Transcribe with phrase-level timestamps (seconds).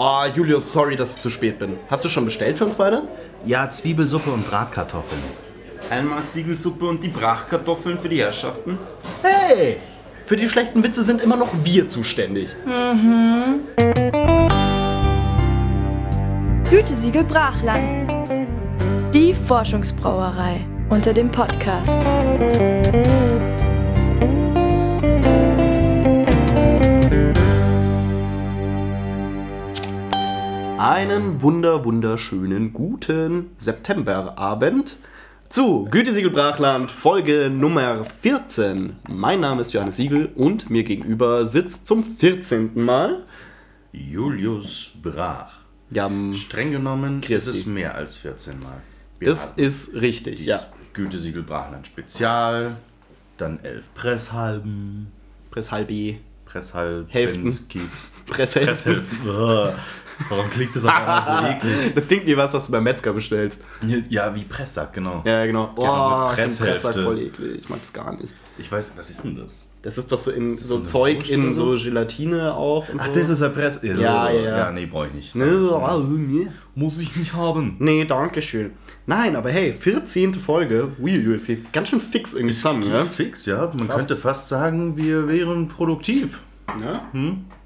[0.00, 1.76] Oh, Julius, sorry, dass ich zu spät bin.
[1.90, 3.02] Hast du schon bestellt für uns beide?
[3.44, 5.20] Ja, Zwiebelsuppe und Bratkartoffeln.
[5.90, 8.78] Einmal Siegelsuppe und die Brachkartoffeln für die Herrschaften.
[9.22, 9.78] Hey!
[10.24, 12.54] Für die schlechten Witze sind immer noch wir zuständig.
[16.70, 18.32] Gütesiegel Brachland.
[19.12, 21.90] Die Forschungsbrauerei unter dem Podcast.
[30.78, 34.94] Einen wunder wunderschönen guten Septemberabend
[35.48, 38.94] zu Gütesiegel Brachland Folge Nummer 14.
[39.10, 42.80] Mein Name ist Johannes Siegel und mir gegenüber sitzt zum 14.
[42.84, 43.24] Mal
[43.92, 45.52] Julius Brach.
[45.90, 47.50] ja, Streng genommen Christi.
[47.50, 48.80] ist es mehr als 14 Mal.
[49.18, 50.46] Wir das ist richtig.
[50.46, 50.60] Ja,
[50.92, 52.76] Gütesiegel Brachland Spezial,
[53.36, 55.10] dann elf Presshalben,
[55.50, 57.42] Presshalbi, Presshalb, Hälften.
[57.42, 58.94] Benskis, Presshälften.
[58.94, 59.74] Presshälften.
[60.28, 61.94] Warum klingt das auf einmal so eklig?
[61.94, 63.64] Das klingt wie was, was du beim Metzger bestellst.
[64.08, 65.22] Ja, wie Presssack, genau.
[65.24, 65.70] Ja, genau.
[66.36, 67.58] Ich find Presssack voll eklig.
[67.58, 68.32] Ich mag das gar nicht.
[68.58, 69.68] Ich weiß, was ist denn das?
[69.82, 71.76] Das ist doch so in so, so Zeug in so?
[71.76, 72.88] Gelatine auch.
[72.88, 73.12] Und Ach, so.
[73.12, 73.80] das ist ein Press...
[73.82, 74.58] Ja, ja, ja.
[74.58, 75.34] Ja, nee, brauche ich nicht.
[75.36, 76.48] Ne, ah, nee.
[76.74, 77.76] Muss ich nicht haben.
[77.78, 78.72] Nee, danke schön.
[79.06, 80.34] Nein, aber hey, 14.
[80.34, 80.88] Folge.
[81.00, 83.04] Uiuiui, es geht ganz schön fix irgendwie zusammen, ja?
[83.04, 83.70] fix, ja.
[83.78, 83.98] Man Krass.
[83.98, 86.40] könnte fast sagen, wir wären produktiv.
[86.82, 87.08] ja?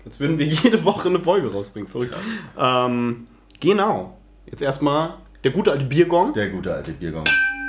[0.05, 1.89] Jetzt würden wir jede Woche eine Folge rausbringen.
[1.89, 2.14] Verrückt.
[2.58, 3.27] Ähm,
[3.61, 4.17] genau.
[4.47, 5.14] Jetzt erstmal
[5.45, 6.33] der gute alte Biergong.
[6.33, 7.25] Der gute alte Biergong.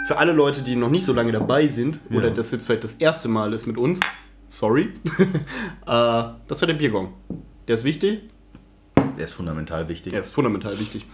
[0.07, 2.17] Für alle Leute, die noch nicht so lange dabei sind Ja.
[2.17, 3.99] oder das jetzt vielleicht das erste Mal ist mit uns.
[4.47, 4.89] Sorry.
[5.19, 5.23] äh,
[5.85, 7.13] das war der Biergong.
[7.67, 8.21] Der ist wichtig.
[9.17, 10.11] Der ist fundamental wichtig.
[10.11, 11.05] Der ist fundamental wichtig.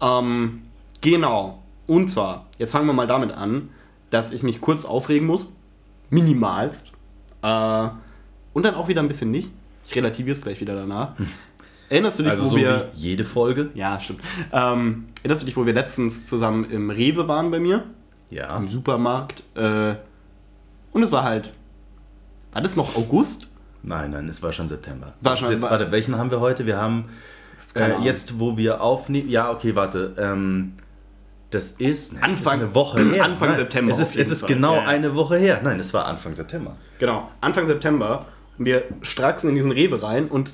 [0.00, 0.62] Ähm,
[1.00, 1.62] genau.
[1.86, 3.70] Und zwar, jetzt fangen wir mal damit an,
[4.10, 5.52] dass ich mich kurz aufregen muss.
[6.10, 6.92] Minimalst.
[7.42, 7.88] Äh,
[8.54, 9.50] und dann auch wieder ein bisschen nicht.
[9.88, 11.12] Ich relativiere es gleich wieder danach.
[11.88, 12.90] Erinnerst du dich, also wo so wir.
[12.92, 13.70] wie jede Folge.
[13.74, 14.20] Ja, stimmt.
[14.52, 17.84] Ähm, erinnerst du dich, wo wir letztens zusammen im Rewe waren bei mir?
[18.28, 18.54] Ja.
[18.58, 19.42] Im Supermarkt.
[19.54, 19.94] Äh,
[20.92, 21.52] und es war halt.
[22.52, 23.46] War das noch August?
[23.82, 25.14] Nein, nein, es war schon September.
[25.22, 26.66] War schon- jetzt, war- warte, welchen haben wir heute?
[26.66, 27.06] Wir haben
[27.74, 29.30] äh, jetzt, wo wir aufnehmen.
[29.30, 30.14] Ja, okay, warte.
[30.18, 30.74] Ähm,
[31.48, 33.24] das ist nein, Anfang- ist eine Woche her.
[33.24, 34.88] Anfang nein, September Es ist, es ist genau Ja, ja.
[34.88, 35.60] eine Woche her.
[35.62, 36.76] Nein, es war Anfang September.
[36.98, 38.26] Genau, Anfang September.
[38.58, 40.52] Wir straxen in diesen Rewe rein und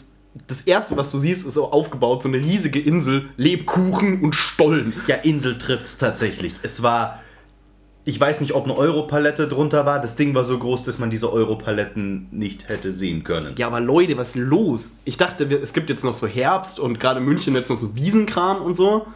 [0.48, 4.92] das erste, was du siehst, ist so aufgebaut, so eine riesige Insel, Lebkuchen und Stollen.
[5.06, 6.54] Ja, Insel trifft's tatsächlich.
[6.62, 7.20] Es war.
[8.06, 9.98] Ich weiß nicht, ob eine Europalette drunter war.
[9.98, 13.54] Das Ding war so groß, dass man diese Europaletten nicht hätte sehen können.
[13.56, 14.91] Ja, aber Leute, was ist los?
[15.06, 17.97] Ich dachte, es gibt jetzt noch so Herbst und gerade in München jetzt noch so
[17.97, 19.06] Wiesenkram und so.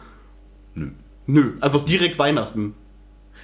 [0.73, 0.87] Nö.
[1.27, 2.73] Nö, einfach direkt Weihnachten.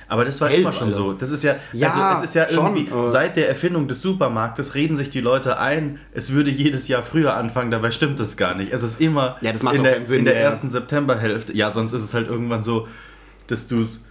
[0.08, 0.98] Aber das war Hell, immer schon Alter.
[0.98, 1.14] so.
[1.14, 4.02] Das ist ja, Ja, also es ist ja schon, irgendwie, aber- seit der Erfindung des
[4.02, 8.38] Supermarktes reden sich die Leute ein, es würde jedes Jahr früher anfangen, dabei stimmt das
[8.38, 8.72] gar nicht.
[8.72, 11.56] Es ist immer Ja, in, der, Sinn, in der ja, ersten Septemberhälfte.
[11.56, 12.88] Ja, sonst ist es halt irgendwann so,
[13.48, 14.06] dass du es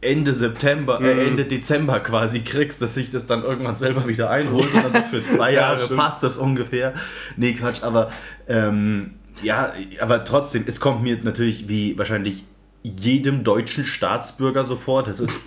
[0.00, 1.06] Ende September, Mhm.
[1.06, 4.92] äh, Ende Dezember quasi kriegst, dass sich das dann irgendwann selber wieder einholt und dann
[4.92, 5.98] so für zwei Ja, Jahre stimmt.
[5.98, 6.92] passt das ungefähr.
[7.38, 8.10] Nee, Quatsch, aber
[8.46, 12.44] ähm, ja, aber trotzdem, es kommt mir natürlich wie wahrscheinlich
[12.84, 15.42] jedem deutschen Staatsbürger so vor, dass es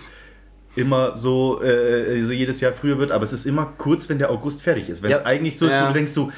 [0.76, 4.30] immer so, äh, so jedes Jahr früher wird, aber es ist immer kurz, wenn der
[4.30, 5.02] August fertig ist.
[5.02, 5.24] Wenn es Ja.
[5.24, 5.84] eigentlich so ist, Ja.
[5.84, 6.30] wo du denkst, so,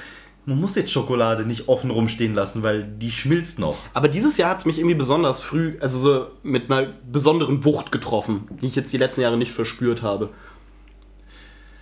[0.46, 3.76] man muss jetzt Schokolade nicht offen rumstehen lassen, weil die schmilzt noch.
[3.92, 7.92] Aber dieses Jahr hat es mich irgendwie besonders früh, also so mit einer besonderen Wucht
[7.92, 10.30] getroffen, die ich jetzt die letzten Jahre nicht verspürt habe.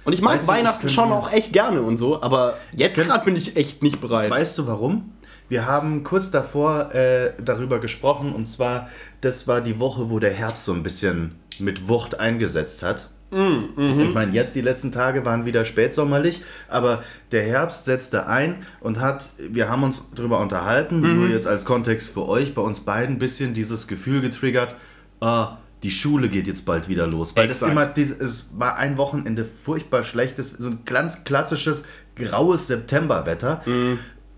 [0.05, 2.97] Und ich mag Weißt du, ich Weihnachten schon auch echt gerne und so, aber jetzt
[3.00, 4.31] gerade bin ich echt nicht bereit.
[4.31, 5.12] Weißt du warum?
[5.50, 8.89] Wir haben kurz davor äh, darüber gesprochen und zwar,
[9.21, 13.09] das war die Woche, wo der Herbst so ein bisschen mit Wucht eingesetzt hat.
[13.31, 19.01] Ich meine, jetzt die letzten Tage waren wieder spätsommerlich, aber der Herbst setzte ein und
[19.01, 23.17] hat, wir haben uns darüber unterhalten, nur jetzt als Kontext für euch, bei uns beiden
[23.17, 24.77] ein bisschen dieses Gefühl getriggert,
[25.21, 27.37] ah, die Schule geht jetzt bald wieder los.
[27.37, 31.85] Weil das immer, es war ein Wochenende furchtbar schlechtes, so ein ganz klassisches
[32.17, 33.62] graues Septemberwetter.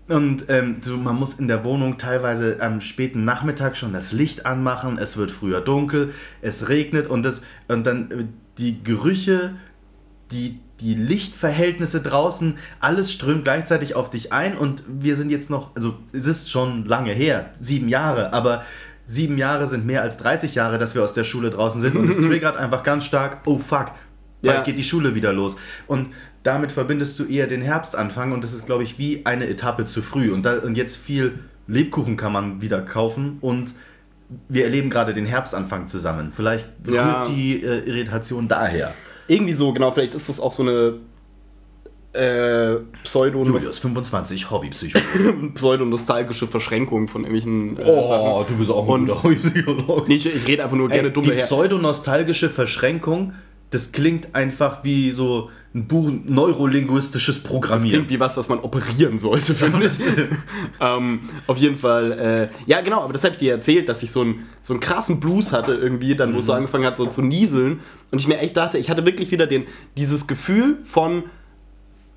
[0.07, 4.45] Und ähm, so, man muss in der Wohnung teilweise am späten Nachmittag schon das Licht
[4.45, 8.25] anmachen, es wird früher dunkel, es regnet und, das, und dann äh,
[8.57, 9.53] die Gerüche,
[10.31, 15.75] die, die Lichtverhältnisse draußen, alles strömt gleichzeitig auf dich ein und wir sind jetzt noch,
[15.75, 18.65] also es ist schon lange her, sieben Jahre, aber
[19.05, 22.09] sieben Jahre sind mehr als 30 Jahre, dass wir aus der Schule draußen sind und
[22.09, 23.91] es triggert einfach ganz stark, oh fuck,
[24.41, 24.63] bald Ja.
[24.63, 25.55] geht die Schule wieder los.
[25.87, 26.09] Und
[26.43, 30.01] damit verbindest du eher den Herbstanfang und das ist, glaube ich, wie eine Etappe zu
[30.01, 30.31] früh.
[30.31, 33.73] Und, da, und jetzt viel Lebkuchen kann man wieder kaufen und
[34.49, 36.31] wir erleben gerade den Herbstanfang zusammen.
[36.31, 37.23] Vielleicht rührt Ja.
[37.25, 38.93] die äh, Irritation daher.
[39.27, 40.93] Irgendwie so, genau, vielleicht ist das auch so eine
[42.13, 45.51] äh, Pseudo Julius, 25, Hobbypsychologe.
[45.53, 50.03] pseudonostalgische Verschränkung von irgendwelchen äh, Oh, du bist auch Und- ein guter Hobbypsychologe.
[50.07, 51.43] Nee, ich, ich rede einfach nur gerne Ey, dumm die daher.
[51.45, 53.33] pseudonostalgische Verschränkung,
[53.71, 57.89] das klingt einfach wie so ein Buch neurolinguistisches Das Programmieren.
[57.89, 59.93] klingt wie was, was man operieren sollte, finde ich.
[60.81, 64.11] ähm, auf jeden Fall, äh, ja genau, aber das habe ich dir erzählt, dass ich
[64.11, 67.05] so, einen so einen krassen Blues hatte irgendwie, dann wo es so angefangen hat, so
[67.05, 67.79] zu nieseln.
[68.11, 69.63] Und ich mir echt dachte, ich hatte wirklich wieder den,
[69.95, 71.23] dieses Gefühl von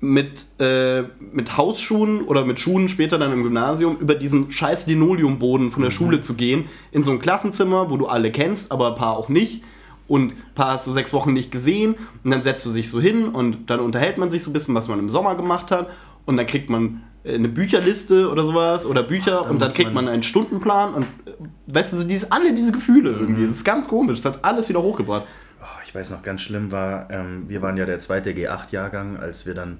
[0.01, 5.71] mit, äh, mit Hausschuhen oder mit Schuhen später dann im Gymnasium über diesen scheiß Linoleumboden
[5.71, 8.95] von der Schule zu gehen, in so ein Klassenzimmer, wo du alle kennst, aber ein
[8.95, 9.63] paar auch nicht.
[10.07, 11.95] Und ein paar hast du sechs Wochen nicht gesehen.
[12.23, 14.75] Und dann setzt du dich so hin und dann unterhält man sich so ein bisschen,
[14.75, 15.89] was man im Sommer gemacht hat.
[16.25, 19.49] Und dann kriegt man äh, eine Bücherliste oder sowas oder Bücher.
[19.49, 20.93] Und dann kriegt man man- einen Stundenplan.
[20.93, 21.31] Und äh,
[21.67, 24.69] weißt du, so dieses, alle diese Gefühle irgendwie, das ist ganz komisch, das hat alles
[24.69, 25.23] wieder hochgebracht.
[25.61, 29.47] Oh, ich weiß noch, ganz schlimm war, ähm, wir waren ja der zweite G8-Jahrgang, als
[29.47, 29.79] wir dann,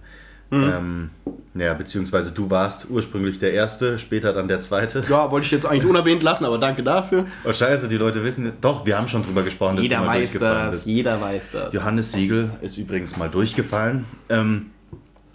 [0.51, 1.09] ähm,
[1.55, 5.03] ja, beziehungsweise du warst ursprünglich der erste, später dann der zweite.
[5.09, 7.25] Ja, wollte ich jetzt eigentlich unerwähnt lassen, aber danke dafür.
[7.45, 10.71] Oh scheiße, die Leute wissen, doch, wir haben schon drüber gesprochen, dass du mal durchgefallen
[10.71, 10.85] bist.
[10.85, 11.73] jeder weiß das.
[11.73, 14.05] Johannes Siegel ist übrigens mal durchgefallen.
[14.29, 14.67] Ähm,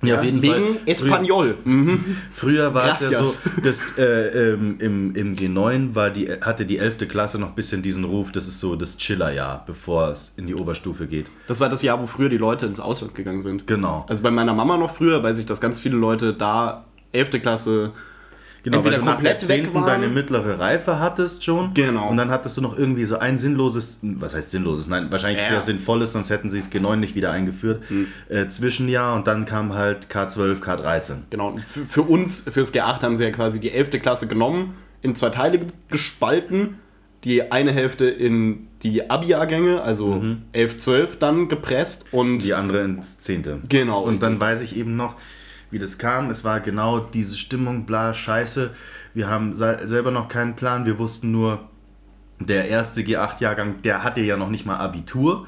[0.02, 0.76] ja, auf jeden Wegen Fall.
[0.86, 1.56] Espanol.
[1.64, 2.16] Mhm.
[2.32, 3.42] Früher war es ja Gracias.
[3.42, 7.08] so, dass äh, ähm, im, im G9 war die, hatte die 11.
[7.08, 10.54] Klasse noch ein bisschen diesen Ruf, das ist so das Chillerjahr, bevor es in die
[10.54, 11.30] Oberstufe geht.
[11.46, 13.66] Das war das Jahr, wo früher die Leute ins Ausland gegangen sind.
[13.66, 14.06] Genau.
[14.08, 17.42] Also bei meiner Mama noch früher weiß ich, dass ganz viele Leute da 11.
[17.42, 17.92] Klasse
[18.62, 19.86] Genau, entweder weil du nach komplett weg Jahrzehnten waren.
[19.86, 21.72] deine mittlere Reife hattest schon.
[21.74, 22.08] Genau.
[22.08, 24.86] Und dann hattest du noch irgendwie so ein sinnloses, was heißt sinnloses?
[24.88, 25.48] Nein, wahrscheinlich Ja.
[25.50, 27.82] Sehr sinnvolles, sonst hätten sie es G9 nicht wieder eingeführt.
[28.28, 31.14] Äh, Zwischenjahr und dann kam halt K12, K13.
[31.30, 33.90] Genau, für, für uns, fürs G8 haben sie ja quasi die 11.
[34.02, 36.76] Klasse genommen, in zwei Teile ge- gespalten.
[37.24, 40.22] Die eine Hälfte in die Abi-Jahrgänge, also
[40.52, 43.58] 11, 12 dann gepresst und Die andere ins Zehnte.
[43.68, 45.16] Genau, Und dann weiß ich eben noch,
[45.70, 46.30] wie das kam.
[46.30, 48.70] Es war genau diese Stimmung, bla, scheiße.
[49.14, 50.86] Wir haben sel- selber noch keinen Plan.
[50.86, 51.68] Wir wussten nur,
[52.38, 55.46] der erste G8-Jahrgang, der hatte ja noch nicht mal Abitur.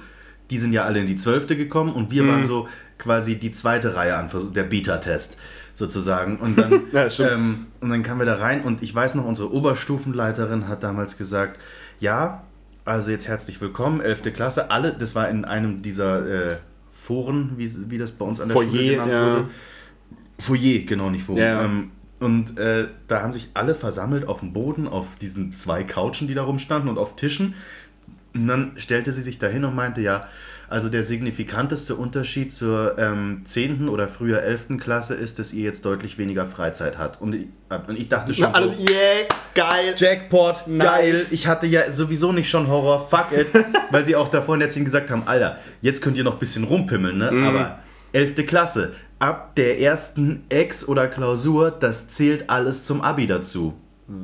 [0.50, 2.28] Die sind ja alle in die Zwölfte gekommen und wir Mhm.
[2.28, 5.38] waren so quasi die zweite Reihe an, der Beta-Test
[5.74, 6.36] sozusagen.
[6.38, 9.52] Und dann, Ja, ähm, und dann kamen wir da rein und ich weiß noch, unsere
[9.52, 11.58] Oberstufenleiterin hat damals gesagt,
[11.98, 12.42] ja,
[12.84, 14.34] also jetzt herzlich willkommen, 11.
[14.34, 16.56] Klasse, alle, das war in einem dieser äh,
[16.92, 19.26] Foren, wie, wie das bei uns an der Foyer, Schule genannt ja.
[19.26, 19.44] wurde.
[20.42, 21.40] Foyer, genau, nicht Forum.
[21.40, 21.64] Ja.
[21.64, 21.90] Ähm,
[22.20, 26.34] und äh, da haben sich alle versammelt auf dem Boden, auf diesen zwei Couchen, die
[26.34, 27.54] da rumstanden und auf Tischen.
[28.34, 30.28] Und dann stellte sie sich dahin und meinte, ja,
[30.72, 33.90] also der signifikanteste Unterschied zur ähm, 10.
[33.90, 34.78] oder früher 11.
[34.80, 37.20] Klasse ist, dass ihr jetzt deutlich weniger Freizeit habt.
[37.20, 37.46] Und ich,
[37.88, 39.94] und ich dachte schon Na, so, yeah, geil.
[39.96, 40.86] Jackpot, Nice.
[40.86, 41.26] geil.
[41.30, 43.48] Ich hatte ja sowieso nicht schon Horror, fuck it.
[43.90, 46.38] weil sie auch davor in der 10 gesagt haben, Alter, jetzt könnt ihr noch ein
[46.38, 47.30] bisschen rumpimmeln, ne?
[47.30, 47.44] Mhm.
[47.44, 47.78] Aber
[48.12, 48.46] 11.
[48.46, 53.72] Klasse, ab der ersten Ex oder Klausur, das zählt alles zum Abi dazu.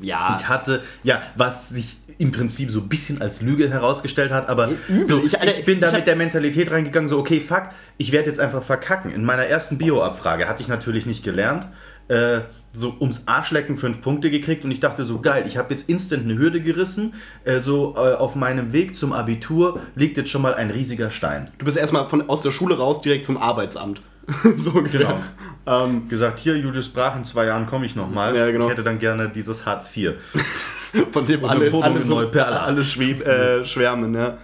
[0.03, 4.49] Ja, Ich hatte, ja, was sich im Prinzip so ein bisschen als Lüge herausgestellt hat,
[4.49, 4.71] aber
[5.07, 8.11] so, Ich- ich, Alter, bin da ich mit der Mentalität reingegangen, so, okay, fuck, ich
[8.11, 9.13] werde jetzt einfach verkacken.
[9.13, 11.69] In meiner ersten Bio-Abfrage hatte ich natürlich nicht gelernt,
[12.09, 12.41] äh,
[12.73, 16.25] so ums Arschlecken fünf Punkte gekriegt und ich dachte so, geil, ich habe jetzt instant
[16.25, 20.55] eine Hürde gerissen, äh, so äh, auf meinem Weg zum Abitur liegt jetzt schon mal
[20.55, 21.49] ein riesiger Stein.
[21.59, 24.03] du bist erstmal von, aus der Schule raus direkt zum Arbeitsamt.
[24.57, 25.01] so ungefähr.
[25.01, 25.21] Genau.
[25.67, 28.37] Ähm, Gesagt, hier, Julius Brach, in zwei Jahren komme ich nochmal.
[28.37, 28.67] Ja, genau.
[28.67, 30.15] Ich hätte dann gerne dieses Hartz IV.
[31.13, 34.39] von dem Und alle, alle, so, alle schweb, äh, schwärmen, ja.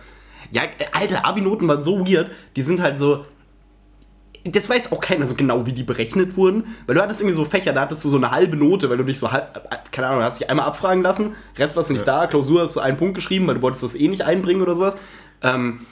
[0.50, 2.30] Ja, äh, Alter, Abi-Noten waren so weird.
[2.56, 3.24] Die sind halt so.
[4.46, 6.64] Das weiß auch keiner so genau, wie die berechnet wurden.
[6.86, 9.04] Weil du hattest irgendwie so Fächer, da hattest du so eine halbe Note, weil du
[9.04, 9.66] dich so halb.
[9.70, 12.76] äh, Keine Ahnung, hast dich einmal abfragen lassen, Rest warst du nicht da, Klausur hast
[12.76, 14.98] du einen Punkt geschrieben, weil du wolltest das eh nicht einbringen oder sowas.
[15.42, 15.86] Ähm,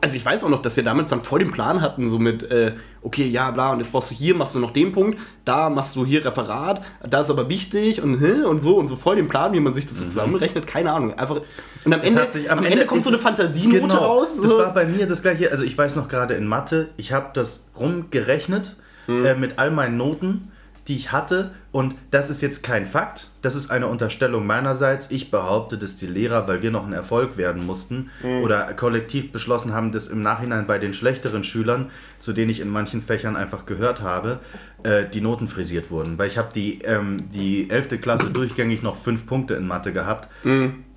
[0.00, 2.42] also ich weiß auch noch, dass wir damals dann voll den Plan hatten, so mit,
[2.44, 2.72] äh,
[3.02, 5.94] okay, ja, bla, und jetzt brauchst du hier, machst du noch den Punkt, da machst
[5.96, 9.52] du hier Referat, da ist aber wichtig und und so und so voll den Plan,
[9.52, 11.12] wie man sich das so zusammenrechnet, keine Ahnung.
[11.18, 11.40] Einfach.
[11.84, 14.36] Und am Ende, sich- am Ende, kommt ist so eine Fantasienote genau, raus.
[14.40, 14.58] Das So.
[14.58, 15.50] war bei mir das gleiche.
[15.50, 18.76] Also ich weiß noch gerade in Mathe, ich habe das rumgerechnet
[19.06, 19.24] Hm.
[19.26, 20.50] äh, mit all meinen Noten,
[20.88, 21.50] die ich hatte.
[21.72, 23.28] Und das ist jetzt kein Fakt.
[23.42, 25.10] Das ist eine Unterstellung meinerseits.
[25.10, 28.42] Ich behaupte, dass die Lehrer, weil wir noch ein Erfolg werden mussten Hm.
[28.42, 32.68] oder kollektiv beschlossen haben, dass im Nachhinein bei den schlechteren Schülern, zu denen ich in
[32.68, 34.40] manchen Fächern einfach gehört habe,
[34.82, 36.18] äh, die Noten frisiert wurden.
[36.18, 38.00] Weil ich habe die, ähm, die 11.
[38.00, 40.28] Klasse durchgängig noch fünf Punkte in Mathe gehabt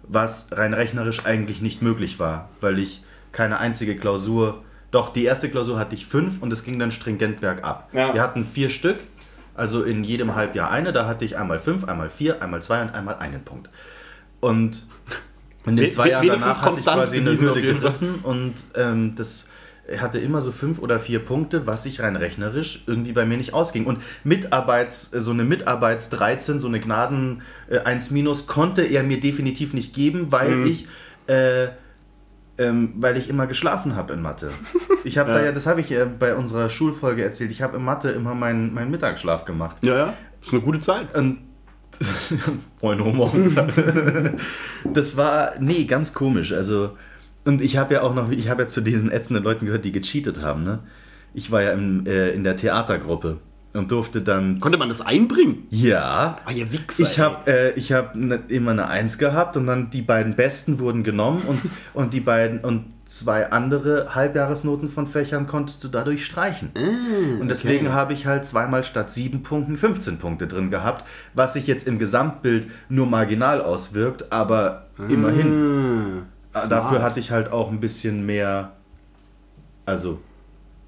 [0.07, 5.49] was rein rechnerisch eigentlich nicht möglich war, weil ich keine einzige Klausur, doch die erste
[5.49, 7.89] Klausur hatte ich fünf und es ging dann stringent bergab.
[7.93, 8.13] Ja.
[8.13, 8.99] Wir hatten vier Stück,
[9.57, 12.93] also in jedem Halbjahr eine, da hatte ich einmal fünf, einmal vier, einmal zwei und
[12.93, 13.69] einmal einen Punkt.
[14.39, 14.85] Und
[15.65, 19.15] in den We- zwei we- Jahren danach hatte ich quasi eine Hürde gerissen und ähm,
[19.15, 19.49] das
[19.99, 23.53] hatte immer so fünf oder vier Punkte, was sich rein rechnerisch irgendwie bei mir nicht
[23.53, 23.85] ausging.
[23.85, 29.19] Und Mitarbeits, so eine Mitarbeits 13, so eine Gnaden äh, 1 minus, konnte er mir
[29.21, 30.87] definitiv nicht geben, weil ich.
[31.27, 31.67] Äh,
[32.57, 34.51] ähm, weil ich immer geschlafen habe in Mathe.
[35.03, 35.37] Ich habe Ja.
[35.39, 38.35] da ja, das habe ich äh, bei unserer Schulfolge erzählt, ich habe in Mathe immer
[38.35, 39.77] meinen, meinen Mittagsschlaf gemacht.
[39.85, 40.13] Ja, ja.
[40.41, 41.13] Ist eine gute Zeit.
[41.15, 41.39] Und
[42.81, 43.55] 9 Uhr morgens.
[44.93, 46.53] das war, nee, ganz komisch.
[46.53, 46.97] Also,
[47.45, 49.91] und ich habe ja auch noch, ich habe ja zu diesen ätzenden Leuten gehört, die
[49.91, 50.63] gecheatet haben.
[50.63, 50.79] Ne?
[51.33, 53.37] Ich war ja im, äh, in der Theatergruppe
[53.73, 54.59] und durfte dann.
[54.59, 55.67] Konnte man das einbringen?
[55.69, 56.37] Ja.
[56.45, 57.03] Ah, ihr Wichser.
[57.03, 60.79] Ich habe äh, ich hab ne, immer eine Eins gehabt und dann die beiden besten
[60.79, 61.61] wurden genommen und,
[61.93, 66.71] und die beiden und zwei andere Halbjahresnoten von Fächern konntest du dadurch streichen.
[67.39, 67.95] und deswegen okay.
[67.95, 71.99] habe ich halt zweimal statt sieben Punkten 15 Punkte drin gehabt, was sich jetzt im
[71.99, 75.45] Gesamtbild nur marginal auswirkt, aber immerhin.
[75.45, 76.21] Hm,
[76.57, 78.71] Ah, Dafür hatte ich halt auch ein bisschen mehr,
[79.85, 80.19] also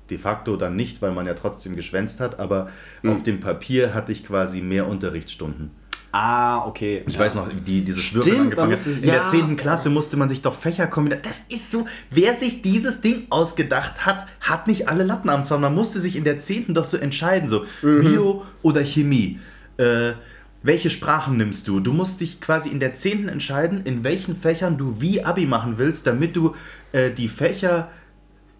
[0.09, 2.69] de facto dann nicht, weil man ja trotzdem geschwänzt hat, aber
[3.05, 5.71] auf dem Papier hatte ich quasi mehr Unterrichtsstunden.
[6.11, 7.03] Ah, okay.
[7.07, 7.19] Ich ja.
[7.19, 8.85] weiß noch, wie dieses Stimmt, Würfeln angefangen hat.
[8.87, 9.27] In der ja.
[9.27, 9.57] 10.
[9.57, 11.21] Klasse musste man sich doch Fächer kombinieren.
[11.23, 15.61] Das ist so, wer sich dieses Ding ausgedacht hat, hat nicht alle Latten am Zaun.
[15.61, 16.73] Man musste sich in der 10.
[16.73, 18.01] doch so entscheiden, so Mhm.
[18.01, 19.39] Bio oder Chemie.
[19.77, 20.13] Äh,
[20.63, 21.79] welche Sprachen nimmst du?
[21.79, 23.29] Du musst dich quasi in der 10.
[23.29, 26.55] entscheiden, in welchen Fächern du wie Abi machen willst, damit du
[26.91, 27.89] äh, die Fächer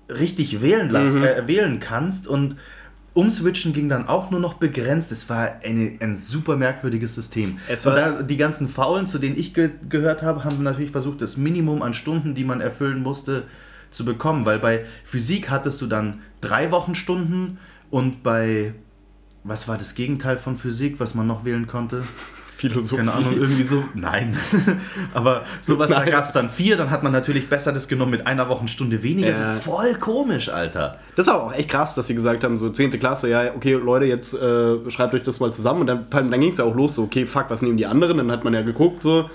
[0.10, 1.24] richtig wählen, lass, Mhm.
[1.24, 2.56] äh, wählen kannst und
[3.14, 5.12] umswitchen ging dann auch nur noch begrenzt.
[5.12, 7.58] Es war eine, ein super merkwürdiges System.
[7.68, 11.22] Es war- da, die ganzen Faulen, zu denen ich ge gehört habe, haben natürlich versucht,
[11.22, 13.44] das Minimum an Stunden, die man erfüllen musste,
[13.92, 14.46] zu bekommen.
[14.46, 17.58] Weil bei Physik hattest du dann drei Wochenstunden
[17.90, 18.74] und bei,
[19.44, 22.04] was war das Gegenteil von Physik, was man noch wählen konnte?
[22.60, 22.98] Philosophie.
[22.98, 23.86] Keine Ahnung, irgendwie so.
[23.94, 24.36] Nein.
[25.14, 26.12] Aber sowas, da Nein.
[26.12, 29.30] gab es dann vier, dann hat man natürlich besser das genommen mit einer Wochenstunde weniger.
[29.30, 29.56] Ja.
[29.56, 31.00] So voll komisch, Alter.
[31.16, 32.92] Das war auch echt krass, dass sie gesagt haben, so 10.
[33.00, 35.82] Klasse, ja, okay, Leute, jetzt äh, schreibt euch das mal zusammen.
[35.82, 38.18] Und dann, dann ging es ja auch los, so, okay, fuck, was nehmen die anderen?
[38.18, 39.30] Dann hat man ja geguckt, so,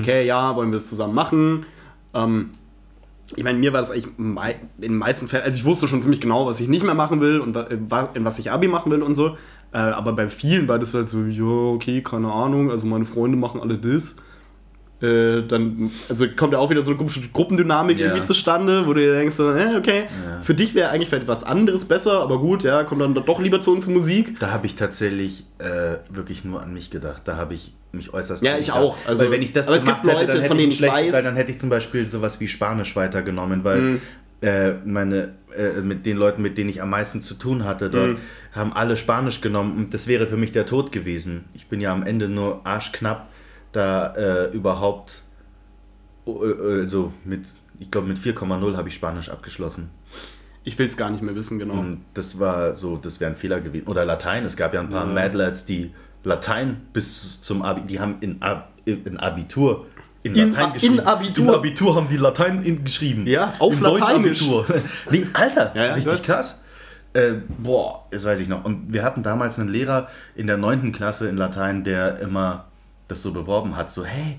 [0.00, 1.66] okay, ja, wollen wir das zusammen machen?
[2.14, 2.52] Ähm,
[3.34, 4.36] ich meine, mir war das eigentlich in
[4.78, 7.40] den meisten Fällen, also ich wusste schon ziemlich genau, was ich nicht mehr machen will
[7.40, 9.36] und in was ich Abi machen will und so.
[9.72, 11.44] Äh, aber bei vielen war das halt so, ja,
[11.74, 14.16] okay, keine Ahnung, also meine Freunde machen alle das.
[15.02, 18.06] Äh, dann, also kommt ja auch wieder so eine komische Gruppendynamik Ja.
[18.06, 20.04] irgendwie zustande, wo du dir denkst, so, äh, okay,
[20.42, 23.60] für dich wäre eigentlich vielleicht was anderes besser, aber gut, ja, komm dann doch lieber
[23.60, 24.40] zu uns Musik.
[24.40, 27.22] Da habe ich tatsächlich äh, wirklich nur an mich gedacht.
[27.26, 28.42] Da habe ich mich äußerst.
[28.42, 28.96] Ja, ich auch.
[29.06, 30.70] Also- weil wenn ich das gemacht gibt hätte, Leute, dann hätte von ich denen einen
[30.70, 34.00] ich schlecht, weiß- weil dann hätte ich zum Beispiel sowas wie Spanisch weitergenommen, weil
[34.40, 38.10] äh, meine äh, mit den Leuten, mit denen ich am meisten zu tun hatte, dort
[38.12, 38.18] Mhm.
[38.52, 41.44] haben alle Spanisch genommen und das wäre für mich der Tod gewesen.
[41.54, 43.28] Ich bin ja am Ende nur arschknapp
[43.72, 45.22] da äh, überhaupt
[46.26, 47.42] äh, äh, so mit,
[47.78, 49.90] ich glaube mit 4,0 habe ich Spanisch abgeschlossen.
[50.64, 51.74] Ich will es gar nicht mehr wissen, genau.
[51.74, 53.86] Und das war so, das wäre ein Fehler gewesen.
[53.86, 55.92] Oder Latein, es gab ja ein paar Mad Lads, die
[56.24, 59.86] Latein bis zum Abi, die haben in, Ab, in Abitur
[60.26, 60.94] in In Latein A- geschrieben.
[60.98, 61.44] in Abitur?
[61.48, 63.26] In Abitur haben die Latein in, geschrieben.
[63.26, 64.44] Ja, auf Im Lateinisch.
[65.10, 66.62] Nee, Alter, Ja, ja, ich richtig krass.
[67.12, 68.64] Äh, boah, das weiß ich noch.
[68.64, 70.92] Und wir hatten damals einen Lehrer in der 9.
[70.92, 72.64] Klasse in Latein, der immer
[73.08, 74.38] das so beworben hat, so, hey,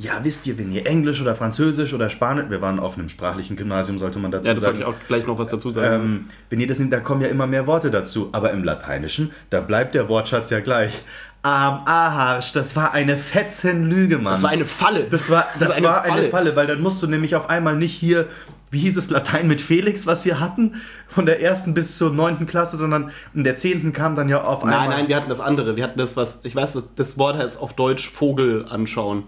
[0.00, 3.56] ja, wisst ihr, wenn ihr Englisch oder Französisch oder Spanisch, wir waren auf einem sprachlichen
[3.56, 4.78] Gymnasium, sollte man dazu ja, das sagen.
[4.78, 5.94] wollte ich auch gleich noch was dazu sagen.
[6.04, 8.28] Ähm, wenn ihr das nimmt, da kommen ja immer mehr Worte dazu.
[8.30, 11.00] Aber im Lateinischen, da bleibt der Wortschatz ja gleich.
[11.48, 14.34] Am Arsch, das war eine Fetzenlüge, Mann.
[14.34, 15.04] das war eine Falle.
[15.04, 16.28] das war, das eine war eine Falle.
[16.30, 18.26] Falle, weil dann musst du nämlich auf einmal nicht hier,
[18.70, 20.74] wie hieß es, Latein mit Felix, was wir hatten,
[21.06, 24.62] von der ersten bis zur neunten Klasse, sondern in der zehnten kam dann ja auf
[24.62, 24.88] einmal.
[24.88, 25.76] Nein, nein, wir hatten das andere.
[25.76, 29.24] Wir hatten das, was, ich weiß, das Wort heißt auf Deutsch Vogel anschauen.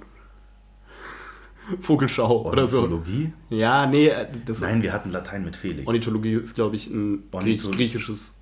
[1.81, 2.79] Vogelschau oder so.
[2.83, 3.33] Ornithologie?
[3.49, 5.87] Ja, nee, äh, das Nein, wir hatten Latein mit Felix.
[5.87, 8.35] Ornithologie ist, glaube ich, ein Griech, Ornitholo- griechisches,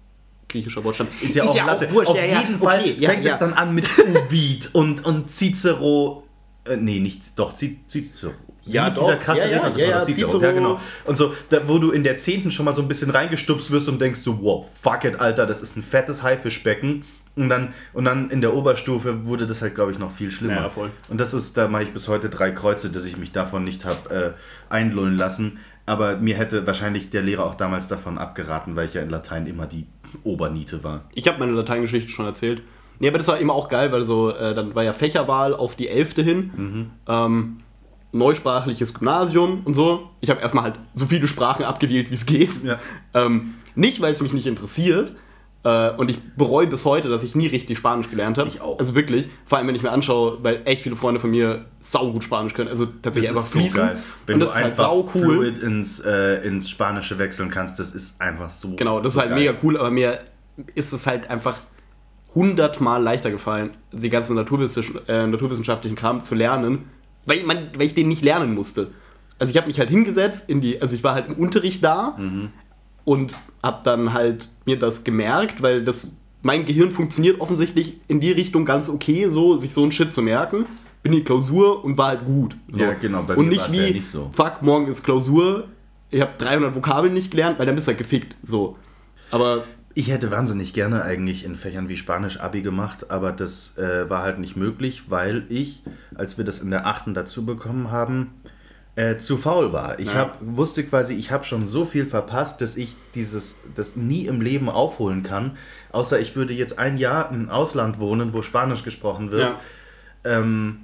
[0.48, 1.08] griechischer Wortstamm.
[1.20, 1.90] Ist ja auch Latte.
[1.92, 3.32] wurscht, Auf ja, ja, jeden Fall okay, ja, fängt ja.
[3.34, 6.24] es dann an mit Ovid und, und Cicero.
[6.64, 8.32] Äh, nee, nicht, doch, Ci- Cicero.
[8.64, 9.04] Ja, doch.
[9.06, 9.70] dieser krasse Ja, ja, Redner?
[9.70, 10.28] Das ja, war ja, Cicero.
[10.28, 10.42] Cicero.
[10.42, 10.80] Ja, genau.
[11.04, 12.50] Und so, da, wo du in der 10.
[12.50, 15.62] schon mal so ein bisschen reingestupst wirst und denkst so, wow, fuck it, Alter, das
[15.62, 17.04] ist ein fettes Haifischbecken.
[17.36, 20.54] Und dann, und dann in der Oberstufe wurde das halt, glaube ich, noch viel schlimmer.
[20.56, 20.90] Ja, voll.
[21.08, 23.84] Und das ist, da mache ich bis heute drei Kreuze, dass ich mich davon nicht
[23.84, 24.34] habe
[24.68, 25.58] äh, einlullen lassen.
[25.86, 29.46] Aber mir hätte wahrscheinlich der Lehrer auch damals davon abgeraten, weil ich ja in Latein
[29.46, 29.86] immer die
[30.24, 31.04] Oberniete war.
[31.14, 32.62] Ich habe meine Lateingeschichte schon erzählt.
[33.00, 35.76] Nee, aber das war immer auch geil, weil so, äh, dann war ja Fächerwahl auf
[35.76, 36.14] die 11.
[36.16, 36.50] hin.
[36.56, 36.90] Mhm.
[37.06, 37.56] Ähm,
[38.12, 40.08] neusprachliches Gymnasium und so.
[40.20, 42.62] Ich habe erstmal halt so viele Sprachen abgewählt, wie es geht.
[42.64, 42.78] Ja.
[43.14, 45.14] Ähm, nicht, weil es mich nicht interessiert,
[45.68, 48.48] Äh, und ich bereue bis heute, dass ich nie richtig Spanisch gelernt habe.
[48.48, 48.78] Ich auch.
[48.78, 52.24] Also wirklich, vor allem wenn ich mir anschaue, weil echt viele Freunde von mir saugut
[52.24, 52.68] Spanisch können.
[52.68, 53.80] Also tatsächlich Das einfach so fließen.
[53.80, 53.98] geil.
[54.26, 55.22] Wenn und du das ist halt einfach sau cool.
[55.22, 59.22] fluid ins, äh, ins Spanische wechseln kannst, das ist einfach so Genau, das so ist
[59.26, 59.38] halt geil.
[59.52, 60.20] mega cool, aber mir
[60.74, 61.56] ist es halt einfach
[62.34, 66.84] hundertmal leichter gefallen, die ganzen naturwissenschaftlichen, äh, naturwissenschaftlichen Kram zu lernen,
[67.26, 68.88] weil, man, weil ich den nicht lernen musste.
[69.38, 72.16] Also ich habe mich halt hingesetzt in die, also ich war halt im Unterricht da
[72.18, 72.50] Mhm.
[73.08, 78.30] Und habe dann halt mir das gemerkt, weil das mein Gehirn funktioniert offensichtlich in die
[78.30, 80.66] Richtung ganz okay, so sich so einen Shit zu merken.
[81.02, 82.54] Bin in die Klausur und war halt gut.
[82.70, 82.80] So.
[82.80, 84.30] Ja, genau, bei und nicht wie, ja nicht so.
[84.34, 85.68] fuck, morgen ist Klausur,
[86.10, 88.36] ich habe 300 Vokabeln nicht gelernt, weil dann bist du halt gefickt.
[88.42, 88.76] So.
[89.30, 94.08] Aber Ich hätte wahnsinnig gerne eigentlich in Fächern wie Spanisch Abi gemacht, aber das äh,
[94.10, 95.82] war halt nicht möglich, weil ich,
[96.14, 98.32] als wir das in der achten dazu bekommen haben,
[98.98, 100.00] äh, zu faul war.
[100.00, 100.14] Ich Ja.
[100.14, 104.40] hab, wusste quasi, ich habe schon so viel verpasst, dass ich dieses das nie im
[104.40, 105.56] Leben aufholen kann.
[105.92, 109.50] Außer ich würde jetzt ein Jahr im Ausland wohnen, wo Spanisch gesprochen wird.
[109.52, 110.40] ja.
[110.40, 110.80] ähm,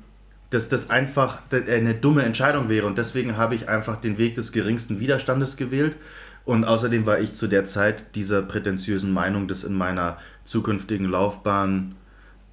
[0.51, 2.87] dass das einfach eine dumme Entscheidung wäre.
[2.87, 5.97] Und deswegen habe ich einfach den Weg des geringsten Widerstandes gewählt.
[6.45, 11.97] Und außerdem war ich zu der Zeit dieser prätentiösen Meinung, dass in meiner zukünftigen Laufbahn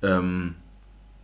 [0.01, 0.56] ähm,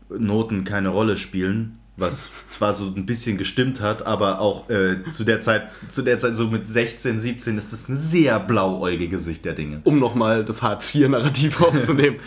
[0.09, 1.76] Noten keine Rolle spielen.
[1.99, 6.19] Was zwar so ein bisschen gestimmt hat, aber auch äh, zu der Zeit, zu der
[6.19, 9.81] Zeit so mit 16, 17 ist das eine sehr blauäugige Sicht der Dinge.
[9.83, 12.17] um nochmal das Hartz-IV-Narrativ aufzunehmen.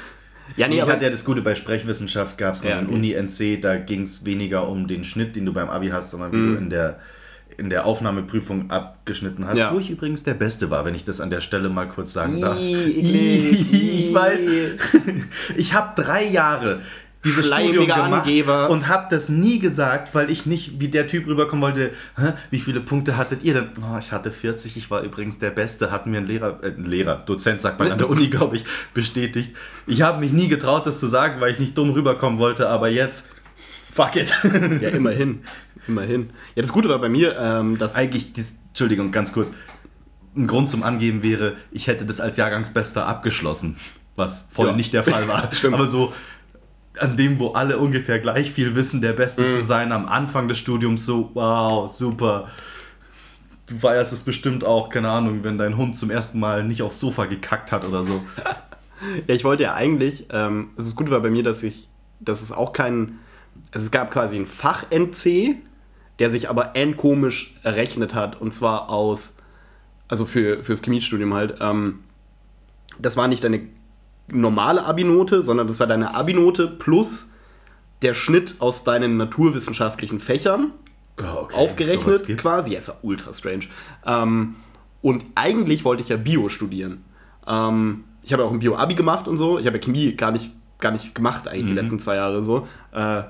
[0.57, 2.93] ja, nee, ich aber hatte ja das Gute bei Sprechwissenschaft gab es noch Ja, okay.
[2.93, 6.37] Uni-NC, da ging es weniger um den Schnitt, den du beim Abi hast, sondern wie
[6.37, 6.53] Mhm.
[6.55, 6.99] du in der,
[7.57, 9.73] in der Aufnahmeprüfung abgeschnitten hast, Ja.
[9.73, 12.41] wo ich übrigens der Beste war, wenn ich das an der Stelle mal kurz sagen
[12.41, 12.59] darf.
[12.61, 14.41] Ich weiß,
[15.57, 16.81] ich habe drei Jahre
[17.25, 18.71] dieses Studium gemacht Angeber.
[18.71, 22.59] und habe das nie gesagt, weil ich nicht wie der Typ rüberkommen wollte, Hä, wie
[22.59, 23.69] viele Punkte hattet ihr denn?
[23.83, 26.85] Oh, ich hatte 40, ich war übrigens der Beste, hat mir ein Lehrer, äh, ein
[26.87, 29.55] Lehrer, Dozent sagt man an der Uni, glaube ich, bestätigt.
[29.87, 32.89] Ich habe mich nie getraut, das zu sagen, weil ich nicht dumm rüberkommen wollte, aber
[32.89, 33.27] jetzt,
[33.93, 34.33] fuck it.
[34.81, 35.41] ja, immerhin.
[35.89, 36.31] Immerhin.
[36.55, 37.97] Ja, das Gute war bei mir, ähm, dass.
[37.97, 39.51] Eigentlich, dies, Entschuldigung, ganz kurz,
[40.37, 43.77] ein Grund zum Angeben wäre, ich hätte das als Jahrgangsbester abgeschlossen,
[44.17, 44.73] was voll Ja.
[44.73, 45.49] nicht der Fall war.
[45.53, 45.75] Stimmt.
[45.75, 46.13] Aber so
[47.01, 49.49] an dem, wo alle ungefähr gleich viel wissen, der Beste Mhm.
[49.49, 52.49] zu sein, am Anfang des Studiums so, wow, super.
[53.67, 56.99] Du feierst es bestimmt auch, keine Ahnung, wenn dein Hund zum ersten Mal nicht aufs
[57.01, 58.23] Sofa gekackt hat oder so.
[59.27, 61.89] Ja, ich wollte ja eigentlich, ähm, also das Gute war bei mir, dass ich,
[62.21, 63.19] dass es auch kein,
[63.73, 65.57] also es gab quasi ein Fach-NC,
[66.19, 69.39] der sich aber endkomisch errechnet hat und zwar aus,
[70.09, 72.01] also für, fürs Chemiestudium halt, ähm,
[72.99, 73.63] das war nicht deine
[74.33, 77.31] normale Abi-Note, sondern das war deine Abi-Note plus
[78.03, 80.73] der Schnitt aus deinen naturwissenschaftlichen Fächern
[81.51, 82.43] sowas aufgerechnet gibt's?
[82.43, 82.73] quasi.
[82.73, 83.65] Ja, es war ultra strange.
[84.07, 84.57] Ähm,
[85.03, 87.05] und eigentlich wollte ich ja Bio studieren.
[87.47, 89.59] Ähm, ich habe ja auch ein Bio-Abi gemacht und so.
[89.59, 92.67] Ich habe ja Chemie gar nicht, gar nicht gemacht, eigentlich die letzten zwei Jahre so.
[92.93, 93.23] Äh,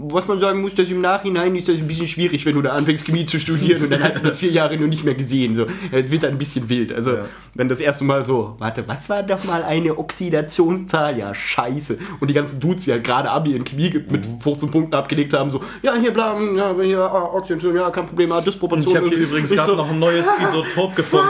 [0.00, 2.70] was man sagen muss, dass im Nachhinein ist das ein bisschen schwierig, wenn du da
[2.70, 5.54] anfängst, Chemie zu studieren und dann hast du das vier Jahre nur nicht mehr gesehen.
[5.56, 5.66] So.
[5.90, 6.92] Es wird dann ein bisschen wild.
[6.92, 7.24] Also, Ja.
[7.54, 11.18] wenn das erste Mal so, warte, was war doch mal eine Oxidationszahl?
[11.18, 11.98] Ja, scheiße.
[12.20, 15.50] Und die ganzen Dudes, die halt gerade Abi in Chemie mit 15 Punkten abgelegt haben,
[15.50, 18.90] so, ja, hier, bla, ja, hier, ah, Oxidation, ja, kein Problem, ah, Disproportion.
[18.92, 21.26] Ich habe hier übrigens gerade so, noch ein neues Isotop gefunden.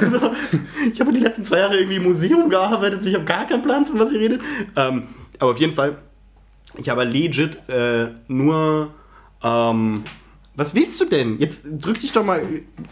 [0.00, 0.18] also,
[0.92, 3.86] ich habe die letzten zwei Jahre irgendwie im Museum gearbeitet, ich habe gar keinen Plan,
[3.86, 4.40] von was ihr redet.
[4.76, 5.04] Ähm,
[5.38, 5.96] aber auf jeden Fall,
[6.78, 8.90] ich habe legit äh, nur.
[9.42, 10.04] Ähm,
[10.56, 11.38] was willst du denn?
[11.38, 12.42] Jetzt drück dich doch mal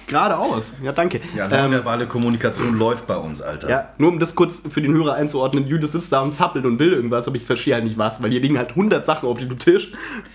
[0.06, 0.72] geradeaus.
[0.82, 1.20] Ja, danke.
[1.36, 3.68] Ja, ähm, nonverbale Kommunikation läuft bei uns, Alter.
[3.68, 6.78] ja, nur um das kurz für den Hörer einzuordnen, Judas sitzt da und zappelt und
[6.78, 9.38] will irgendwas, aber ich verstehe halt nicht was, weil hier liegen halt 100 Sachen auf
[9.38, 9.92] dem Tisch.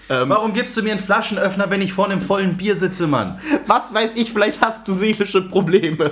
[0.10, 3.40] Ähm, Warum gibst du mir einen Flaschenöffner, wenn ich vor einem vollen Bier sitze, Mann?
[3.66, 6.12] was weiß ich, vielleicht hast du seelische Probleme.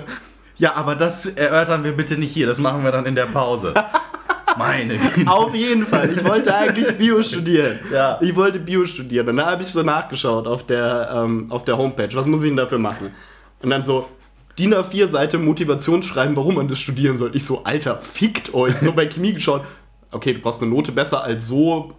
[0.57, 2.47] Ja, aber das erörtern wir bitte nicht hier.
[2.47, 3.73] Das machen wir dann in der Pause.
[4.57, 5.29] Meine Güte.
[5.29, 6.11] Auf jeden Fall.
[6.11, 7.79] Ich wollte eigentlich Bio studieren.
[7.91, 8.17] Ja.
[8.21, 9.29] Ich wollte Bio studieren.
[9.29, 12.09] Und dann habe ich so nachgeschaut auf der, ähm, auf der Homepage.
[12.13, 13.11] Was muss ich denn dafür machen?
[13.61, 14.09] Und dann so
[14.57, 17.35] DIN A4-Seite Motivationsschreiben, warum man das studieren soll.
[17.35, 18.77] Ich so, Alter, fickt euch.
[18.79, 19.63] So bei Chemie geschaut.
[20.11, 21.93] Okay, du brauchst eine Note besser als so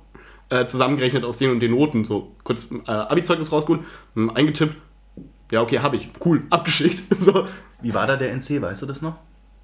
[0.51, 2.05] äh, zusammengerechnet aus den und den Noten.
[2.05, 3.83] So kurz äh, Abi-Zeugnis rausgeholt,
[4.15, 4.77] hm, eingetippt.
[5.51, 6.11] Ja, okay, habe ich.
[6.25, 7.03] Cool, abgeschickt.
[7.21, 7.47] So,
[7.81, 9.17] Wie war da der NC, weißt du das noch?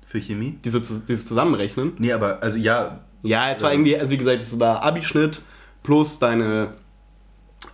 [0.08, 0.58] Für Chemie?
[0.64, 1.92] diese, dieses Zusammenrechnen.
[1.98, 5.42] Nee, aber, also ja, Ja, es war irgendwie, also wie gesagt, es war Abischnitt
[5.82, 6.72] plus deine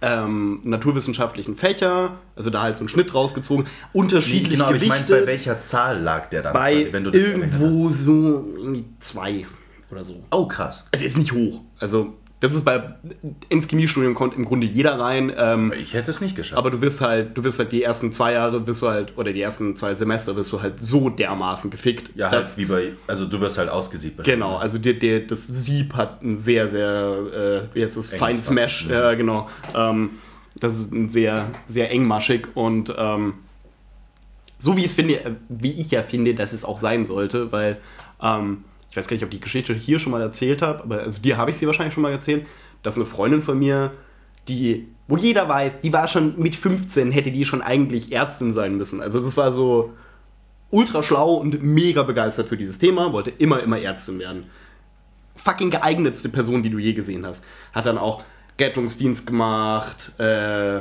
[0.02, 5.04] ähm, naturwissenschaftlichen Fächer, also da halt so einen Schnitt rausgezogen, unterschiedliche genau, aber ich meine,
[5.04, 6.52] bei welcher Zahl lag der dann?
[6.52, 9.46] bei quasi, wenn du das irgendwo so irgendwie zwei
[9.90, 10.24] oder so.
[10.32, 10.86] Oh, krass.
[10.90, 11.60] Es ist nicht hoch.
[11.78, 12.82] Also Das ist bei
[13.48, 15.32] ins Chemiestudium kommt im Grunde jeder rein.
[15.34, 16.58] Ähm, Ich hätte es nicht geschafft.
[16.58, 19.32] aber du wirst halt, du wirst halt die ersten zwei Jahre bist du halt, oder
[19.32, 22.10] die ersten zwei Semester wirst du halt so dermaßen gefickt.
[22.16, 24.22] ja, dass- halt wie bei, also du wirst halt ausgesiebt.
[24.24, 28.36] Genau, also die, die, das Sieb hat ein sehr, sehr, äh, wie heißt das, Fein
[28.36, 29.48] Smash, ja, genau.
[29.74, 30.10] Ähm,
[30.60, 33.34] das ist ein sehr, sehr engmaschig und ähm,
[34.58, 37.52] so wie ich es finde, äh, wie ich ja finde, dass es auch sein sollte,
[37.52, 37.78] weil
[38.22, 41.00] ähm, ich weiß gar nicht, ob ich die Geschichte hier schon mal erzählt habe, aber
[41.00, 42.46] also dir habe ich sie wahrscheinlich schon mal erzählt,
[42.84, 43.90] dass eine Freundin von mir,
[44.46, 48.76] die, wo jeder weiß, die war schon mit 15, hätte die schon eigentlich Ärztin sein
[48.76, 49.00] müssen.
[49.00, 49.92] Also das war so
[50.70, 54.46] ultra schlau und mega begeistert für dieses Thema, wollte immer, immer Ärztin werden.
[55.34, 57.44] Fucking geeignetste Person, die du je gesehen hast.
[57.72, 58.22] Hat dann auch
[58.60, 60.78] Rettungsdienst gemacht, äh,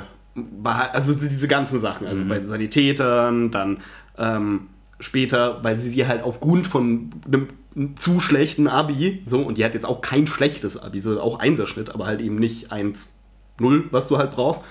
[0.71, 3.80] also diese ganzen Sachen, also bei Sanitätern, dann
[4.19, 4.67] ähm,
[4.99, 7.47] später, weil sie sie halt aufgrund von einem
[7.96, 11.90] zu schlechten Abi, so, und die hat jetzt auch kein schlechtes Abi, so auch Einserschnitt,
[11.90, 14.64] aber halt eben nicht 1-0, was du halt brauchst,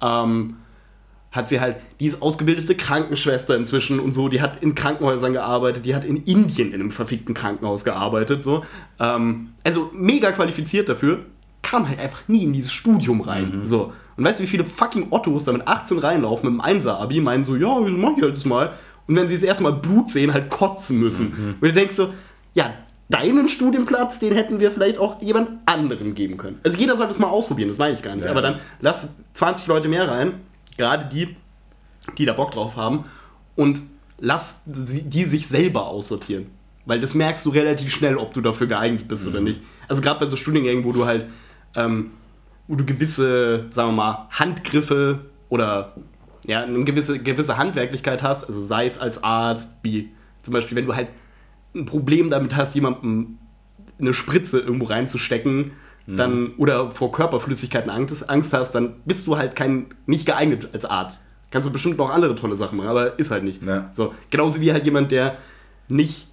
[0.00, 0.56] ähm,
[1.30, 5.84] hat sie halt, die ist ausgebildete Krankenschwester inzwischen und so, die hat in Krankenhäusern gearbeitet,
[5.84, 8.64] die hat in Indien in einem verfickten Krankenhaus gearbeitet, so.
[8.98, 11.20] Ähm, also mega qualifiziert dafür,
[11.62, 13.92] kam halt einfach nie in dieses Studium rein, so.
[14.16, 17.44] Und weißt du, wie viele fucking Ottos da mit 18 reinlaufen mit dem Einser-Abi, meinen
[17.44, 18.72] so, ja, mach ich halt das mal?
[19.06, 21.54] Und wenn sie das erste Mal Blut sehen, halt kotzen müssen.
[21.60, 22.12] Und du denkst so,
[22.58, 22.74] ja,
[23.08, 26.58] deinen Studienplatz, den hätten wir vielleicht auch jemand anderem geben können.
[26.64, 28.24] Also jeder sollte es mal ausprobieren, das meine ich gar nicht.
[28.24, 28.32] Ja.
[28.32, 30.34] Aber dann lass 20 Leute mehr rein,
[30.76, 31.36] gerade die,
[32.18, 33.04] die da Bock drauf haben,
[33.54, 33.80] und
[34.18, 36.46] lass die sich selber aussortieren.
[36.84, 39.30] Weil das merkst du relativ schnell, ob du dafür geeignet bist Mhm.
[39.30, 39.60] oder nicht.
[39.86, 41.26] Also gerade bei so Studiengängen, wo du halt,
[41.76, 42.10] ähm,
[42.66, 45.94] wo du gewisse, sagen wir mal, Handgriffe oder
[46.46, 50.10] ja, eine gewisse, gewisse Handwerklichkeit hast, also sei es als Arzt, wie
[50.42, 51.08] zum Beispiel, wenn du halt
[51.74, 53.38] ein Problem damit hast, jemandem
[53.98, 55.72] eine Spritze irgendwo reinzustecken,
[56.16, 60.86] dann oder vor Körperflüssigkeiten Angst, Angst hast, dann bist du halt kein nicht geeignet als
[60.86, 61.26] Arzt.
[61.50, 63.62] Kannst du bestimmt noch andere tolle Sachen machen, aber ist halt nicht.
[63.62, 63.90] Ja.
[63.92, 65.36] So, genauso wie halt jemand, der
[65.88, 66.28] nicht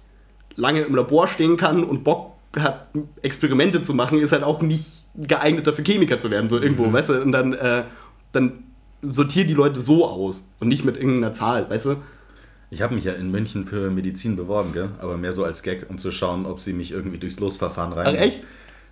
[0.54, 2.88] lange im Labor stehen kann und Bock hat,
[3.20, 7.10] Experimente zu machen, ist halt auch nicht geeignet dafür, Chemiker zu werden, so irgendwo, weißt
[7.10, 7.20] du?
[7.20, 7.84] Und dann, äh,
[8.32, 8.64] dann
[9.02, 11.96] sortier die Leute so aus und nicht mit irgendeiner Zahl, weißt du?
[12.70, 14.90] Ich habe mich ja in München für Medizin beworben, gell?
[14.98, 18.16] aber mehr so als Gag, um zu schauen, ob sie mich irgendwie durchs Losverfahren rein.
[18.16, 18.44] Ach, echt?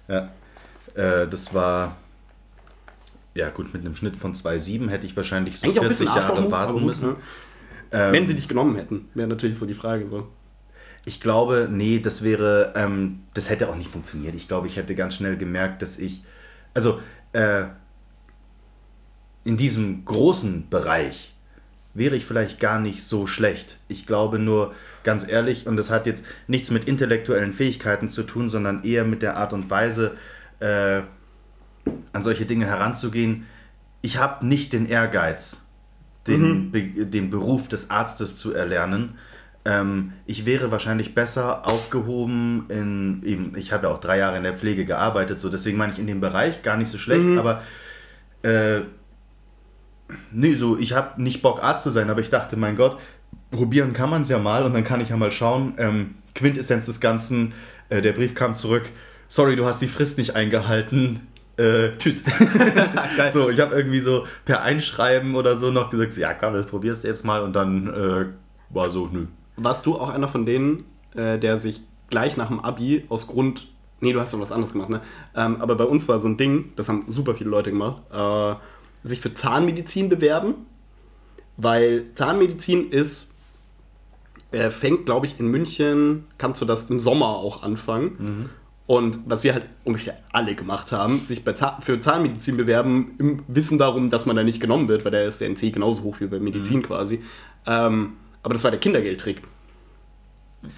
[0.08, 0.30] Ja.
[0.94, 1.96] Äh, das war.
[3.34, 6.06] Ja, gut, mit einem Schnitt von 2,7 hätte ich wahrscheinlich so Eigentlich auch ein 40
[6.06, 7.08] bisschen Jahre warten gut, müssen.
[7.10, 7.16] ne?
[7.90, 10.28] Ähm, Wenn sie dich genommen hätten, wäre natürlich so die Frage so.
[11.04, 14.34] Ich glaube, nee, das wäre, ähm, das hätte auch nicht funktioniert.
[14.36, 16.22] Ich glaube, ich hätte ganz schnell gemerkt, dass ich,
[16.74, 17.00] also
[17.32, 17.64] äh,
[19.44, 21.33] in diesem großen Bereich
[21.94, 23.78] wäre ich vielleicht gar nicht so schlecht.
[23.88, 28.48] Ich glaube nur, ganz ehrlich, und das hat jetzt nichts mit intellektuellen Fähigkeiten zu tun,
[28.48, 30.16] sondern eher mit der Art und Weise,
[30.60, 31.02] äh,
[32.12, 33.46] an solche Dinge heranzugehen.
[34.02, 35.66] Ich habe nicht den Ehrgeiz,
[36.26, 39.18] den, Be den Beruf des Arztes zu erlernen.
[39.64, 44.42] Ähm, ich wäre wahrscheinlich besser aufgehoben in eben, ich habe ja auch drei Jahre in
[44.42, 47.62] der Pflege gearbeitet, so deswegen meine ich in dem Bereich gar nicht so schlecht, aber
[48.42, 48.82] äh,
[50.32, 52.98] nee, so ich habe nicht Bock Arzt zu sein, aber ich dachte, mein Gott,
[53.50, 55.74] probieren kann man es ja mal und dann kann ich ja mal schauen.
[55.78, 57.54] Ähm, Quintessenz des Ganzen,
[57.88, 58.84] äh, der Brief kam zurück,
[59.28, 61.20] sorry, du hast die Frist nicht eingehalten.
[61.56, 62.24] Äh, tschüss.
[63.32, 67.04] so, ich habe irgendwie so per Einschreiben oder so noch gesagt, ja komm, das probierst
[67.04, 68.26] du jetzt mal und dann äh,
[68.70, 69.26] war so, nö.
[69.56, 73.68] Warst du auch einer von denen, äh, der sich gleich nach dem Abi aus Grund.
[74.00, 75.00] Nee, du hast doch was anderes gemacht, ne?
[75.34, 78.54] Ähm, aber bei uns war so ein Ding, das haben super viele Leute gemacht, äh,
[79.04, 80.54] sich für Zahnmedizin bewerben,
[81.56, 83.30] weil Zahnmedizin ist,
[84.50, 88.16] äh, fängt, glaube ich, in München, kannst du das im Sommer auch anfangen.
[88.86, 93.78] Und was wir halt ungefähr alle gemacht haben, sich Zahn, für Zahnmedizin bewerben, im Wissen
[93.78, 96.26] darum, dass man da nicht genommen wird, weil da ist der NC genauso hoch wie
[96.26, 97.22] bei Medizin quasi.
[97.66, 99.42] Ähm, aber das war der Kindergeldtrick.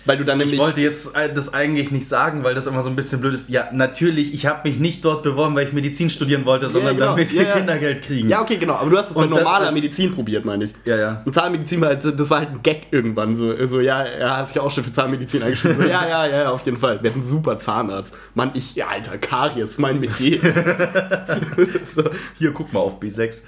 [0.04, 0.54] Weil du dann nämlich.
[0.54, 3.34] Ich wollte jetzt äh, das eigentlich nicht sagen, weil das immer so ein bisschen blöd
[3.34, 3.48] ist.
[3.48, 7.10] Ja, natürlich, ich habe mich nicht dort beworben, weil ich Medizin studieren wollte, sondern genau.
[7.10, 7.54] damit Ja, wir ja.
[7.56, 8.28] Kindergeld kriegen.
[8.28, 10.74] ja, okay, genau, aber du hast es das normaler Medizin probiert, meine ich.
[10.84, 10.96] ja.
[10.96, 11.22] ja.
[11.24, 13.36] Und Zahnmedizin war halt, das war halt ein Gag irgendwann.
[13.36, 15.76] So, so ja, er hat sich auch schon für Zahnmedizin eingeschrieben.
[15.80, 17.02] So, ja, ja, ja, auf jeden Fall.
[17.02, 18.16] Wir hatten einen super Zahnarzt.
[18.34, 20.40] Mann, ich, ja, Alter, Karies, mein Metier.
[21.94, 22.04] so,
[22.38, 23.42] Hier, guck mal auf B6.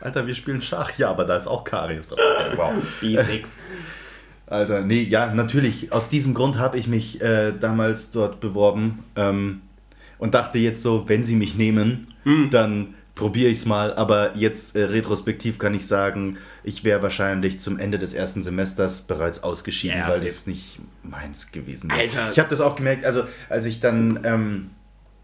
[0.00, 0.92] Alter, wir spielen Schach.
[0.98, 2.56] Ja, aber da ist auch Karies dabei.
[2.56, 2.72] Wow.
[3.00, 3.46] B6.
[4.46, 5.92] Alter, nee, ja, natürlich.
[5.92, 9.62] Aus diesem Grund habe ich mich äh, damals dort beworben ähm,
[10.18, 12.50] und dachte jetzt so, wenn sie mich nehmen, Hm.
[12.50, 13.94] dann probiere ich es mal.
[13.94, 19.02] Aber jetzt äh, retrospektiv kann ich sagen, ich wäre wahrscheinlich zum Ende des ersten Semesters
[19.02, 22.00] bereits ausgeschieden, Ja, weil das nicht meins gewesen wäre.
[22.00, 22.30] Alter.
[22.32, 24.70] Ich habe das auch gemerkt, also als ich dann ähm,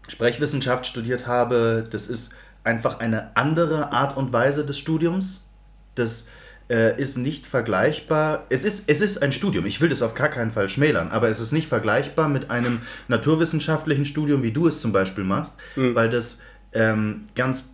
[0.07, 5.47] Sprechwissenschaft studiert habe, das ist einfach eine andere Art und Weise des Studiums.
[5.95, 6.27] Das
[6.73, 8.47] äh, ist nicht vergleichbar.
[8.49, 11.29] Es ist, es ist ein Studium, ich will das auf gar keinen Fall schmälern, aber
[11.29, 16.09] es ist nicht vergleichbar mit einem naturwissenschaftlichen Studium, wie du es zum Beispiel machst, weil
[16.09, 16.41] das
[16.73, 17.65] ähm, ganz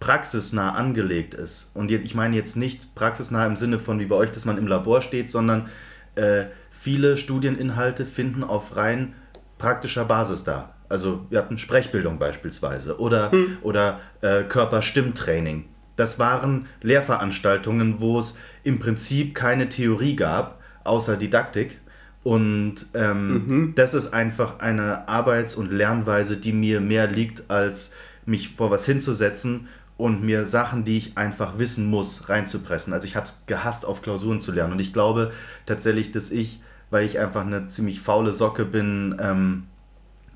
[0.00, 1.70] praxisnah angelegt ist.
[1.74, 4.66] Und ich meine jetzt nicht praxisnah im Sinne von wie bei euch, dass man im
[4.66, 5.68] Labor steht, sondern
[6.14, 9.14] äh, viele Studieninhalte finden auf rein
[9.58, 10.74] praktischer Basis da.
[10.88, 15.64] Also wir hatten Sprechbildung beispielsweise oder, oder äh, Körperstimmtraining.
[15.96, 21.80] Das waren Lehrveranstaltungen, wo es im Prinzip keine Theorie gab, außer Didaktik.
[22.22, 28.50] Und ähm, das ist einfach eine Arbeits- und Lernweise, die mir mehr liegt, als mich
[28.50, 32.92] vor was hinzusetzen und mir Sachen, die ich einfach wissen muss, reinzupressen.
[32.92, 34.72] Also ich habe es gehasst, auf Klausuren zu lernen.
[34.72, 35.32] Und ich glaube
[35.64, 39.62] tatsächlich, dass ich, weil ich einfach eine ziemlich faule Socke bin, ähm,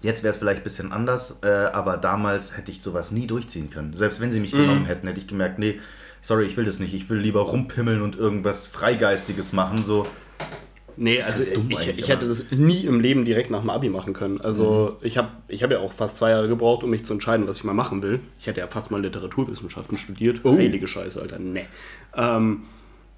[0.03, 3.71] Jetzt wäre es vielleicht ein bisschen anders, äh, aber damals hätte ich sowas nie durchziehen
[3.71, 3.95] können.
[3.95, 5.79] Selbst wenn sie mich genommen hätten, hätte ich gemerkt, nee,
[6.23, 6.95] sorry, ich will das nicht.
[6.95, 9.85] Ich will lieber rumpimmeln und irgendwas Freigeistiges machen.
[9.85, 10.07] So,
[10.97, 14.39] Nee, also ich, ich hätte das nie im Leben direkt nach dem Abi machen können.
[14.41, 17.47] Also ich habe ich hab ja auch fast zwei Jahre gebraucht, um mich zu entscheiden,
[17.49, 18.21] was ich mal machen will.
[18.39, 20.45] Ich hätte ja fast mal Literaturwissenschaften studiert.
[20.45, 21.39] Heilige Scheiße, Alter.
[21.39, 21.65] Nee.
[22.15, 22.65] Ähm,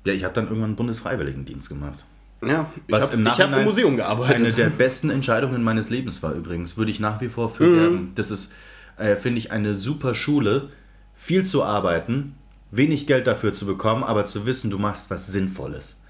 [0.04, 2.04] ja, ich habe dann irgendwann einen Bundesfreiwilligendienst gemacht.
[2.44, 4.36] Ja, ich Was habe im hab Nachhinein im Museum gearbeitet.
[4.36, 7.52] Eine der besten Entscheidungen meines Lebens war übrigens, würde ich nach wie vor Mhm.
[7.52, 8.12] für werben.
[8.14, 8.54] Das ist,
[8.96, 10.68] äh, finde ich, eine super Schule,
[11.14, 12.34] viel zu arbeiten,
[12.70, 16.00] wenig Geld dafür zu bekommen, aber zu wissen, du machst was Sinnvolles.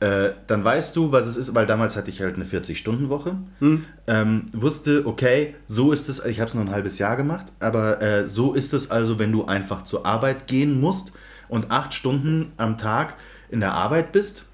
[0.00, 3.34] Äh, dann weißt du, was es ist, weil damals hatte ich halt eine 40-Stunden-Woche.
[3.58, 3.82] Hm.
[4.06, 8.00] Ähm, wusste, okay, so ist es, ich habe es nur ein halbes Jahr gemacht, aber
[8.00, 11.12] äh, so ist es also, wenn du einfach zur Arbeit gehen musst
[11.48, 13.14] und acht Stunden am Tag
[13.50, 14.44] in der Arbeit bist.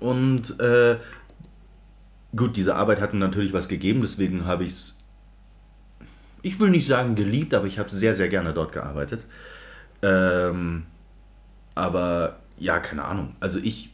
[0.00, 0.96] Und äh,
[2.34, 4.96] gut, diese Arbeit hat mir natürlich was gegeben, deswegen habe ich es,
[6.42, 9.26] ich will nicht sagen geliebt, aber ich habe sehr, sehr gerne dort gearbeitet.
[10.02, 10.84] Ähm,
[11.74, 13.36] aber ja, keine Ahnung.
[13.40, 13.90] Also ich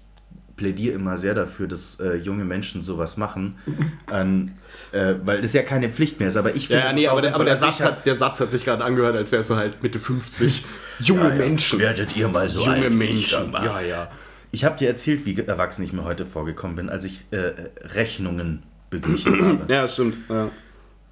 [0.57, 3.57] plädiere immer sehr dafür, dass äh, junge Menschen sowas machen,
[4.07, 4.53] an,
[4.93, 6.37] äh, weil das ja keine Pflicht mehr ist.
[6.37, 7.57] Aber ich finde, ja, nee, aber der, aber der.
[7.57, 10.65] Satz hat, der Satz hat sich gerade angehört, als wärst du halt Mitte 50.
[11.01, 11.35] Junge Ja, ja.
[11.35, 11.79] Menschen.
[11.79, 13.53] Werdet ihr mal so Junge alt Menschen.
[13.53, 14.11] Ja, ja.
[14.55, 18.62] Ich habe dir erzählt, wie erwachsen ich mir heute vorgekommen bin, als ich äh, Rechnungen
[18.88, 19.64] beglichen habe.
[19.69, 20.14] Ja, stimmt.
[20.29, 20.49] Ja.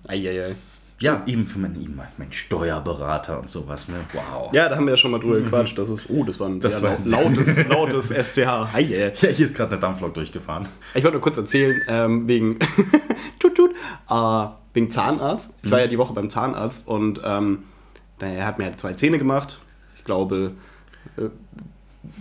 [0.06, 0.54] Eieiei.
[1.00, 3.96] Ja, eben für meinen, eben mein Steuerberater und sowas, ne?
[4.12, 4.52] Wow.
[4.52, 5.76] Ja, da haben wir ja schon mal drüber gequatscht.
[5.76, 8.36] Das ist, oh, das war ein Das sehr war ein lautes, lautes SCH.
[8.38, 9.12] Yeah.
[9.12, 10.68] Ja, hier ist gerade eine Dampflok durchgefahren.
[10.94, 12.60] Ich wollte nur kurz erzählen, ähm, wegen,
[13.40, 13.72] tut, tut,
[14.08, 15.52] äh, wegen Zahnarzt.
[15.64, 17.64] Ich war ja die Woche beim Zahnarzt und ähm,
[18.20, 19.58] er hat mir halt zwei Zähne gemacht.
[19.96, 20.52] Ich glaube,
[21.16, 21.22] äh,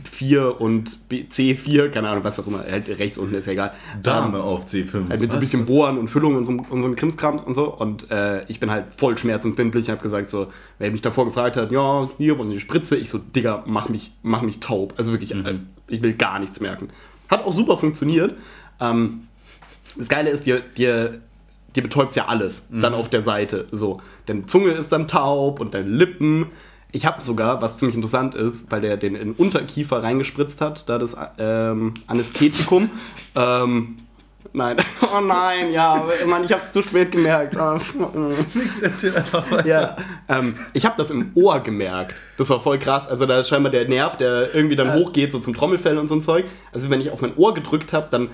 [0.03, 2.59] 4 und B, C4, keine Ahnung, was auch immer.
[2.59, 3.73] Halt rechts unten ist ja egal.
[4.03, 5.09] Dame Ähm, auf C5.
[5.09, 7.55] Halt mit so ein bisschen Bohren und Füllung und so, und so einem Krimskrams und
[7.55, 7.73] so.
[7.73, 9.85] Und äh, ich bin halt voll schmerzempfindlich.
[9.85, 12.95] Ich habe gesagt, so, wer mich davor gefragt hat, ja, hier wollen Sie eine Spritze?
[12.95, 14.93] Ich so, Digga, mach mich, mach mich taub.
[14.97, 15.55] Also wirklich, äh,
[15.87, 16.89] ich will gar nichts merken.
[17.27, 18.35] Hat auch super funktioniert.
[18.79, 19.27] Ähm,
[19.97, 21.21] das Geile ist, dir, dir,
[21.75, 23.67] dir betäubt ja alles dann auf der Seite.
[23.71, 26.47] So, deine Zunge ist dann taub und deine Lippen.
[26.91, 30.89] Ich habe sogar, was ziemlich interessant ist, weil der den in den Unterkiefer reingespritzt hat,
[30.89, 32.89] da das ähm, Anästhetikum.
[33.36, 33.97] ähm,
[34.51, 34.75] nein,
[35.15, 37.56] oh nein, ja, Mann, ich habe es zu spät gemerkt.
[37.56, 37.80] Ah,
[38.54, 39.67] Nix, erzähl einfach weiter.
[39.67, 42.13] ja, ähm, ich habe das im Ohr gemerkt.
[42.38, 43.08] Das war voll krass.
[43.08, 46.15] Also da ist scheinbar der Nerv, der irgendwie dann hochgeht, so zum Trommelfell und so
[46.15, 46.45] ein Zeug.
[46.73, 48.30] Also wenn ich auf mein Ohr gedrückt habe, dann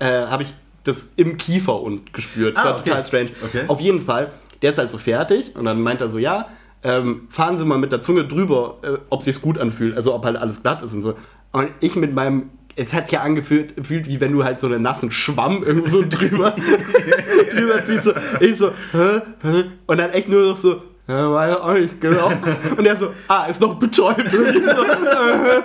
[0.00, 0.54] äh, habe ich
[0.84, 2.56] das im Kiefer und gespürt.
[2.56, 2.88] Das Ah, war okay.
[2.88, 3.30] total strange.
[3.44, 3.64] Okay.
[3.68, 6.48] Auf jeden Fall, der ist halt so fertig und dann meint er so, ja,
[6.82, 10.24] ähm, fahren Sie mal mit der Zunge drüber, äh, ob sich's gut anfühlt, also ob
[10.24, 11.14] halt alles glatt ist und so.
[11.52, 14.66] Und ich mit meinem, es hat sich ja angefühlt, gefühlt, wie wenn du halt so
[14.68, 16.54] einen nassen Schwamm irgendwo so drüber,
[17.50, 18.04] drüber ziehst.
[18.04, 19.64] So, ich so, hä, hä?
[19.86, 22.30] Und dann echt nur noch so, ja, war ja auch nicht genau.
[22.76, 24.32] Und er so, ah, ist doch betäubt.
[24.32, 25.62] Und ich so, äh,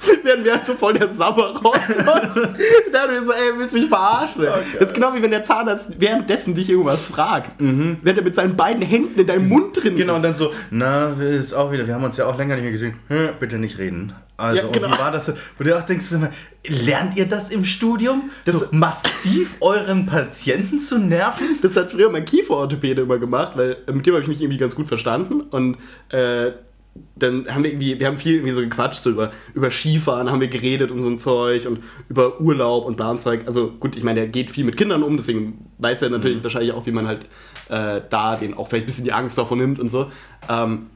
[0.24, 1.76] werden wir halt so voll der Sabber raus.
[1.88, 2.04] Und
[2.92, 4.42] dann wir so, ey, willst du mich verarschen?
[4.42, 7.56] Das ist genau wie wenn der Zahnarzt währenddessen dich irgendwas fragt.
[7.58, 10.24] Wenn er mit seinen beiden Händen in deinem Mund drin Genau, und ist.
[10.24, 12.94] dann so, na, ist auch wieder, wir haben uns ja auch länger nicht mehr gesehen.
[13.08, 14.12] Hm, bitte nicht reden.
[14.36, 14.86] Also, Ja, genau.
[14.86, 15.26] und wie war das?
[15.26, 15.32] so?
[15.58, 16.06] Wo du auch denkst,
[16.66, 18.30] lernt ihr das im Studium?
[18.46, 21.58] Das- so massiv euren Patienten zu nerven?
[21.60, 24.56] Das hat früher mein Kieferorthopäde immer gemacht, weil äh, mit dem habe ich mich irgendwie
[24.58, 25.42] ganz gut verstanden.
[25.42, 25.76] Und
[26.08, 26.52] äh,
[27.16, 30.40] dann haben wir irgendwie, wir haben viel irgendwie so gequatscht, so über, über Skifahren haben
[30.40, 33.42] wir geredet und so ein Zeug und über Urlaub und bla und Zeug.
[33.46, 36.72] Also gut, ich meine, der geht viel mit Kindern um, deswegen weiß er natürlich wahrscheinlich
[36.72, 37.26] auch, wie man halt
[37.68, 40.10] äh, da den auch vielleicht ein bisschen die Angst davon nimmt und so.
[40.48, 40.86] Ähm,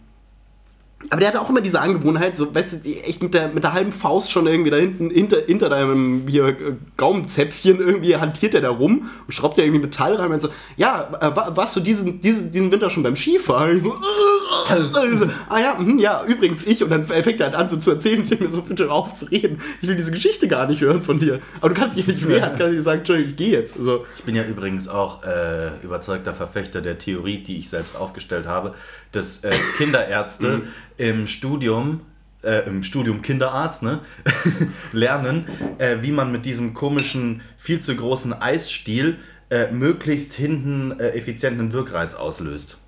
[1.11, 3.63] Aber der hatte auch immer diese Angewohnheit, so, weißt du, die echt mit der, mit
[3.63, 6.55] der halben Faust schon irgendwie da hinten, hinter, hinter deinem hier, äh,
[6.97, 11.09] Gaumenzäpfchen irgendwie hantiert er da rum und schraubt ja irgendwie Metall rein und so, ja,
[11.21, 13.77] äh, wa- warst du diesen, diesen, diesen Winter schon beim Skifahren?
[13.77, 16.83] Ich so, äh, so, ah ja, mhm, ja, übrigens ich.
[16.83, 18.93] Und dann fängt er halt an so zu erzählen, ich denke mir so, bitte hör
[18.93, 19.61] auf zu reden.
[19.83, 21.41] Ich will diese Geschichte gar nicht hören von dir.
[21.61, 23.77] Aber du kannst dich nicht wehren, kannst nicht sagen, Entschuldigung, ich gehe jetzt.
[23.77, 28.47] Also, Ich bin ja übrigens auch äh, überzeugter Verfechter der Theorie, die ich selbst aufgestellt
[28.47, 28.75] habe,
[29.13, 30.63] dass äh, Kinderärzte
[30.97, 32.01] im Studium,
[32.43, 34.01] äh, im Studium Kinderarzt, ne,
[34.93, 35.47] lernen,
[35.79, 39.17] äh, wie man mit diesem komischen, viel zu großen Eisstiel
[39.51, 42.79] äh, möglichst hinten äh, effizienten Wirkreiz auslöst.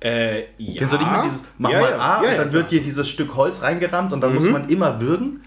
[0.00, 0.74] äh, ja.
[0.78, 2.70] Kennst du nicht mehr dieses, mach ja, mal ja, A ja, und dann ja, wird
[2.70, 5.40] dir dieses Stück Holz reingerammt und dann muss man immer würgen?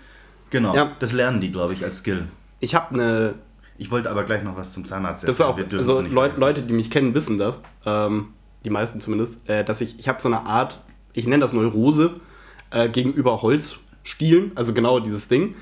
[0.49, 0.95] Genau, Ja.
[0.99, 2.25] das lernen die, glaube ich, als Skill.
[2.59, 3.35] Ich habe eine
[3.77, 6.37] Ich wollte aber gleich noch was zum Zahnarzt Das ist auch, also Leut.
[6.39, 8.29] Leute, die mich kennen, wissen das, ähm,
[8.65, 10.79] die meisten zumindest, äh, dass ich, ich habe so eine Art,
[11.17, 12.19] ich nenne das Neurose,
[12.71, 15.55] äh, gegenüber Holzstielen, also genau dieses Ding.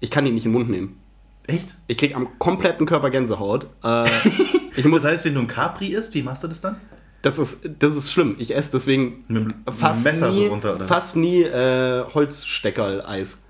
[0.00, 0.98] Ich kann die nicht in den Mund nehmen.
[1.46, 1.66] Echt?
[1.86, 3.66] Ich krieg am kompletten Körper Gänsehaut.
[3.84, 4.04] Äh,
[4.76, 6.76] ich muss, Das heißt, wenn du ein Capri isst, wie machst du das dann?
[7.22, 8.34] das, ist, das ist schlimm.
[8.38, 13.42] Ich esse deswegen Mit fast mit nie, so runter, fast nie äh, Holzsteckerl-Eis.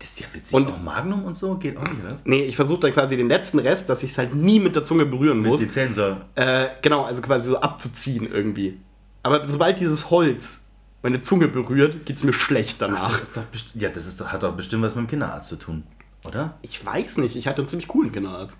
[0.00, 0.52] Das ist ja witzig.
[0.54, 2.16] Und- auch Magnum und so geht auch nicht, oder?
[2.24, 4.84] Nee, ich versuche dann quasi den letzten Rest, dass ich es halt nie mit der
[4.84, 5.60] Zunge berühren muss.
[5.60, 6.16] Die Zähne so.
[6.34, 8.78] Äh, genau, also quasi so abzuziehen irgendwie.
[9.22, 10.63] Aber sobald dieses Holz
[11.04, 13.10] meine Zunge berührt, geht es mir schlecht danach.
[13.18, 13.42] Das ist doch
[13.74, 15.84] ja, das ist doch, hat doch bestimmt was mit dem Kinderarzt zu tun,
[16.26, 16.54] oder?
[16.62, 18.58] Ich weiß nicht, ich hatte einen ziemlich coolen Kinderarzt.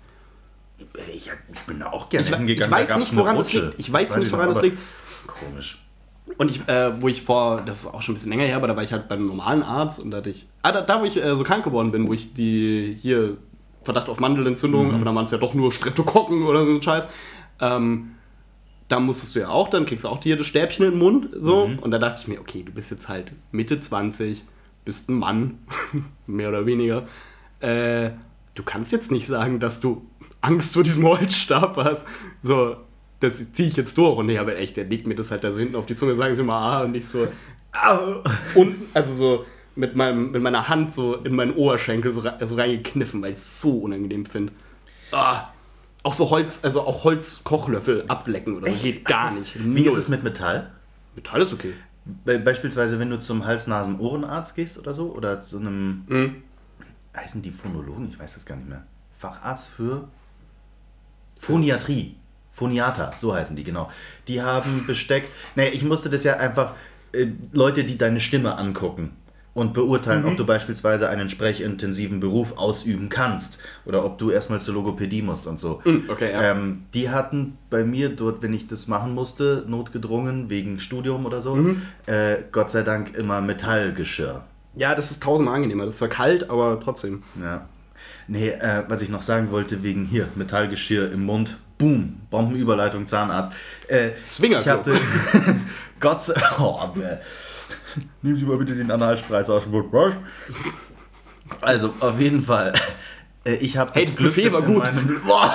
[1.13, 2.71] Ich, ich bin da auch gerne Ich, hingegangen.
[2.81, 3.73] ich da weiß nicht, woran es liegt.
[3.77, 4.77] Ich weiß Das nicht, ich woran es liegt.
[5.25, 5.81] Komisch.
[6.37, 8.67] Und ich, äh, wo ich vor, das ist auch schon ein bisschen länger her, aber
[8.67, 11.05] da war ich halt beim normalen Arzt und da hatte ich, ah, da, da wo
[11.05, 13.37] ich äh, so krank geworden bin, wo ich die hier
[13.83, 17.07] Verdacht auf Mandelentzündung, aber dann waren es ja doch nur Streptokokken oder so ein Scheiß.
[17.61, 18.14] Ähm,
[18.87, 21.29] da musstest du ja auch, dann kriegst du auch hier das Stäbchen in den Mund,
[21.39, 21.63] so.
[21.81, 24.43] Und da dachte ich mir, okay, du bist jetzt halt Mitte 20,
[24.85, 25.57] bist ein Mann,
[26.27, 27.07] mehr oder weniger.
[27.61, 28.11] Äh,
[28.53, 30.05] du kannst jetzt nicht sagen, dass du
[30.41, 32.05] Angst vor diesem Holzstab hast.
[32.43, 32.75] So,
[33.19, 34.17] das ziehe ich jetzt durch.
[34.17, 36.13] Und ich habe echt, der legt mir das halt da so hinten auf die Zunge,
[36.15, 37.27] sagen sie mal, ah, und ich so,
[37.73, 38.21] Au.
[38.53, 39.45] und also so
[39.75, 43.37] mit, meinem, mit meiner Hand so in meinen Oberschenkel so, re- so reingekniffen, weil ich
[43.37, 44.53] es so unangenehm finde.
[45.11, 45.47] Ah,
[46.05, 49.57] auch so Holz, also auch Holzkochlöffel ablecken oder so, geht gar nicht.
[49.57, 49.93] Wie Null.
[49.93, 50.71] ist es mit Metall?
[51.15, 51.73] Metall ist okay.
[52.23, 56.35] Be beispielsweise, wenn du zum Hals-Nasen-Ohrenarzt gehst oder so, oder zu einem, Mhm.
[57.17, 58.07] heißen die Phonologen?
[58.09, 58.83] Ich weiß das gar nicht mehr.
[59.17, 60.07] Facharzt für
[61.37, 62.15] Phoniatrie.
[62.51, 63.89] Phoniater, so heißen die, genau.
[64.27, 65.29] Die haben Besteck.
[65.55, 66.73] Nee, ich musste das ja einfach,
[67.13, 69.11] äh, Leute, die deine Stimme angucken
[69.55, 70.27] und beurteilen, Mhm.
[70.27, 75.47] ob du beispielsweise einen sprechintensiven Beruf ausüben kannst oder ob du erstmal zur Logopädie musst
[75.47, 75.81] und so.
[75.85, 76.51] Mhm, okay, ja.
[76.51, 81.41] ähm, die hatten bei mir dort, wenn ich das machen musste, notgedrungen wegen Studium oder
[81.41, 81.81] so, Mhm.
[82.05, 84.43] äh, Gott sei Dank immer Metallgeschirr.
[84.75, 85.85] Ja, das ist tausendmal angenehmer.
[85.85, 87.23] Das ist zwar kalt, aber trotzdem.
[87.41, 87.65] Ja.
[88.27, 93.53] Nee, äh, was ich noch sagen wollte, wegen hier, Metallgeschirr im Mund, boom, Bombenüberleitung, Zahnarzt.
[93.87, 94.69] Äh, Swingerklo.
[94.69, 94.99] Ich hatte,
[96.01, 97.17] Gott sei oh, äh,
[98.21, 100.13] Nehmen Sie mal bitte den Analspreiz aus dem Mund, was?
[101.61, 102.73] Also, auf jeden Fall.
[103.45, 104.77] äh, Ich habe Hey, das Buffet war in gut.
[104.83, 105.53] Meinem, boah,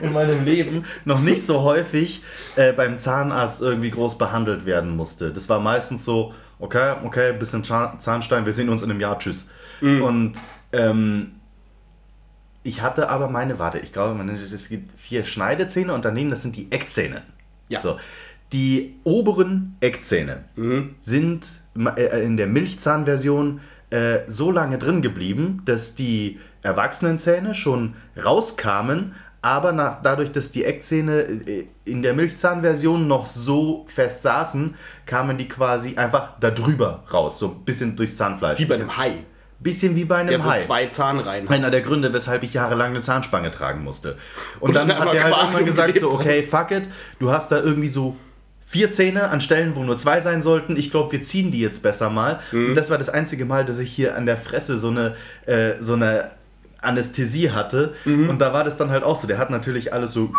[0.00, 2.22] in meinem Leben noch nicht so häufig
[2.56, 5.32] äh, beim Zahnarzt irgendwie groß behandelt werden musste.
[5.32, 9.18] Das war meistens so, okay, okay, bisschen Zahn- Zahnstein, wir sehen uns in einem Jahr,
[9.18, 9.48] tschüss.
[9.80, 10.02] Mhm.
[10.02, 10.32] Und
[10.72, 11.32] ähm,
[12.62, 16.30] ich hatte aber meine, warte, ich glaube, man nennt es gibt vier Schneidezähne und daneben,
[16.30, 17.22] das sind die Eckzähne.
[17.68, 17.80] Ja.
[17.80, 17.98] So.
[18.52, 20.44] Die oberen Eckzähne
[21.00, 21.60] sind
[21.96, 23.60] äh, in der Milchzahnversion
[23.90, 30.64] äh, so lange drin geblieben, dass die Erwachsenenzähne schon rauskamen, aber nach, dadurch, dass die
[30.64, 34.74] Eckzähne äh, in der Milchzahnversion noch so fest saßen,
[35.06, 38.58] kamen die quasi einfach da drüber raus, so ein bisschen durchs Zahnfleisch.
[38.58, 39.24] Wie bei einem Hai.
[39.60, 40.58] bisschen wie bei einem Der so Hai.
[40.58, 41.48] zwei Zahnreihen.
[41.48, 44.18] Einer der Gründe, weshalb ich jahrelang eine Zahnspange tragen musste.
[44.58, 47.50] Und, Und dann dann hat er halt irgendwann gesagt, so, okay, fuck it, du hast
[47.50, 48.16] da irgendwie so
[48.70, 50.76] vier Zähne an Stellen, wo nur zwei sein sollten.
[50.76, 52.38] Ich glaube, wir ziehen die jetzt besser mal.
[52.68, 55.72] Und das war das einzige Mal, dass ich hier an der Fresse so eine, äh,
[55.80, 56.30] so eine
[56.80, 57.94] Anästhesie hatte.
[58.30, 59.26] Und da war das dann halt auch so.
[59.26, 60.32] Der hat natürlich alles so.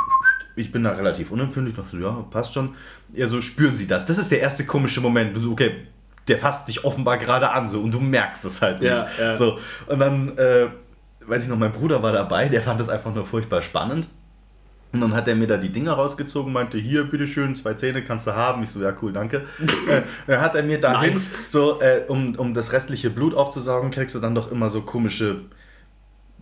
[0.55, 2.75] Ich bin da relativ unempfindlich, dachte so, ja, passt schon.
[3.13, 4.05] Ja, so spüren Sie das.
[4.05, 5.35] Das ist der erste komische Moment.
[5.37, 5.71] So, okay,
[6.29, 8.89] der fasst dich offenbar gerade an, so, und du merkst es halt nicht.
[8.89, 9.35] Ja, ja.
[9.35, 10.67] So, und dann, äh,
[11.25, 14.07] weiß ich noch, mein Bruder war dabei, der fand das einfach nur furchtbar spannend.
[14.93, 18.27] Und dann hat er mir da die Dinger rausgezogen, meinte, hier, bitteschön, zwei Zähne kannst
[18.27, 18.61] du haben.
[18.63, 19.45] Ich so, ja, cool, danke.
[19.89, 21.33] äh, dann hat er mir da Nice.
[21.47, 25.41] so, äh, um, um das restliche Blut aufzusaugen, kriegst du dann doch immer so komische,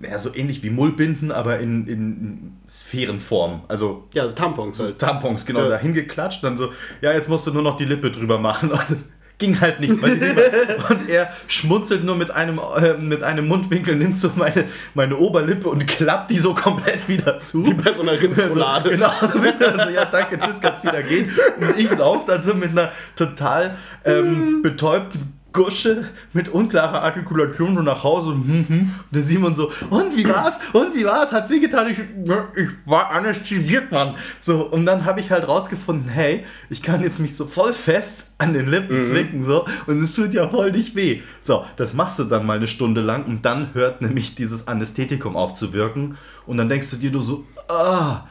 [0.02, 3.62] ja, so ähnlich wie Mullbinden, aber in, in Sphärenform.
[3.68, 4.98] Also Ja, Tampons halt.
[4.98, 5.70] Tampons, genau, Ja.
[5.70, 6.70] da hingeklatscht, dann so,
[7.02, 8.72] ja, jetzt musst du nur noch die Lippe drüber machen.
[9.40, 9.92] Ging halt nicht.
[10.04, 15.70] Und er schmunzelt nur mit einem, äh, mit einem Mundwinkel, nimmt so meine, meine Oberlippe
[15.70, 17.66] und klappt die so komplett wieder zu.
[17.66, 18.90] Wie bei so einer Rindsroulade.
[18.92, 19.10] genau.
[19.60, 21.32] Also, ja, danke, tschüss, kannst wieder gehen.
[21.60, 27.84] Und ich laufe dann so mit einer total ähm, betäubten Gusche mit unklarer Artikulation nur
[27.84, 28.80] nach Hause und, hm, hm.
[28.80, 30.60] und der Simon so, und wie war's?
[30.74, 31.32] Und wie war's?
[31.32, 31.90] Hat's wehgetan?
[31.90, 34.16] Ich, ich war anästhesiert, Mann.
[34.42, 38.34] So, und dann habe ich halt rausgefunden, hey, ich kann jetzt mich so voll fest
[38.38, 41.22] an den Lippen zwicken, so, und es tut ja voll nicht weh.
[41.42, 45.36] So, das machst du dann mal eine Stunde lang und dann hört nämlich dieses Anästhetikum
[45.36, 48.28] auf zu wirken und dann denkst du dir nur so, ah,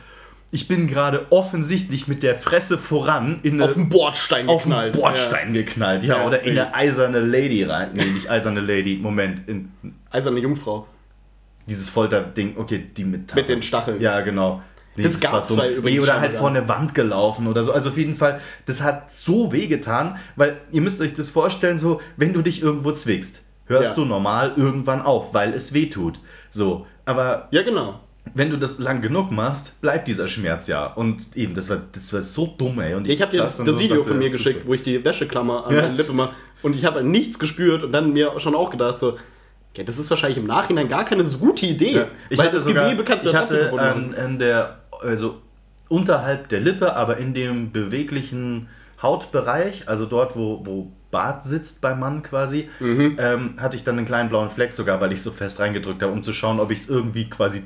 [0.50, 4.94] ich bin gerade offensichtlich mit der Fresse voran in eine, Auf den Bordstein auf geknallt.
[4.94, 7.90] Bordstein geknallt, ja, Ja, oder in eine eiserne Lady rein.
[7.92, 9.90] Nee, nicht eiserne Lady, Moment, in Ja.
[10.10, 10.86] Eiserne Jungfrau.
[11.66, 14.00] dieses Folterding, okay, die mit Mit den Stacheln.
[14.00, 14.62] Ja, genau.
[14.96, 15.58] Nee, Das war gab's dumm.
[15.58, 17.72] ja übrigens Nee, oder halt vor eine Wand gelaufen oder so.
[17.72, 22.00] Also auf jeden Fall, das hat so wehgetan, weil ihr müsst euch das vorstellen, so,
[22.16, 23.94] wenn du dich irgendwo zwickst, hörst Ja.
[23.94, 26.18] du normal irgendwann auf, weil es weh tut.
[26.50, 28.00] So, aber Ja, genau.
[28.34, 30.86] Wenn du das lang genug machst, bleibt dieser Schmerz ja.
[30.86, 32.94] Und eben, das war, das war so dumm, ey.
[32.94, 35.66] Und Ich habe dir das, das Video dachte, von mir geschickt, wo ich die Wäscheklammer
[35.66, 35.82] an Ja.
[35.82, 36.30] meine Lippe mache.
[36.62, 39.16] Und ich habe nichts gespürt und dann mir schon auch gedacht, so,
[39.76, 41.92] ja, das ist wahrscheinlich im Nachhinein gar keine so gute Idee.
[41.92, 45.40] Ja, ich weil hatte das sogar, Gewebe kannst du ich hatte an, an der, also
[45.88, 48.68] unterhalb der Lippe, aber in dem beweglichen
[49.00, 53.16] Hautbereich, also dort, wo, wo Bart sitzt beim Mann quasi, Mhm.
[53.18, 56.12] ähm, hatte ich dann einen kleinen blauen Fleck sogar, weil ich so fest reingedrückt habe,
[56.12, 57.62] um zu schauen, ob ich es irgendwie quasi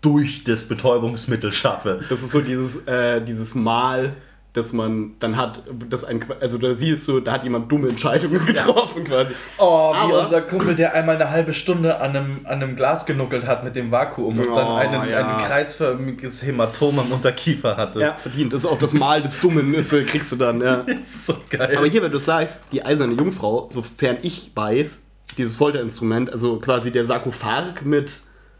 [0.00, 2.00] durch das Betäubungsmittel schaffe.
[2.08, 4.14] Das ist so dieses, äh, dieses Mal,
[4.52, 8.44] das man dann hat, das ein, also da siehst du, da hat jemand dumme Entscheidungen
[8.46, 9.32] getroffen quasi.
[9.58, 13.06] Oh, wie Aber- unser Kumpel, der einmal eine halbe Stunde an einem, an einem Glas
[13.06, 15.36] genuckelt hat mit dem Vakuum und dann Oh, einen, ja.
[15.38, 18.00] ein kreisförmiges Hämatom am Unterkiefer hatte.
[18.00, 18.52] Ja, verdient.
[18.52, 20.80] Das ist auch das Mal des Dummen, ist, äh, kriegst du dann, ja.
[20.86, 21.76] ist so geil.
[21.76, 25.02] Aber hier, wenn du sagst, die eiserne Jungfrau, sofern ich weiß,
[25.38, 28.10] dieses Folterinstrument, also quasi der Sarkophag mit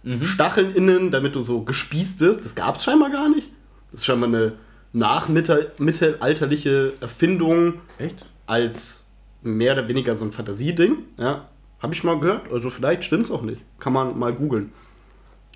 [0.03, 0.25] Mhm.
[0.25, 3.51] Stacheln innen, damit du so gespießt wirst, das gab es scheinbar gar nicht.
[3.91, 4.53] Das ist scheinbar eine
[4.93, 8.17] nachmittelalterliche Erfindung Echt?
[8.47, 9.07] als
[9.43, 10.99] mehr oder weniger so ein Fantasieding.
[11.17, 11.49] Ja,
[11.81, 12.53] habe ich mal gehört.
[12.53, 13.61] Also vielleicht stimmt es auch nicht.
[13.79, 14.73] Kann man mal googeln.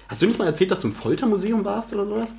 [0.09, 2.33] Hast du nicht mal erzählt, dass du im Foltermuseum warst oder sowas?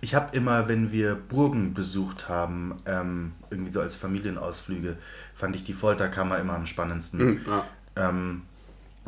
[0.00, 4.96] Ich habe immer, wenn wir Burgen besucht haben, ähm, irgendwie so als Familienausflüge,
[5.34, 7.40] fand ich die Folterkammer immer am spannendsten.
[7.46, 7.64] Ja.
[7.96, 8.42] Ähm,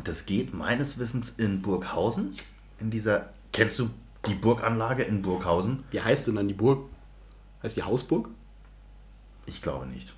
[0.03, 2.35] das geht meines Wissens in Burghausen.
[2.79, 3.29] In dieser.
[3.51, 3.89] Kennst du
[4.27, 5.83] die Burganlage in Burghausen?
[5.91, 6.87] Wie heißt denn dann die Burg?
[7.63, 8.29] Heißt die Hausburg?
[9.45, 10.13] Ich glaube nicht.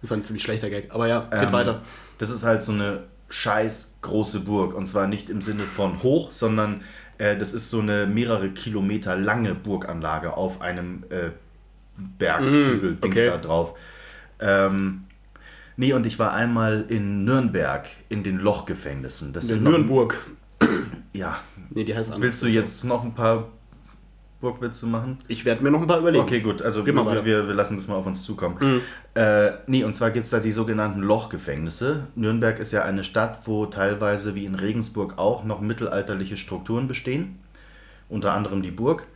[0.00, 0.92] Das war ein ziemlich schlechter Gag.
[0.92, 1.82] Aber ja, geht Ähm, weiter.
[2.18, 4.74] Das ist halt so eine scheiß große Burg.
[4.74, 6.82] Und zwar nicht im Sinne von hoch, sondern
[7.18, 11.30] äh, das ist so eine mehrere Kilometer lange Burganlage auf einem äh,
[11.96, 13.26] Berghügel Dings okay.
[13.26, 13.74] da drauf.
[14.38, 15.05] Ähm,
[15.76, 19.32] nee, und ich war einmal in Nürnberg in den Lochgefängnissen.
[19.32, 20.16] Das In Nürnberg.
[21.12, 21.38] Ja.
[21.70, 22.22] Nee, die heißt anders.
[22.22, 23.48] Willst du jetzt noch ein paar
[24.40, 25.18] Burgwitze machen?
[25.28, 26.22] Ich werde mir noch ein paar überlegen.
[26.22, 26.92] Okay, gut, also wir.
[26.92, 27.24] Mhm.
[27.24, 28.82] wir, wir lassen das mal auf uns zukommen.
[29.14, 32.08] Äh, nee, und zwar gibt es da die sogenannten Lochgefängnisse.
[32.16, 37.38] Nürnberg ist ja eine Stadt, wo teilweise wie in Regensburg auch noch mittelalterliche Strukturen bestehen.
[38.10, 39.06] Unter anderem die Burg.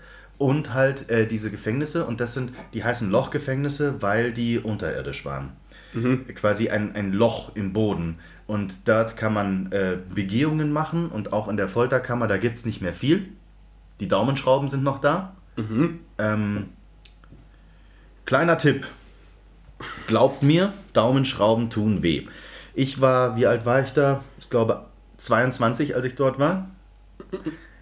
[0.40, 2.06] Und halt äh, diese Gefängnisse.
[2.06, 5.52] Und das sind, die heißen Lochgefängnisse, weil die unterirdisch waren.
[5.92, 6.26] Mhm.
[6.34, 8.20] Quasi ein, ein Loch im Boden.
[8.46, 11.10] Und dort kann man äh, Begehungen machen.
[11.10, 13.28] Und auch in der Folterkammer, da gibt es nicht mehr viel.
[14.00, 15.36] Die Daumenschrauben sind noch da.
[16.16, 16.70] Ähm,
[18.24, 18.86] kleiner Tipp.
[20.06, 22.26] Glaubt mir, Daumenschrauben tun weh.
[22.72, 24.24] Ich war, wie alt war ich da?
[24.38, 24.86] Ich glaube
[25.18, 26.70] 22, als ich dort war.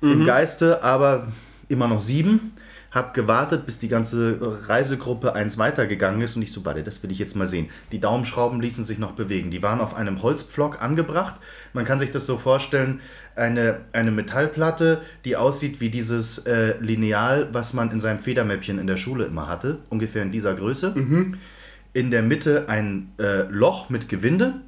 [0.00, 1.28] Im Geiste, aber
[1.68, 2.52] immer noch sieben.
[2.90, 7.12] Hab gewartet, bis die ganze Reisegruppe eins weitergegangen ist und ich so, warte, das will
[7.12, 7.68] ich jetzt mal sehen.
[7.92, 9.50] Die Daumenschrauben ließen sich noch bewegen.
[9.50, 11.34] Die waren auf einem Holzpflock angebracht.
[11.74, 13.00] Man kann sich das so vorstellen,
[13.36, 18.86] eine, eine Metallplatte, die aussieht wie dieses äh, Lineal, was man in seinem Federmäppchen in
[18.86, 19.78] der Schule immer hatte.
[19.90, 20.94] Ungefähr in dieser Größe.
[21.92, 24.62] In der Mitte ein äh, Loch mit Gewinde.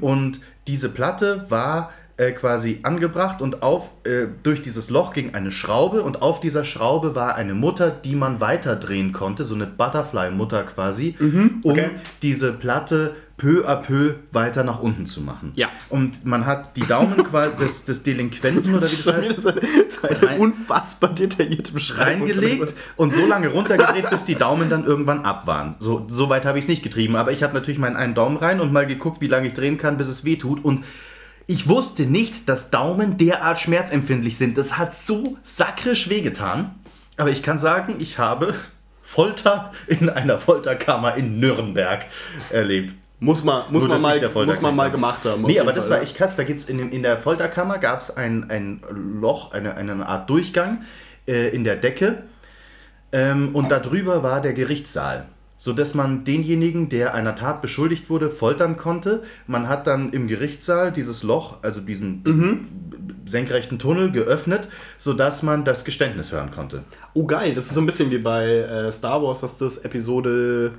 [0.00, 5.50] Und diese Platte war äh, quasi angebracht und auf, äh, durch dieses Loch ging eine
[5.50, 10.64] Schraube und auf dieser Schraube war eine Mutter, die man weiterdrehen konnte, so eine Butterfly-Mutter
[10.64, 11.88] quasi, um okay.
[12.20, 15.52] diese Platte peu à peu weiter nach unten zu machen.
[15.54, 15.68] Ja.
[15.88, 20.04] Und man hat die Daumen quasi des, des Delinquenten oder wie das heißt, das ist
[20.04, 22.28] eine Rein- unfassbar detaillierte Beschreibung.
[22.28, 25.76] reingelegt und so lange runtergedreht, bis die Daumen dann irgendwann ab waren.
[25.78, 28.36] So, so weit habe ich es nicht getrieben, aber ich habe natürlich meinen einen Daumen
[28.36, 30.62] rein und mal geguckt, wie lange ich drehen kann, bis es weh tut.
[30.62, 30.84] Und
[31.50, 34.56] ich wusste nicht, dass Daumen derart schmerzempfindlich sind.
[34.56, 36.76] Das hat so sakrisch wehgetan.
[37.16, 38.54] Aber ich kann sagen, ich habe
[39.02, 42.06] Folter in einer Folterkammer in Nürnberg
[42.50, 42.94] erlebt.
[43.18, 45.42] Muss man, muss Nur, man, mal, muss man mal gemacht haben.
[45.42, 46.36] Nee, aber das Fall, war echt krass.
[46.36, 48.80] Da gibt es in, dem- in der Folterkammer gab es ein, ein
[49.20, 50.82] Loch, eine, eine Art Durchgang
[51.26, 52.22] äh, in der Decke.
[53.10, 55.26] Ähm, und darüber war der Gerichtssaal.
[55.60, 59.22] Sodass man denjenigen, der einer Tat beschuldigt wurde, foltern konnte.
[59.46, 62.22] Man hat dann im Gerichtssaal dieses Loch, also diesen
[63.26, 66.84] senkrechten Tunnel, geöffnet, sodass man das Geständnis hören konnte.
[67.12, 70.72] Oh geil, das ist so ein bisschen wie bei äh, Star Wars, was das, Episode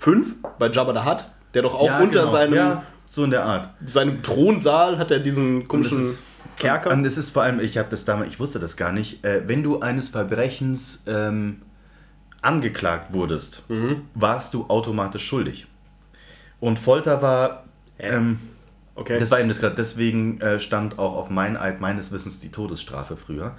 [0.00, 1.24] 5, bei Jabba the Hutt,
[1.54, 2.32] der doch auch unter genau.
[2.32, 3.68] seinem, Ja, so in der Art.
[3.84, 6.16] seinem Thronsaal hat er diesen komischen
[6.56, 6.90] Kerker.
[6.90, 9.42] Und es ist vor allem, ich habe das damals, ich wusste das gar nicht, äh,
[9.46, 11.62] wenn du eines Verbrechens ähm,
[12.46, 14.02] angeklagt wurdest, Mhm.
[14.14, 15.66] warst du automatisch schuldig.
[16.60, 17.64] Und Folter war,
[17.98, 18.38] ähm,
[18.94, 19.18] okay.
[19.18, 22.50] das war eben das gerade, deswegen äh, stand auch auf mein Eid meines Wissens die
[22.50, 23.56] Todesstrafe früher.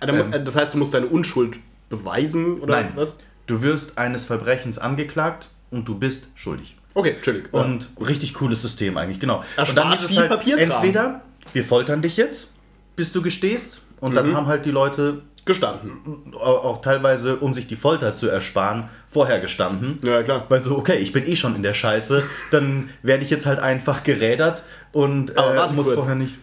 [0.00, 1.58] Ah, dann- äh, das heißt, du musst deine Unschuld
[1.88, 3.16] beweisen, oder Nein, was?
[3.46, 6.76] du wirst eines Verbrechens angeklagt und du bist schuldig.
[6.94, 7.52] Okay, chillig.
[7.52, 9.42] Und richtig cooles System eigentlich, genau.
[9.56, 10.70] Erspart und dann viel halt, Papierkram.
[10.82, 11.20] entweder
[11.52, 12.54] wir foltern dich jetzt,
[12.96, 14.14] bis du gestehst, und Mhm.
[14.16, 16.32] dann haben halt die Leute gestanden.
[16.34, 19.98] auch, teilweise, um sich die Folter zu ersparen, vorher gestanden.
[20.04, 20.46] Ja, klar.
[20.48, 22.22] Weil so, okay, ich bin eh schon in der Scheiße,
[22.52, 25.96] dann werde ich jetzt halt einfach gerädert und Aber äh, warte muss kurz.
[25.96, 26.36] vorher nicht.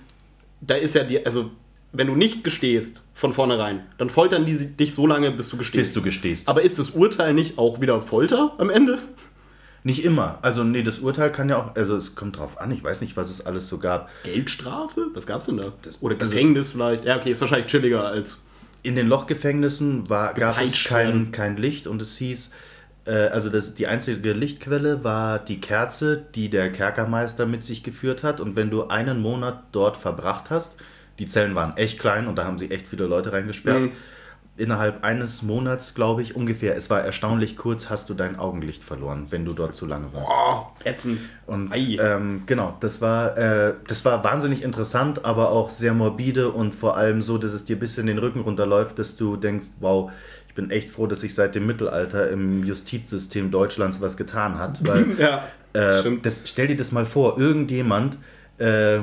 [0.59, 1.51] Da ist ja die, also,
[1.93, 5.85] wenn du nicht gestehst von vornherein, dann foltern die dich so lange, bis du gestehst.
[5.85, 6.49] Bis du gestehst.
[6.49, 8.99] Aber ist das Urteil nicht auch wieder Folter am Ende?
[9.83, 10.39] Nicht immer.
[10.41, 13.15] Also, nee, das Urteil kann ja auch, also es kommt drauf an, ich weiß nicht,
[13.17, 14.09] was es alles so gab.
[14.23, 15.09] Geldstrafe?
[15.13, 15.71] Was gab's denn da?
[16.01, 17.05] Oder also- Gefängnis vielleicht?
[17.05, 18.43] Ja, okay, ist wahrscheinlich chilliger als.
[18.85, 22.51] In den Lochgefängnissen war, gab es kein, kein Licht und es hieß,
[23.05, 28.21] äh, also das, die einzige Lichtquelle war die Kerze, die der Kerkermeister mit sich geführt
[28.21, 28.39] hat.
[28.39, 30.77] Und wenn du einen Monat dort verbracht hast,
[31.17, 33.81] die Zellen waren echt klein und da haben sie echt viele Leute reingesperrt.
[33.81, 33.91] Mhm.
[34.57, 39.27] Innerhalb eines Monats, glaube ich, ungefähr, es war erstaunlich kurz, hast du dein Augenlicht verloren,
[39.29, 40.31] wenn du dort zu lange warst.
[40.33, 41.19] Oh, ätzend.
[41.45, 46.73] Und ähm, genau, das war, äh, das war wahnsinnig interessant, aber auch sehr morbide und
[46.73, 50.09] vor allem so, dass es dir bis in den Rücken runterläuft, dass du denkst, wow,
[50.47, 54.87] ich bin echt froh, dass sich seit dem Mittelalter im Justizsystem Deutschlands was getan hat.
[54.87, 55.43] Weil, Ja,
[55.73, 56.25] äh, stimmt.
[56.25, 58.17] das, stell dir das mal vor, irgendjemand
[58.57, 58.99] äh,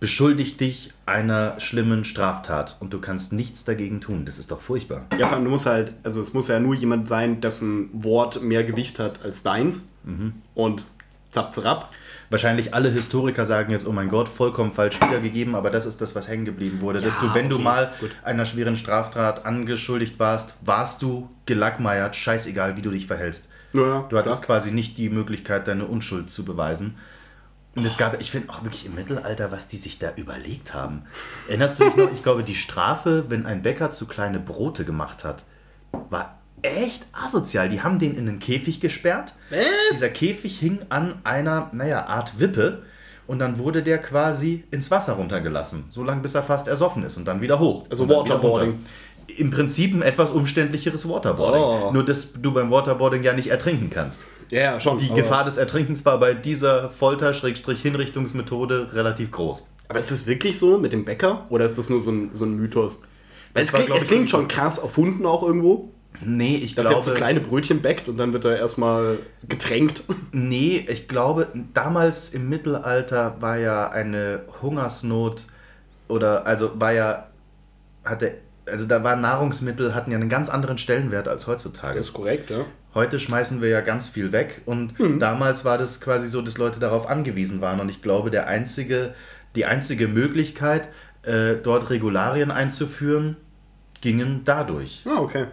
[0.00, 4.24] beschuldigt dich einer schlimmen Straftat und du kannst nichts dagegen tun.
[4.26, 5.06] Das ist doch furchtbar.
[5.18, 8.42] Ja, vor allem, du musst halt, also es muss ja nur jemand sein, dessen Wort
[8.42, 9.84] mehr Gewicht hat als deins.
[10.04, 10.34] Mhm.
[10.54, 10.84] Und
[11.30, 11.90] zapp, zapp.
[12.30, 16.14] Wahrscheinlich alle Historiker sagen jetzt, oh mein Gott, vollkommen falsch wiedergegeben, aber das ist das,
[16.14, 17.00] was hängen geblieben wurde.
[17.00, 18.10] dass Ja, du, wenn du okay, mal gut.
[18.22, 23.48] einer schweren Straftat angeschuldigt warst, warst du gelackmeiert, scheißegal, wie du dich verhältst.
[23.72, 26.94] Ja, Du hattest quasi nicht die Möglichkeit, deine Unschuld zu beweisen.
[27.78, 31.02] Und es gab, ich finde auch wirklich im Mittelalter, was die sich da überlegt haben.
[31.46, 32.12] Erinnerst du dich noch?
[32.12, 35.44] Ich glaube, die Strafe, wenn ein Bäcker zu kleine Brote gemacht hat,
[36.10, 37.68] war echt asozial.
[37.68, 39.34] Die haben den in einen Käfig gesperrt.
[39.50, 39.60] Was?
[39.92, 42.82] Dieser Käfig hing an einer, naja, Art Wippe.
[43.28, 45.84] Und dann wurde der quasi ins Wasser runtergelassen.
[45.90, 47.86] So lange, bis er fast ersoffen ist und dann wieder hoch.
[47.90, 48.84] Also Waterboarding.
[49.36, 51.62] Im Prinzip ein etwas umständlicheres Waterboarding.
[51.62, 51.92] Oh.
[51.92, 54.26] Nur, dass du beim Waterboarding ja nicht ertrinken kannst.
[54.50, 54.98] Ja, ja, schon.
[54.98, 59.68] Die Gefahr des Ertrinkens war bei dieser Folter-Hinrichtungsmethode relativ groß.
[59.88, 61.46] Aber ist das wirklich so mit dem Bäcker?
[61.48, 62.98] Oder ist das nur so ein, so ein Mythos?
[63.54, 65.90] Das Es war, klingt, es klingt schon krass erfunden auch irgendwo.
[66.20, 69.18] Nee, ich Dass er glaube, jetzt so kleine Brötchen bäckt und dann wird er erstmal
[69.48, 70.02] getränkt.
[70.32, 75.46] nee, ich glaube, damals im Mittelalter war ja eine Hungersnot
[76.08, 77.28] oder also war ja
[78.04, 78.34] hatte
[78.66, 81.98] also da waren Nahrungsmittel hatten ja einen ganz anderen Stellenwert als heutzutage.
[81.98, 82.64] ist korrekt, ja.
[82.98, 86.80] Heute schmeißen wir ja ganz viel weg und damals war das quasi so, dass Leute
[86.80, 89.14] darauf angewiesen waren und ich glaube, der einzige,
[89.54, 90.88] die einzige Möglichkeit,
[91.22, 93.36] äh, dort Regularien einzuführen,
[94.00, 95.04] gingen dadurch.
[95.06, 95.46] Ah, okay.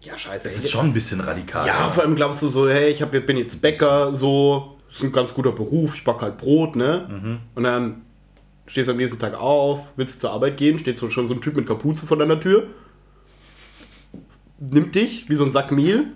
[0.00, 0.42] Ja, scheiße.
[0.42, 1.64] Das ist schon ein bisschen radikal.
[1.68, 5.04] Ja, vor allem glaubst du so, hey, ich hab, bin jetzt Bäcker, so, das ist
[5.04, 7.06] ein ganz guter Beruf, ich back halt Brot, ne?
[7.08, 7.38] Mhm.
[7.54, 8.02] Und dann
[8.66, 11.42] stehst du am nächsten Tag auf, willst zur Arbeit gehen, steht so schon so ein
[11.42, 12.66] Typ mit Kapuze vor deiner Tür,
[14.58, 16.06] nimmt dich wie so ein Sack Mehl,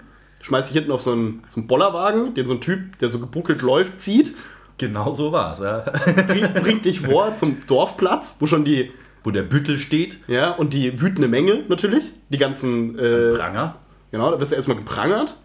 [0.45, 3.19] schmeißt dich hinten auf so einen, so einen Bollerwagen, den so ein Typ, der so
[3.19, 4.35] gebuckelt läuft, zieht,
[4.77, 5.85] Genau so war es, ja.
[6.27, 8.91] bringt, bringt dich vor zum Dorfplatz, wo schon die,
[9.23, 13.77] Wo der Büttel steht, ja, und die wütende Menge natürlich, die ganzen, äh, Pranger,
[14.11, 15.37] genau, da wirst du erstmal geprangert,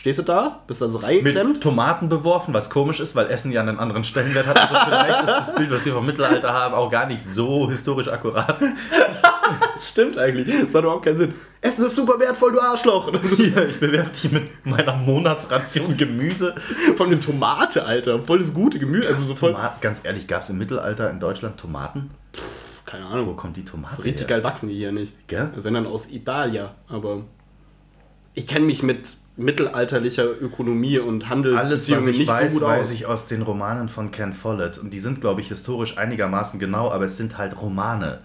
[0.00, 1.62] stehst du da, bist da so mit reingeklemmt.
[1.62, 4.56] Tomaten beworfen, was komisch ist, weil Essen ja einen anderen Stellenwert hat.
[4.56, 8.08] Also vielleicht ist das Bild, was wir vom Mittelalter haben, auch gar nicht so historisch
[8.08, 8.58] akkurat.
[9.74, 10.46] Das stimmt eigentlich.
[10.46, 11.34] Das macht überhaupt keinen Sinn.
[11.60, 13.10] Essen ist super wertvoll, du Arschloch.
[13.36, 16.54] Hier, ich bewerfe dich mit meiner Monatsration Gemüse.
[16.96, 18.22] Von einem Tomate, Alter.
[18.22, 19.08] Voll das gute Gemüse.
[19.08, 19.50] Also so voll.
[19.52, 22.10] Tomaten, ganz ehrlich, gab es im Mittelalter in Deutschland Tomaten?
[22.86, 23.36] Keine Wo Ahnung.
[23.36, 24.36] kommt die Tomate So richtig her?
[24.36, 25.26] geil wachsen die hier nicht.
[25.26, 25.50] Gell?
[25.52, 26.76] Also wenn dann aus Italia.
[26.88, 27.22] Aber
[28.34, 32.68] ich kenne mich mit mittelalterlicher Ökonomie und Alles, was Handelsbeziehungen ich nicht weiß, so gut
[32.68, 32.92] weiß aus.
[32.92, 34.78] ich aus den Romanen von Ken Follett.
[34.78, 38.20] Und die sind, glaube ich, historisch einigermaßen genau, aber es sind halt Romane.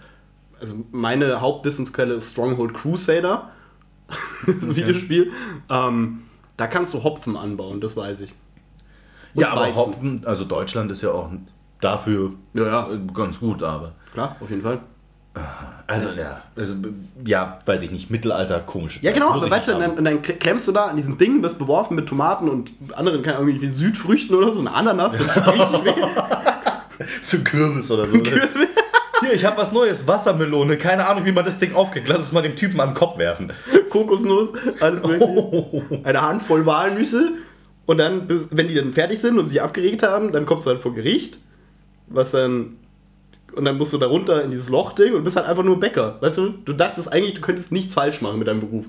[0.60, 3.50] Also meine Hauptwissensquelle ist Stronghold Crusader,
[4.46, 5.32] das Videospiel.
[5.68, 6.22] Ähm,
[6.56, 8.32] da kannst du Hopfen anbauen, das weiß ich.
[9.34, 9.76] Und ja, aber Weizen.
[9.76, 11.30] Hopfen, also Deutschland ist ja auch
[11.80, 13.92] dafür Ja, ja, äh, ganz gut, aber.
[14.12, 14.80] klar, auf jeden Fall.
[15.86, 16.74] Also, ja, also,
[17.24, 19.14] ja, weiß ich nicht, Mittelalter, komische Ja, Zeit.
[19.14, 21.16] genau, Muss aber ich weißt du, und dann, und dann klemmst du da an diesem
[21.16, 25.16] Ding, bist beworfen mit Tomaten und anderen, keine Ahnung, irgendwie Südfrüchten oder so, eine Ananas,
[25.16, 27.04] das tut richtig weh.
[27.22, 28.16] so Kürbis oder so.
[28.16, 28.48] ne?
[29.20, 30.76] Hier, ich habe was Neues, Wassermelone.
[30.76, 32.06] Keine Ahnung, wie man das Ding aufkriegt.
[32.08, 33.52] Lass es mal dem Typen an den Kopf werfen.
[33.88, 36.00] Kokosnuss, alles mögliche.
[36.04, 37.32] Eine Handvoll Walnüsse.
[37.86, 40.70] Und dann, bis, wenn die dann fertig sind und sie abgeregt haben, dann kommst du
[40.70, 41.38] halt vor Gericht,
[42.08, 42.76] was dann.
[43.56, 46.18] Und dann musst du da runter in dieses Lochding und bist halt einfach nur Bäcker.
[46.20, 48.84] Weißt du, du dachtest eigentlich, du könntest nichts falsch machen mit deinem Beruf.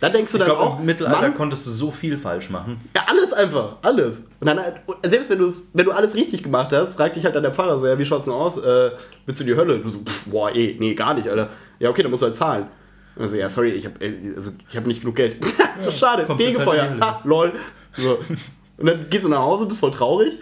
[0.00, 2.50] Da denkst du Ich dann glaube, auch, im Mittelalter Mann, konntest du so viel falsch
[2.50, 2.80] machen.
[2.94, 4.28] ja, alles einfach, alles.
[4.40, 7.42] Und dann, halt- selbst wenn, wenn du alles richtig gemacht hast, fragt dich halt dann
[7.42, 8.56] der Pfarrer so, ja, wie schaut's denn aus?
[8.58, 8.90] Äh,
[9.26, 9.78] willst du die Hölle?
[9.80, 11.48] Du so, pff, boah, eh, nee, gar nicht, Alter.
[11.80, 12.66] Ja, okay, dann musst du halt zahlen.
[13.18, 13.94] Also, ja, sorry, ich habe
[14.36, 15.36] also, ich hab nicht genug Geld.
[15.96, 17.00] schade, halt Fegefeuer, in Hölle.
[17.00, 17.52] ha, lol.
[17.94, 18.18] So.
[18.76, 20.38] Und dann gehst du nach Hause, bist voll traurig,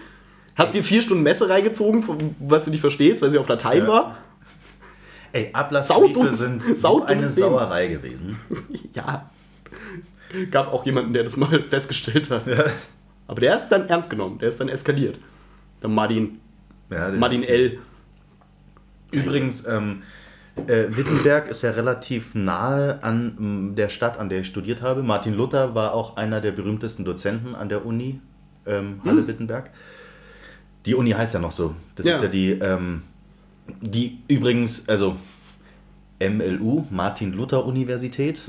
[0.57, 3.89] hast dir vier Stunden Messe reingezogen, was du nicht verstehst, weil sie auf Latein Ja.
[3.89, 4.17] war.
[5.33, 7.27] Ey, Ablassbriefe sind so eine.
[7.29, 8.37] Sauerei gewesen.
[8.93, 9.31] Ja.
[10.51, 12.43] Gab auch jemanden, der das mal festgestellt hat.
[13.29, 15.19] Aber der ist dann ernst genommen, der ist dann eskaliert.
[15.83, 16.41] Der Martin,
[16.91, 17.79] Ja, den- Martin L.
[19.13, 20.03] Übrigens, ähm,
[20.67, 25.03] äh, Wittenberg ist ja relativ nahe an der Stadt, an der ich studiert habe.
[25.03, 28.21] Martin Luther war auch einer der berühmtesten Dozenten an der Uni
[28.67, 29.71] ähm, Halle-Wittenberg.
[30.87, 31.75] Die Uni heißt ja noch so.
[31.97, 32.15] Das Ja.
[32.17, 33.03] ist ja die, ähm,
[33.81, 35.17] die übrigens, also
[36.21, 38.41] MLU, Martin Luther Universität.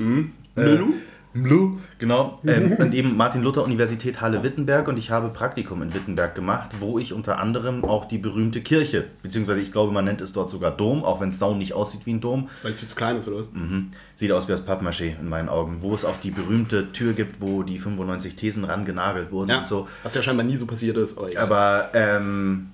[1.34, 2.40] Mlu, genau.
[2.46, 6.98] Ähm, und eben Martin Luther Universität Halle-Wittenberg und ich habe Praktikum in Wittenberg gemacht, wo
[6.98, 10.70] ich unter anderem auch die berühmte Kirche, beziehungsweise ich glaube, man nennt es dort sogar
[10.70, 12.48] Dom, auch wenn es sau nicht aussieht wie ein Dom.
[12.62, 13.46] Weil es viel zu klein ist, oder was?
[13.52, 13.90] Mhm.
[14.16, 17.40] Sieht aus wie das Pappmaché in meinen Augen, wo es auch die berühmte Tür gibt,
[17.40, 19.86] wo die 95 Thesen rangenagelt wurden Ja, und so.
[20.02, 21.18] was ja scheinbar nie so passiert ist.
[21.18, 21.42] Aber, egal.
[21.44, 22.68] Aber ähm,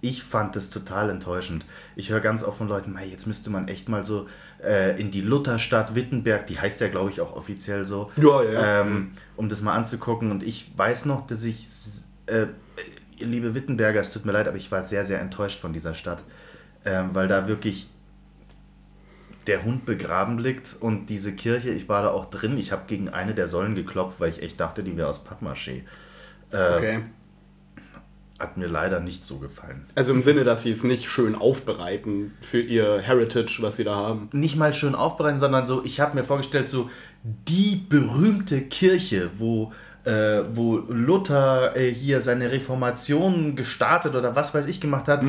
[0.00, 1.64] ich fand das total enttäuschend.
[1.96, 4.28] Ich höre ganz oft von Leuten, "Mei, jetzt müsste man echt mal so
[4.62, 8.80] äh, in die Lutherstadt Wittenberg, die heißt ja, glaube ich, auch offiziell so, Ja, ja.
[8.80, 10.30] Ähm, um das mal anzugucken.
[10.30, 11.66] Und ich weiß noch, dass ich,
[12.26, 12.46] äh,
[13.18, 16.24] liebe Wittenberger, es tut mir leid, aber ich war sehr, sehr enttäuscht von dieser Stadt,
[16.84, 17.88] ähm, weil da wirklich
[19.46, 23.08] der Hund begraben liegt und diese Kirche, ich war da auch drin, ich habe gegen
[23.08, 25.82] eine der Säulen geklopft, weil ich echt dachte, die wäre aus Pappmaché.
[26.50, 27.00] Äh, okay.
[28.38, 29.86] Hat mir leider nicht so gefallen.
[29.96, 33.96] Also im Sinne, dass sie es nicht schön aufbereiten für ihr Heritage, was sie da
[33.96, 34.28] haben.
[34.32, 36.88] Nicht mal schön aufbereiten, sondern so, ich habe mir vorgestellt, so
[37.24, 39.72] die berühmte Kirche, wo,
[40.04, 45.22] äh, wo Luther äh, hier seine Reformation gestartet oder was weiß ich gemacht hat,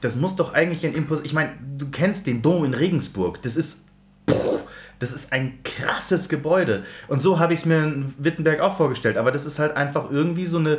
[0.00, 1.22] das muss doch eigentlich ein Impuls.
[1.24, 3.88] Ich meine, du kennst den Dom in Regensburg, das ist.
[4.30, 4.62] pff,
[5.00, 6.84] Das ist ein krasses Gebäude.
[7.08, 9.16] Und so habe ich es mir in Wittenberg auch vorgestellt.
[9.16, 10.78] Aber das ist halt einfach irgendwie so eine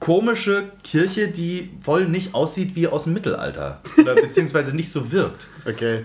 [0.00, 3.80] komische Kirche, die voll nicht aussieht wie aus dem Mittelalter.
[4.00, 5.46] Oder beziehungsweise nicht so wirkt.
[5.66, 6.04] Okay.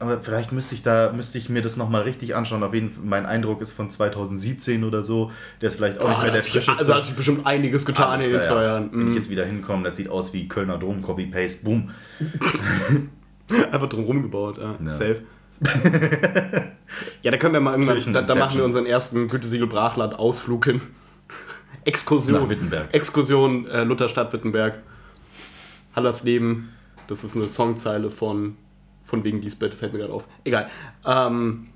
[0.00, 2.62] Aber vielleicht müsste ich da müsste ich mir das nochmal richtig anschauen.
[2.62, 5.32] Auf jeden Fall, mein Eindruck ist von 2017 oder so.
[5.60, 6.78] Der ist vielleicht auch nicht Ah, mehr der frischeste.
[6.78, 8.68] also hat sich bestimmt einiges getan Alles, in den zwei ja.
[8.68, 8.90] Jahren.
[8.92, 9.14] Wenn ich Mhm.
[9.16, 11.90] jetzt wieder hinkomme, das sieht aus wie Kölner Dom, Copy-Paste, boom.
[13.72, 14.76] Einfach drum rumgebaut, ja.
[14.84, 14.90] Ja.
[14.90, 15.22] Safe.
[17.22, 20.80] ja, da können wir mal irgendwann, da, da machen wir unseren ersten Gütesiegel Brachland-Ausflug hin.
[21.88, 22.42] Exkursion.
[22.42, 22.92] Nach Wittenberg.
[22.92, 24.80] Exkursion äh, Lutherstadt Wittenberg.
[25.96, 26.68] Hallersleben.
[27.06, 28.56] Das ist eine Songzeile von,
[29.04, 30.28] von wegen Lisbeth, fällt mir gerade auf.
[30.44, 30.68] Egal.
[31.06, 31.68] Ähm,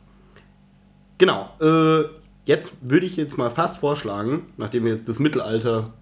[1.17, 1.51] genau.
[1.61, 2.05] Äh,
[2.45, 5.95] jetzt würde ich jetzt mal fast vorschlagen, nachdem wir jetzt das Mittelalter,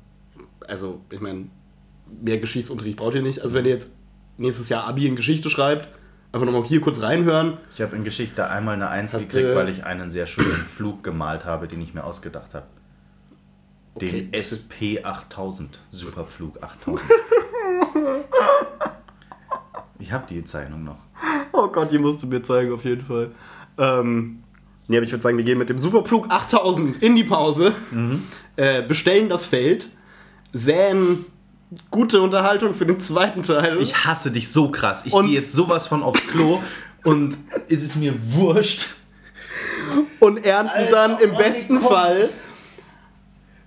[0.67, 1.47] also ich meine,
[2.21, 3.41] mehr Geschichtsunterricht braucht ihr nicht.
[3.43, 3.93] Also wenn ihr jetzt
[4.39, 5.89] nächstes Jahr Abi in Geschichte schreibt,
[6.33, 7.59] einfach nochmal hier kurz reinhören.
[7.73, 11.45] Ich habe in Geschichte einmal eine Eins gekriegt, weil ich einen sehr schönen Flug gemalt
[11.45, 12.67] habe, den ich mir ausgedacht habe.
[14.01, 14.28] Den Okay.
[14.32, 17.11] SP 8000, Superflug 8000.
[19.99, 20.99] ich habe die Zeichnung noch.
[21.53, 23.32] Oh Gott, die musst du mir zeigen, auf jeden Fall.
[23.78, 24.43] Ähm,
[24.86, 27.72] nee, aber ich würde sagen, wir gehen mit dem Superflug 8000 in die Pause,
[28.57, 29.88] äh, bestellen das Feld,
[30.53, 31.26] säen
[31.91, 33.78] gute Unterhaltung für den zweiten Teil.
[33.80, 35.05] Ich hasse dich so krass.
[35.05, 36.61] Ich gehe jetzt sowas von aufs Klo
[37.05, 37.36] und
[37.68, 38.86] es ist mir wurscht.
[40.20, 41.80] und ernten Alter, dann im oh, besten.
[41.80, 42.30] Fall.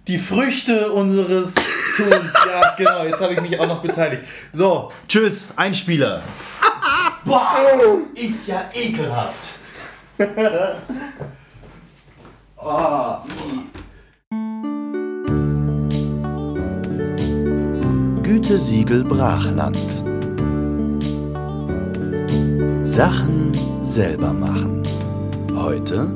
[0.08, 1.54] Die Früchte unseres
[1.96, 2.34] Tuns.
[2.46, 3.04] Ja, genau.
[3.06, 4.24] Jetzt habe ich mich auch noch beteiligt.
[4.52, 6.24] So, tschüss, Einspieler.
[7.26, 9.56] Wow, ist ja ekelhaft.
[18.24, 19.78] Gütesiegel Brachland.
[22.84, 24.84] Sachen selber machen.
[25.56, 26.12] Heute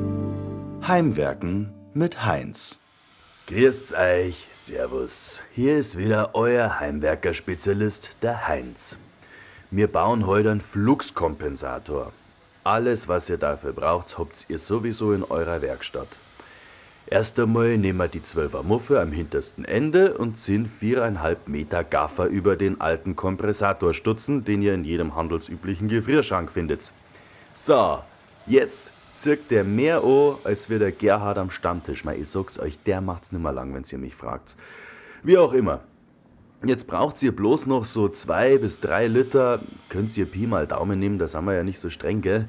[0.86, 2.78] Heimwerken mit Heinz.
[3.48, 5.42] Grüßt euch, Servus.
[5.54, 8.98] Hier ist wieder euer Heimwerker-Spezialist, der Heinz.
[9.70, 12.12] Wir bauen heute einen Fluxkompensator.
[12.62, 16.08] Alles, was ihr dafür braucht, habt ihr sowieso in eurer Werkstatt.
[17.06, 22.26] Erst einmal nehmen wir die 12er Muffe am hintersten Ende und ziehen 4,5 Meter Gaffer
[22.26, 26.92] über den alten Kompressatorstutzen, den ihr in jedem handelsüblichen Gefrierschrank findet.
[27.54, 28.00] So,
[28.44, 32.04] jetzt zirkt der mehr an, als wir der Gerhard am Stammtisch.
[32.04, 34.56] Mal, ich sag's euch, der macht's nimmer lang, wenn's ihr mich fragt.
[35.22, 35.80] Wie auch immer.
[36.64, 39.60] Jetzt braucht ihr bloß noch so zwei bis drei Liter.
[39.88, 42.48] Könnt ihr Pi mal Daumen nehmen, da sind wir ja nicht so streng, gell?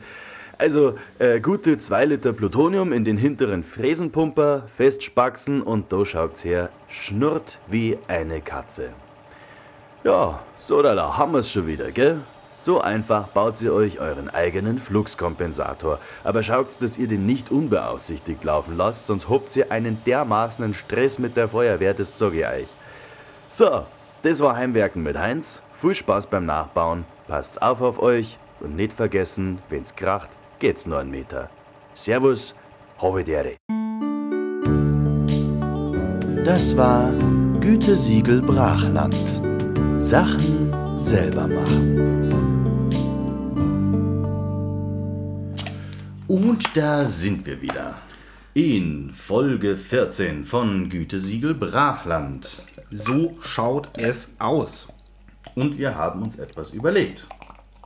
[0.57, 6.69] Also äh, gute zwei Liter Plutonium in den hinteren Fräsenpumper, festspaxen und da schaut's her,
[6.89, 8.89] schnurrt wie eine Katze.
[10.03, 12.19] Ja, so da, da haben wir's schon wieder, gell?
[12.61, 15.97] So einfach baut ihr euch euren eigenen Fluxkompensator.
[16.25, 21.19] Aber schaut, dass ihr den nicht unbeaufsichtigt laufen lasst, sonst habt ihr einen dermaßenen Stress
[21.19, 22.67] mit der Feuerwehr, das sag ich euch.
[23.47, 23.85] So,
[24.23, 25.61] das war Heimwerken mit Heinz.
[25.71, 27.05] Viel Spaß beim Nachbauen.
[27.29, 31.49] Passt auf auf euch und nicht vergessen, wenn's kracht, geht's nur einen Meter.
[31.93, 32.55] Servus,
[33.01, 33.55] habe dere.
[36.43, 37.13] Das war
[37.61, 39.15] Gütesiegel Brachland.
[39.99, 42.28] Sachen selber machen.
[46.29, 47.95] Und da sind wir wieder.
[48.53, 52.63] In Folge 14 von Gütesiegel Brachland.
[52.91, 54.89] So schaut es aus.
[55.55, 57.25] Und wir haben uns etwas überlegt.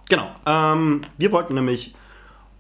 [0.09, 0.29] Genau.
[0.45, 1.95] Ähm, wir wollten nämlich,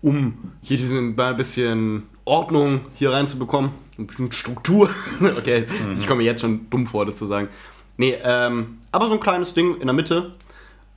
[0.01, 4.89] um hier diesen ein bisschen Ordnung hier reinzubekommen, ein bisschen Struktur.
[5.37, 5.65] okay,
[5.97, 7.49] ich komme mir jetzt schon dumm vor, das zu sagen.
[7.97, 10.31] Nee, ähm, aber so ein kleines Ding in der Mitte.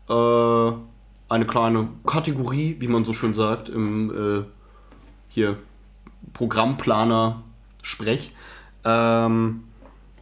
[0.08, 0.72] Äh,
[1.28, 4.55] eine kleine Kategorie, wie man so schön sagt, im äh,
[5.36, 5.58] hier
[6.32, 7.42] Programmplaner
[7.82, 8.34] Sprech.
[8.84, 9.64] Ähm,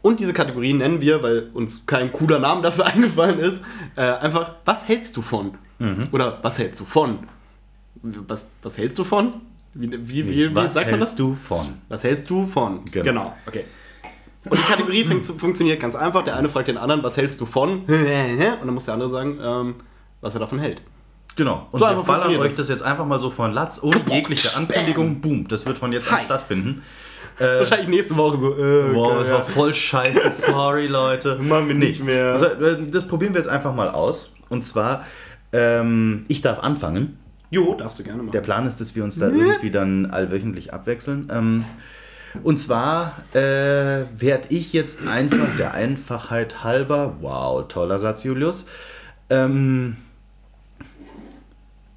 [0.02, 3.64] und diese Kategorie nennen wir, weil uns kein cooler Name dafür eingefallen ist,
[3.96, 5.54] äh, einfach, was hältst du von?
[6.12, 7.20] Oder was hältst du von?
[8.02, 9.34] Was, was hältst du von?
[9.72, 11.10] Wie, wie, wie, Was sagt man das?
[11.10, 11.66] hältst du von?
[11.88, 12.84] Was hältst du von?
[12.92, 13.34] Genau.
[13.46, 13.64] okay.
[14.44, 16.24] Und die Kategorie fun funktioniert ganz einfach.
[16.24, 17.84] Der eine fragt den anderen, was hältst du von?
[17.86, 19.74] Und dann muss der andere sagen, ähm,
[20.20, 20.82] was er davon hält.
[21.36, 21.66] Genau.
[21.70, 25.20] Und So wir ballern euch das jetzt einfach mal so von Latz, ohne jegliche Ankündigung.
[25.20, 26.24] Boom, das wird von jetzt an Hi.
[26.24, 26.82] stattfinden.
[27.38, 28.56] Wahrscheinlich nächste Woche so.
[28.56, 29.34] Äh, Wow, okay, das ja.
[29.34, 30.30] war voll scheiße.
[30.30, 31.36] Sorry, Leute.
[31.42, 32.34] Machen wir nicht mehr.
[32.34, 34.32] Also, äh, das probieren wir jetzt einfach mal aus.
[34.48, 35.04] Und zwar,
[35.52, 37.18] ähm, ich darf anfangen.
[37.50, 38.32] Jo, darfst du gerne machen.
[38.32, 41.28] Der Plan ist, dass wir uns da irgendwie dann allwöchentlich abwechseln.
[41.32, 41.64] Ähm,
[42.42, 48.66] und zwar äh, werde ich jetzt einfach der Einfachheit halber, wow, toller Satz, Julius,
[49.30, 49.96] ähm,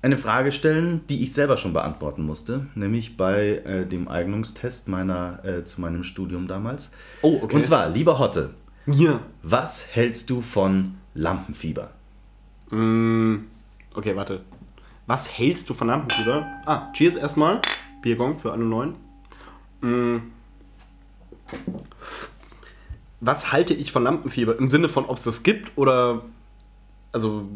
[0.01, 5.43] eine Frage stellen, die ich selber schon beantworten musste, nämlich bei äh, dem Eignungstest meiner,
[5.43, 6.91] äh, zu meinem Studium damals.
[7.21, 7.55] Oh, okay.
[7.55, 8.53] Und zwar, lieber Hotte,
[8.85, 9.19] Hier.
[9.43, 11.91] was hältst du von Lampenfieber?
[12.69, 13.45] Mm,
[13.95, 14.41] okay, warte.
[15.07, 16.45] Was hältst du von Lampenfieber?
[16.65, 17.61] Ah, cheers erstmal.
[18.01, 18.95] Biergong für alle Neuen.
[19.81, 20.17] Mm.
[23.19, 24.59] Was halte ich von Lampenfieber?
[24.59, 26.23] Im Sinne von, ob es das gibt oder.
[27.11, 27.47] Also.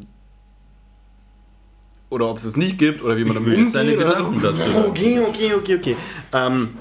[2.11, 4.69] Oder ob es es nicht gibt oder wie man damit deine oder- Gedanken dazu.
[4.89, 5.97] Okay, okay, okay, okay.
[6.33, 6.77] Ähm,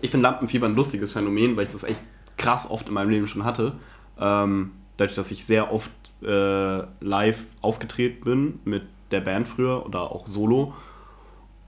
[0.00, 2.00] ich finde Lampenfieber ein lustiges Phänomen, weil ich das echt
[2.36, 3.74] krass oft in meinem Leben schon hatte.
[4.18, 8.82] Ähm, dadurch, dass ich sehr oft äh, live aufgetreten bin mit
[9.12, 10.74] der Band früher oder auch solo.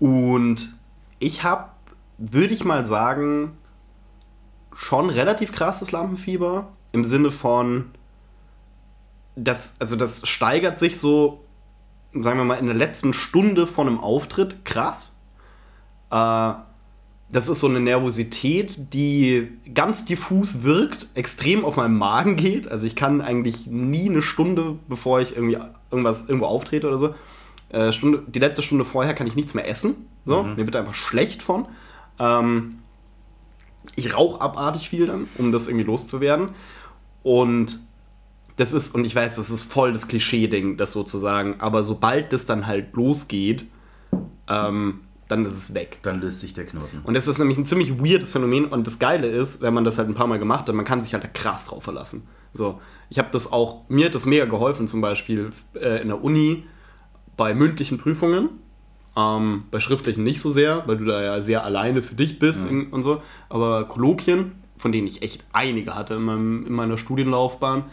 [0.00, 0.74] Und
[1.20, 1.68] ich habe,
[2.18, 3.52] würde ich mal sagen,
[4.74, 7.92] schon relativ krasses Lampenfieber im Sinne von,
[9.36, 11.43] das, also das steigert sich so,
[12.20, 15.16] sagen wir mal, in der letzten Stunde von einem Auftritt krass.
[16.10, 16.52] Äh,
[17.30, 22.68] das ist so eine Nervosität, die ganz diffus wirkt, extrem auf meinen Magen geht.
[22.68, 25.58] Also ich kann eigentlich nie eine Stunde, bevor ich irgendwie
[25.90, 27.14] irgendwas irgendwo auftrete oder so,
[27.70, 30.06] äh, Stunde, die letzte Stunde vorher kann ich nichts mehr essen.
[30.24, 31.66] So, mir wird einfach schlecht von.
[32.18, 32.78] Ähm,
[33.96, 36.50] ich rauche abartig viel dann, um das irgendwie loszuwerden.
[37.22, 37.80] Und
[38.56, 42.46] das ist, und ich weiß, das ist voll das Klischee-Ding, das sozusagen, aber sobald das
[42.46, 43.66] dann halt losgeht,
[44.48, 45.98] ähm, dann ist es weg.
[46.02, 47.00] Dann löst sich der Knoten.
[47.04, 48.66] Und das ist nämlich ein ziemlich weirdes Phänomen.
[48.66, 51.00] Und das Geile ist, wenn man das halt ein paar Mal gemacht hat, man kann
[51.00, 52.26] sich halt da krass drauf verlassen.
[52.52, 52.80] So,
[53.10, 56.64] ich habe das auch, mir hat das mega geholfen, zum Beispiel äh, in der Uni
[57.36, 58.50] bei mündlichen Prüfungen.
[59.16, 62.68] Ähm, bei schriftlichen nicht so sehr, weil du da ja sehr alleine für dich bist
[62.68, 63.22] in, und so.
[63.48, 67.84] Aber Kolloquien, von denen ich echt einige hatte in, meinem, in meiner Studienlaufbahn,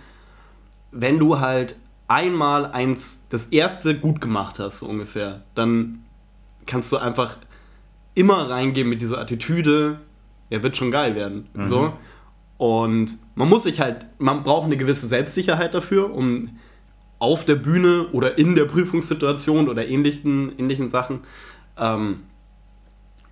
[0.92, 1.76] wenn du halt
[2.08, 6.04] einmal eins, das erste gut gemacht hast, so ungefähr, dann
[6.66, 7.38] kannst du einfach
[8.14, 10.00] immer reingehen mit dieser Attitüde,
[10.50, 11.48] er wird schon geil werden.
[11.66, 11.94] So.
[12.58, 16.60] Und man muss sich halt, man braucht eine gewisse Selbstsicherheit dafür, um
[17.18, 21.22] auf der Bühne oder in der Prüfungssituation oder ähnlichen, ähnlichen Sachen
[21.78, 22.24] ähm,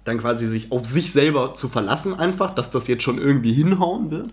[0.06, 4.12] dann quasi sich auf sich selber zu verlassen, einfach, dass das jetzt schon irgendwie hinhauen
[4.12, 4.30] wird.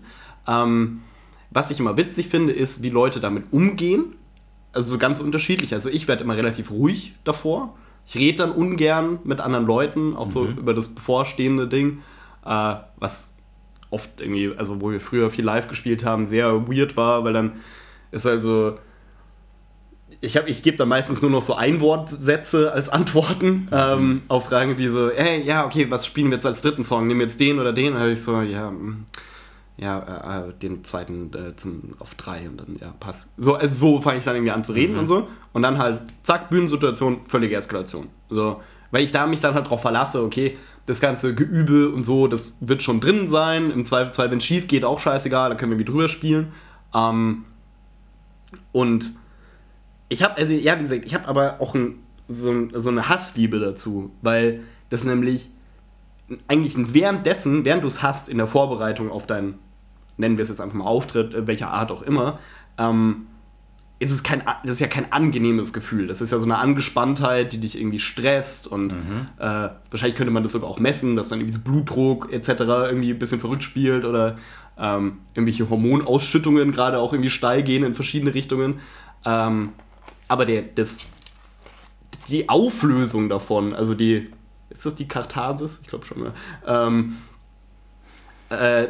[0.47, 1.01] Ähm,
[1.51, 4.15] was ich immer witzig finde, ist, wie Leute damit umgehen.
[4.73, 5.73] Also so ganz unterschiedlich.
[5.73, 7.75] Also ich werde immer relativ ruhig davor.
[8.05, 11.99] Ich rede dann ungern mit anderen Leuten, auch so über das bevorstehende Ding,
[12.45, 13.33] äh, was
[13.89, 17.53] oft irgendwie, also wo wir früher viel live gespielt haben, sehr weird war, weil dann
[18.11, 18.77] ist also
[20.21, 24.77] ich, hab- ich gebe da meistens nur noch so Einwortsätze als Antworten ähm, auf Fragen
[24.77, 27.07] wie so, hey, ja, okay, was spielen wir jetzt als dritten Song?
[27.07, 27.93] Nehmen wir jetzt den oder den?
[27.93, 29.05] Dann hab ich so, ja, mm,
[29.77, 33.31] ja, äh, äh, den zweiten äh, zum, auf drei und dann, ja, passt.
[33.37, 35.27] So, also so fange ich dann irgendwie an zu reden und so.
[35.53, 38.07] Und dann halt, zack, Bühnensituation, völlige Eskalation.
[38.29, 38.61] So,
[38.91, 40.57] weil ich da mich dann halt drauf verlasse, okay,
[40.87, 43.69] das ganze Geübe und so, das wird schon drin sein.
[43.71, 46.53] Im Zweifelsfall, wenn es schief geht, auch scheißegal, dann können wir wie drüber spielen.
[46.95, 47.45] Ähm,
[48.71, 49.13] und
[50.09, 51.99] ich habe, also ja, wie gesagt, ich habe aber auch ein,
[52.29, 55.49] so, ein, so eine Hassliebe dazu, weil das nämlich
[56.47, 59.59] eigentlich währenddessen, während du es hast in der Vorbereitung auf deinen,
[60.17, 62.39] nennen wir es jetzt einfach mal Auftritt, äh, welcher Art auch immer,
[62.77, 63.27] ähm,
[63.99, 66.05] ist es kein, das ist ja kein angenehmes Gefühl.
[66.05, 70.43] Das ist ja so eine Angespanntheit, die dich irgendwie stresst und äh, wahrscheinlich könnte man
[70.43, 72.49] das sogar auch messen, dass dann irgendwie Blutdruck etc.
[72.59, 74.37] irgendwie ein bisschen verrückt spielt oder
[74.77, 78.81] ähm, irgendwelche Hormonausschüttungen gerade auch irgendwie steil gehen in verschiedene Richtungen.
[79.25, 79.69] Ähm,
[80.27, 80.99] aber der, das,
[82.27, 84.29] die Auflösung davon, also die,
[84.69, 85.79] ist das die Katharsis?
[85.81, 86.33] Ich glaube schon, ja.
[86.87, 87.17] Ähm,
[88.49, 88.87] äh,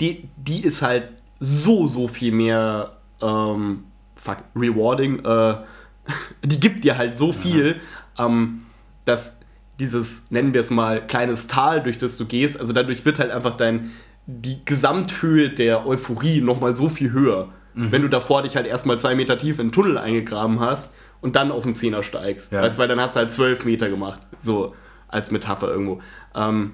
[0.00, 1.08] die, die ist halt
[1.40, 3.84] so, so viel mehr ähm,
[4.16, 5.24] fuck, rewarding.
[5.24, 5.56] Äh,
[6.44, 7.80] die gibt dir halt so viel,
[8.18, 8.62] ähm,
[9.04, 9.40] dass
[9.78, 13.30] dieses, nennen wir es mal, kleines Tal, durch das du gehst, also dadurch wird halt
[13.30, 13.92] einfach dein,
[14.26, 17.48] die Gesamthöhe der Euphorie nochmal so viel höher.
[17.80, 21.36] Wenn du davor dich halt erstmal zwei Meter tief in den Tunnel eingegraben hast und
[21.36, 22.50] dann auf den Zehner steigst.
[22.50, 22.60] Ja.
[22.60, 24.18] Weißt du, weil dann hast du halt zwölf Meter gemacht.
[24.40, 24.74] So
[25.06, 26.00] als Metapher irgendwo.
[26.34, 26.72] Ähm,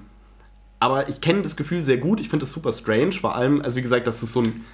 [0.79, 2.19] aber ich kenne das Gefühl sehr gut.
[2.19, 3.13] Ich finde das super strange.
[3.13, 4.65] Vor allem, also wie gesagt, das ist so ein.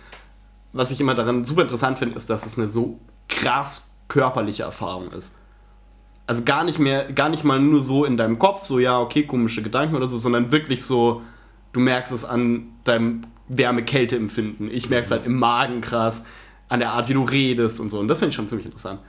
[0.73, 5.11] Was ich immer daran super interessant finde, ist, dass es eine so krass körperliche Erfahrung
[5.11, 5.35] ist.
[6.27, 9.23] Also gar nicht mehr, gar nicht mal nur so in deinem Kopf, so ja, okay,
[9.23, 11.23] komische Gedanken oder so, sondern wirklich so,
[11.73, 14.69] du merkst es an deinem Wärme-Kälte-Empfinden.
[14.71, 16.25] Ich merke es halt im Magen krass,
[16.69, 17.99] an der Art, wie du redest und so.
[17.99, 19.01] Und das finde ich schon ziemlich interessant.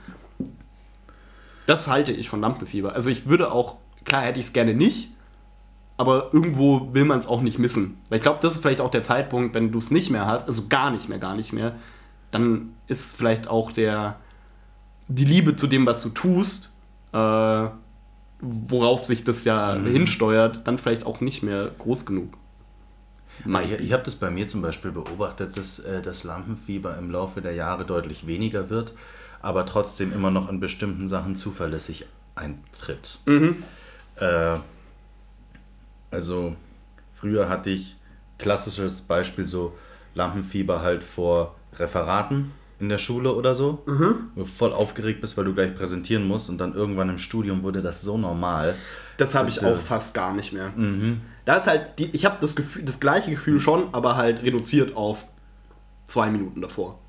[1.65, 2.93] Das halte ich von Lampenfieber.
[2.93, 5.11] Also ich würde auch, klar hätte ich es gerne nicht,
[5.97, 7.97] aber irgendwo will man es auch nicht missen.
[8.09, 10.47] Weil ich glaube, das ist vielleicht auch der Zeitpunkt, wenn du es nicht mehr hast,
[10.47, 11.75] also gar nicht mehr, gar nicht mehr,
[12.31, 14.17] dann ist vielleicht auch der,
[15.07, 16.73] die Liebe zu dem, was du tust,
[17.13, 17.67] äh,
[18.41, 22.33] worauf sich das ja hinsteuert, dann vielleicht auch nicht mehr groß genug.
[23.63, 27.41] Ich, ich habe das bei mir zum Beispiel beobachtet, dass äh, das Lampenfieber im Laufe
[27.41, 28.93] der Jahre deutlich weniger wird,
[29.41, 33.19] aber trotzdem immer noch in bestimmten Sachen zuverlässig eintritt.
[34.15, 34.57] Äh,
[36.13, 36.55] also
[37.13, 37.97] früher hatte ich
[38.37, 39.75] klassisches Beispiel so
[40.15, 43.81] Lampenfieber halt vor Referaten in der Schule oder so,
[44.35, 47.63] wo du voll aufgeregt bist, weil du gleich präsentieren musst und dann irgendwann im Studium
[47.63, 48.75] wurde das so normal.
[49.17, 50.71] Das habe ich auch fast gar nicht mehr.
[51.45, 54.95] Da ist halt, die, ich habe das, Gefühl, das gleiche Gefühl schon, aber halt reduziert
[54.95, 55.25] auf
[56.05, 56.99] zwei Minuten davor.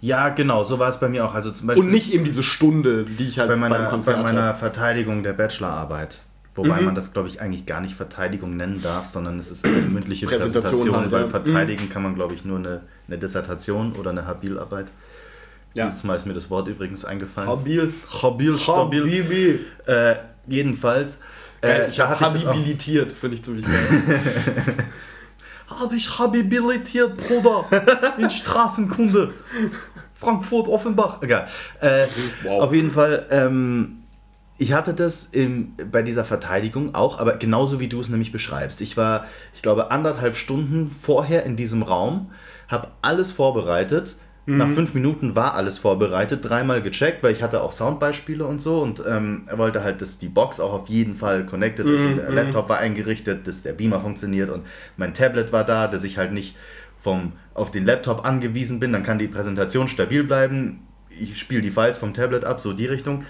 [0.00, 1.34] Ja, genau, so war es bei mir auch.
[1.34, 4.54] Also zum Beispiel Und nicht eben diese Stunde, die ich halt bei meiner, bei meiner.
[4.54, 6.22] Verteidigung der Bachelorarbeit.
[6.54, 9.76] Wobei man das, glaube ich, eigentlich gar nicht Verteidigung nennen darf, sondern es ist eine
[9.88, 14.26] mündliche Präsentation Präsentation, weil verteidigen kann man, glaube ich, nur eine, eine Dissertation oder eine
[14.26, 14.86] Habilarbeit.
[15.74, 15.86] Ja.
[15.86, 17.48] Dieses Mal ist mir das Wort übrigens eingefallen.
[17.48, 17.94] Habil.
[18.22, 19.02] Habil, stabil.
[19.02, 19.60] Habibi.
[19.86, 20.16] Äh,
[20.48, 21.18] jedenfalls.
[21.62, 23.74] Äh, ich habe ich das habilitiert, das finde ich ziemlich geil.
[25.68, 27.64] Habe ich habilitiert, Bruder,
[28.18, 29.32] in Straßenkunde.
[30.14, 31.22] Frankfurt, Offenbach.
[31.22, 31.48] Egal.
[31.80, 32.06] Äh,
[32.42, 32.64] Wow.
[32.64, 33.99] Auf jeden Fall, ähm,
[34.60, 38.82] ich hatte das im, bei dieser Verteidigung auch, aber genauso wie du es nämlich beschreibst.
[38.82, 42.30] Ich war, ich glaube, anderthalb Stunden vorher in diesem Raum,
[42.68, 44.16] habe alles vorbereitet.
[44.46, 48.80] Nach fünf Minuten war alles vorbereitet, dreimal gecheckt, weil ich hatte auch Soundbeispiele und so
[48.80, 52.16] und ähm, er wollte halt, dass die Box auch auf jeden Fall connected ist und
[52.16, 56.18] der Laptop war eingerichtet, dass der Beamer funktioniert und mein Tablet war da, dass ich
[56.18, 56.56] halt nicht
[56.98, 60.80] vom, auf den Laptop angewiesen bin, dann kann die Präsentation stabil bleiben.
[61.08, 63.24] Ich spiele die Files vom Tablet ab, so die Richtung.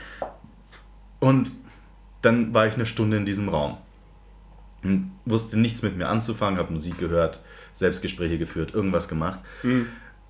[1.20, 1.50] Und
[2.22, 3.76] dann war ich eine Stunde in diesem Raum.
[4.82, 7.40] Und wusste nichts mit mir anzufangen, habe Musik gehört,
[7.74, 9.40] Selbstgespräche geführt, irgendwas gemacht.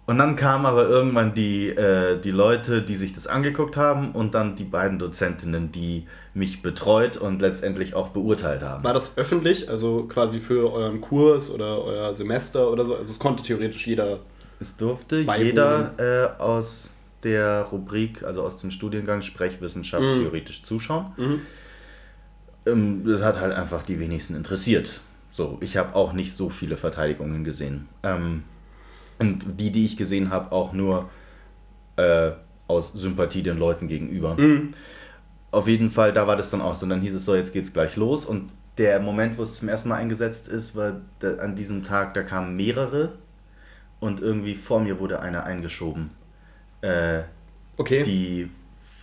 [0.06, 4.34] Und dann kamen aber irgendwann die, äh, die Leute, die sich das angeguckt haben und
[4.34, 8.82] dann die beiden Dozentinnen, die mich betreut und letztendlich auch beurteilt haben.
[8.82, 12.96] War das öffentlich, also quasi für euren Kurs oder euer Semester oder so?
[12.96, 14.18] Also es konnte theoretisch jeder.
[14.58, 20.20] Es durfte jeder äh, aus der Rubrik, also aus dem Studiengang Sprechwissenschaft Mhm.
[20.20, 21.12] theoretisch zuschauen.
[22.66, 25.00] Ähm, das hat halt einfach die wenigsten interessiert.
[25.30, 27.88] So, ich habe auch nicht so viele Verteidigungen gesehen.
[28.02, 28.42] Ähm,
[29.18, 31.08] und die, die ich gesehen habe, auch nur
[31.96, 32.32] äh,
[32.66, 34.36] aus Sympathie den Leuten gegenüber.
[35.50, 36.84] Auf jeden Fall, da war das dann auch so.
[36.84, 38.24] Und dann hieß es so, jetzt geht's gleich los.
[38.24, 41.00] Und der Moment, wo es zum ersten Mal eingesetzt ist, war
[41.40, 43.12] an diesem Tag, da kamen mehrere.
[43.98, 46.10] Und irgendwie vor mir wurde einer eingeschoben,
[46.82, 47.22] äh,
[47.76, 48.02] Okay.
[48.02, 48.50] die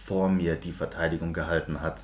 [0.05, 1.99] vor mir die Verteidigung gehalten hat.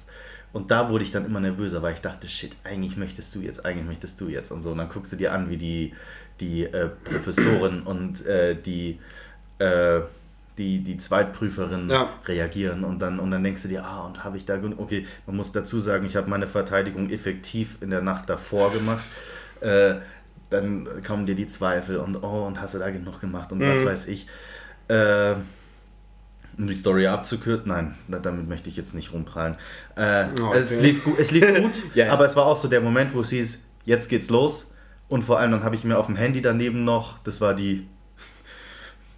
[0.51, 3.65] Und da wurde ich dann immer nervöser, weil ich dachte, shit, eigentlich möchtest du jetzt,
[3.65, 4.71] eigentlich möchtest du jetzt und so.
[4.71, 5.93] Und dann guckst du dir an, wie die,
[6.39, 8.99] die äh, Professoren und äh, die,
[9.59, 10.01] äh,
[10.57, 12.09] die, die Zweitprüferin Ja.
[12.25, 15.07] reagieren und dann, und dann denkst du dir, ah, und habe ich da genug, okay,
[15.25, 19.03] man muss dazu sagen, ich habe meine Verteidigung effektiv in der Nacht davor gemacht.
[19.61, 19.95] Äh,
[20.51, 23.83] dann kommen dir die Zweifel und oh, und hast du da genug gemacht und was
[23.85, 24.27] weiß ich.
[24.87, 25.35] Äh,
[26.57, 29.55] um die Story abzukürzen, nein, da- damit möchte ich jetzt nicht rumprallen.
[29.95, 30.81] Äh, Oh, es, okay.
[30.85, 32.11] lief, es lief gut, Ja, ja.
[32.13, 34.73] aber es war auch so der Moment, wo es hieß, jetzt geht's los.
[35.09, 37.87] Und vor allem dann habe ich mir auf dem Handy daneben noch, das war die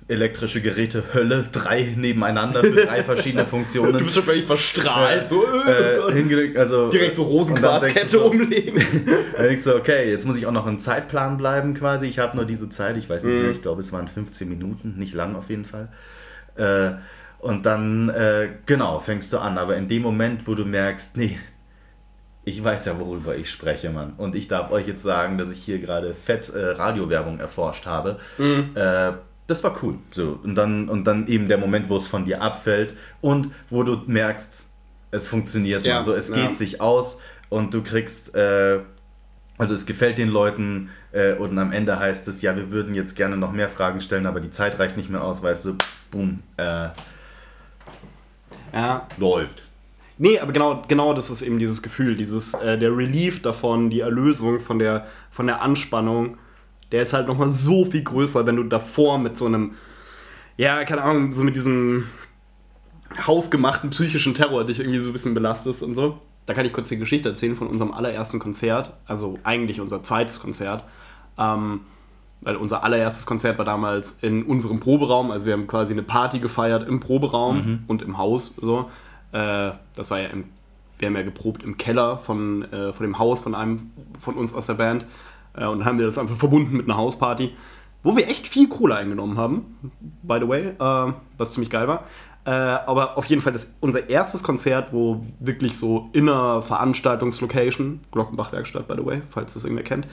[0.07, 3.93] elektrische Geräte Hölle, drei nebeneinander für drei verschiedene Funktionen.
[3.93, 5.27] Du bist schon völlig verstrahlt.
[5.27, 8.75] so, äh, hingelegt, also direkt so Rosenquarzkette so, umlegen.
[9.35, 12.05] Dann denkst du, okay, jetzt muss ich auch noch im Zeitplan bleiben quasi.
[12.05, 13.41] Ich habe nur diese Zeit, ich weiß nicht Mhm.
[13.41, 15.87] mehr, ich glaube es waren 15 Minuten, nicht lang auf jeden Fall.
[16.55, 16.91] Äh,
[17.45, 19.59] und dann, äh, genau, fängst du an.
[19.59, 21.37] Aber in dem Moment, wo du merkst, nee,
[22.43, 24.13] ich weiß ja, worüber ich spreche, Mann.
[24.17, 28.17] Und ich darf euch jetzt sagen, dass ich hier gerade fett äh, Radiowerbung erforscht habe.
[28.39, 29.11] Äh,
[29.45, 29.99] das war cool.
[30.09, 33.83] So, und, dann, und dann eben der Moment, wo es von dir abfällt und wo
[33.83, 34.67] du merkst,
[35.11, 35.85] es funktioniert.
[35.85, 36.03] Ja, Mann.
[36.03, 36.47] So, es ja.
[36.47, 38.79] geht sich aus und du kriegst, äh,
[39.59, 43.15] also es gefällt den Leuten äh, und am Ende heißt es, ja, wir würden jetzt
[43.15, 45.77] gerne noch mehr Fragen stellen, aber die Zeit reicht nicht mehr aus, weißt du,
[46.09, 46.87] boom, äh,
[48.73, 49.63] Ja, läuft.
[50.17, 53.99] Nee, aber genau, genau das ist eben dieses Gefühl, dieses, äh, der Relief davon, die
[53.99, 56.37] Erlösung von der, von der Anspannung,
[56.91, 59.73] der ist halt nochmal so viel größer, wenn du davor mit so einem,
[60.55, 62.05] ja, keine Ahnung, so mit diesem
[63.25, 66.19] hausgemachten psychischen Terror dich irgendwie so ein bisschen belastest und so.
[66.45, 70.39] Da kann ich kurz die Geschichte erzählen von unserem allerersten Konzert, also eigentlich unser zweites
[70.39, 70.83] Konzert.
[71.37, 71.81] Ähm,
[72.45, 76.39] weil unser allererstes Konzert war damals in unserem Proberaum, also wir haben quasi eine Party
[76.39, 78.89] gefeiert im Proberaum und im Haus so.
[79.33, 80.45] Äh, das war ja im,
[80.99, 84.53] wir haben ja geprobt im Keller von, äh, von dem Haus von einem von uns
[84.53, 85.05] aus der Band
[85.55, 87.51] äh, und dann haben wir das einfach verbunden mit einer Hausparty,
[88.03, 89.79] wo wir echt viel Kohle eingenommen haben,
[90.21, 92.03] by the way, äh, was ziemlich geil war.
[92.45, 98.87] Äh, aber auf jeden Fall das, unser erstes Konzert, wo wirklich so inner Veranstaltungslocation, Glockenbach-Werkstatt,
[98.87, 100.07] by the way, falls das irgendwer kennt,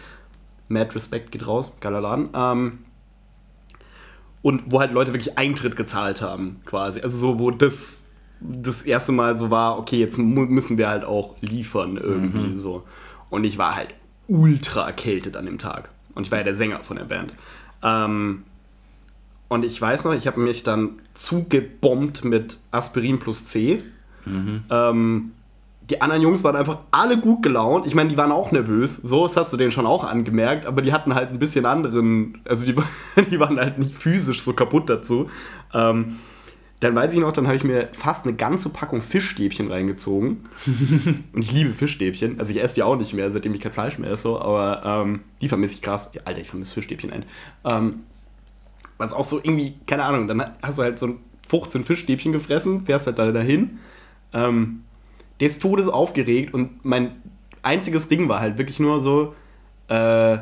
[0.68, 2.28] Mad Respect geht raus, geiler Laden.
[2.34, 2.78] Ähm,
[4.42, 7.00] und wo halt Leute wirklich Eintritt gezahlt haben, quasi.
[7.00, 8.02] Also so, wo das
[8.40, 12.84] das erste Mal so war, okay, jetzt müssen wir halt auch liefern irgendwie so.
[13.30, 13.94] Und ich war halt
[14.26, 15.90] ultra erkältet an dem Tag.
[16.14, 17.32] Und ich war ja der Sänger von der Band.
[17.82, 18.44] Ähm,
[19.48, 23.82] und ich weiß noch, ich habe mich dann zugebombt mit Aspirin plus C.
[24.70, 25.32] Ähm,
[25.92, 27.86] die anderen Jungs waren einfach alle gut gelaunt.
[27.86, 28.96] Ich meine, die waren auch nervös.
[28.96, 30.64] So, das hast du denen schon auch angemerkt.
[30.64, 32.40] Aber die hatten halt ein bisschen anderen.
[32.46, 32.74] Also, die,
[33.30, 35.28] die waren halt nicht physisch so kaputt dazu.
[35.74, 36.20] Ähm,
[36.80, 40.48] dann weiß ich noch, dann habe ich mir fast eine ganze Packung Fischstäbchen reingezogen.
[41.34, 42.40] Und ich liebe Fischstäbchen.
[42.40, 44.30] Also, ich esse die auch nicht mehr, seitdem ich kein Fleisch mehr esse.
[44.30, 46.10] Aber ähm, die vermisse ich krass.
[46.14, 47.26] Ja, Alter, ich vermisse Fischstäbchen ein.
[47.66, 48.00] Ähm,
[48.96, 51.18] was auch so irgendwie, keine Ahnung, dann hast du halt so ein
[51.48, 53.78] 15 Fischstäbchen gefressen, fährst halt da dahin.
[54.32, 54.84] Ähm,
[55.42, 57.16] der ist todes aufgeregt und mein
[57.62, 59.34] einziges Ding war halt wirklich nur so,
[59.88, 60.38] äh,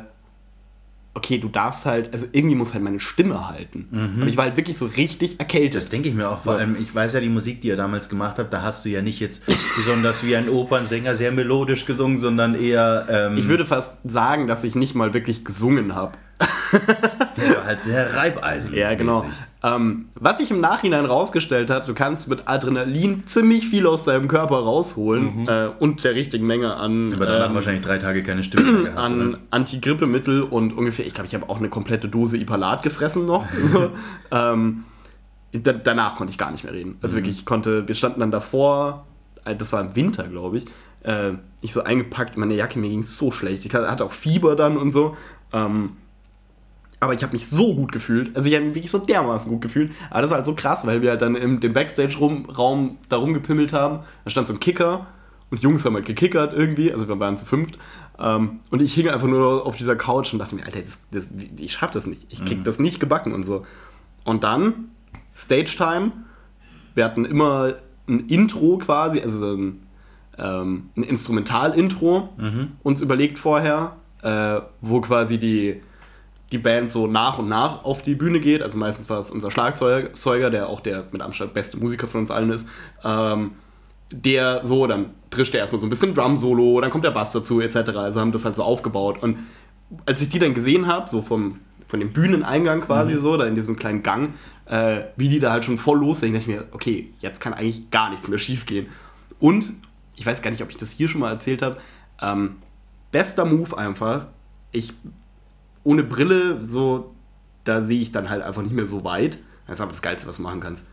[1.15, 3.87] okay, du darfst halt, also irgendwie muss halt meine Stimme halten.
[4.21, 5.75] Und ich war halt wirklich so richtig erkältet.
[5.75, 6.41] Das denke ich mir auch.
[6.41, 8.89] Vor allem, ich weiß ja, die Musik, die ihr damals gemacht habt, da hast du
[8.89, 9.43] ja nicht jetzt
[9.75, 13.07] besonders wie ein Opernsänger sehr melodisch gesungen, sondern eher.
[13.09, 16.13] Ähm, ich würde fast sagen, dass ich nicht mal wirklich gesungen habe.
[16.37, 18.75] das war halt sehr Reibeisen.
[18.75, 19.25] Ja, genau.
[19.63, 24.27] Ähm, was sich im Nachhinein rausgestellt hat, du kannst mit Adrenalin ziemlich viel aus deinem
[24.27, 28.43] Körper rausholen äh, und der richtigen Menge an, Aber danach ähm, wahrscheinlich drei Tage keine
[28.43, 28.97] Stimme mehr gehabt.
[28.97, 29.39] an oder?
[29.51, 33.45] Antigrippemittel und ungefähr, ich glaube, ich habe auch eine komplette Dose Ipalat gefressen noch.
[34.33, 34.85] Ähm,
[35.51, 36.97] da, danach konnte ich gar nicht mehr reden.
[37.01, 39.05] Also wirklich, ich konnte, wir standen dann davor,
[39.43, 40.65] äh, das war im Winter, glaube ich,
[41.03, 43.65] äh, ich so eingepackt in meine Jacke, mir ging es so schlecht.
[43.65, 45.17] Ich hatte auch Fieber dann und so.
[45.51, 45.97] Ähm,
[47.01, 48.33] aber ich habe mich so gut gefühlt.
[48.37, 49.91] Also ich habe mich wirklich so dermaßen gut gefühlt.
[50.09, 53.73] Aber das war halt so krass, weil wir halt dann im dem Backstage-Raum da rumgepimmelt
[53.73, 53.99] haben.
[54.23, 55.07] Da stand so ein Kicker
[55.49, 56.93] und die Jungs haben halt gekickert irgendwie.
[56.93, 57.77] Also wir waren zu fünft.
[58.19, 61.27] Ähm, und ich hing einfach nur auf dieser Couch und dachte mir, Alter, das, das,
[61.59, 62.25] ich schaff das nicht.
[62.29, 62.63] Ich krieg Mhm.
[62.63, 63.65] das nicht gebacken und so.
[64.23, 64.91] Und dann
[65.35, 66.11] Stage-Time.
[66.93, 67.73] Wir hatten immer
[68.07, 69.83] ein Intro quasi, also so ein,
[70.37, 72.29] ähm, ein Instrumental-Intro
[72.83, 75.81] uns überlegt vorher, äh, wo quasi die,
[76.51, 78.61] die Band so nach und nach auf die Bühne geht.
[78.61, 82.31] Also meistens war es unser Schlagzeuger, der auch der mit Abstand beste Musiker von uns
[82.31, 82.67] allen ist.
[83.03, 83.51] Ähm,
[84.11, 87.61] der so, dann drischt er erstmal so ein bisschen Drum-Solo, dann kommt der Bass dazu,
[87.61, 87.77] etc.
[87.95, 89.23] Also haben das halt so aufgebaut.
[89.23, 89.37] Und
[90.05, 93.55] als ich die dann gesehen habe, so vom, von dem Bühneneingang quasi so, da in
[93.55, 94.33] diesem kleinen Gang,
[94.65, 97.89] äh, wie die da halt schon voll loslegen, dachte ich mir, okay, jetzt kann eigentlich
[97.91, 98.87] gar nichts mehr schief gehen.
[99.39, 99.71] Und,
[100.17, 101.77] ich weiß gar nicht, ob ich das hier schon mal erzählt habe,
[102.21, 102.57] ähm,
[103.11, 104.27] bester Move einfach,
[104.73, 104.93] ich
[105.83, 107.13] ohne Brille, so,
[107.63, 109.37] da sehe ich dann halt einfach nicht mehr so weit.
[109.67, 110.87] Das ist aber das Geilste, was du machen kannst.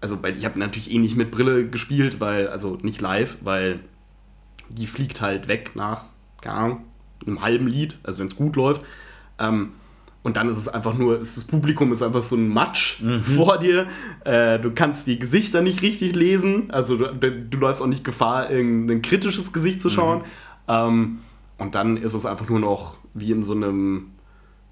[0.00, 3.80] Also, weil ich habe natürlich eh nicht mit Brille gespielt, weil, also nicht live, weil
[4.68, 6.04] die fliegt halt weg nach,
[6.40, 6.84] keine Ahnung,
[7.26, 8.82] einem halben Lied, also wenn es gut läuft.
[9.38, 9.72] Ähm,
[10.22, 13.02] und dann ist es einfach nur, ist das Publikum ist einfach so ein Matsch
[13.36, 13.86] vor dir.
[14.24, 16.70] Äh, du kannst die Gesichter nicht richtig lesen.
[16.70, 20.22] Also du, du läufst auch nicht Gefahr, irgendein kritisches Gesicht zu schauen.
[20.68, 21.20] Ähm,
[21.56, 24.12] und dann ist es einfach nur noch wie in so einem,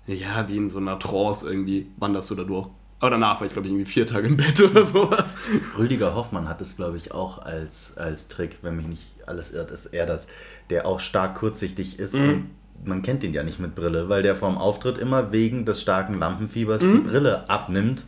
[0.06, 2.68] ja, wie in so einer Trance irgendwie, wanderst du da durch.
[2.98, 5.36] Aber danach war ich, glaube ich, irgendwie vier Tage im Bett oder sowas.
[5.76, 9.70] Rüdiger Hoffmann hat es, glaube ich, auch als, als Trick, wenn mich nicht alles irrt,
[9.70, 10.28] ist er das,
[10.70, 12.50] der auch stark kurzsichtig ist und
[12.84, 16.18] man kennt ihn ja nicht mit Brille, weil der vorm Auftritt immer wegen des starken
[16.18, 18.04] Lampenfiebers die Brille abnimmt,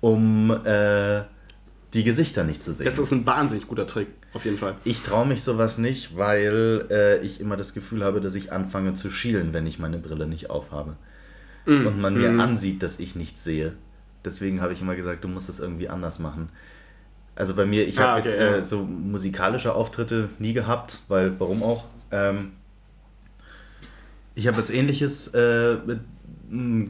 [0.00, 1.22] um äh,
[1.94, 2.84] die Gesichter nicht zu sehen.
[2.84, 4.76] Das ist ein wahnsinnig guter Trick, auf jeden Fall.
[4.84, 8.94] ich traue mich sowas nicht, weil äh, ich immer das Gefühl habe, dass ich anfange
[8.94, 10.96] zu schielen, wenn ich meine Brille nicht aufhabe.
[11.66, 13.74] Und man mir ansieht, dass ich nichts sehe.
[14.24, 16.48] Deswegen habe ich immer gesagt, du musst es irgendwie anders machen.
[17.36, 18.56] Also bei mir, ich Ah, habe okay, jetzt ja.
[18.56, 21.84] äh, so musikalische Auftritte nie gehabt, weil warum auch?
[22.10, 22.52] Ähm,
[24.34, 25.76] ich habe was ähnliches äh,
[26.48, 26.88] mh,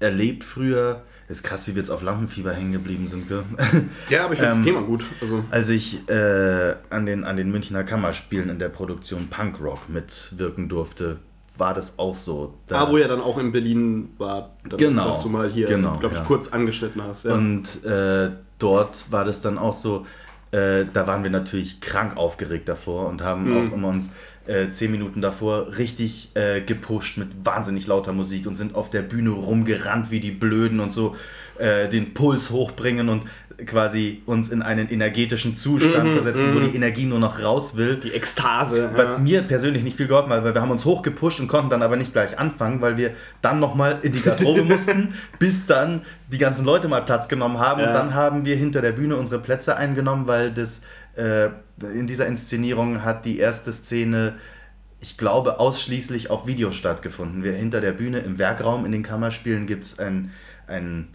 [0.00, 1.02] erlebt früher.
[1.28, 3.44] Ist krass, wie wir jetzt auf Lampenfieber hängen geblieben sind, gell?
[4.10, 5.04] Ja, aber ich finde Ähm, das Thema gut.
[5.22, 10.68] Also, Als ich äh, an, den, an den Münchner Kammerspielen in der Produktion Punkrock mitwirken
[10.68, 11.18] durfte,
[11.56, 12.54] war das auch so.
[12.66, 15.66] Da, ah, wo ja dann auch in Berlin war, dann, Genau, was du mal hier,
[15.66, 16.26] genau, glaube ich, ja.
[16.26, 17.24] kurz angeschnitten hast.
[17.24, 17.32] Ja.
[17.34, 20.04] Und äh, dort war das dann auch so,
[20.50, 23.56] äh, da waren wir natürlich krank aufgeregt davor und haben Mhm.
[23.70, 24.10] auch immer uns
[24.46, 29.02] äh, zehn Minuten davor richtig äh, gepusht mit wahnsinnig lauter Musik und sind auf der
[29.02, 31.16] Bühne rumgerannt wie die Blöden und so
[31.58, 33.22] äh, den Puls hochbringen und
[33.66, 37.96] quasi uns in einen energetischen Zustand versetzen, wo die Energie nur noch raus will.
[37.96, 38.90] Mhm, die Ekstase.
[38.94, 39.18] Was ja.
[39.18, 41.96] mir persönlich nicht viel geholfen hat, weil wir haben uns hochgepusht und konnten dann aber
[41.96, 43.10] nicht gleich anfangen, weil wir
[43.42, 47.80] dann nochmal in die Garderobe mussten, bis dann die ganzen Leute mal Platz genommen haben.
[47.80, 47.88] Ja.
[47.88, 50.82] Und dann haben wir hinter der Bühne unsere Plätze eingenommen, weil das
[51.16, 51.50] äh,
[51.80, 54.34] in dieser Inszenierung hat die erste Szene,
[55.00, 57.42] ich glaube, ausschließlich auf Video stattgefunden.
[57.42, 60.30] Wir hinter der Bühne im Werkraum in den Kammerspielen gibt es ein,
[60.66, 61.08] ein,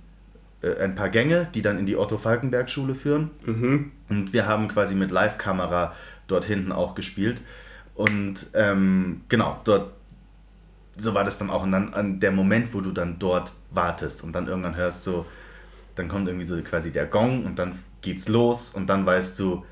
[0.62, 3.32] äh, ein paar Gänge, die dann in die Otto-Falkenberg-Schule führen.
[4.10, 5.94] Und wir haben quasi mit Live-Kamera
[6.28, 7.42] dort hinten auch gespielt.
[7.96, 9.92] Und ähm, genau, dort,
[10.96, 11.64] so war das dann auch.
[11.64, 15.26] Und dann an der Moment, wo du dann dort wartest und dann irgendwann hörst so,
[15.96, 19.66] dann kommt irgendwie so quasi der Gong und dann geht's los und dann weißt du,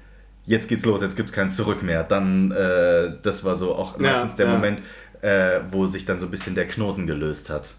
[0.48, 2.04] jetzt geht's los, jetzt gibt's kein Zurück mehr.
[2.04, 4.54] Dann, äh, das war so auch Ja, meistens der ja.
[4.54, 4.80] Moment,
[5.22, 7.76] äh, wo sich dann so ein bisschen der Knoten gelöst hat.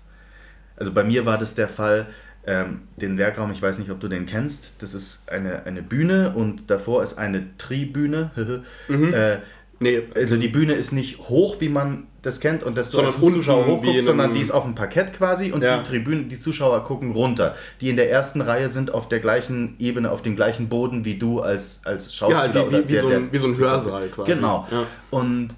[0.76, 2.06] Also bei mir war das der Fall,
[2.46, 6.32] ähm, den Werkraum, ich weiß nicht, ob du den kennst, das ist eine, eine Bühne
[6.34, 8.30] und davor ist eine Tribüne.
[8.88, 9.38] äh,
[9.80, 13.14] Nee, also die Bühne ist nicht hoch, wie man das kennt und dass du Sondern
[13.14, 15.78] als Zuschauer hochguckst, sondern die ist auf dem Parkett quasi und Ja.
[15.78, 17.56] die Tribüne, die Zuschauer gucken runter.
[17.80, 21.18] Die in der ersten Reihe sind auf der gleichen Ebene, auf dem gleichen Boden wie
[21.18, 22.46] du als, als Schauspieler.
[22.46, 24.32] Ja, halt wie- wie- wie so ein- wie so ein Hörsaal quasi.
[24.34, 24.66] Genau.
[24.70, 24.84] Ja.
[25.10, 25.48] Und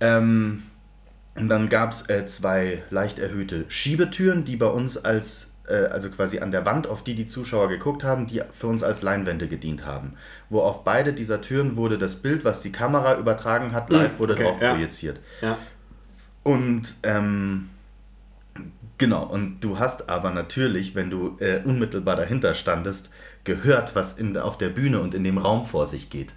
[0.00, 0.62] ähm,
[1.34, 6.10] und dann gab es äh, zwei leicht erhöhte Schiebetüren, die bei uns als, äh, also
[6.10, 9.48] quasi an der Wand, auf die die Zuschauer geguckt haben, die für uns als Leinwände
[9.48, 10.12] gedient haben.
[10.50, 14.34] Wo auf beide dieser Türen wurde das Bild, was die Kamera übertragen hat, live wurde
[14.34, 14.72] okay, drauf ja.
[14.72, 15.20] projiziert.
[15.40, 15.56] ja.
[16.42, 17.68] Und ähm,
[18.98, 23.12] genau, und du hast aber natürlich, wenn du äh, unmittelbar dahinter standest,
[23.44, 26.34] gehört, was in, auf der Bühne und in dem Raum vor sich geht.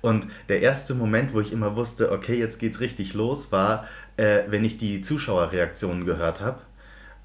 [0.00, 3.86] Und der erste Moment, wo ich immer wusste, okay, jetzt geht's richtig los, war,
[4.16, 6.60] äh, wenn ich die Zuschauerreaktionen gehört habe.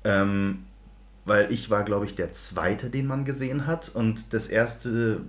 [0.04, 0.66] Ähm,
[1.26, 3.90] weil ich war, glaube ich, der zweite, den man gesehen hat.
[3.94, 5.22] Und das erste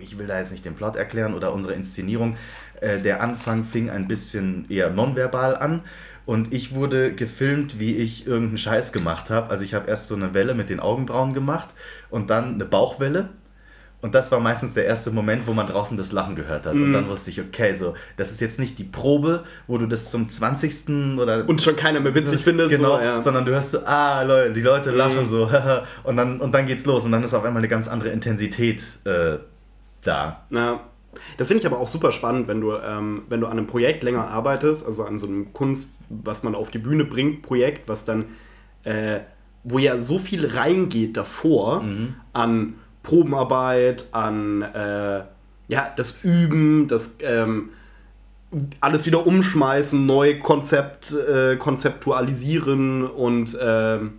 [0.00, 2.36] ich will da jetzt nicht den Plot erklären oder unsere Inszenierung.
[2.80, 5.82] Äh, der Anfang fing ein bisschen eher nonverbal an.
[6.28, 9.48] Und ich wurde gefilmt, wie ich irgendeinen Scheiß gemacht habe.
[9.48, 11.68] Also ich habe erst so eine Welle mit den Augenbrauen gemacht
[12.10, 13.30] und dann eine Bauchwelle.
[14.02, 16.74] Und das war meistens der erste Moment, wo man draußen das Lachen gehört hat.
[16.74, 20.10] Und dann wusste ich, okay, so, das ist jetzt nicht die Probe, wo du das
[20.10, 21.18] zum 20.
[21.18, 21.48] oder.
[21.48, 22.68] Und schon keiner mehr witzig findet.
[22.68, 23.18] Genau, so, ja.
[23.18, 25.50] sondern du hörst so, ah, Leute, die Leute lachen so,
[26.04, 27.06] und dann, und dann geht's los.
[27.06, 29.38] Und dann ist auf einmal eine ganz andere Intensität äh,
[30.02, 30.44] da.
[30.50, 30.80] Ja.
[31.36, 34.02] Das finde ich aber auch super spannend, wenn du, ähm, wenn du an einem Projekt
[34.02, 38.04] länger arbeitest, also an so einem Kunst, was man auf die Bühne bringt, Projekt, was
[38.04, 38.26] dann,
[38.84, 39.20] äh,
[39.64, 41.82] wo ja so viel reingeht davor
[42.32, 45.22] an Probenarbeit, an äh,
[45.68, 47.70] ja, das Üben, das ähm,
[48.80, 54.18] alles wieder umschmeißen, neu Konzept, äh, konzeptualisieren und ähm,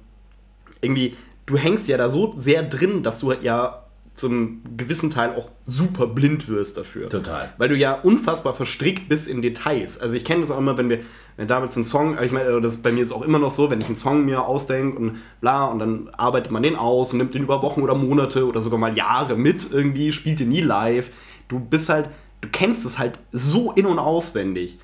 [0.82, 3.86] irgendwie, du hängst ja da so sehr drin, dass du ja
[4.20, 7.10] zum gewissen Teil auch super blind wirst dafür.
[7.10, 7.50] Total.
[7.58, 10.00] Weil du ja unfassbar verstrickt bist in Details.
[10.00, 11.00] Also ich kenne das auch immer, wenn wir,
[11.38, 13.70] wenn damals ein Song, ich meine, das ist bei mir jetzt auch immer noch so,
[13.72, 17.20] wenn ich einen Song mir ausdenke und bla, und dann arbeitet man den aus und
[17.20, 20.62] nimmt den über Wochen oder Monate oder sogar mal Jahre mit irgendwie, spielt den nie
[20.62, 21.10] live.
[21.48, 22.10] Du bist halt,
[22.42, 24.80] du kennst es halt so in- und auswendig,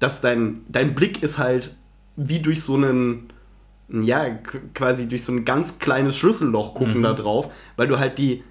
[0.00, 1.74] dass dein, dein Blick ist halt
[2.16, 3.32] wie durch so einen,
[3.90, 4.28] ja,
[4.74, 8.42] quasi durch so ein ganz kleines Schlüsselloch gucken da drauf, weil du halt die-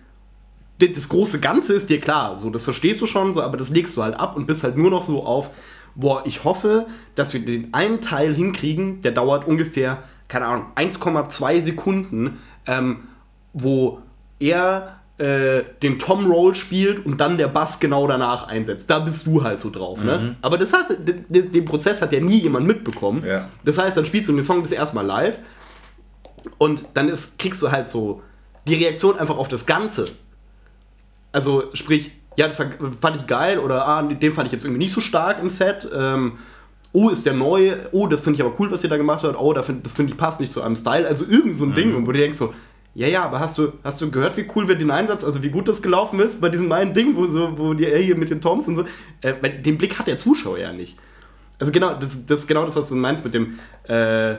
[0.80, 3.98] das große Ganze ist dir klar, so das verstehst du schon, so, aber das legst
[3.98, 5.50] du halt ab und bist halt nur noch so auf,
[5.96, 6.86] boah, ich hoffe,
[7.16, 13.08] dass wir den einen Teil hinkriegen, der dauert ungefähr, keine Ahnung, 1,2 Sekunden, ähm,
[13.54, 14.00] wo
[14.40, 18.88] er äh, den Tom Roll spielt und dann der Bass genau danach einsetzt.
[18.88, 20.36] Da bist du halt so drauf, ne?
[20.44, 23.24] Aber das hat, den, den Prozess hat ja nie jemand mitbekommen.
[23.26, 23.50] Ja.
[23.66, 25.40] Das heißt, dann spielst du den Song das erste Mal live
[26.60, 28.22] und dann ist, kriegst du halt so
[28.68, 30.06] die Reaktion einfach auf das Ganze.
[31.38, 34.92] Also sprich, ja, das fand ich geil oder ah, den fand ich jetzt irgendwie nicht
[34.92, 35.88] so stark im Set.
[35.96, 36.40] Ähm,
[36.94, 37.74] oh, ist der neu?
[37.92, 39.40] Oh, das finde ich aber cool, was ihr da gemacht habt.
[39.40, 41.08] Oh, da find, das finde ich passt nicht zu einem Style.
[41.08, 42.56] Also irgend so ein Ding, und wo du denkst so,
[42.96, 45.50] ja, ja, aber hast du, hast du gehört, wie cool wir den Einsatz, also wie
[45.50, 48.32] gut das gelaufen ist bei diesem einen Ding, wo, so, wo die er hier mit
[48.32, 48.86] den Toms und so,
[49.22, 50.98] äh, weil den Blick hat der Zuschauer ja nicht.
[51.60, 54.38] Also genau, das, das ist genau das, was du meinst mit dem, äh,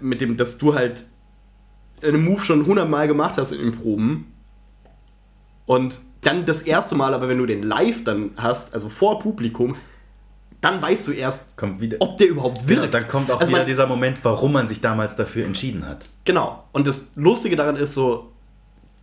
[0.00, 1.04] mit dem, dass du halt
[2.02, 4.29] einen Move schon hundertmal gemacht hast in den Proben
[5.70, 9.76] und dann das erste Mal, aber wenn du den live dann hast, also vor Publikum,
[10.60, 11.98] dann weißt du erst, wieder.
[12.00, 12.80] ob der überhaupt wirkt.
[12.82, 15.86] Genau, dann kommt auch Also wieder man- dieser Moment, warum man sich damals dafür entschieden
[15.86, 16.08] hat.
[16.24, 16.64] Genau.
[16.72, 18.32] Und das Lustige daran ist so,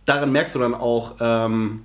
[0.04, 1.80] daran merkst du dann auch, ähm,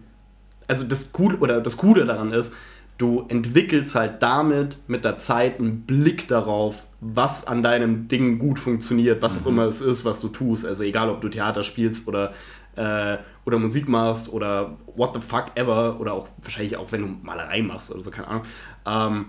[0.68, 2.54] also das Coole oder das Coole daran ist,
[2.98, 8.60] du entwickelst halt damit mit der Zeit einen Blick darauf, was an deinem Ding gut
[8.60, 10.66] funktioniert, was auch immer es ist, was du tust.
[10.66, 12.34] Also egal, ob du Theater spielst oder,
[12.76, 17.08] äh, oder Musik machst oder what the fuck ever oder auch wahrscheinlich auch, wenn du
[17.22, 18.46] Malerei machst oder so, keine Ahnung.
[18.86, 19.26] Ähm,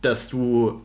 [0.00, 0.82] dass du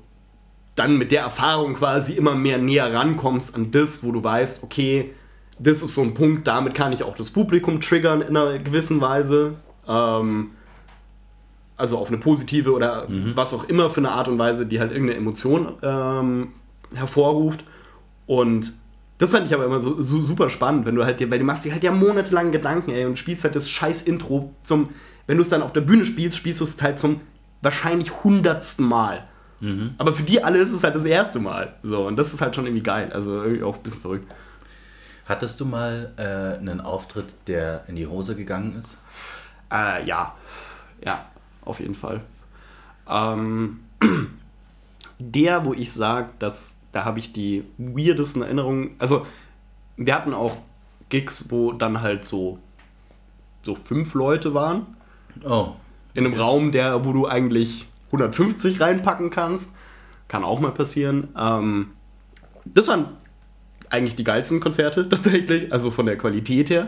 [0.76, 5.14] dann mit der Erfahrung quasi immer mehr näher rankommst an das, wo du weißt, okay,
[5.60, 9.02] das ist so ein Punkt, damit kann ich auch das Publikum triggern in einer gewissen
[9.02, 9.56] Weise.
[9.88, 10.52] Ähm,
[11.78, 13.06] also auf eine positive oder
[13.36, 16.54] was auch immer für eine Art und Weise, die halt irgendeine Emotion ähm,
[16.94, 17.64] hervorruft.
[18.26, 18.74] Und
[19.18, 21.46] das fand ich aber immer so, so super spannend, wenn du halt dir, weil du
[21.46, 24.90] machst dir halt ja monatelang Gedanken, ey, und spielst halt das scheiß Intro zum,
[25.26, 27.22] wenn du es dann auf der Bühne spielst, spielst du es halt zum
[27.62, 29.28] wahrscheinlich hundertsten Mal.
[29.98, 31.76] Aber für die alle ist es halt das erste Mal.
[31.82, 33.12] So, und das ist halt schon irgendwie geil.
[33.12, 34.34] Also irgendwie auch ein bisschen verrückt.
[35.26, 39.04] Hattest du mal äh, einen Auftritt, der in die Hose gegangen ist?
[39.72, 40.36] Äh, ja.
[41.04, 41.26] Ja,
[41.66, 42.22] auf jeden Fall.
[43.10, 43.80] Ähm,
[45.20, 48.96] der, wo ich sage, dass da habe ich die weirdesten Erinnerungen.
[48.98, 49.28] Also,
[49.98, 50.58] wir hatten auch
[51.10, 52.58] Gigs, wo dann halt so,
[53.62, 54.88] so fünf Leute waren.
[55.44, 55.74] Oh.
[56.16, 59.74] In einem Raum, der, wo du eigentlich 150 reinpacken kannst.
[60.28, 61.28] Kann auch mal passieren.
[61.38, 61.92] Ähm,
[62.66, 63.06] das waren
[63.92, 66.88] eigentlich die geilsten Konzerte tatsächlich, also von der Qualität her,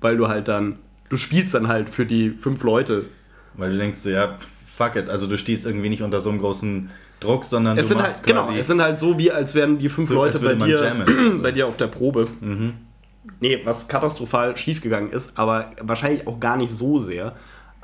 [0.00, 0.78] weil du halt dann,
[1.08, 3.06] du spielst dann halt für die fünf Leute.
[3.54, 4.38] Weil du denkst so, ja,
[4.72, 5.10] fuck it.
[5.10, 6.90] Also du stehst irgendwie nicht unter so einem großen
[7.22, 9.88] Druck, sondern Es du sind halt, genau, es sind halt so, wie als wären die
[9.88, 11.42] fünf So, Leute bei dir, jammen, also.
[11.42, 12.26] bei dir auf der Probe.
[13.40, 17.34] Nee, was katastrophal schiefgegangen ist, aber wahrscheinlich auch gar nicht so sehr.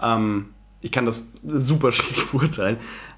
[0.02, 0.50] Ähm,
[0.80, 2.76] ich kann das super schwierig beurteilen.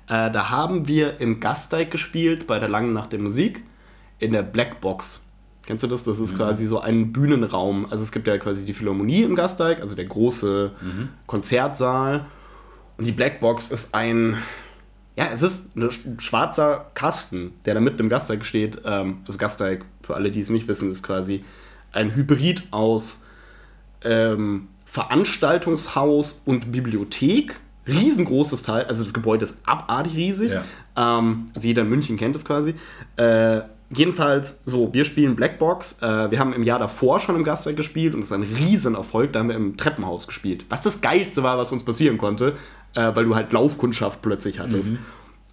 [0.08, 3.62] Äh, da haben wir im Gasteig gespielt, bei der Langen Nacht der Musik,
[4.18, 5.22] in der Blackbox.
[5.66, 6.02] Kennst du das?
[6.02, 7.86] Das ist quasi so ein Bühnenraum.
[7.90, 10.72] Also es gibt ja quasi die Philharmonie im Gasteig, also der große
[11.26, 12.26] Konzertsaal.
[12.98, 14.36] Und die Blackbox ist ein,
[15.20, 18.78] ja, es ist ein schwarzer Kasten, der da mitten im Gasteig steht.
[18.86, 21.44] Ähm, also Gasteig, für alle, die es nicht wissen, ist quasi
[21.92, 23.22] ein Hybrid aus
[24.02, 27.60] ähm, Veranstaltungshaus und Bibliothek.
[27.86, 30.52] Riesengroßes Teil, also das Gebäude ist abartig riesig.
[30.52, 30.64] Ja.
[30.96, 32.74] Ähm, also jeder in München kennt es quasi.
[33.16, 33.60] Äh,
[33.90, 36.00] jedenfalls, so, wir spielen Blackbox.
[36.00, 39.34] Äh, wir haben im Jahr davor schon im Gastwerk gespielt und es war ein Riesenerfolg.
[39.34, 40.64] Da haben wir im Treppenhaus gespielt.
[40.70, 42.56] Was das Geilste war, was uns passieren konnte,
[42.94, 44.96] äh, weil du halt Laufkundschaft plötzlich hattest.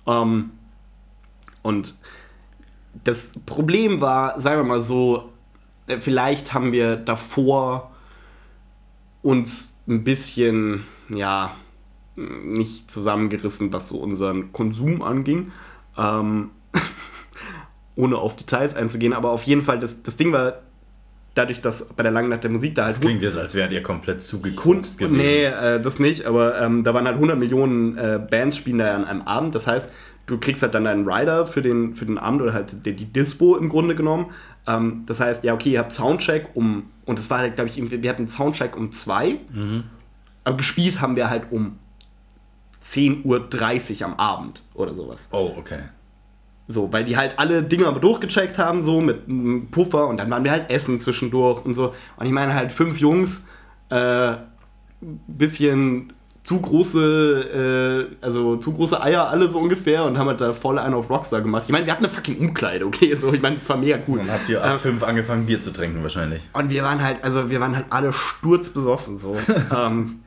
[0.05, 0.51] Ähm,
[1.61, 1.95] und
[3.03, 5.29] das Problem war, sagen wir mal so,
[5.87, 7.91] äh, vielleicht haben wir davor
[9.21, 11.55] uns ein bisschen, ja,
[12.15, 15.51] nicht zusammengerissen, was so unseren Konsum anging.
[15.97, 16.51] Ähm,
[17.95, 20.59] ohne auf Details einzugehen, aber auf jeden Fall, das, das Ding war,
[21.37, 23.71] dadurch, dass bei der langen Nacht der Musik da Das halt klingt jetzt, als wärt
[23.71, 25.17] ihr komplett Hund, zugekokst gewesen.
[25.17, 28.87] nee, äh, das nicht, aber ähm, da waren halt 100 Millionen äh, Bands spielen da
[28.87, 29.55] ja an einem Abend.
[29.55, 29.89] Das heißt,
[30.25, 33.05] du kriegst halt dann deinen Rider für den, für den Abend oder halt die, die
[33.05, 34.31] Dispo im Grunde genommen.
[34.67, 37.77] Ähm, das heißt, ja, okay, ihr habt Soundcheck um, und das war halt, glaube ich,
[37.79, 39.39] wir hatten Soundcheck um zwei,
[40.43, 41.77] aber gespielt haben wir halt um
[42.85, 45.27] 10.30 Uhr am Abend oder sowas.
[45.31, 45.79] Oh, okay.
[46.67, 50.43] So, weil die halt alle Dinger durchgecheckt haben, so mit einem Puffer und dann waren
[50.43, 51.93] wir halt essen zwischendurch und so.
[52.17, 53.45] Und ich meine halt fünf Jungs,
[53.89, 54.35] äh,
[55.27, 56.13] bisschen
[56.43, 60.79] zu große, äh, also zu große Eier alle so ungefähr und haben halt da voll
[60.79, 61.63] einen auf Rockstar gemacht.
[61.65, 64.19] Ich meine, wir hatten eine fucking Umkleide, okay, so, ich meine, das war mega cool.
[64.19, 66.41] Dann habt ihr ab fünf angefangen, Bier zu trinken wahrscheinlich.
[66.53, 69.35] Und wir waren halt, also wir waren halt alle sturzbesoffen so.
[69.75, 70.21] ähm,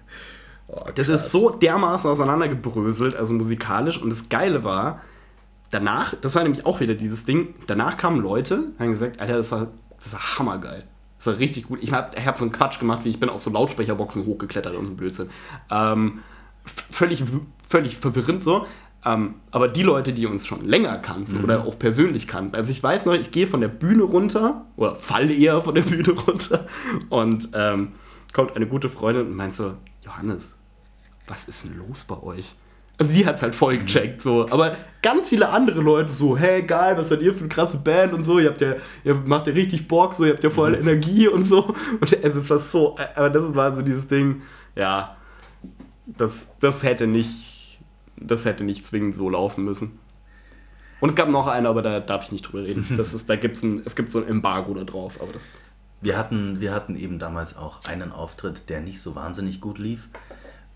[0.95, 4.01] das ist so dermaßen auseinandergebröselt, also musikalisch.
[4.01, 5.01] Und das Geile war,
[5.71, 9.53] danach, das war nämlich auch wieder dieses Ding, danach kamen Leute, haben gesagt, Alter, das
[9.53, 9.69] war,
[9.99, 10.85] das war hammergeil.
[11.19, 11.83] Das war richtig gut.
[11.83, 14.87] Ich habe hab so einen Quatsch gemacht, wie ich bin auf so Lautsprecherboxen hochgeklettert und
[14.87, 15.31] so ein Blödsinn.
[15.71, 16.21] Ähm,
[16.65, 17.23] völlig,
[17.69, 18.67] völlig verwirrend so.
[19.05, 22.83] Ähm, aber die Leute, die uns schon länger kannten oder auch persönlich kannten, also ich
[22.83, 26.67] weiß noch, ich gehe von der Bühne runter oder falle eher von der Bühne runter
[27.09, 27.93] und ähm,
[28.33, 29.75] kommt eine gute Freundin und meint so,
[30.05, 30.55] Johannes,
[31.27, 32.55] was ist denn los bei euch?
[33.01, 34.47] Also die hat es halt voll gecheckt, so.
[34.51, 38.13] Aber ganz viele andere Leute so, hey, geil, was seid ihr für eine krasse Band
[38.13, 38.39] und so.
[38.39, 38.75] Ihr habt ja,
[39.05, 41.75] ihr macht ja richtig Bock, so, ihr habt ja voll Energie und so.
[42.01, 44.43] Und es war so, aber das war so dieses Ding,
[44.77, 45.17] ja,
[46.05, 47.81] das, das hätte nicht,
[48.19, 49.99] das hätte nicht zwingend so laufen müssen.
[51.01, 52.87] Und es gab noch eine, aber da darf ich nicht drüber reden.
[52.99, 55.57] Das ist, da gibt's ein, es gibt so ein Embargo da drauf, aber das.
[56.03, 60.09] Wir hatten, wir hatten eben damals auch einen Auftritt, der nicht so wahnsinnig gut lief.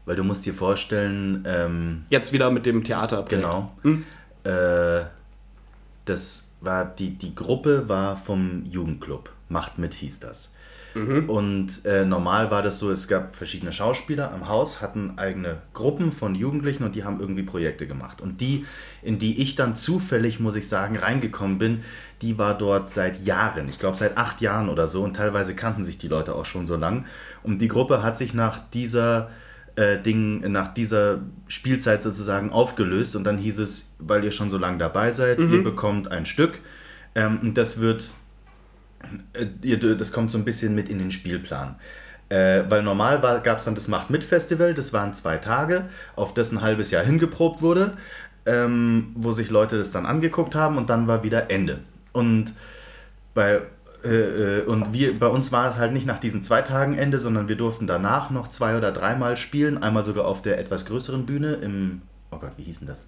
[0.06, 3.24] Weil du musst dir vorstellen, ähm, Jetzt wieder mit dem Theater.
[3.28, 4.04] genau, Hm?
[4.44, 5.04] äh,
[6.04, 9.30] das war, die, die Gruppe war vom Jugendclub.
[9.48, 10.52] Macht mit hieß das.
[10.96, 16.12] Und äh, normal war das so, es gab verschiedene Schauspieler am Haus, hatten eigene Gruppen
[16.12, 18.20] von Jugendlichen und die haben irgendwie Projekte gemacht.
[18.20, 18.64] Und die,
[19.02, 21.82] in die ich dann zufällig, muss ich sagen, reingekommen bin,
[22.22, 25.84] die war dort seit Jahren, ich glaube seit acht Jahren oder so und teilweise kannten
[25.84, 27.06] sich die Leute auch schon so lang.
[27.42, 29.30] Und die Gruppe hat sich nach dieser
[29.76, 31.18] äh, Ding, nach dieser
[31.48, 35.64] Spielzeit sozusagen aufgelöst und dann hieß es, weil ihr schon so lange dabei seid, ihr
[35.64, 36.60] bekommt ein Stück
[37.14, 38.10] ähm, und das wird
[39.32, 41.76] äh, ihr- das kommt so ein bisschen mit in den Spielplan.
[42.30, 45.86] Äh, weil normal gab es dann das Macht mit Festival, das waren zwei Tage,
[46.16, 47.96] auf das ein halbes Jahr hingeprobt wurde,
[48.46, 51.80] ähm, wo sich Leute das dann angeguckt haben und dann war wieder Ende.
[52.12, 52.54] Und
[53.34, 53.60] bei,
[54.04, 57.18] äh, äh, und wir, bei uns war es halt nicht nach diesen zwei Tagen Ende,
[57.18, 61.26] sondern wir durften danach noch zwei oder dreimal spielen, einmal sogar auf der etwas größeren
[61.26, 63.06] Bühne im, oh Gott, wie hieß denn das?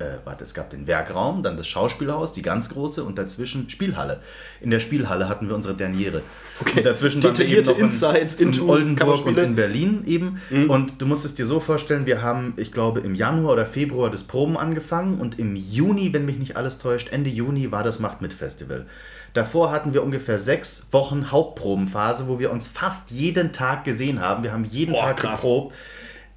[0.00, 4.20] äh, warte, es gab den Werkraum, dann das Schauspielhaus, die ganz große und dazwischen Spielhalle.
[4.60, 6.22] In der Spielhalle hatten wir unsere Derniere.
[6.60, 6.78] Okay.
[6.78, 10.02] Und dazwischen waren wir eben Detaillierte noch in- Insights in into Oldenburg und in Berlin
[10.06, 10.40] eben.
[10.68, 14.10] Und du musst es dir so vorstellen, wir haben, ich glaube, im Januar oder Februar
[14.10, 17.98] das Proben angefangen und im Juni, wenn mich nicht alles täuscht, Ende Juni war das
[17.98, 18.86] Macht mit Festival.
[19.32, 24.42] Davor hatten wir ungefähr sechs Wochen Hauptprobenphase, wo wir uns fast jeden Tag gesehen haben.
[24.42, 25.40] Wir haben jeden Boah, Tag krass.
[25.40, 25.74] geprobt.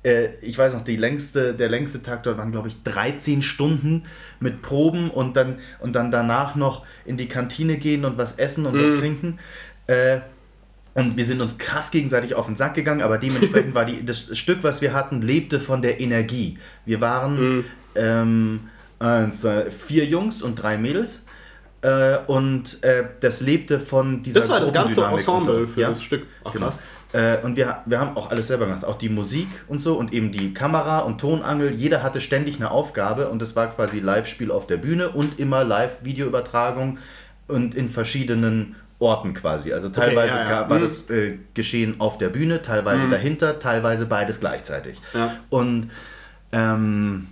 [0.04, 4.04] Äh, ich weiß noch, die längste, der längste Tag dort waren, glaube ich, 13 Stunden
[4.40, 8.66] mit Proben und dann, und dann danach noch in die Kantine gehen und was essen
[8.66, 9.40] und was trinken.
[9.88, 10.20] Äh,
[10.94, 14.38] und wir sind uns krass gegenseitig auf den Sack gegangen, aber dementsprechend war die, das
[14.38, 16.60] Stück, was wir hatten, lebte von der Energie.
[16.86, 17.66] Wir waren
[17.96, 21.26] ähm, eins, zwei, vier Jungs und drei Mädels.
[21.84, 26.26] Äh, und äh, das lebte von dieser Das war das ganze Ensemble für das Stück.
[26.44, 26.66] Ach, genau.
[26.68, 26.80] krass.
[27.12, 30.14] Äh, und wir, wir haben auch alles selber gemacht, auch die Musik und so und
[30.14, 31.72] eben die Kamera und Tonangel.
[31.72, 35.64] Jeder hatte ständig eine Aufgabe und das war quasi Live-Spiel auf der Bühne und immer
[35.64, 36.98] Live-Videoübertragung
[37.48, 39.74] und in verschiedenen Orten quasi.
[39.74, 40.62] Also teilweise ja, ja.
[40.64, 40.84] ga- war Mhm.
[40.84, 45.00] das äh, Geschehen auf der Bühne, teilweise dahinter, teilweise beides gleichzeitig.
[45.14, 45.32] Ja.
[45.50, 45.90] Und
[46.54, 47.28] ähm,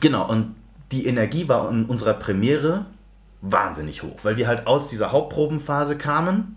[0.00, 0.54] genau, und
[0.92, 2.84] die Energie war in unserer Premiere
[3.42, 6.56] wahnsinnig hoch, weil wir halt aus dieser Hauptprobenphase kamen,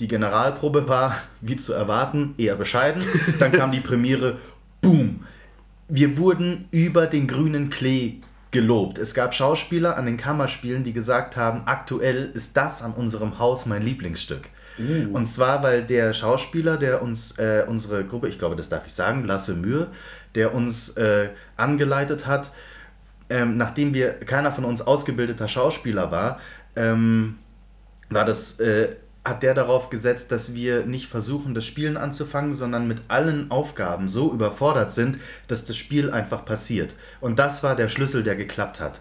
[0.00, 3.02] Die Generalprobe war, wie zu erwarten, eher bescheiden.
[3.38, 4.38] Dann kam die Premiere,
[4.80, 5.26] boom.
[5.88, 8.20] Wir wurden über den grünen Klee
[8.50, 8.98] gelobt.
[8.98, 13.66] Es gab Schauspieler an den Kammerspielen, die gesagt haben, aktuell ist das an unserem Haus
[13.66, 14.48] mein Lieblingsstück.
[15.12, 18.94] Und zwar, weil der Schauspieler, der uns äh, unsere Gruppe, ich glaube, das darf ich
[18.94, 19.88] sagen, Lasse Mühe,
[20.34, 21.28] der uns äh,
[21.58, 22.50] angeleitet hat,
[23.30, 26.40] ähm, nachdem wir keiner von uns ausgebildeter Schauspieler war,
[26.76, 27.38] ähm,
[28.10, 32.88] war das, äh, hat der darauf gesetzt, dass wir nicht versuchen, das Spielen anzufangen, sondern
[32.88, 36.94] mit allen Aufgaben so überfordert sind, dass das Spiel einfach passiert.
[37.20, 39.00] Und das war der Schlüssel, der geklappt hat.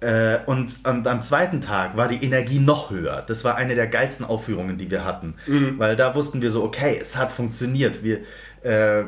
[0.00, 3.22] Äh, und, und am zweiten Tag war die Energie noch höher.
[3.26, 5.34] Das war eine der geilsten Aufführungen, die wir hatten.
[5.78, 8.02] Weil da wussten wir so, okay, es hat funktioniert.
[8.04, 8.20] Wir,
[8.62, 9.04] äh,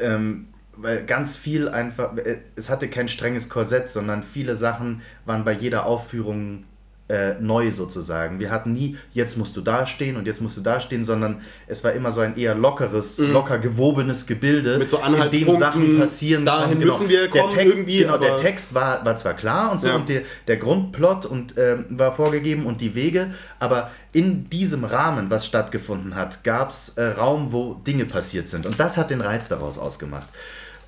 [0.00, 5.44] ähm, weil ganz viel einfach, äh, es hatte kein strenges Korsett, sondern viele Sachen waren
[5.44, 6.64] bei jeder Aufführung
[7.08, 8.38] äh, neu sozusagen.
[8.40, 11.40] Wir hatten nie, jetzt musst du da stehen und jetzt musst du da stehen, sondern
[11.66, 14.78] es war immer so ein eher lockeres, locker gewobenes Gebilde, Mhm.
[14.78, 16.44] Mit so in dem Sachen passieren.
[16.46, 16.84] dahin konnten.
[16.86, 19.88] müssen wir der kommen Text, irgendwie, Genau, der Text war, war zwar klar und so
[19.88, 19.96] Ja.
[19.96, 25.28] und der, der Grundplot und, ähm, war vorgegeben und die Wege, aber in diesem Rahmen,
[25.30, 28.64] was stattgefunden hat, gab es äh, Raum, wo Dinge passiert sind.
[28.64, 30.28] Und das hat den Reiz daraus ausgemacht.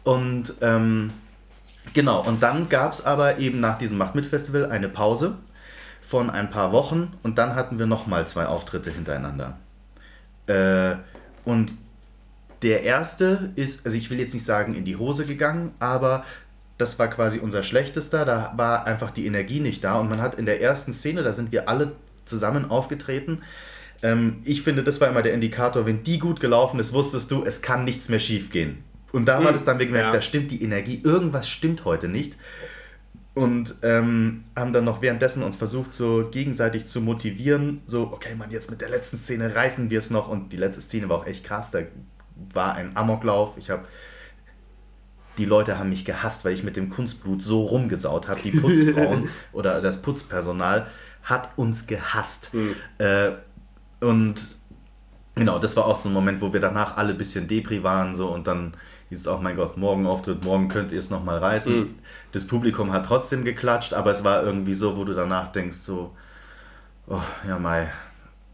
[0.04, 1.10] Und ähm,
[1.92, 5.34] genau, und dann gab es aber eben nach diesem Macht mit Festival eine Pause
[6.14, 9.58] von ein paar Wochen und dann hatten wir nochmal zwei Auftritte hintereinander.
[10.46, 10.94] Äh,
[11.44, 11.74] und
[12.62, 16.24] der erste ist, also ich will jetzt nicht sagen in die Hose gegangen, aber
[16.78, 18.24] das war quasi unser schlechtester.
[18.24, 21.32] Da war einfach die Energie nicht da und man hat in der ersten Szene, da
[21.32, 21.90] sind wir alle
[22.26, 23.42] zusammen aufgetreten.
[24.04, 27.42] Ähm, ich finde, das war immer der Indikator, wenn die gut gelaufen ist, wusstest du,
[27.42, 28.84] es kann nichts mehr schief gehen.
[29.10, 30.12] Und da war das dann, gemerkt, ja.
[30.12, 32.36] da stimmt die Energie, irgendwas stimmt heute nicht.
[33.34, 37.82] Und ähm, haben dann noch währenddessen uns versucht, so gegenseitig zu motivieren.
[37.84, 40.28] So, okay, Mann, jetzt mit der letzten Szene reißen wir es noch.
[40.28, 41.72] Und die letzte Szene war auch echt krass.
[41.72, 41.80] Da
[42.52, 43.56] war ein Amoklauf.
[43.58, 43.88] Ich habe
[45.38, 48.40] die Leute haben mich gehasst, weil ich mit dem Kunstblut so rumgesaut habe.
[48.42, 50.86] Die Putzfrauen oder das Putzpersonal
[51.22, 52.52] hat uns gehasst.
[52.98, 53.32] Äh,
[54.00, 54.56] und
[55.34, 58.14] genau, das war auch so ein Moment, wo wir danach alle ein bisschen Depri waren
[58.14, 58.74] so und dann
[59.08, 61.94] hieß es auch, mein Gott, morgen Auftritt, morgen könnt ihr es nochmal reißen.
[62.34, 66.14] Das Publikum hat trotzdem geklatscht, aber es war irgendwie so, wo du danach denkst, so,
[67.06, 67.88] oh, ja, Mai,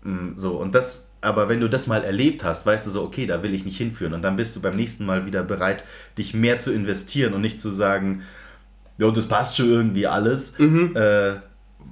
[0.02, 3.26] Mm, so und das, aber wenn du das mal erlebt hast, weißt du so, okay,
[3.26, 4.14] da will ich nicht hinführen.
[4.14, 5.84] Und dann bist du beim nächsten Mal wieder bereit,
[6.16, 8.22] dich mehr zu investieren und nicht zu sagen,
[8.98, 11.36] ja, das passt schon irgendwie alles, äh,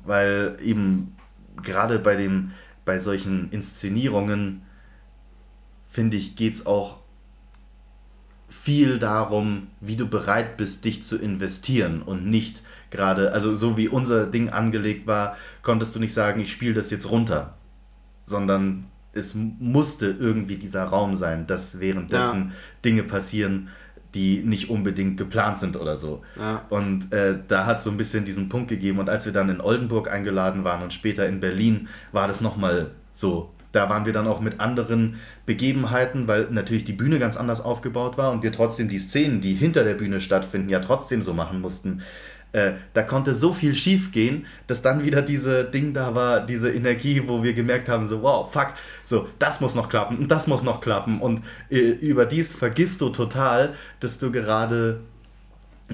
[0.04, 1.16] weil eben
[1.62, 2.52] gerade bei dem,
[2.84, 4.62] bei solchen Inszenierungen
[5.90, 6.98] finde ich, geht es auch
[8.48, 13.88] viel darum, wie du bereit bist, dich zu investieren und nicht gerade, also so wie
[13.88, 17.54] unser Ding angelegt war, konntest du nicht sagen, ich spiele das jetzt runter,
[18.24, 22.52] sondern es musste irgendwie dieser Raum sein, dass währenddessen
[22.84, 23.68] Dinge passieren,
[24.14, 26.22] die nicht unbedingt geplant sind oder so.
[26.38, 26.64] Ja.
[26.70, 28.98] Und äh, da hat es so ein bisschen diesen Punkt gegeben.
[28.98, 32.92] Und als wir dann in Oldenburg eingeladen waren und später in Berlin, war das nochmal
[33.12, 33.52] so.
[33.72, 38.16] Da waren wir dann auch mit anderen Begebenheiten, weil natürlich die Bühne ganz anders aufgebaut
[38.16, 41.60] war und wir trotzdem die Szenen, die hinter der Bühne stattfinden, ja trotzdem so machen
[41.60, 42.02] mussten.
[42.52, 46.72] Äh, da konnte so viel schief gehen, dass dann wieder diese Ding da war, diese
[46.72, 48.68] Energie, wo wir gemerkt haben, so wow, fuck,
[49.04, 53.10] so das muss noch klappen und das muss noch klappen und äh, überdies vergisst du
[53.10, 55.00] total, dass du gerade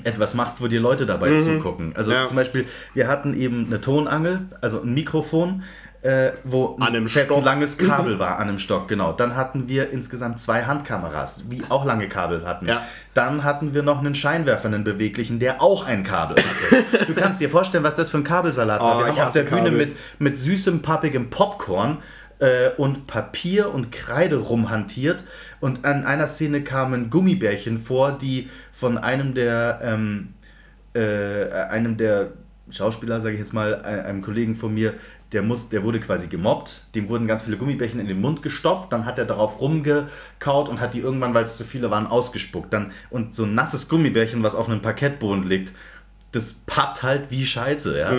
[0.02, 1.94] etwas machst, wo dir Leute dabei zugucken.
[1.94, 2.24] Also Ja.
[2.24, 5.62] zum Beispiel, wir hatten eben eine Tonangel, also ein Mikrofon,
[6.04, 6.76] äh, wo
[7.08, 7.44] Stock.
[7.44, 9.12] langes Kabel war an einem Stock, genau.
[9.12, 12.68] Dann hatten wir insgesamt zwei Handkameras, die auch lange Kabel hatten.
[12.68, 12.82] Ja.
[13.14, 16.84] Dann hatten wir noch einen Scheinwerfer, einen beweglichen, der auch ein Kabel hatte.
[17.06, 18.96] du kannst dir vorstellen, was das für ein Kabelsalat war.
[18.98, 19.72] Oh, Wir ich haben auf der Bühne Kabel.
[19.86, 21.98] mit, mit süßem, pappigem Popcorn
[22.38, 25.24] äh, und Papier und Kreide rumhantiert.
[25.60, 30.34] Und an einer Szene kamen Gummibärchen vor, die von einem der, ähm,
[30.94, 32.32] äh, einem der
[32.70, 34.94] Schauspieler, sage ich jetzt mal, ein- einem Kollegen von mir,
[35.34, 36.84] der, muss, der wurde quasi gemobbt.
[36.94, 38.92] Dem wurden ganz viele Gummibärchen in den Mund gestopft.
[38.92, 42.72] Dann hat er darauf rumgekaut und hat die irgendwann, weil es zu viele waren, ausgespuckt.
[42.72, 45.72] Dann, und so ein nasses Gummibärchen, was auf einem Parkettboden liegt,
[46.32, 48.10] das pappt halt wie Scheiße, ja.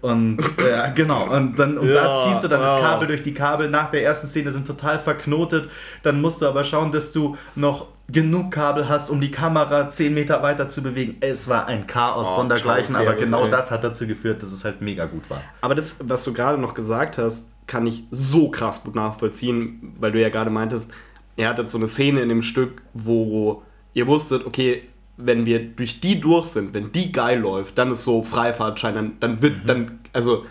[0.00, 1.94] Und äh, genau, und dann und da Mhm.
[1.94, 2.80] Ja, ziehst du dann das wow.
[2.80, 5.68] Kabel durch die Kabel nach der ersten Szene sind total verknotet.
[6.02, 10.12] Dann musst du aber schauen, dass du noch genug Kabel hast, um die Kamera 10
[10.14, 11.16] Meter weiter zu bewegen.
[11.20, 13.50] Es war ein Chaos Oh, sondergleichen, aber genau ey.
[13.50, 15.42] das hat dazu geführt, dass es halt mega gut war.
[15.60, 20.12] Aber das, was du gerade noch gesagt hast, kann ich so krass gut nachvollziehen, weil
[20.12, 20.90] du ja gerade meintest,
[21.36, 23.62] ihr hattet so eine Szene in dem Stück, wo
[23.94, 24.82] ihr wusstet, okay,
[25.16, 29.12] wenn wir durch die durch sind, wenn die geil läuft, dann ist so Freifahrtschein, dann,
[29.20, 30.46] dann wird, dann, also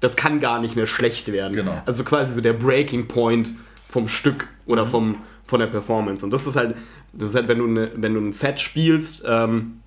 [0.00, 1.54] das kann gar nicht mehr schlecht werden.
[1.54, 1.82] Genau.
[1.86, 3.50] Also quasi so der Breaking Point
[3.88, 6.24] vom Stück oder vom, von der Performance.
[6.24, 6.74] Und das ist halt,
[7.12, 9.80] das ist halt, wenn du, eine, wenn du ein Set spielst, ähm,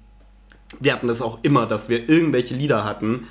[0.80, 3.28] wir hatten das auch immer, dass wir irgendwelche Lieder hatten,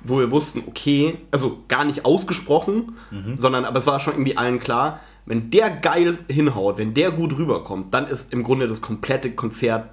[0.00, 2.96] wo wir wussten, okay, also gar nicht ausgesprochen,
[3.36, 7.36] sondern aber es war schon irgendwie allen klar, wenn der geil hinhaut, wenn der gut
[7.36, 9.90] rüberkommt, dann ist im Grunde das komplette Konzert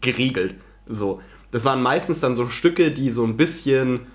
[0.00, 0.56] geregelt.
[0.86, 1.20] So.
[1.52, 4.06] Das waren meistens dann so Stücke, die so ein bisschen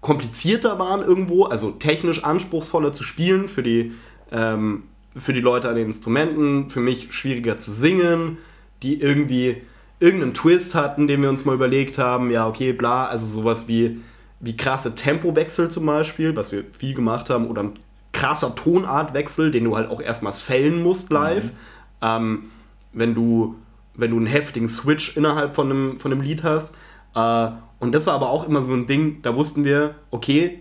[0.00, 3.92] komplizierter waren irgendwo, also technisch anspruchsvoller zu spielen für die,
[4.30, 4.84] ähm,
[5.20, 8.38] für die Leute an den Instrumenten, für mich schwieriger zu singen,
[8.82, 9.62] die irgendwie
[10.00, 14.00] irgendeinen Twist hatten, den wir uns mal überlegt haben, ja, okay, bla, also sowas wie,
[14.40, 17.78] wie krasse Tempowechsel zum Beispiel, was wir viel gemacht haben, oder ein
[18.12, 21.50] krasser Tonartwechsel, den du halt auch erstmal sellen musst live.
[22.00, 22.44] Ähm,
[22.92, 23.56] wenn du
[23.98, 26.74] wenn du einen heftigen Switch innerhalb von einem, von einem Lied hast.
[27.14, 27.48] Äh,
[27.80, 30.60] und das war aber auch immer so ein Ding, da wussten wir, okay,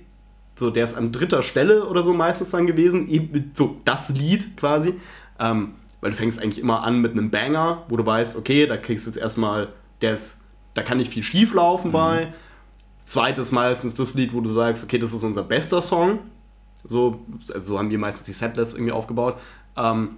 [0.57, 4.57] so der ist an dritter Stelle oder so meistens dann gewesen, eben so das Lied
[4.57, 4.95] quasi.
[5.39, 8.77] Ähm, weil du fängst eigentlich immer an mit einem Banger, wo du weißt, okay, da
[8.77, 9.69] kriegst du jetzt erstmal,
[10.01, 10.41] der ist,
[10.73, 12.34] da kann nicht viel schief laufen bei.
[12.97, 16.19] Zweites meistens das Lied, wo du sagst, okay, das ist unser bester Song.
[16.84, 17.21] So,
[17.53, 19.38] also so haben wir meistens die Setlist irgendwie aufgebaut.
[19.75, 20.17] Ähm,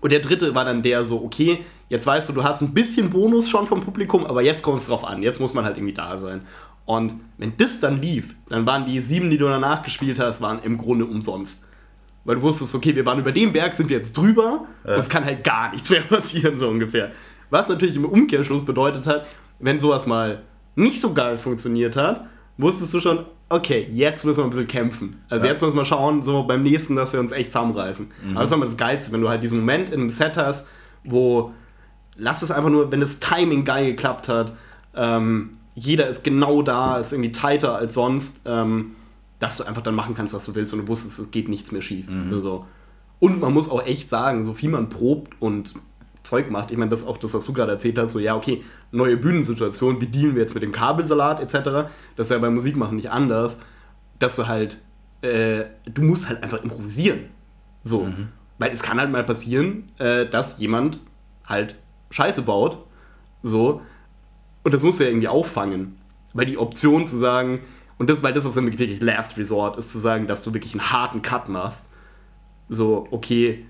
[0.00, 3.10] und der dritte war dann der so, okay, jetzt weißt du, du hast ein bisschen
[3.10, 5.22] Bonus schon vom Publikum, aber jetzt kommt es drauf an.
[5.22, 6.42] Jetzt muss man halt irgendwie da sein.
[6.88, 10.58] Und wenn das dann lief, dann waren die sieben, die du danach gespielt hast, waren
[10.62, 11.66] im Grunde umsonst.
[12.24, 15.10] Weil du wusstest, okay, wir waren über den Berg, sind wir jetzt drüber und es
[15.10, 17.10] kann halt gar nichts mehr passieren, so ungefähr.
[17.50, 19.26] Was natürlich im Umkehrschluss bedeutet hat,
[19.58, 20.40] wenn sowas mal
[20.76, 22.24] nicht so geil funktioniert hat,
[22.56, 25.22] wusstest du schon, okay, jetzt müssen wir ein bisschen kämpfen.
[25.28, 25.52] Also Ja.
[25.52, 28.10] jetzt müssen wir schauen, so beim nächsten, dass wir uns echt zusammenreißen.
[28.30, 30.66] Aber das ist immer das Geilste, wenn du halt diesen Moment in einem Set hast,
[31.04, 31.52] wo,
[32.16, 34.54] lass es einfach nur, wenn das Timing geil geklappt hat,
[34.96, 38.96] ähm, jeder ist genau da, ist irgendwie tighter als sonst, ähm,
[39.38, 41.70] dass du einfach dann machen kannst, was du willst und du wusstest, es geht nichts
[41.72, 42.08] mehr schief.
[42.40, 42.66] So.
[43.20, 45.74] Und man muss auch echt sagen, so viel man probt und
[46.24, 48.36] Zeug macht, ich meine, das ist auch das, was du gerade erzählt hast, so ja,
[48.36, 52.54] okay, neue Bühnensituation, wie dealen wir jetzt mit dem Kabelsalat etc., das ist ja beim
[52.54, 53.60] Musikmachen nicht anders,
[54.18, 54.78] dass du halt,
[55.22, 57.20] äh, du musst halt einfach improvisieren.
[57.84, 58.08] So.
[58.58, 61.00] Weil es kann halt mal passieren, äh, dass jemand
[61.46, 61.76] halt
[62.10, 62.84] Scheiße baut,
[63.42, 63.80] so,
[64.68, 65.96] und das musst du ja irgendwie auffangen.
[66.34, 67.60] Weil die Option zu sagen,
[67.96, 70.74] und das, weil das ist dann wirklich Last Resort, ist zu sagen, dass du wirklich
[70.74, 71.86] einen harten Cut machst.
[72.68, 73.64] So, okay,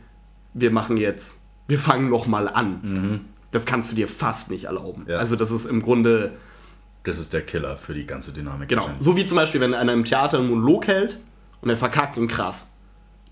[0.55, 3.21] wir machen jetzt, wir fangen noch mal an.
[3.53, 5.07] Das kannst du dir fast nicht erlauben.
[5.09, 5.19] Ja.
[5.19, 6.33] Also das ist im Grunde,
[7.05, 8.69] Das ist der Killer für die ganze Dynamik.
[8.69, 11.21] genau, so wie zum Beispiel, wenn einer im Theater einen Monolog hält
[11.61, 12.73] und er verkackt ihn krass.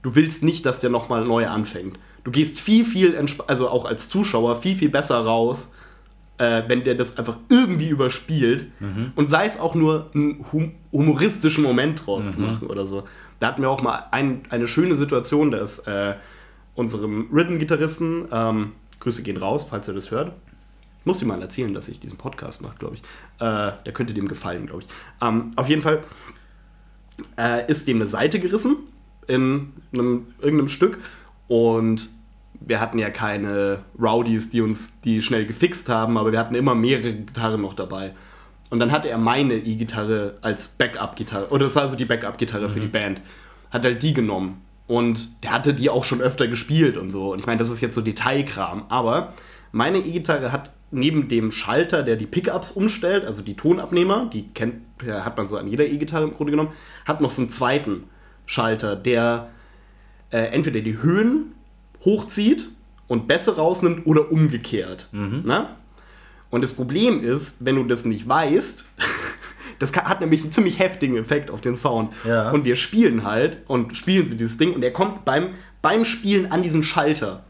[0.02, 1.98] Du willst nicht, dass der noch mal neu anfängt.
[2.22, 3.18] Du gehst viel, viel,
[3.48, 5.72] also auch als Zuschauer, viel, viel besser raus,
[6.38, 8.66] äh, wenn der das einfach irgendwie überspielt
[9.14, 13.04] und sei es auch nur einen hum humoristischen Moment draus zu machen oder so.
[13.38, 16.14] Da hatten wir auch mal ein, eine schöne Situation, da ist äh,
[16.74, 20.32] unserem Rhythm-Gitarristen, ähm, Grüße gehen raus, falls ihr das hört.
[21.00, 23.02] Ich muss ihm mal erzählen, dass ich diesen Podcast mache, glaube ich.
[23.40, 24.88] Äh, der könnte dem gefallen, glaube ich.
[25.20, 26.02] Ähm, auf jeden Fall
[27.38, 28.76] äh, ist dem eine Seite gerissen
[29.26, 30.98] in einem, irgendeinem Stück
[31.48, 32.08] und
[32.60, 36.74] wir hatten ja keine Rowdies, die uns die schnell gefixt haben, aber wir hatten immer
[36.74, 38.14] mehrere Gitarren noch dabei.
[38.70, 42.80] Und dann hatte er meine E-Gitarre als Backup-Gitarre, oder das war also die Backup-Gitarre für
[42.80, 43.20] die Band,
[43.70, 44.62] hat halt die genommen.
[44.86, 47.32] Und der hatte die auch schon öfter gespielt und so.
[47.32, 48.84] Und ich meine, das ist jetzt so Detailkram.
[48.88, 49.34] Aber
[49.72, 54.82] meine E-Gitarre hat neben dem Schalter, der die Pickups umstellt, also die Tonabnehmer, die kennt,
[55.04, 56.72] hat man so an jeder E-Gitarre im Grunde genommen,
[57.04, 58.04] hat noch so einen zweiten
[58.46, 59.48] Schalter, der
[60.30, 61.55] äh, entweder die Höhen
[62.06, 62.68] hochzieht
[63.06, 65.08] und Bässe rausnimmt oder umgekehrt.
[65.44, 65.76] Na?
[66.50, 68.86] Und das Problem ist, wenn du das nicht weißt,
[69.78, 72.12] das hat nämlich einen ziemlich heftigen Effekt auf den Sound.
[72.24, 72.50] Ja.
[72.50, 75.50] Und wir spielen halt und spielen so dieses Ding und er kommt beim,
[75.82, 77.44] beim Spielen an diesen Schalter.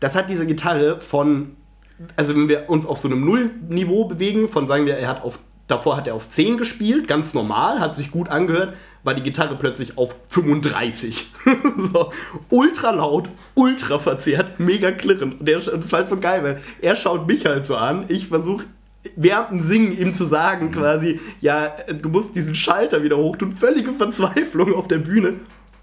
[0.00, 1.56] Das hat diese Gitarre von,
[2.16, 5.40] also wenn wir uns auf so einem Nullniveau bewegen, von sagen wir, er hat auf,
[5.66, 8.74] davor hat er auf 10 gespielt, ganz normal, hat sich gut angehört,
[9.08, 11.32] war die Gitarre plötzlich auf 35.
[11.92, 12.12] so,
[12.50, 15.40] ultra laut, ultra verzerrt, mega klirrend.
[15.40, 18.28] Und der, das war halt so geil, weil er schaut mich halt so an, ich
[18.28, 18.66] versuche
[19.16, 23.52] während dem Singen ihm zu sagen quasi, ja, du musst diesen Schalter wieder hoch tun,
[23.52, 25.36] völlige Verzweiflung auf der Bühne.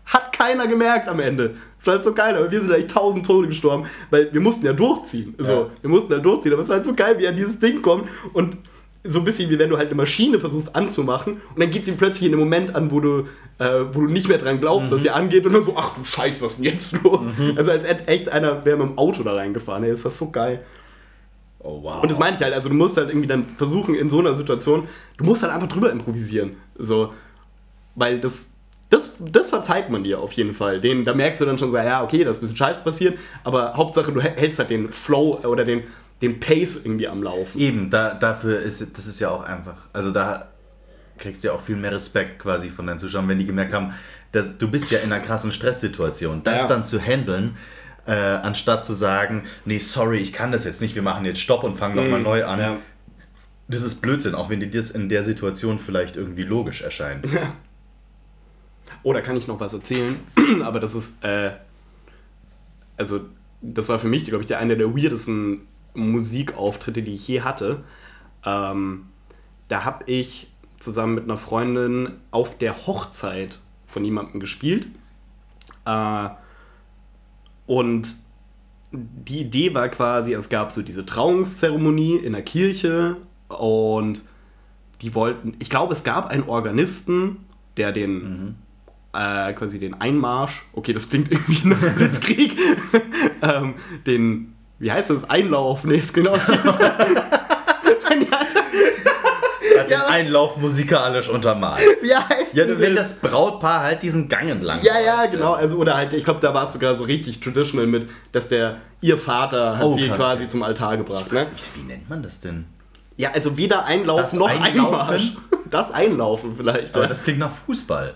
[0.05, 1.55] Hat keiner gemerkt am Ende.
[1.79, 4.67] Das war halt so geil, aber wir sind eigentlich tausend Tode gestorben, weil wir mussten
[4.67, 5.33] ja durchziehen.
[5.39, 5.69] So, Ja.
[5.81, 7.81] wir mussten ja durchziehen, aber es war halt so geil, wie er an dieses Ding
[7.81, 8.57] kommt und
[9.07, 11.93] so ein bisschen wie wenn du halt eine Maschine versuchst anzumachen und dann geht sie
[11.93, 13.25] plötzlich in einem Moment an, wo du,
[13.59, 16.03] äh, wo du nicht mehr dran glaubst, dass sie angeht und dann so, ach du
[16.03, 17.25] Scheiß, was ist denn jetzt los?
[17.55, 20.63] Also als echt einer wäre mit dem Auto da reingefahren, ey, das war so geil.
[21.59, 22.03] Oh wow.
[22.03, 24.35] Und das meine ich halt, also du musst halt irgendwie dann versuchen in so einer
[24.35, 24.87] Situation,
[25.17, 26.57] du musst halt einfach drüber improvisieren.
[26.77, 27.11] So.
[27.95, 28.51] weil das,
[28.89, 30.79] das, das verzeiht man dir auf jeden Fall.
[30.79, 33.17] Den, da merkst du dann schon so, ja, okay, da ist ein bisschen Scheiß passiert,
[33.43, 35.83] aber Hauptsache du hältst halt den Flow oder den,
[36.27, 37.59] den Pace irgendwie am Laufen.
[37.59, 40.49] Eben, da, dafür ist das ist ja auch einfach, also da
[41.17, 43.93] kriegst du ja auch viel mehr Respekt quasi von deinen Zuschauern, wenn die gemerkt haben,
[44.31, 46.41] dass du bist ja in einer krassen Stresssituation.
[46.43, 46.67] Das Ja.
[46.67, 47.55] dann zu handeln,
[48.05, 51.63] äh, anstatt zu sagen, nee, sorry, ich kann das jetzt nicht, wir machen jetzt Stopp
[51.63, 52.59] und fangen nochmal neu an.
[52.59, 52.77] Ja.
[53.67, 57.25] Das ist Blödsinn, auch wenn dir das in der Situation vielleicht irgendwie logisch erscheint.
[59.03, 60.15] Oh, da kann ich noch was erzählen,
[60.63, 61.51] aber das ist, äh,
[62.97, 63.21] also,
[63.61, 65.61] das war für mich, glaube ich, der einer der weirdesten
[65.95, 67.83] Musikauftritte, die ich je hatte.
[68.45, 69.07] Ähm,
[69.67, 74.87] da habe ich zusammen mit einer Freundin auf der Hochzeit von jemandem gespielt.
[75.85, 76.29] Äh,
[77.65, 78.15] und
[78.91, 83.17] die Idee war quasi, es gab so diese Trauungszeremonie in der Kirche
[83.47, 84.23] und
[85.01, 87.37] die wollten, ich glaube, es gab einen Organisten,
[87.77, 88.55] der den
[89.13, 92.57] äh, quasi den Einmarsch, okay, das klingt irgendwie nach Blitzkrieg,
[93.41, 96.35] ähm, den, wie heißt das, Einlauf, nee, ist genau
[99.77, 101.81] Hat den Einlauf musikalisch untermalt.
[102.01, 103.19] Wie heißt Ja, wenn das?
[103.19, 105.53] das Brautpaar halt diesen Gang entlang Ja, ja, genau.
[105.53, 108.77] Also, oder halt, ich glaube, da war es sogar so richtig traditional mit, dass der,
[109.01, 110.17] ihr Vater hat Oh, sie krass.
[110.17, 111.31] quasi zum Altar gebracht.
[111.31, 111.41] Ne?
[111.41, 111.45] Ja,
[111.75, 112.65] Wie nennt man das denn?
[113.17, 114.79] Ja, also weder Einlauf Das noch Einlaufen?
[114.81, 115.31] Einmarsch.
[115.71, 116.93] Das Einlaufen vielleicht.
[116.93, 118.13] Aber Ja, das klingt nach Fußball.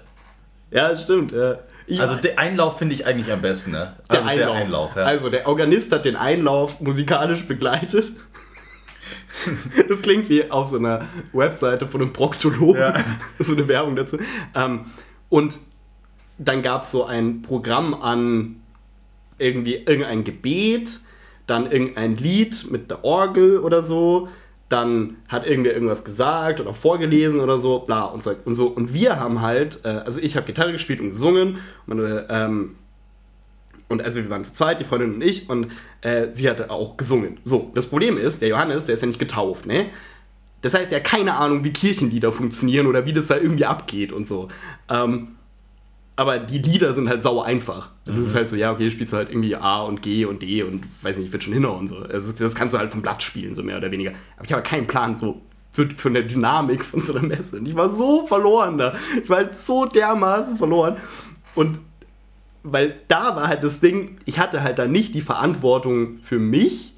[0.71, 1.31] ja stimmt.
[1.31, 1.55] Ja.
[1.89, 3.93] Ich, Also der Einlauf finde ich eigentlich am besten, ne?
[4.11, 4.45] der Also Einlauf.
[4.47, 5.03] Der Einlauf ja.
[5.03, 8.11] Also der Organist hat den Einlauf musikalisch begleitet.
[9.87, 12.81] Das klingt wie auf so einer Webseite von einem Proktologen.
[12.81, 12.93] Ja.
[13.39, 14.17] So eine Werbung dazu.
[14.53, 14.87] Ähm,
[15.29, 15.57] und
[16.37, 18.57] dann gab es so ein Programm an
[19.37, 20.99] irgendwie irgendein Gebet,
[21.47, 24.27] dann irgendein Lied mit der Orgel oder so.
[24.69, 28.35] Dann hat irgendwer irgendwas gesagt oder vorgelesen oder so, bla und so.
[28.45, 28.67] Und, so.
[28.67, 31.57] und wir haben halt, äh, also ich habe Gitarre gespielt und gesungen.
[31.87, 32.75] Meine, ähm,
[33.87, 35.71] und also wir waren zu zweit, die Freundin und ich, und
[36.01, 37.39] äh, sie hatte auch gesungen.
[37.43, 39.87] So, das Problem ist, der Johannes, der ist ja nicht getauft, ne?
[40.61, 44.11] Das heißt, er hat keine Ahnung, wie Kirchenlieder funktionieren oder wie das da irgendwie abgeht
[44.11, 44.49] und so.
[44.89, 45.38] Ähm,
[46.19, 47.91] aber die Lieder sind halt sauer einfach.
[48.05, 50.63] Es ist halt so, ja, okay, spielst du halt irgendwie A und G und D
[50.63, 51.95] und weiß nicht, wird schon hinhauen und so.
[51.99, 54.11] Also das kannst du halt vom Blatt spielen, so mehr oder weniger.
[54.35, 55.41] Aber ich habe keinen Plan so
[55.95, 57.59] von der Dynamik von so einer Messe.
[57.59, 58.95] Und ich war so verloren da.
[59.23, 60.97] Ich war halt so dermaßen verloren.
[61.55, 61.79] Und
[62.63, 66.95] weil da war halt das Ding, ich hatte halt da nicht die Verantwortung für mich,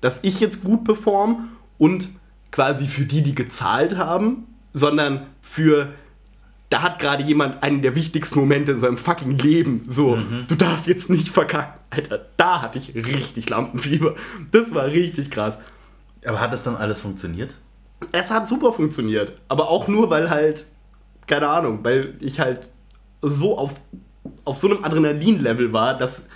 [0.00, 2.08] dass ich jetzt gut perform und
[2.50, 5.92] quasi für die, die gezahlt haben, sondern für,
[6.70, 9.82] da hat gerade jemand einen der wichtigsten Momente in seinem fucking Leben.
[9.86, 10.18] So,
[10.48, 11.78] du darfst jetzt nicht verkacken.
[11.90, 14.14] Alter, da hatte ich richtig Lampenfieber.
[14.50, 15.58] Das war richtig krass.
[16.24, 17.56] Aber hat das dann alles funktioniert?
[18.12, 20.66] Es hat super funktioniert, aber auch nur, weil halt,
[21.26, 22.70] keine Ahnung, weil ich halt
[23.22, 23.74] so auf,
[24.44, 26.26] auf so einem Adrenalin-Level war, dass,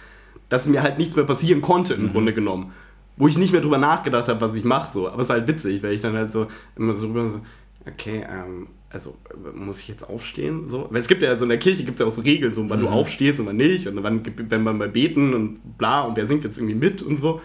[0.48, 2.72] dass mir halt nichts mehr passieren konnte, im Grunde genommen.
[3.16, 5.08] Wo ich nicht mehr drüber nachgedacht habe, was ich mache, so.
[5.08, 6.46] Aber es war halt witzig, weil ich dann halt so
[6.76, 7.40] immer so rüber so,
[7.86, 9.16] okay, ähm, also
[9.54, 10.68] muss ich jetzt aufstehen?
[10.68, 10.88] So?
[10.90, 12.68] Weil es gibt ja so in der Kirche gibt es ja auch so Regeln, so
[12.70, 16.16] wann du aufstehst und wann nicht und wann, wenn man mal beten und bla und
[16.16, 17.40] wer singt jetzt irgendwie mit und so.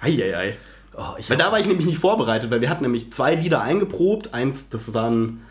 [0.00, 0.56] Eieiei.
[0.96, 3.60] Oh, ich Weil da war ich nämlich nicht vorbereitet, weil wir hatten nämlich zwei Lieder
[3.60, 4.32] eingeprobt.
[4.32, 5.42] Eins, das war ein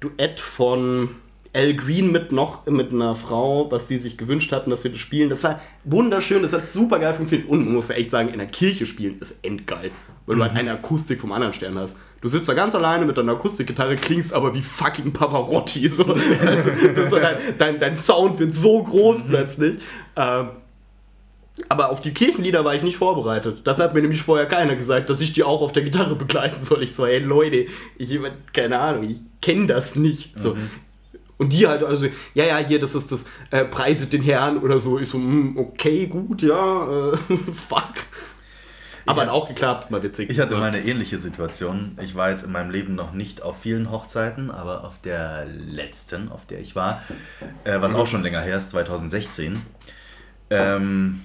[0.00, 1.10] Duett von
[1.56, 5.00] Al Green mit noch mit einer Frau, was sie sich gewünscht hatten, dass wir das
[5.00, 5.30] spielen.
[5.30, 7.48] Das war wunderschön, das hat super geil funktioniert.
[7.48, 9.90] Und man muss ja echt sagen, in der Kirche spielen ist endgeil,
[10.26, 11.96] weil du halt eine Akustik vom anderen Stern hast.
[12.20, 15.88] Du sitzt da ganz alleine mit deiner Akustikgitarre, klingst aber wie fucking Pavarotti.
[15.88, 16.04] So.
[16.40, 19.80] Also, ist so dein, dein, dein Sound wird so groß plötzlich.
[20.14, 20.48] Ähm,
[21.70, 23.62] aber auf die Kirchenlieder war ich nicht vorbereitet.
[23.64, 26.62] Das hat mir nämlich vorher keiner gesagt, dass ich die auch auf der Gitarre begleiten
[26.62, 26.82] soll.
[26.82, 27.66] Ich so, ey Leute,
[27.96, 28.18] ich,
[28.52, 30.38] keine Ahnung, ich kenne das nicht.
[30.38, 30.56] So.
[31.38, 34.80] Und die halt also, ja, ja, hier, das ist das äh, Preiset den Herrn oder
[34.80, 34.98] so.
[34.98, 37.16] Ich so, hm, okay, gut, ja, äh,
[37.52, 37.94] fuck.
[39.06, 40.30] Aber hat auch geklappt, mal witzig.
[40.30, 41.96] Ich hatte mal eine ähnliche Situation.
[42.02, 46.30] Ich war jetzt in meinem Leben noch nicht auf vielen Hochzeiten, aber auf der letzten,
[46.32, 47.02] auf der ich war,
[47.62, 49.62] äh, was auch schon länger her ist, 2016.
[50.50, 51.20] Ähm,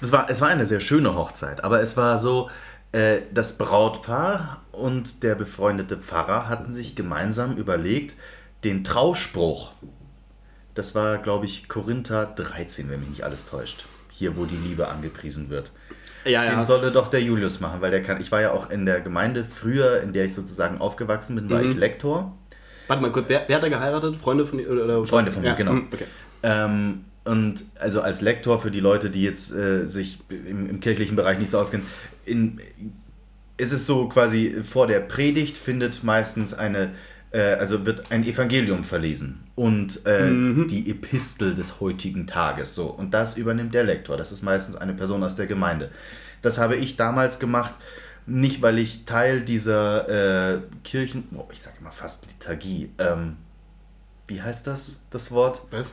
[0.00, 2.48] das war, es war eine sehr schöne Hochzeit, aber es war so,
[2.92, 8.16] äh, das Brautpaar und der befreundete Pfarrer hatten sich gemeinsam überlegt,
[8.64, 9.72] den Trauspruch,
[10.74, 13.84] das war, glaube ich, Korinther 13, wenn mich nicht alles täuscht.
[14.10, 15.70] Hier, wo die Liebe angepriesen wird.
[16.24, 18.20] ja, ja, Den solle doch der Julius machen, weil der kann.
[18.20, 21.62] Ich war ja auch in der Gemeinde früher, in der ich sozusagen aufgewachsen bin, war
[21.62, 21.70] Mhm.
[21.70, 22.36] ich Lektor.
[22.88, 24.16] Warte mal kurz, wer, wer hat da geheiratet?
[24.16, 24.70] Freunde von dir?
[24.70, 25.04] Oder?
[25.04, 25.72] Freunde von mir, ja, genau.
[25.72, 26.04] hm, Okay.
[26.42, 31.14] Ähm, und also als Lektor für die Leute, die jetzt äh, sich im, im kirchlichen
[31.14, 31.86] Bereich nicht so auskennen,
[32.24, 32.60] in,
[33.58, 36.90] ist es so quasi vor der Predigt findet meistens eine
[37.36, 40.68] also wird ein Evangelium verlesen und äh, Mhm.
[40.68, 42.74] die Epistel des heutigen Tages.
[42.74, 42.86] So.
[42.86, 44.16] Und das übernimmt der Lektor.
[44.16, 45.90] Das ist meistens eine Person aus der Gemeinde.
[46.42, 47.74] Das habe ich damals gemacht,
[48.26, 52.90] nicht weil ich Teil dieser äh, Kirchen, oh, ich sage immer fast Liturgie.
[52.98, 53.36] Ähm,
[54.26, 55.62] wie heißt das, das Wort?
[55.70, 55.88] Was?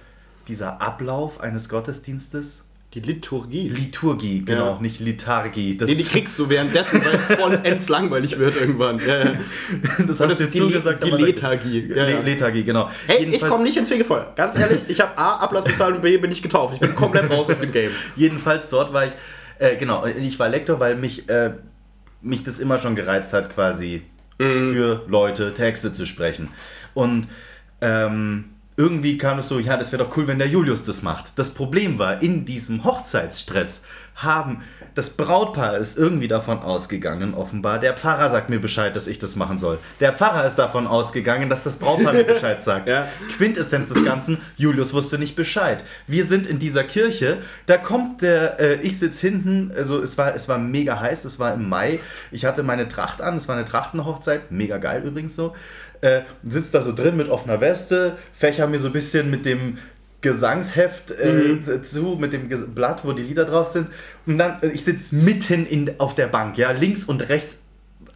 [0.47, 2.64] Dieser Ablauf eines Gottesdienstes?
[2.95, 3.67] Die Liturgie.
[3.67, 4.81] Liturgie, genau, Ja.
[4.81, 5.75] nicht Liturgie.
[5.75, 8.99] Das Nee, die kriegst du währenddessen, weil es vollends langweilig wird irgendwann.
[9.05, 9.33] Ja, ja.
[10.07, 11.87] das hast du die, zugesagt, die aber- Lethargie.
[11.93, 12.21] Ja, Le-.
[12.23, 12.89] Lethargie, genau.
[13.07, 14.31] Hey, ich Jedenfalls- komme nicht ins Fegefeuer.
[14.37, 16.75] Ganz ehrlich, ich habe A, Ablass bezahlt und B, bin ich getauft.
[16.75, 17.91] Ich bin komplett raus aus dem Game.
[18.15, 19.11] Jedenfalls dort war ich,
[19.59, 21.51] äh, genau, ich war Lektor, weil mich, äh,
[22.21, 24.03] mich das immer schon gereizt hat, quasi
[24.37, 26.49] für Leute Texte zu sprechen.
[26.93, 27.27] Und
[27.81, 28.45] ähm,
[28.77, 31.37] irgendwie kam es so, ja, das wäre doch cool, wenn der Julius das macht.
[31.37, 33.83] Das Problem war, in diesem Hochzeitsstress
[34.15, 34.63] haben
[34.95, 37.79] das Brautpaar ist irgendwie davon ausgegangen, offenbar.
[37.79, 39.77] Der Pfarrer sagt mir Bescheid, dass ich das machen soll.
[39.99, 42.87] Der Pfarrer ist davon ausgegangen, dass das Brautpaar mir Bescheid sagt.
[42.87, 43.09] Ja.
[43.35, 45.83] Quintessenz des Ganzen, Julius wusste nicht Bescheid.
[46.07, 50.33] Wir sind in dieser Kirche, da kommt der, äh, ich sitze hinten, also es war,
[50.33, 51.99] es war mega heiß, es war im Mai,
[52.31, 55.53] ich hatte meine Tracht an, es war eine Trachtenhochzeit, mega geil übrigens so,
[56.05, 59.77] äh, sitzt da so drin mit offener Weste, fächer mir so ein bisschen mit dem
[60.21, 63.89] Gesangsheft äh, zu, mit dem Blatt, wo die Lieder drauf sind
[64.25, 67.59] und dann, äh, ich sitze mitten in, auf der Bank, ja, links und rechts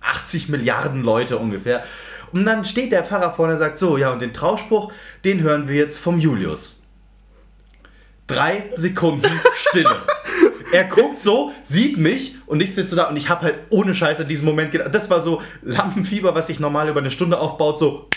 [0.02, 1.84] 80 Milliarden Leute ungefähr.
[2.32, 4.92] Und dann steht der Pfarrer vorne und sagt, so, ja, und den Trauspruch,
[5.24, 6.82] den hören wir jetzt vom Julius.
[8.28, 9.96] Drei Sekunden Stille.
[10.72, 14.26] Er guckt so, sieht mich und ich sitze da und ich habe halt ohne Scheiße
[14.26, 14.94] diesen Moment gedacht.
[14.94, 18.10] Das war so Lampenfieber, was sich normal über eine Stunde aufbaut, so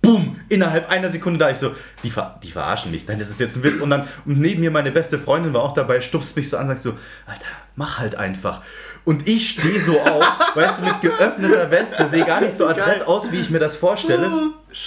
[0.00, 1.50] boom, innerhalb einer Sekunde da.
[1.50, 3.06] Ich so, die, ver die verarschen mich.
[3.06, 3.80] Nein, das ist jetzt ein Witz.
[3.80, 6.68] Und dann und neben mir meine beste Freundin war auch dabei, stupst mich so an,
[6.68, 6.94] sagt so,
[7.26, 7.44] Alter,
[7.74, 8.62] mach halt einfach.
[9.06, 10.24] Und ich stehe so auf,
[10.54, 13.76] weißt du, mit geöffneter Weste, sehe gar nicht so adrett aus, wie ich mir das
[13.76, 14.28] vorstelle.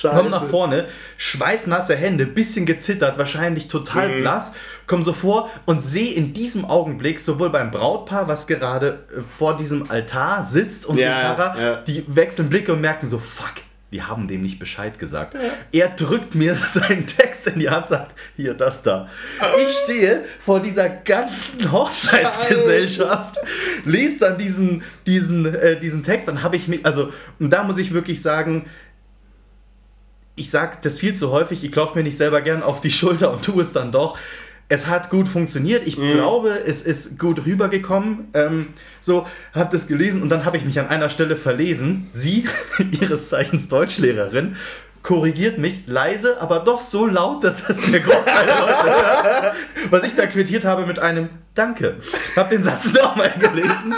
[0.02, 0.86] Komm nach vorne,
[1.18, 4.22] schweißnasse Hände, bisschen gezittert, wahrscheinlich total Mhm.
[4.22, 4.52] blass,
[4.88, 9.56] komm so vor und sehe in diesem Augenblick sowohl beim Brautpaar, was gerade äh, vor
[9.58, 11.76] diesem Altar sitzt und Ja, den Pfarrer, ja.
[11.82, 13.54] die wechseln Blicke und merken so, fuck,
[13.92, 15.36] wir haben dem nicht Bescheid gesagt.
[15.72, 19.10] Er drückt mir seinen Text in die Hand, sagt, hier, das da.
[19.68, 23.38] Ich stehe vor dieser ganzen Hochzeitsgesellschaft,
[23.86, 27.78] lese dann diesen, diesen, äh, diesen Text, dann habe ich mich, also, und da muss
[27.78, 28.66] ich wirklich sagen,
[30.36, 33.32] ich sage das viel zu häufig, ich klopfe mir nicht selber gern auf die Schulter
[33.32, 34.18] und tue es dann doch.
[34.72, 35.88] Es hat gut funktioniert.
[35.88, 38.28] Ich glaube, es ist gut rübergekommen.
[38.36, 38.68] Ähm,
[39.00, 42.08] so, habe das gelesen und dann habe ich mich an einer Stelle verlesen.
[42.12, 42.48] Sie,
[43.02, 44.56] ihres Zeichens Deutschlehrerin,
[45.02, 49.56] korrigiert mich leise, aber doch so laut, dass das der Großteil der Leute hört.
[49.90, 51.96] Was ich da quittiert habe mit einem Danke.
[52.36, 53.96] Hab den Satz nochmal gelesen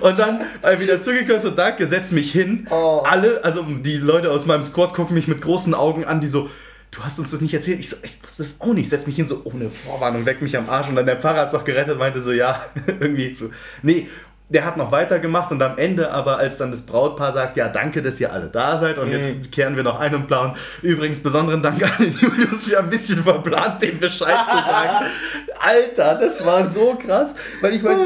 [0.00, 0.44] und dann
[0.78, 2.66] wieder zugekürzt und Danke, setz mich hin.
[2.70, 6.50] Alle, also die Leute aus meinem Squad gucken mich mit großen Augen an, die so,
[6.90, 7.80] du hast uns das nicht erzählt.
[7.80, 8.88] Ich so, ich wusste das auch nicht.
[8.88, 10.88] Setz mich hin, so ohne Vorwarnung, leck mich am Arsch.
[10.88, 13.36] Und dann der Pfarrer hat es noch gerettet, meinte so, ja, irgendwie.
[13.82, 14.08] Nee,
[14.50, 18.02] der hat noch weitergemacht und am Ende aber, als dann das Brautpaar sagt, ja, danke,
[18.02, 20.56] dass ihr alle da seid und jetzt kehren wir noch ein und planen.
[20.82, 25.06] Übrigens, besonderen Dank an den Julius, wir haben ein bisschen verplant, dem Bescheid zu sagen.
[25.60, 28.02] Alter, das war so krass, weil ich meine,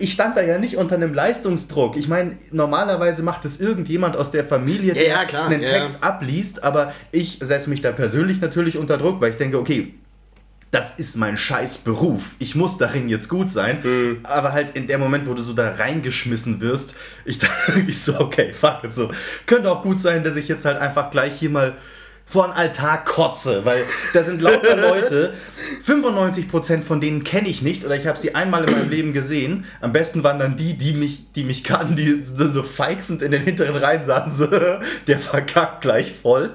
[0.00, 1.96] ich stand da ja nicht unter einem Leistungsdruck.
[1.96, 5.70] Ich meine, normalerweise macht es irgendjemand aus der Familie, der Ja, ja, einen ja.
[5.70, 9.94] Text abliest, aber ich setze mich da persönlich natürlich unter Druck, weil ich denke, okay,
[10.70, 12.30] das ist mein scheiß Beruf.
[12.38, 13.80] Ich muss darin jetzt gut sein.
[13.82, 14.20] Mhm.
[14.22, 16.94] Aber halt in dem Moment, wo du so da reingeschmissen wirst,
[17.24, 19.10] ich dachte wirklich so, okay, fuck it so.
[19.46, 21.76] Könnte auch gut sein, dass ich jetzt halt einfach gleich hier mal
[22.30, 23.82] vor einen Altar kotze, weil
[24.14, 25.34] da sind lauter Leute,
[25.84, 29.64] 95% von denen kenne ich nicht oder ich habe sie einmal in meinem Leben gesehen.
[29.80, 33.42] Am besten waren dann die, die mich, die mich kannten, die so feixend in den
[33.42, 34.46] hinteren Reihen saßen, so,
[35.08, 36.50] der verkackt gleich voll.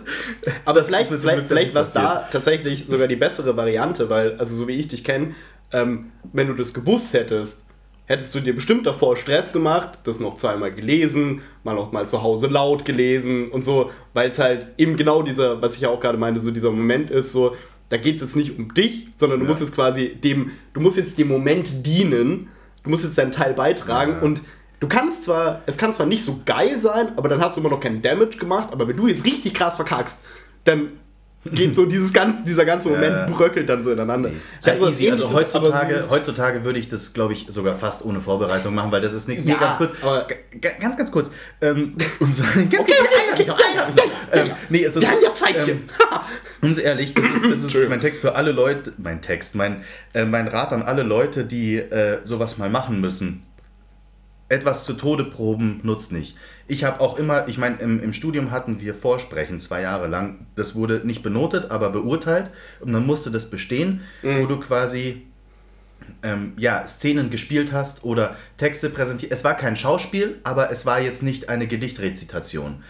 [0.63, 4.55] Aber Das vielleicht, vielleicht, vielleicht war es da tatsächlich sogar die bessere Variante, weil, also
[4.55, 5.35] so wie ich dich kenne,
[5.73, 7.64] ähm, wenn du das gewusst hättest,
[8.07, 12.21] hättest du dir bestimmt davor Stress gemacht, das noch zweimal gelesen, mal auch mal zu
[12.21, 15.99] Hause laut gelesen und so, weil es halt eben genau dieser, was ich ja auch
[15.99, 17.55] gerade meinte, so dieser Moment ist, so,
[17.89, 20.97] da geht es jetzt nicht um dich, sondern du musst jetzt quasi dem, du musst
[20.97, 22.49] jetzt dem Moment dienen,
[22.83, 24.19] du musst jetzt deinen Teil beitragen Ja.
[24.21, 24.41] und
[24.79, 27.69] du kannst zwar, es kann zwar nicht so geil sein, aber dann hast du immer
[27.69, 30.23] noch keinen Damage gemacht, aber wenn du jetzt richtig krass verkackst,
[30.63, 30.89] dann
[31.51, 34.31] geht so dieses ganze, dieser ganze Moment bröckelt dann so ineinander.
[34.65, 35.11] Ja, was easy.
[35.11, 39.01] Also heutzutage, so heutzutage würde ich das, glaube ich, sogar fast ohne Vorbereitung machen, weil
[39.01, 39.45] das ist nichts.
[39.45, 39.91] Ja, nee, ganz kurz.
[40.01, 40.27] aber-
[40.79, 41.29] ganz, ganz kurz.
[41.61, 42.93] Ähm, unser, okay, okay,
[43.33, 45.77] okay, ja, ja, nee, es ist, Wir haben ja Zeit hier.
[46.61, 49.83] Ähm, uns ehrlich, das ist, das ist mein Text für alle Leute, mein Text, mein,
[50.13, 53.43] äh, mein Rat an alle Leute, die äh, sowas mal machen müssen.
[54.49, 56.35] Etwas zu Tode proben nutzt nicht.
[56.67, 60.47] Ich habe auch immer, ich meine, im, im Studium hatten wir Vorsprechen zwei Jahre lang.
[60.55, 62.49] Das wurde nicht benotet, aber beurteilt.
[62.79, 65.27] Und dann musste das bestehen, wo du quasi
[66.23, 69.31] ähm, ja, Szenen gespielt hast oder Texte präsentiert.
[69.31, 72.83] Es war kein Schauspiel, aber es war jetzt nicht eine Gedichtrezitation.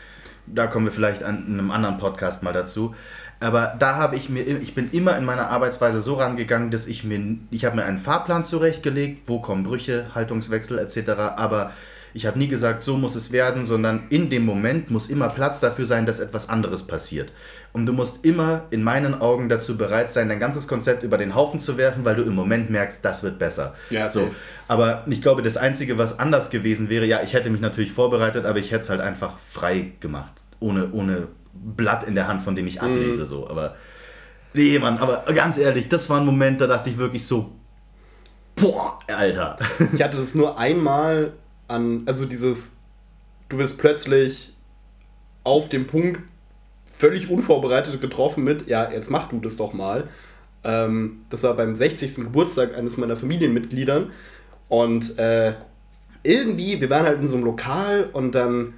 [0.47, 2.95] Da kommen wir vielleicht an in einem anderen Podcast mal dazu.
[3.39, 7.03] Aber da habe ich mir, ich bin immer in meiner Arbeitsweise so rangegangen, dass ich
[7.03, 7.19] mir,
[7.51, 11.09] ich habe mir einen Fahrplan zurechtgelegt, wo kommen Brüche, Haltungswechsel etc.
[11.35, 11.71] Aber
[12.15, 15.59] ich habe nie gesagt, so muss es werden, sondern in dem Moment muss immer Platz
[15.59, 17.33] dafür sein, dass etwas anderes passiert.
[17.73, 21.35] Und du musst immer in meinen Augen dazu bereit sein, dein ganzes Konzept über den
[21.35, 23.75] Haufen zu werfen, weil du im Moment merkst, das wird besser.
[23.89, 24.21] Ja, so.
[24.21, 24.31] safe.
[24.69, 28.45] Aber ich glaube, das Einzige, was anders gewesen wäre, ja, ich hätte mich natürlich vorbereitet,
[28.45, 30.31] aber ich hätte es halt einfach frei gemacht.
[30.61, 33.25] Ohne, ohne Blatt in der Hand, von dem ich ablese.
[33.25, 33.49] So.
[33.49, 33.75] Aber
[34.53, 37.51] nee, Mann, aber ganz ehrlich, das war ein Moment, da dachte ich wirklich so,
[38.55, 39.57] boah, Alter.
[39.93, 41.33] Ich hatte das nur einmal
[41.67, 42.77] an, also dieses,
[43.49, 44.53] du bist plötzlich
[45.43, 46.21] auf dem Punkt
[46.97, 50.07] völlig unvorbereitet getroffen mit, ja, jetzt mach du das doch mal.
[50.63, 52.15] Ähm, das war beim 60.
[52.15, 54.11] Geburtstag eines meiner Familienmitgliedern
[54.69, 55.53] und äh,
[56.23, 58.73] irgendwie, wir waren halt in so einem Lokal und dann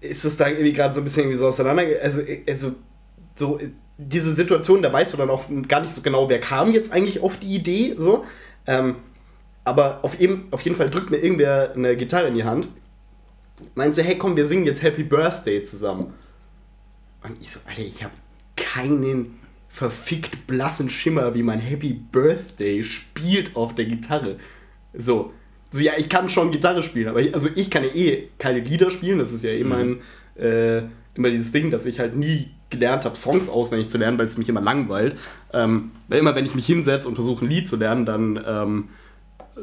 [0.00, 2.74] ist es da irgendwie gerade so ein bisschen irgendwie so auseinander, also, also
[3.34, 3.58] so
[3.96, 7.20] diese Situation, da weißt du dann auch gar nicht so genau, wer kam jetzt eigentlich
[7.20, 8.24] auf die Idee, so.
[8.66, 8.96] Ähm,
[9.68, 12.68] aber auf jeden, auf jeden Fall drückt mir irgendwer eine Gitarre in die Hand.
[13.74, 16.14] Meint so, hey komm, wir singen jetzt Happy Birthday zusammen.
[17.22, 18.14] Und ich so, Alter, ich habe
[18.56, 19.38] keinen
[19.68, 24.36] verfickt blassen Schimmer, wie mein Happy Birthday spielt auf der Gitarre.
[24.94, 25.32] So.
[25.70, 28.60] So, ja, ich kann schon Gitarre spielen, aber ich, also ich kann ja eh keine
[28.60, 29.18] Lieder spielen.
[29.18, 30.00] Das ist ja eh mein,
[30.36, 30.78] äh,
[31.14, 34.38] immer dieses Ding, dass ich halt nie gelernt habe, Songs auswendig zu lernen, weil es
[34.38, 35.18] mich immer langweilt.
[35.52, 38.88] Ähm, weil immer, wenn ich mich hinsetze und versuche, ein Lied zu lernen, dann ähm,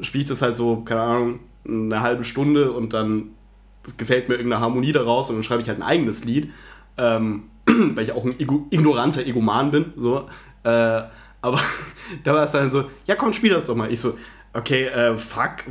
[0.02, 3.30] spiele ich das halt so, keine Ahnung, eine halbe Stunde und dann
[3.98, 6.52] gefällt mir irgendeine Harmonie daraus und dann schreibe ich halt ein eigenes Lied,
[6.98, 10.28] ähm, weil ich auch ein Ego ignoranter Egoman bin, so.
[10.64, 11.04] Äh,
[11.42, 11.60] aber
[12.24, 13.92] da war es dann so, ja komm, spiel das doch mal.
[13.92, 14.18] Ich so,
[14.54, 15.64] okay, äh, fuck,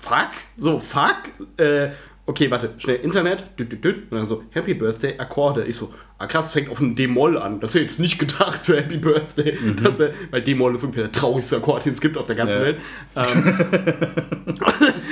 [0.00, 1.16] fuck, so, fuck,
[1.56, 1.90] äh,
[2.26, 5.64] okay, warte, schnell Internet, düt, düt, düt, und dann so, Happy Birthday, Akkorde.
[5.64, 7.60] Ich so, ah krass, fängt auf ein D-Moll an.
[7.60, 9.58] Das ist jetzt nicht gedacht für Happy Birthday.
[9.82, 12.58] Das, äh, weil D-Moll ist ungefähr der traurigste Akkord, den es gibt auf der ganzen
[12.58, 12.62] Ja.
[12.62, 12.80] Welt.
[13.16, 13.54] Ähm,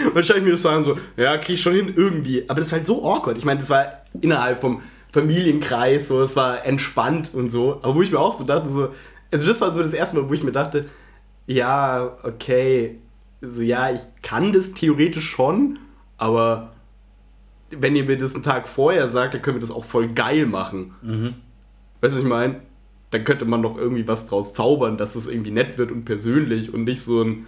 [0.07, 2.45] und dann stelle ich mir das so an, so, ja, krieg ich schon hin, irgendwie.
[2.49, 3.39] Aber das war halt so awkward.
[3.39, 4.83] Ich meine, das war innerhalb vom
[5.13, 7.81] Familienkreis, so, es war entspannt und so.
[7.83, 8.91] Aber wo ich mir auch so dachte, so,
[9.33, 10.85] also das war so das erste Mal, wo ich mir dachte,
[11.47, 12.99] ja, okay,
[13.41, 15.79] so, ja, ich kann das theoretisch schon,
[16.19, 16.73] aber
[17.71, 20.47] wenn ihr mir das einen Tag vorher sagt, dann können wir das auch voll geil
[20.47, 20.95] machen.
[22.01, 22.61] Weißt du, was ich meine?
[23.11, 26.73] Dann könnte man doch irgendwie was draus zaubern, dass das irgendwie nett wird und persönlich
[26.73, 27.47] und nicht so ein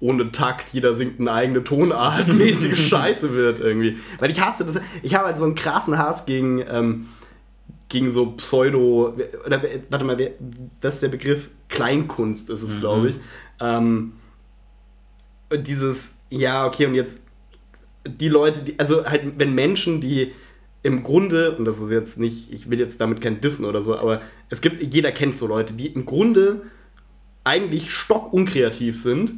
[0.00, 3.98] ohne Takt, jeder singt eine eigene Tonart, mäßige Scheiße wird irgendwie.
[4.18, 4.80] Weil ich hasse das.
[5.02, 7.08] Ich habe halt so einen krassen Hass gegen, ähm,
[7.88, 9.14] gegen so Pseudo.
[9.44, 10.30] Oder warte mal, wer,
[10.80, 13.16] das ist der Begriff Kleinkunst, ist es, glaube ich.
[13.60, 14.12] Ähm,
[15.52, 17.20] dieses, ja, okay, und jetzt
[18.08, 20.32] die Leute, die, also halt, wenn Menschen, die
[20.82, 23.96] im Grunde, und das ist jetzt nicht, ich will jetzt damit kein Dissen oder so,
[23.98, 26.62] aber es gibt, jeder kennt so Leute, die im Grunde
[27.44, 29.32] eigentlich stockunkreativ sind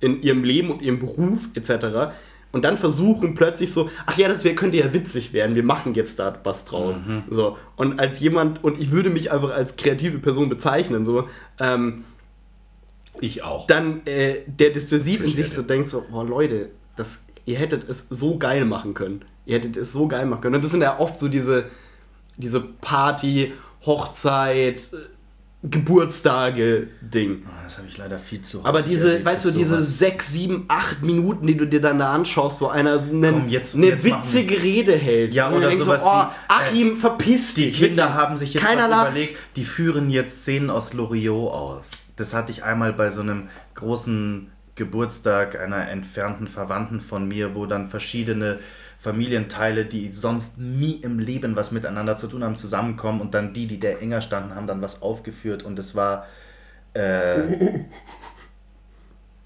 [0.00, 2.12] in ihrem Leben und ihrem Beruf etc.
[2.52, 5.94] Und dann versuchen plötzlich so, ach ja, das wär, könnte ja witzig werden, wir machen
[5.94, 6.98] jetzt da was draus.
[7.30, 7.56] So.
[7.76, 11.28] Und als jemand, und ich würde mich einfach als kreative Person bezeichnen, so,
[11.60, 12.04] ähm,
[13.20, 13.66] Ich auch.
[13.66, 17.56] dann äh, der das so sieht und sich so denkt so, boah Leute, das, ihr
[17.58, 19.22] hättet es so geil machen können.
[19.46, 20.56] Ihr hättet es so geil machen können.
[20.56, 21.64] Und das sind ja oft so diese,
[22.36, 23.52] diese Party,
[23.86, 24.96] Hochzeit, äh,
[26.18, 27.42] Geburtstage-Ding.
[27.46, 30.64] Ah, Das habe ich leider viel zu Aber diese, erlebt, weißt du, diese sechs, sieben,
[30.68, 33.86] acht Minuten, die du dir dann da anschaust, wo einer so eine, Komm, jetzt- eine
[33.86, 35.34] jetzt machen- witzige Rede hält.
[35.34, 37.78] Ja, oder sowas so, oh, wie, äh, Achim, verpiss Die dich.
[37.78, 38.14] Kinder wirklich.
[38.20, 41.88] haben sich jetzt Keiner was überlegt, die führen jetzt Szenen aus Loriot aus.
[42.16, 47.66] Das hatte ich einmal bei so einem großen Geburtstag einer entfernten Verwandten von mir, wo
[47.66, 48.60] dann verschiedene
[48.98, 53.66] Familienteile, die sonst nie im Leben was miteinander zu tun haben, zusammenkommen und dann die,
[53.66, 56.26] die der enger standen, haben dann was aufgeführt und es war
[56.94, 57.40] äh,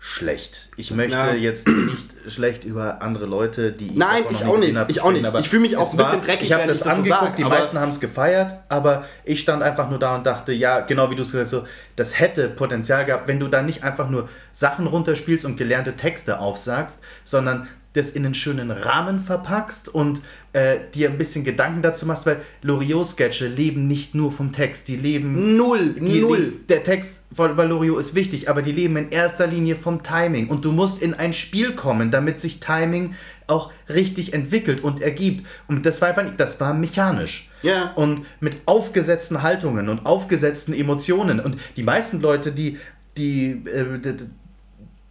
[0.04, 0.70] schlecht.
[0.76, 1.32] Ich möchte Ja.
[1.32, 4.76] jetzt nicht schlecht über andere Leute, die Nein, davon ich auch nicht.
[4.76, 5.24] hab, Ich auch nicht.
[5.24, 7.20] aber Ich fühl mich auch ein bisschen dreckig, Ich habe das ich das so angeguckt,
[7.22, 10.80] sag, die meisten haben es gefeiert, aber ich stand einfach nur da und dachte, ja,
[10.80, 13.84] genau wie du es gesagt hast, so, das hätte Potenzial gehabt, wenn du da nicht
[13.84, 19.88] einfach nur Sachen runterspielst und gelernte Texte aufsagst, sondern das in einen schönen Rahmen verpackst
[19.88, 20.20] und
[20.52, 24.96] äh, dir ein bisschen Gedanken dazu machst, weil Loriot-Sketche leben nicht nur vom Text, die
[24.96, 26.52] leben Null, die, null.
[26.60, 30.48] Die, der Text von Valorio ist wichtig, aber die leben in erster Linie vom Timing.
[30.48, 33.14] Und du musst in ein Spiel kommen, damit sich Timing
[33.46, 35.46] auch richtig entwickelt und ergibt.
[35.68, 37.50] Und das war einfach nicht, das war mechanisch.
[37.62, 37.92] Ja.
[37.92, 41.40] Und mit aufgesetzten Haltungen und aufgesetzten Emotionen.
[41.40, 42.78] Und die meisten Leute, die,
[43.16, 44.14] die, äh,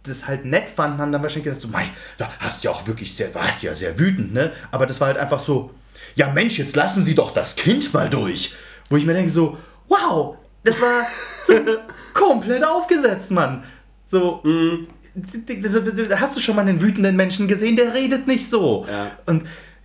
[0.04, 1.84] das halt nett fanden, haben dann wahrscheinlich gedacht, so, mei,
[2.18, 4.50] da hast du ja auch wirklich sehr, warst ja sehr wütend, ne?
[4.70, 5.70] Aber das war halt einfach so,
[6.16, 8.54] ja Mensch, jetzt lassen Sie doch das Kind mal durch.
[8.90, 9.56] Wo ich mir denke so,
[9.88, 11.06] wow, das war
[11.46, 11.54] so
[12.14, 13.62] komplett aufgesetzt, Mann.
[14.10, 14.42] So,
[15.14, 17.76] d- hast du schon mal einen wütenden Menschen gesehen?
[17.76, 18.86] Der redet nicht so.
[18.90, 19.12] Ja.
[19.26, 19.44] Und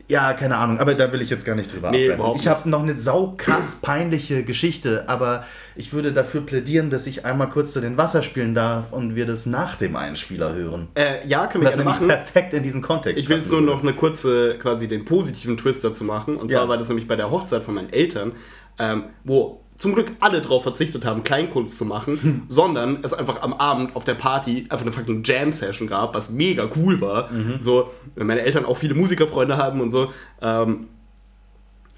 [0.09, 2.69] ja, keine Ahnung, aber da will ich jetzt gar nicht drüber Nee, überhaupt Ich habe
[2.69, 7.73] noch eine sau krass peinliche Geschichte, aber ich würde dafür plädieren, dass ich einmal kurz
[7.73, 10.87] zu den Wasserspielen darf und wir das nach dem Einspieler hören.
[10.95, 12.07] Äh, ja, können wir Das machen.
[12.07, 15.83] perfekt in diesen Kontext Ich will jetzt nur noch eine kurze, quasi den positiven Twist
[15.83, 16.37] dazu machen.
[16.37, 16.59] Und Ja.
[16.59, 18.31] zwar war das nämlich bei der Hochzeit von meinen Eltern,
[18.79, 23.53] ähm, wo zum Glück alle darauf verzichtet haben, Kleinkunst zu machen, sondern es einfach am
[23.53, 27.29] Abend auf der Party einfach eine fucking Jam-Session gab, was mega cool war.
[27.59, 30.11] So, weil meine Eltern auch viele Musikerfreunde haben und so.
[30.41, 30.87] Ähm,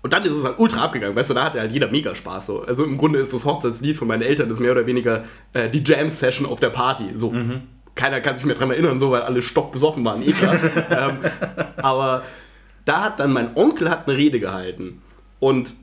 [0.02, 2.46] und dann ist es halt ultra abgegangen, weißt du, da hatte halt jeder mega Spaß.
[2.46, 2.62] So.
[2.64, 5.24] Also im Grunde ist das Hochzeitslied von meinen Eltern ist mehr oder weniger
[5.54, 7.12] äh, die Jam-Session auf der Party.
[7.16, 7.32] So.
[7.96, 10.58] Keiner kann sich mehr dran erinnern, so, weil alle stockbesoffen waren, eh klar.
[10.92, 11.18] ähm,
[11.78, 12.24] aber
[12.86, 15.02] da hat dann mein Onkel hat eine Rede gehalten.
[15.40, 15.74] Und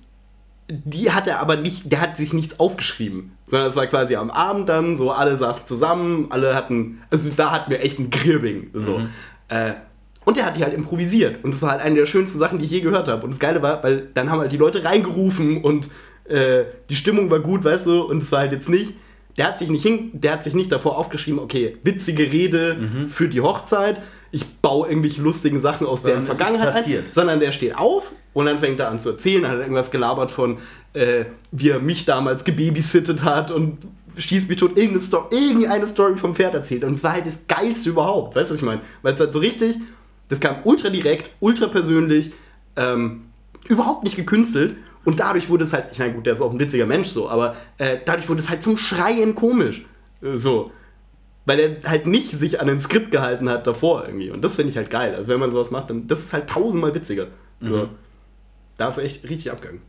[0.69, 3.33] die hat er aber nicht, der hat sich nichts aufgeschrieben.
[3.47, 7.53] Sondern es war quasi am Abend dann, so alle saßen zusammen, alle hatten, also da
[7.53, 8.71] hatten wir echt ein Kribbing.
[8.75, 9.01] So.
[9.49, 9.75] Äh,
[10.25, 11.45] und der hat die halt improvisiert.
[11.45, 13.23] Und das war halt eine der schönsten Sachen, die ich je gehört habe.
[13.23, 15.89] Und das Geile war, weil dann haben halt die Leute reingerufen und
[16.29, 18.95] äh, die Stimmung war gut, weißt du, und es war halt jetzt nicht.
[19.37, 22.77] Der hat sich nicht hin, der hat sich nicht davor aufgeschrieben, okay, witzige Rede
[23.11, 24.01] für die Hochzeit.
[24.31, 27.77] Ich baue irgendwelche lustigen Sachen aus Sondern der es ist Vergangenheit ein, sondern der steht
[27.77, 30.59] auf und dann fängt er an zu erzählen, dann hat er irgendwas gelabert von,
[30.93, 33.79] äh, wie er mich damals gebabysittet hat und
[34.17, 36.85] schießt mich tot, irgendeine, Sto irgendeine Story vom Pferd erzählt.
[36.85, 38.81] Und es war halt das Geilste überhaupt, weißt du, was ich meine?
[39.03, 39.77] Weil es halt so richtig,
[40.29, 42.33] das kam ultra direkt, ultra persönlich,
[42.77, 43.27] ähm,
[43.69, 44.77] überhaupt nicht gekünstelt.
[45.05, 47.29] Und dadurch wurde es halt, ich meine, gut, der ist auch ein witziger Mensch so,
[47.29, 49.87] aber äh, dadurch wurde es halt zum Schreien komisch.
[50.23, 50.73] Äh, so.
[51.47, 54.31] Weil er halt nicht sich an ein Skript gehalten hat davor irgendwie.
[54.31, 55.15] Und das finde ich halt geil.
[55.15, 57.29] Also wenn man sowas macht, dann das ist halt tausendmal witziger.
[57.61, 57.89] So.
[58.77, 59.81] Da ist echt richtig abgegangen.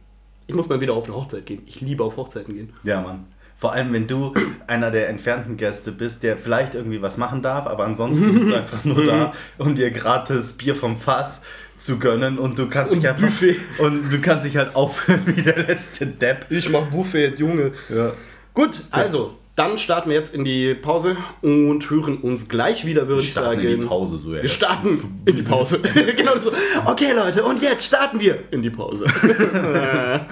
[0.45, 1.63] Ich muss mal wieder auf eine Hochzeit gehen.
[1.65, 2.73] Ich liebe auf Hochzeiten gehen.
[2.83, 3.25] Ja, Mann.
[3.55, 4.33] Vor allem, wenn du
[4.67, 8.55] einer der entfernten Gäste bist, der vielleicht irgendwie was machen darf, aber ansonsten bist du
[8.55, 11.43] einfach nur da, um dir gratis Bier vom Fass
[11.75, 13.57] zu gönnen und du kannst Und dich einfach Buffet.
[13.79, 16.45] und du kannst dich halt aufhören wie der letzte Depp.
[16.49, 17.71] Ich mach Buffet, Junge.
[17.89, 18.13] Ja.
[18.53, 23.23] Gut, also, dann starten wir jetzt in die Pause und hören uns gleich wieder, würde
[23.23, 23.73] ich starten sagen.
[23.73, 24.43] in die Pause, so ja.
[24.43, 25.79] Wir starten in die Pause.
[26.15, 26.51] genau so.
[26.85, 29.05] Okay, Leute, und jetzt starten wir in die Pause.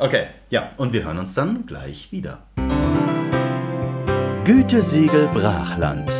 [0.00, 2.46] Okay, ja, und wir hören uns dann gleich wieder.
[4.44, 6.12] Gütesiegel Brachland.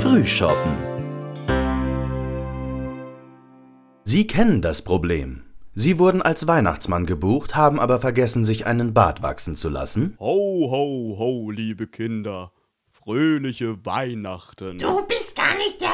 [0.00, 0.72] Frühshoppen.
[4.04, 5.43] Sie kennen das Problem.
[5.76, 10.14] Sie wurden als Weihnachtsmann gebucht, haben aber vergessen, sich einen Bart wachsen zu lassen.
[10.20, 12.52] Ho, ho, ho, liebe Kinder.
[12.92, 14.78] Fröhliche Weihnachten.
[14.78, 15.93] Du bist gar nicht der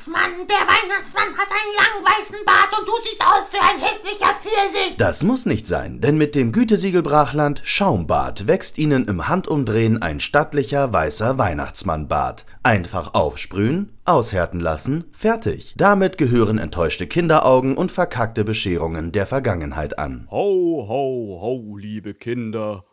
[0.00, 0.46] Weihnachtsmann.
[0.48, 4.96] Der Weihnachtsmann hat einen langen weißen Bart und du siehst aus wie ein hässlicher Pfirsich.
[4.96, 10.20] Das muss nicht sein, denn mit dem Gütesiegel Brachland Schaumbart wächst Ihnen im Handumdrehen ein
[10.20, 12.46] stattlicher weißer Weihnachtsmannbart.
[12.62, 15.74] Einfach aufsprühen, aushärten lassen, fertig.
[15.76, 20.26] Damit gehören enttäuschte Kinderaugen und verkackte Bescherungen der Vergangenheit an.
[20.30, 22.84] Ho, ho, ho, liebe Kinder.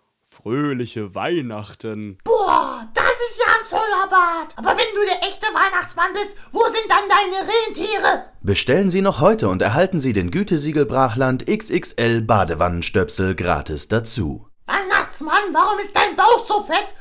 [0.48, 2.20] Fröhliche Weihnachten.
[2.24, 4.54] Boah, das ist ja ein voller Bart.
[4.56, 8.24] Aber wenn du der echte Weihnachtsmann bist, wo sind dann deine Rentiere?
[8.40, 14.48] Bestellen Sie noch heute und erhalten Sie den Gütesiegel Brachland XXL Badewannenstöpsel gratis dazu.
[14.68, 16.96] Weihnachtsmann, warum ist dein Bauch so fett?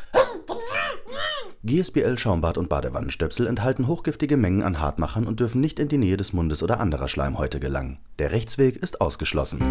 [1.62, 6.16] GSBL Schaumbad und Badewannenstöpsel enthalten hochgiftige Mengen an Hartmachern und dürfen nicht in die Nähe
[6.16, 8.00] des Mundes oder anderer Schleimhäute gelangen.
[8.18, 9.62] Der Rechtsweg ist ausgeschlossen.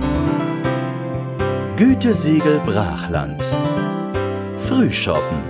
[1.77, 3.43] Gütesiegel Brachland.
[4.65, 5.43] Frühshoppen.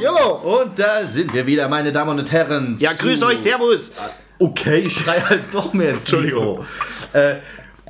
[0.00, 0.36] Jo!
[0.42, 2.76] Und da sind wir wieder, meine Damen und Herren.
[2.78, 3.92] Ja, grüß euch, Servus!
[4.38, 6.64] Okay, ich schrei halt doch mehr ins Entschuldigung.
[7.12, 7.36] Äh,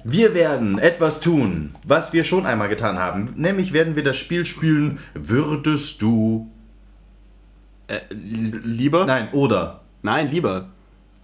[0.02, 3.32] wir werden etwas tun, was wir schon einmal getan haben.
[3.36, 6.50] Nämlich werden wir das Spiel spielen, würdest du...
[7.86, 9.06] Äh, lieber?
[9.06, 9.82] Nein, oder.
[10.02, 10.70] Nein, lieber.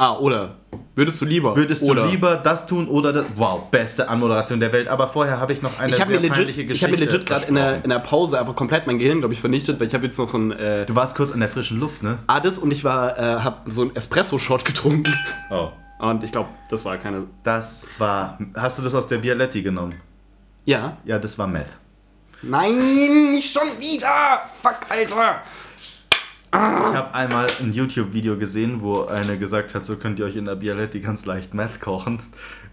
[0.03, 0.57] Ah, oder.
[0.97, 1.55] Würdest du lieber?
[1.55, 2.03] Würdest oder.
[2.03, 3.25] du lieber das tun oder das...
[3.37, 4.89] Wow, beste Anmoderation der Welt.
[4.89, 6.99] Aber vorher habe ich noch eine Ich habe sehr mir legit, peinliche ich Geschichte hab
[6.99, 9.87] mir legit gerade in in der Pause einfach komplett mein Gehirn, glaube ich, vernichtet, weil
[9.87, 12.19] ich habe jetzt noch so ein äh, Du warst kurz an der frischen Luft, ne?
[12.27, 15.15] Ades und ich war, äh, habe so einen Espresso-Shot getrunken.
[15.51, 15.69] Oh.
[16.01, 17.29] Und ich glaube, das war keine.
[17.45, 18.39] Das war...
[18.57, 19.95] Hast du das aus der Bialetti genommen?
[20.65, 20.97] Ja.
[21.05, 21.79] Ja, das war Meth.
[22.43, 24.43] Nein, nicht schon wieder!
[24.63, 25.43] Fuck, Alter!
[26.55, 30.45] Ich habe einmal ein YouTube-Video gesehen, wo eine gesagt hat, so könnt ihr euch in
[30.45, 32.19] der Bialetti ganz leicht Meth kochen.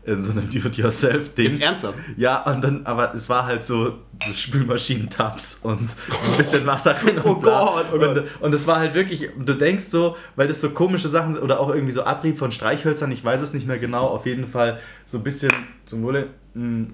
[0.06, 1.54] In so einem Do-it-yourself-Ding.
[1.54, 1.98] Jetzt ernsthaft?
[2.18, 7.20] Ja, und dann, aber es war halt so, so Spülmaschinentabs und ein bisschen Wasser rein
[7.20, 7.66] und bla.
[7.66, 8.18] Gott, oh Gott.
[8.18, 11.44] Und, und es war halt wirklich, du denkst so, weil das so komische Sachen sind,
[11.44, 14.48] oder auch irgendwie so Abrieb von Streichhölzern, ich weiß es nicht mehr genau, auf jeden
[14.48, 15.52] Fall so ein bisschen
[15.86, 16.88] zum Wohle, mh,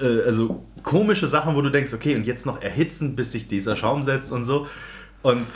[0.00, 3.74] äh, also komische Sachen, wo du denkst, okay, und jetzt noch erhitzen, bis sich dieser
[3.74, 4.68] Schaum setzt und so.
[5.22, 5.46] Und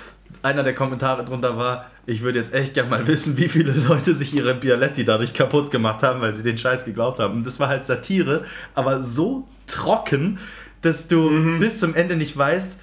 [0.43, 4.15] einer der Kommentare drunter war, ich würde jetzt echt gerne mal wissen, wie viele Leute
[4.15, 7.35] sich ihre Bialetti dadurch kaputt gemacht haben, weil sie den Scheiß geglaubt haben.
[7.39, 8.45] Und das war halt Satire,
[8.75, 10.39] aber so trocken,
[10.83, 11.59] dass du Mhm.
[11.59, 12.77] bis zum Ende nicht weißt,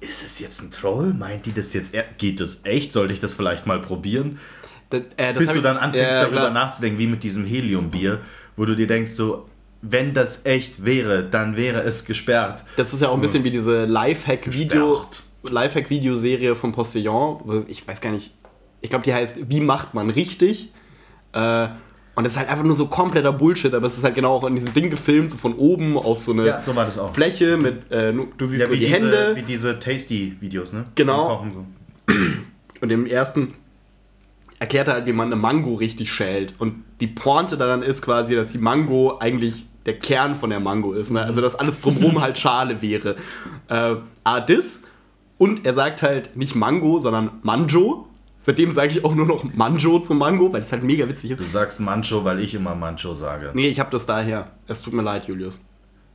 [0.00, 1.12] ist es jetzt ein Troll?
[1.14, 1.94] Meint die das jetzt?
[2.18, 2.92] Geht das echt?
[2.92, 4.38] Sollte ich das vielleicht mal probieren?
[4.90, 6.50] Das, äh, das Bis du dann anfängst, Ja, darüber klar.
[6.50, 8.20] nachzudenken, wie mit diesem Heliumbier,
[8.56, 9.46] wo du dir denkst, so,
[9.82, 12.64] wenn das echt wäre, dann wäre es gesperrt.
[12.76, 15.06] Das ist ja auch ein bisschen wie diese Lifehack-Video.
[15.42, 17.64] Lifehack-Videoserie vom Postillon.
[17.68, 18.32] Ich weiß gar nicht,
[18.80, 20.72] ich glaube, die heißt Wie macht man richtig?
[21.32, 21.68] Äh,
[22.14, 24.44] und das ist halt einfach nur so kompletter Bullshit, aber es ist halt genau auch
[24.44, 26.72] in diesem Ding gefilmt, so von oben auf so eine Ja, so.
[27.12, 29.36] Fläche mit, äh, du siehst Ja, nur wie die diese, Hände.
[29.36, 30.84] wie diese Tasty-Videos, ne?
[30.96, 31.46] Genau.
[31.52, 31.64] So.
[32.80, 33.54] Und im ersten
[34.58, 36.54] erklärt er halt, wie man eine Mango richtig schält.
[36.58, 40.94] Und die Pointe daran ist quasi, dass die Mango eigentlich der Kern von der Mango
[40.94, 41.10] ist.
[41.10, 41.22] Ne?
[41.22, 43.14] Also, dass alles drumherum halt Schale wäre.
[43.68, 43.94] Äh,
[44.24, 44.82] A, das.
[45.38, 48.06] Und er sagt halt nicht Mango, sondern Manjo.
[48.40, 51.40] Seitdem sage ich auch nur noch Manjo zum Mango, weil es halt mega witzig ist.
[51.40, 53.50] Du sagst Mancho, weil ich immer Mancho sage.
[53.54, 54.50] Nee, ich habe das daher.
[54.66, 55.64] Es tut mir leid, Julius.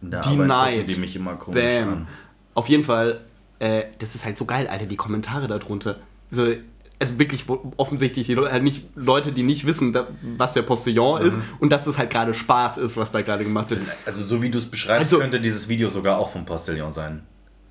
[0.01, 1.89] Der Die gucken die mich immer komisch Bam.
[1.89, 2.07] an.
[2.53, 3.21] Auf jeden Fall,
[3.59, 5.97] äh, das ist halt so geil, Alter, die Kommentare darunter.
[6.31, 6.53] Also,
[6.99, 7.45] also wirklich
[7.77, 11.43] offensichtlich die Leute, halt nicht Leute, die nicht wissen, da, was der Postillon ist Mhm.
[11.59, 13.81] und dass es halt gerade Spaß ist, was da gerade gemacht wird.
[14.05, 17.23] Also so wie du es beschreibst, Also- könnte dieses Video sogar auch vom Postillon sein.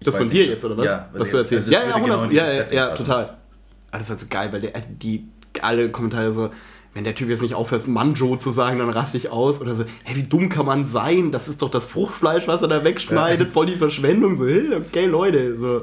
[0.03, 0.85] Ich Das von dir jetzt, oder was?
[0.85, 1.69] Ja, was also du erzählst.
[1.69, 3.39] es Ja, ja, genau 100, in ja, ja, ja, total.
[3.93, 5.29] Ah, das ist halt so geil, weil der, die
[5.61, 6.51] alle Kommentare so,
[6.93, 9.61] wenn der Typ jetzt nicht aufhört, Manjo zu sagen, dann raste ich aus.
[9.61, 11.31] Oder so, hey, wie dumm kann man sein?
[11.31, 14.37] Das ist doch das Fruchtfleisch, was er da wegschneidet, voll die Verschwendung.
[14.37, 15.57] So, hey, okay, Leute.
[15.57, 15.83] So.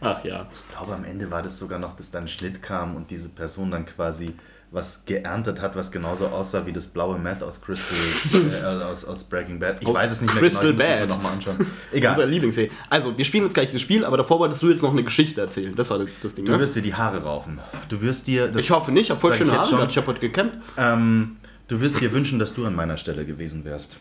[0.00, 0.48] Ach ja.
[0.54, 3.28] Ich glaube, am Ende war das sogar noch, dass dann ein Schnitt kam und diese
[3.28, 4.34] Person dann quasi
[4.70, 7.96] was geerntet hat, was genauso aussah wie das blaue Meth aus Crystal,
[8.62, 9.78] äh, aus, aus Breaking Bad.
[9.80, 11.56] Ich Aus weiß es nicht Crystal mehr genau, ich muss es mir Bad.
[11.56, 11.56] nochmal anschauen.
[11.58, 12.28] Unser Egal.
[12.30, 12.70] Lieblingsserie.
[12.90, 15.40] Also, wir spielen jetzt gleich dieses Spiel, aber davor wolltest du jetzt noch eine Geschichte
[15.40, 15.74] erzählen.
[15.74, 16.60] Das war das Ding, Du ne?
[16.60, 17.58] wirst dir die Haare raufen.
[17.88, 18.48] Du wirst dir...
[18.48, 19.88] Das, Ich hoffe nicht, ich habe voll schöne Haare schon?
[19.88, 20.52] Ich habe heute gekämmt.
[20.76, 21.36] ähm,
[21.68, 23.98] du wirst dir wünschen, dass du an meiner Stelle gewesen wärst.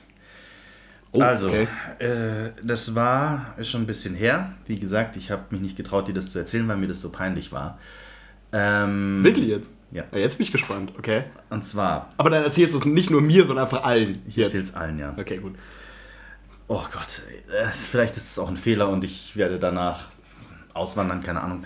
[1.14, 1.68] Oh, Also, okay.
[2.00, 4.52] äh, das war, ist schon ein bisschen her.
[4.66, 7.10] Wie gesagt, ich habe mich nicht getraut, dir das zu erzählen, weil mir das so
[7.10, 7.80] peinlich war.
[8.52, 9.72] Ähm, Wirklich jetzt?
[9.92, 10.04] Ja.
[10.14, 11.24] Jetzt bin ich gespannt, okay.
[11.50, 14.22] Und zwar, Aber dann erzählst du es nicht nur mir, sondern einfach allen.
[14.28, 14.54] ich jetzt.
[14.54, 15.14] erzähl's allen, ja.
[15.18, 15.56] Okay, gut.
[16.68, 17.22] Oh Gott,
[17.58, 20.06] äh, vielleicht ist es auch ein Fehler und ich werde danach
[20.74, 21.64] auswandern, keine Ahnung.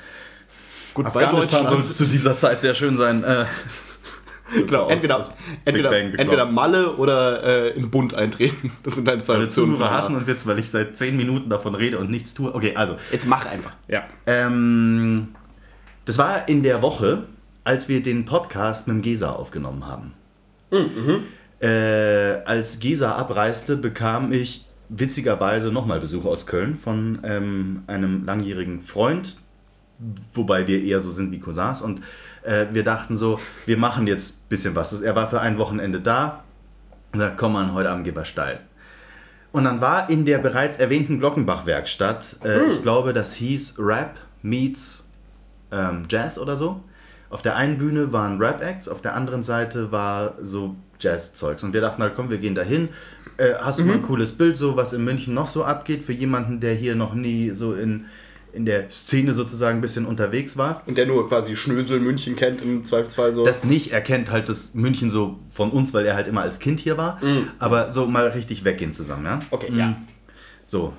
[0.93, 3.23] Gut, Afghanistan soll zu dieser Zeit sehr schön sein.
[3.23, 3.45] Äh,
[4.53, 5.31] Genau, aus- entweder, aus
[5.63, 6.45] entweder, entweder.
[6.45, 8.73] Malle oder äh, in Bund eintreten.
[8.83, 9.77] Das sind deine zwei Alle Optionen.
[9.77, 12.53] Zuhörer hassen uns jetzt, weil ich seit 10 Minuten davon rede und nichts tue.
[12.53, 12.97] Okay, also.
[13.13, 13.71] Jetzt mach einfach.
[13.87, 14.03] Ja.
[14.27, 15.29] Ähm,
[16.03, 17.23] das war in der Woche,
[17.63, 20.13] als wir den Podcast mit dem Gesa aufgenommen haben.
[21.65, 28.81] Äh, als Gesa abreiste, bekam ich witzigerweise nochmal Besuch aus Köln von ähm, einem langjährigen
[28.81, 29.37] Freund,
[30.33, 31.81] wobei wir eher so sind wie Cousins.
[31.81, 32.01] Und
[32.43, 34.99] äh, wir dachten so, wir machen jetzt ein bisschen was.
[35.01, 36.43] Er war für ein Wochenende da.
[37.13, 38.59] Und da komm mal, heute Abend gehen wir steil.
[39.51, 45.09] Und dann war in der bereits erwähnten Glockenbach-Werkstatt, äh, ich glaube, das hieß Rap Meets
[45.71, 46.83] ähm, Jazz oder so.
[47.31, 51.63] Auf der einen Bühne waren Rap-Acts, auf der anderen Seite war so Jazz-Zeugs.
[51.63, 52.89] Und wir dachten halt, komm, wir gehen dahin.
[53.37, 56.11] Äh, hast du mal ein cooles Bild, so was in München noch so abgeht, für
[56.11, 58.05] jemanden, der hier noch nie so in,
[58.53, 60.83] in der Szene sozusagen ein bisschen unterwegs war?
[60.85, 63.45] Und der nur quasi Schnösel München kennt im Zweifelsfall so.
[63.45, 66.59] Das nicht, er kennt halt das München so von uns, weil er halt immer als
[66.59, 67.19] Kind hier war.
[67.59, 69.39] Aber so mal richtig weggehen zusammen, ja?
[69.51, 69.95] okay, ja.
[70.65, 70.93] So.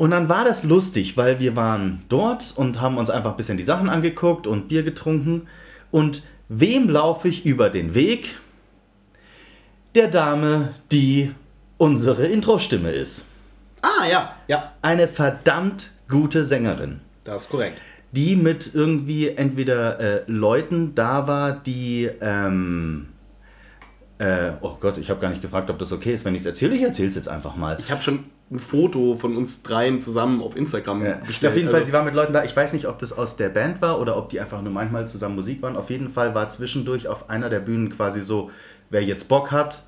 [0.00, 3.58] Und dann war das lustig, weil wir waren dort und haben uns einfach ein bisschen
[3.58, 5.46] die Sachen angeguckt und Bier getrunken.
[5.90, 8.38] Und wem laufe ich über den Weg?
[9.94, 11.32] Der Dame, die
[11.76, 13.26] unsere Intro-Stimme ist.
[13.82, 14.36] Ah, ja.
[14.48, 17.78] Ja, Eine verdammt gute Sängerin das ist korrekt.
[18.12, 22.08] die mit irgendwie entweder äh, Leuten da war, die.
[22.22, 23.08] Ähm,
[24.16, 26.46] äh, oh Gott, ich habe gar nicht gefragt, ob das okay ist, wenn ich es
[26.46, 26.74] erzähle.
[26.74, 27.76] Ich erzähle es jetzt einfach mal.
[27.78, 31.12] Ich habe schon ein Foto von uns dreien zusammen auf Instagram Ja.
[31.18, 31.52] gestellt.
[31.52, 32.42] Auf jeden Fall, Also- sie war mit Leuten da.
[32.44, 35.06] Ich weiß nicht, ob das aus der Band war oder ob die einfach nur manchmal
[35.06, 35.76] zusammen Musik waren.
[35.76, 38.50] Auf jeden Fall war zwischendurch auf einer der Bühnen quasi so,
[38.90, 39.84] wer jetzt Bock hat,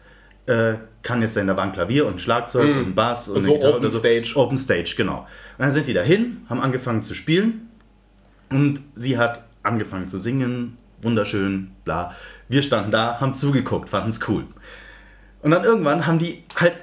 [0.47, 3.73] äh, kann jetzt in der Wand Klavier und Schlagzeug und Bass und So eine Gitarre
[3.75, 4.33] Open oder Stage.
[4.37, 5.19] Open Stage, genau.
[5.19, 5.27] Und
[5.59, 7.69] dann sind die dahin, haben angefangen zu spielen
[8.51, 12.15] und sie hat angefangen zu singen, wunderschön, bla.
[12.49, 14.45] Wir standen da, haben zugeguckt, fanden es cool.
[15.43, 16.75] Und dann irgendwann haben die halt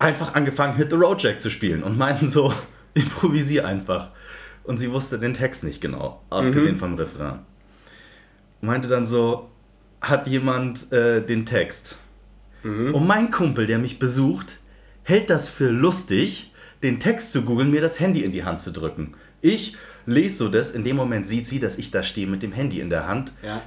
[0.00, 2.52] einfach angefangen, Hit the Road Jack zu spielen und meinten so,
[2.94, 4.08] improvisier einfach.
[4.64, 7.40] Und sie wusste den Text nicht genau, abgesehen vom Refrain.
[8.60, 9.48] Meinte dann so,
[10.00, 11.98] hat jemand äh, den Text?
[12.92, 14.58] Und mein Kumpel, der mich besucht,
[15.02, 16.52] hält das für lustig,
[16.82, 19.14] den Text zu googeln, mir das Handy in die Hand zu drücken.
[19.40, 22.52] Ich lese so das, in dem Moment sieht sie, dass ich da stehe mit dem
[22.52, 23.32] Handy in der Hand.
[23.42, 23.62] Ja.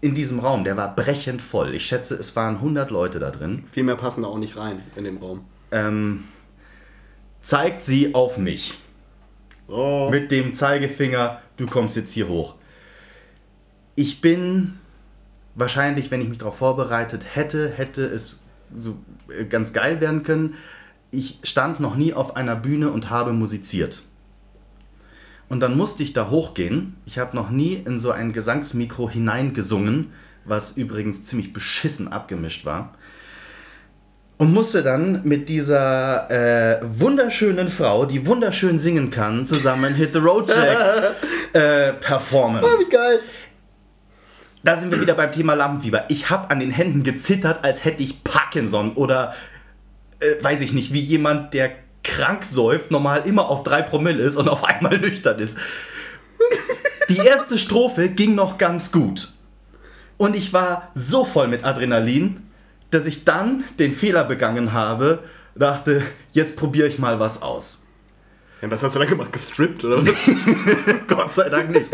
[0.00, 1.74] In diesem Raum, der war brechend voll.
[1.74, 3.64] Ich schätze, es waren 100 Leute da drin.
[3.70, 5.44] Viel mehr passen da auch nicht rein in dem Raum.
[5.70, 6.24] Ähm,
[7.42, 8.74] zeigt sie auf mich.
[9.68, 10.08] Oh.
[10.10, 12.54] Mit dem Zeigefinger, du kommst jetzt hier hoch.
[13.96, 14.78] Ich bin
[15.54, 18.38] wahrscheinlich, wenn ich mich darauf vorbereitet hätte, hätte es
[18.74, 18.96] so
[19.28, 20.54] äh, ganz geil werden können.
[21.10, 24.02] Ich stand noch nie auf einer Bühne und habe musiziert.
[25.48, 26.96] Und dann musste ich da hochgehen.
[27.06, 30.12] Ich habe noch nie in so ein Gesangsmikro hineingesungen,
[30.44, 32.94] was übrigens ziemlich beschissen abgemischt war.
[34.38, 40.20] Und musste dann mit dieser äh, wunderschönen Frau, die wunderschön singen kann, zusammen Hit the
[40.20, 41.16] Road Jack
[41.52, 42.62] äh, performen.
[42.62, 43.18] Wie geil.
[44.62, 46.04] Da sind wir wieder beim Thema Lampenfieber.
[46.08, 49.34] Ich habe an den Händen gezittert, als hätte ich Parkinson oder
[50.20, 51.72] äh, weiß ich nicht, wie jemand, der
[52.04, 55.56] krank säuft, normal immer auf 3 Promille ist und auf einmal nüchtern ist.
[57.08, 59.30] Die erste Strophe ging noch ganz gut.
[60.16, 62.47] Und ich war so voll mit Adrenalin,
[62.90, 65.20] dass ich dann den Fehler begangen habe,
[65.54, 66.02] dachte,
[66.32, 67.82] jetzt probiere ich mal was aus.
[68.60, 69.32] Ja, was hast du da gemacht?
[69.32, 70.16] Gestrippt oder was?
[71.06, 71.86] Gott sei Dank nicht.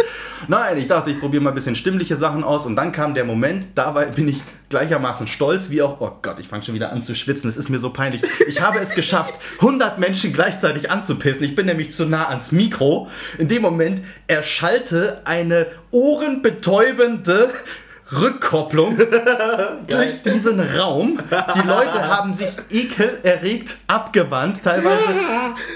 [0.48, 3.24] Nein, ich dachte, ich probiere mal ein bisschen stimmliche Sachen aus und dann kam der
[3.24, 4.40] Moment, da war, bin ich
[4.70, 7.68] gleichermaßen stolz wie auch, oh Gott, ich fange schon wieder an zu schwitzen, es ist
[7.68, 8.22] mir so peinlich.
[8.48, 11.44] Ich habe es geschafft, 100 Menschen gleichzeitig anzupissen.
[11.44, 13.08] Ich bin nämlich zu nah ans Mikro.
[13.36, 17.50] In dem Moment erschallte eine ohrenbetäubende
[18.12, 18.98] Rückkopplung
[19.88, 21.18] durch diesen Raum.
[21.54, 24.62] Die Leute haben sich ekelerregt abgewandt.
[24.62, 25.04] Teilweise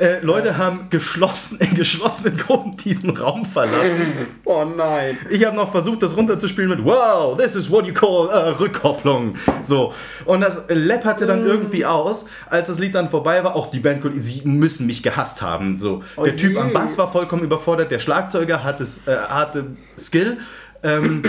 [0.00, 4.12] äh, Leute haben geschlossen, in geschlossenen Gruppen diesen Raum verlassen.
[4.44, 5.16] oh nein.
[5.30, 9.36] Ich habe noch versucht, das runterzuspielen mit Wow, this is what you call äh, Rückkopplung.
[9.62, 9.94] So.
[10.26, 13.56] Und das läpperte dann irgendwie aus, als das Lied dann vorbei war.
[13.56, 15.78] Auch die Band, sie müssen mich gehasst haben.
[15.78, 16.02] So.
[16.22, 16.58] der Typ je.
[16.58, 17.90] am Bass war vollkommen überfordert.
[17.90, 19.64] Der Schlagzeuger hatte, äh, hatte
[19.96, 20.36] Skill.
[20.82, 21.22] Ähm,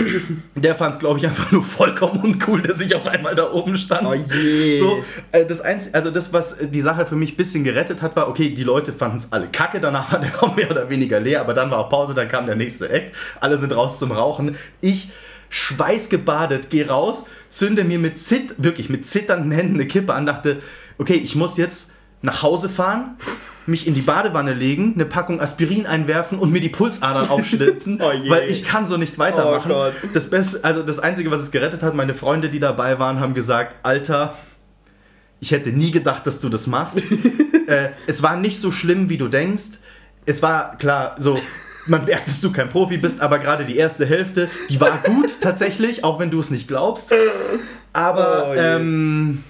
[0.54, 3.76] der fand es, glaube ich, einfach nur vollkommen uncool, dass ich auf einmal da oben
[3.76, 4.06] stand.
[4.06, 4.78] Oh je.
[4.78, 8.14] So, äh, das Einzige, also das, was die Sache für mich ein bisschen gerettet hat,
[8.14, 11.18] war, okay, die Leute fanden es alle kacke, danach war der Raum mehr oder weniger
[11.18, 14.12] leer, aber dann war auch Pause, dann kam der nächste Act, alle sind raus zum
[14.12, 14.56] Rauchen.
[14.80, 15.10] Ich,
[15.48, 20.62] schweißgebadet, gehe raus, zünde mir mit Zit, wirklich mit zitternden Händen eine Kippe an, dachte,
[20.98, 23.16] okay, ich muss jetzt nach Hause fahren,
[23.66, 28.10] mich in die Badewanne legen, eine Packung Aspirin einwerfen und mir die Pulsadern aufschlitzen, Oh
[28.28, 29.70] weil ich kann so nicht weitermachen.
[29.72, 33.20] Oh das Beste, also das Einzige, was es gerettet hat, meine Freunde, die dabei waren,
[33.20, 34.36] haben gesagt, Alter,
[35.40, 36.98] ich hätte nie gedacht, dass du das machst.
[37.66, 39.78] äh, es war nicht so schlimm, wie du denkst.
[40.26, 41.40] Es war klar, so,
[41.86, 45.36] man merkt, dass du kein Profi bist, aber gerade die erste Hälfte, die war gut
[45.40, 47.12] tatsächlich, auch wenn du es nicht glaubst.
[47.92, 49.44] Aber, Oh ähm,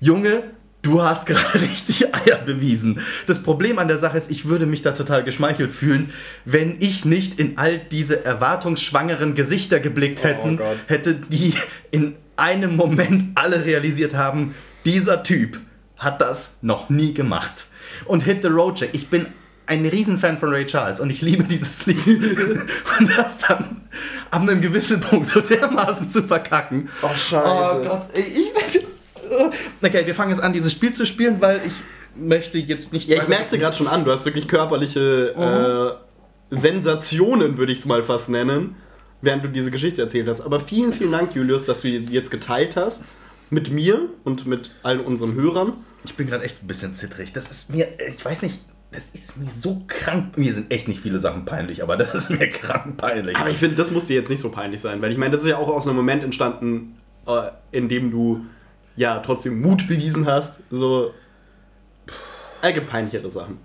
[0.00, 0.42] Junge,
[0.82, 3.00] du hast gerade richtig Eier bewiesen.
[3.26, 6.10] Das Problem an der Sache ist, ich würde mich da total geschmeichelt fühlen,
[6.44, 10.76] wenn ich nicht in all diese erwartungsschwangeren Gesichter geblickt hätten, Gott.
[10.86, 11.54] hätte die
[11.90, 14.54] in einem Moment alle realisiert haben,
[14.84, 15.60] dieser Typ
[15.96, 17.66] hat das noch nie gemacht.
[18.06, 19.26] Und Hit the Road Jack, ich bin
[19.66, 22.04] ein Riesenfan von Ray Charles und ich liebe dieses Lied.
[22.98, 23.82] und das dann
[24.30, 26.88] an einem gewissen Punkt so dermaßen zu verkacken.
[27.02, 27.46] Oh, scheiße.
[27.46, 28.82] Oh Gott, ey, ich.
[29.82, 31.72] Okay, wir fangen jetzt an, dieses Spiel zu spielen, weil ich
[32.14, 33.08] möchte jetzt nicht.
[33.08, 35.98] Ja, ich merke dir gerade schon an, du hast wirklich körperliche
[36.50, 38.76] äh, Sensationen, würde ich es mal fast nennen,
[39.20, 40.40] während du diese Geschichte erzählt hast.
[40.40, 43.02] Aber vielen, vielen Dank, Julius, dass du die jetzt geteilt hast.
[43.50, 45.74] Mit mir und mit allen unseren Hörern.
[46.04, 47.34] Ich bin gerade echt ein bisschen zittrig.
[47.34, 48.60] Das ist mir, ich weiß nicht,
[48.92, 50.38] das ist mir so krank.
[50.38, 53.36] Mir sind echt nicht viele Sachen peinlich, aber das ist mir krank peinlich.
[53.36, 55.42] Aber ich finde, das muss dir jetzt nicht so peinlich sein, weil ich meine, das
[55.42, 56.96] ist ja auch aus einem Moment entstanden,
[57.26, 58.46] äh, in dem du
[58.96, 60.62] ja trotzdem Mut bewiesen hast.
[60.70, 61.12] So
[62.60, 63.58] allgemein peinlichere Sachen.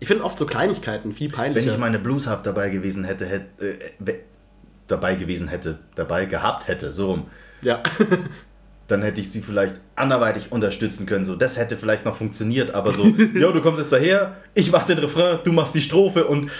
[0.00, 1.72] Ich finde oft so Kleinigkeiten viel Wenn peinlicher.
[1.72, 4.14] ich meine Blues Hub dabei gewesen hätte, hätte äh,
[4.86, 7.26] dabei gewesen hätte, dabei gehabt hätte, so rum,
[7.62, 7.82] ja.
[8.88, 11.24] dann hätte ich sie vielleicht anderweitig unterstützen können.
[11.24, 13.04] So, das hätte vielleicht noch funktioniert, aber so,
[13.34, 16.50] ja, du kommst jetzt daher, ich mach den Refrain, du machst die Strophe und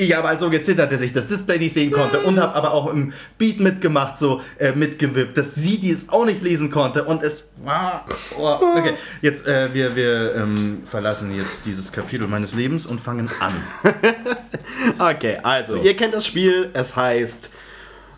[0.00, 2.72] Ich habe halt so gezittert, dass ich das Display nicht sehen konnte und habe aber
[2.72, 7.04] auch im Beat mitgemacht, so äh, mitgewippt, dass sie die es auch nicht lesen konnte
[7.04, 8.06] und es war.
[8.38, 13.28] Oh, okay, jetzt äh, wir, wir ähm, verlassen jetzt dieses Kapitel meines Lebens und fangen
[13.40, 13.52] an.
[14.98, 15.82] Okay, also, So.
[15.82, 16.70] ihr kennt das Spiel.
[16.72, 17.50] Es heißt,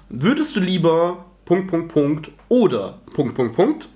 [0.09, 3.89] würdest du lieber Punkt, Punkt, Punkt oder Punkt, Punkt, Punkt.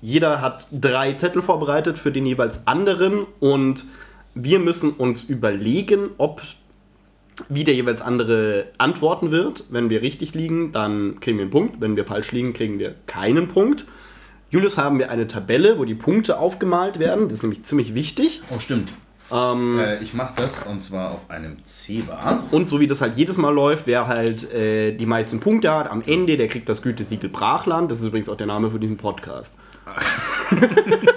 [0.00, 3.84] Jeder hat drei Zettel vorbereitet für den jeweils anderen und
[4.34, 6.40] wir müssen uns überlegen, ob
[7.48, 9.64] wie der jeweils andere antworten wird.
[9.70, 11.80] Wenn wir richtig liegen, dann kriegen wir einen Punkt.
[11.80, 13.84] Wenn wir falsch liegen, kriegen wir keinen Punkt.
[14.50, 17.28] Julius haben wir eine Tabelle, wo die Punkte aufgemalt werden.
[17.28, 18.42] Das ist nämlich ziemlich wichtig.
[18.54, 18.92] Oh, stimmt.
[19.32, 22.44] Ähm, Äh, ich mache das und zwar auf einem C-Bar.
[22.50, 25.90] Und so wie das halt jedes Mal läuft, wer halt äh, die meisten Punkte hat,
[25.90, 27.90] am Ende, der kriegt das Gütesiegel Brachland.
[27.90, 29.56] Das ist übrigens auch der Name für diesen Podcast.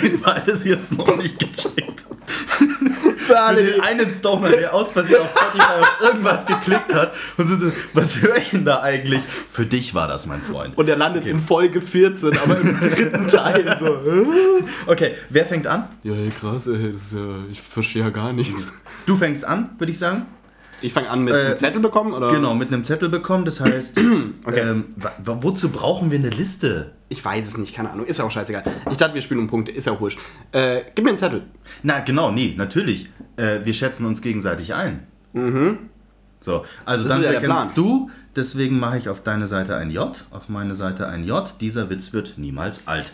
[0.00, 2.04] Für den war das jetzt noch nicht gecheckt.
[2.26, 7.12] Für Für alle, den einen Stoner, der aus Versehen auf Spotify auf irgendwas geklickt hat
[7.36, 9.20] und so, so, was höre ich denn da eigentlich?
[9.52, 10.76] Für dich war das, mein Freund.
[10.76, 13.76] und er landet in Folge 14, aber im dritten Teil.
[13.80, 13.98] So.
[14.86, 15.88] Okay, wer fängt an?
[16.02, 18.72] Ja, ey, krass, ey, das ist ja, ich verstehe ja gar nichts.
[19.06, 20.26] Du fängst an, würde ich sagen.
[20.80, 22.28] Ich fange an mit Äh, einem Zettel bekommen, oder?
[22.28, 23.44] Genau, mit einem Zettel bekommen.
[23.44, 24.34] Das heißt, ähm,
[24.96, 26.92] wa- wa- wozu brauchen wir eine Liste?
[27.10, 28.06] Ich weiß es nicht, keine Ahnung.
[28.06, 28.62] Ist ja auch scheißegal.
[28.90, 30.18] Ich dachte, wir spielen um Punkte, ist ja auch wurscht.
[30.52, 31.42] Äh, gib mir einen Zettel.
[31.82, 33.10] Na, genau, nee, natürlich.
[33.36, 35.06] Äh, wir schätzen uns gegenseitig ein.
[36.40, 40.24] So, also Das dann ja erkennst du, deswegen mache ich auf deine Seite ein J,
[40.30, 41.52] auf meine Seite ein J.
[41.60, 43.12] Dieser Witz wird niemals alt.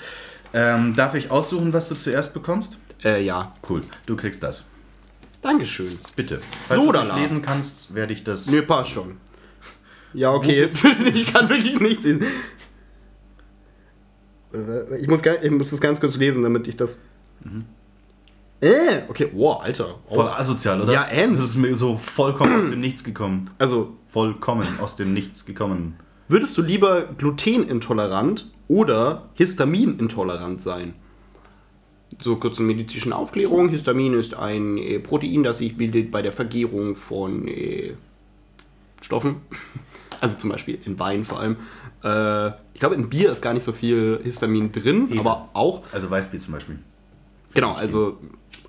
[0.55, 2.78] Ähm, darf ich aussuchen, was du zuerst bekommst?
[3.02, 3.55] Äh, ja.
[3.68, 4.66] Cool, du kriegst das.
[5.43, 5.98] Dankeschön.
[6.14, 6.40] Bitte.
[6.66, 7.14] Falls du es Sodala.
[7.14, 8.47] nicht lesen kannst, werde ich das.
[8.47, 9.16] Nö, passt schon.
[10.14, 10.64] Ja, okay.
[11.14, 12.24] ich kann wirklich nichts lesen.
[15.01, 17.03] Ich muss, ich muss das ganz kurz lesen, damit ich das.
[18.61, 19.99] Äh, okay, wow, Alter.
[20.09, 20.15] Oh.
[20.15, 20.93] Voll asozial, oder?
[20.93, 21.39] Ja, end.
[21.39, 23.51] Das ist mir so vollkommen aus dem Nichts gekommen.
[23.59, 25.97] Also, Vollkommen aus dem Nichts gekommen.
[26.28, 30.95] würdest du lieber glutenintolerant oder histaminintolerant sein?
[32.19, 33.69] Zur kurzen medizinischen Aufklärung.
[33.69, 37.93] Histamin ist ein äh, Protein, das sich bildet bei der Vergärung von äh,
[39.01, 39.37] Stoffen.
[40.19, 41.57] Also zum Beispiel in Wein vor allem.
[42.02, 45.20] Äh, ich glaube, in Bier ist gar nicht so viel Histamin drin, Hefe.
[45.20, 46.78] aber auch Also Weißbier zum Beispiel.
[47.55, 48.18] Genau, also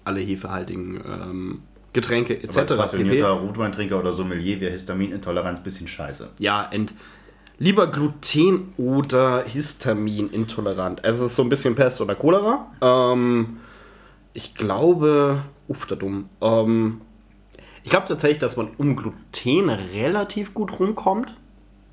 [0.06, 1.62] alle hefehaltigen ähm,
[1.94, 2.58] Getränke Aber etc.
[2.58, 2.78] als pp.
[2.78, 6.30] passionierter Rotweintrinker oder Sommelier wäre Histaminintoleranz ein bisschen scheiße.
[6.40, 6.94] Ja, und
[7.60, 11.04] lieber Gluten oder Histaminintolerant.
[11.04, 12.68] Also es ist so ein bisschen Pest oder Cholera.
[12.82, 13.58] Ähm,
[14.34, 16.30] ich glaube, uff, da dumm.
[16.42, 17.02] Ähm,
[17.84, 21.36] ich glaube tatsächlich, dass man um Gluten relativ gut rumkommt,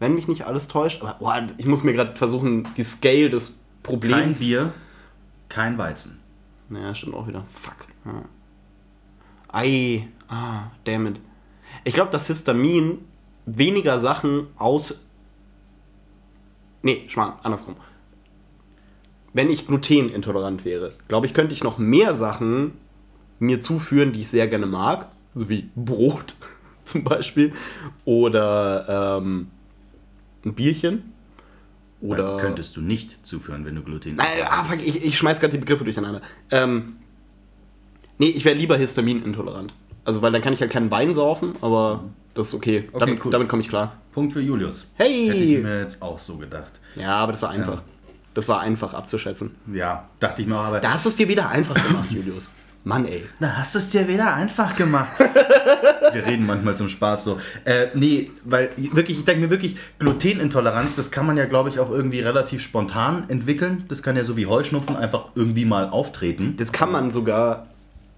[0.04, 1.02] wenn mich nicht alles täuscht.
[1.02, 4.38] Aber boah, ich muss mir gerade versuchen, die Scale des Kein Problems.
[4.38, 4.72] Bier,
[5.48, 6.20] kein Weizen.
[6.68, 7.44] Naja, stimmt auch wieder.
[7.50, 7.86] Fuck.
[8.04, 8.22] Ja.
[9.48, 10.06] Ei.
[10.28, 11.20] Ah, damn it.
[11.84, 12.98] Ich glaube, dass Histamin
[13.46, 14.94] weniger Sachen aus.
[16.82, 17.76] Nee, Schmarrn, andersrum.
[19.32, 22.72] Wenn ich glutenintolerant wäre, glaube ich, könnte ich noch mehr Sachen
[23.38, 25.08] mir zuführen, die ich sehr gerne mag.
[25.34, 26.36] So wie Brot
[26.84, 27.54] zum Beispiel.
[28.04, 29.48] Oder ähm,
[30.44, 31.12] ein Bierchen.
[32.00, 32.34] Oder.
[32.34, 35.52] Oder könntest du nicht zuführen, wenn du Gluten Äh, ah, fuck, ich, ich schmeiß gerade
[35.52, 36.20] die Begriffe durcheinander.
[36.50, 36.96] Ähm,
[38.18, 39.74] nee, ich wäre lieber histaminintolerant.
[40.04, 42.04] Also, weil dann kann ich halt keinen Wein saufen, aber
[42.34, 42.88] das ist okay.
[42.88, 43.30] Okay, damit cool.
[43.30, 43.96] damit komme ich klar.
[44.12, 44.90] Punkt für Julius.
[44.96, 45.28] Hey!
[45.28, 46.72] Hätte ich mir jetzt auch so gedacht.
[46.94, 47.76] Ja, aber das war einfach.
[47.76, 47.82] Ja.
[48.34, 49.54] Das war einfach abzuschätzen.
[49.72, 50.80] Ja, dachte ich mir aber.
[50.80, 52.50] Da hast du es dir wieder einfach gemacht, Julius.
[52.84, 53.24] Mann, ey.
[53.40, 55.18] Na, hast du es dir wieder einfach gemacht.
[56.12, 57.40] Wir reden manchmal zum Spaß so.
[57.64, 61.78] Äh, nee, weil wirklich, ich denke mir wirklich, Glutenintoleranz, das kann man ja, glaube ich,
[61.78, 63.84] auch irgendwie relativ spontan entwickeln.
[63.88, 66.56] Das kann ja so wie Heuschnupfen einfach irgendwie mal auftreten.
[66.58, 67.68] Das kann man sogar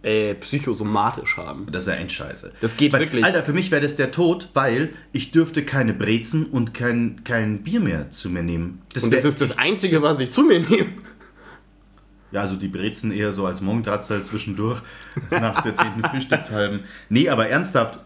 [0.03, 1.69] äh, psychosomatisch haben.
[1.71, 2.53] Das ist ja Endscheiße.
[2.61, 3.25] Das geht weil, wirklich.
[3.25, 7.63] Alter, für mich wäre das der Tod, weil ich dürfte keine Brezen und kein, kein
[7.63, 8.83] Bier mehr zu mir nehmen.
[8.93, 10.89] Das Und das ist das Einzige, was ich zu mir nehme.
[12.33, 14.81] Ja, also die Brezen eher so als Morgendratzel zwischendurch
[15.31, 16.03] nach der 10.
[16.11, 16.81] Frühstückshalben.
[17.09, 18.01] Nee, aber ernsthaft,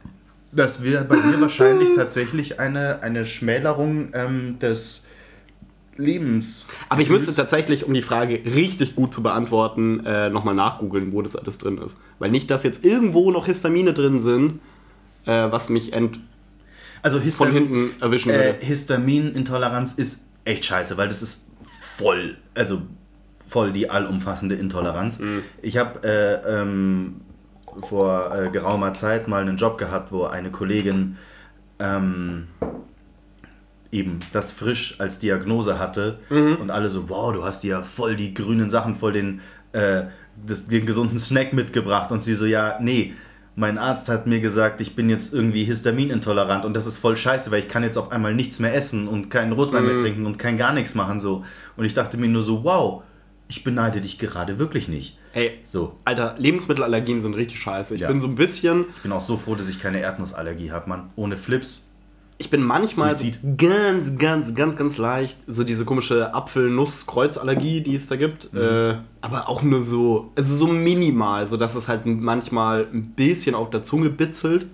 [0.52, 5.06] das wäre bei mir wahrscheinlich tatsächlich eine, eine Schmälerung ähm, des
[5.96, 6.66] Lebens.
[6.88, 11.22] Aber ich müsste tatsächlich, um die Frage richtig gut zu beantworten, äh, nochmal nachgoogeln, wo
[11.22, 11.98] das alles drin ist.
[12.18, 14.60] Weil nicht, dass jetzt irgendwo noch Histamine drin sind,
[15.26, 16.18] äh, was mich ent
[17.02, 18.58] Also von Histam hinten erwischen äh, würde.
[18.60, 21.50] Histaminintoleranz ist echt scheiße, weil das ist
[21.96, 22.82] voll, also
[23.50, 25.18] voll die allumfassende Intoleranz.
[25.18, 25.42] Mhm.
[25.60, 27.20] Ich habe äh, ähm,
[27.82, 31.16] vor äh, geraumer Zeit mal einen Job gehabt, wo eine Kollegin
[31.80, 32.46] ähm,
[33.92, 36.56] eben das frisch als Diagnose hatte Mhm.
[36.60, 39.40] und alle so, wow, du hast ja voll die grünen Sachen, voll den,
[39.72, 40.02] äh,
[40.46, 43.14] das, den gesunden Snack mitgebracht und sie so, ja, nee,
[43.56, 47.50] mein Arzt hat mir gesagt, ich bin jetzt irgendwie histaminintolerant und das ist voll scheiße,
[47.50, 50.38] weil ich kann jetzt auf einmal nichts mehr essen und keinen Rotwein mehr trinken und
[50.38, 51.44] kein gar nichts machen so.
[51.76, 53.02] Und ich dachte mir nur so, wow,
[53.50, 55.18] ich beneide dich gerade wirklich nicht.
[55.32, 57.94] Ey, So, Alter, Lebensmittelallergien sind richtig scheiße.
[57.94, 58.08] Ich Ja.
[58.08, 61.10] bin so ein bisschen, ich bin auch so froh, dass ich keine Erdnussallergie habe, Mann.
[61.16, 61.86] Ohne Flips.
[62.38, 63.26] ich bin manchmal so
[63.58, 68.52] ganz, ganz, ganz, ganz leicht so diese komische Apfel-Nuss-Kreuzallergie, die es da gibt.
[68.54, 73.54] Äh, aber auch nur so, also so minimal, so dass es halt manchmal ein bisschen
[73.54, 74.66] auf der Zunge bitzelt.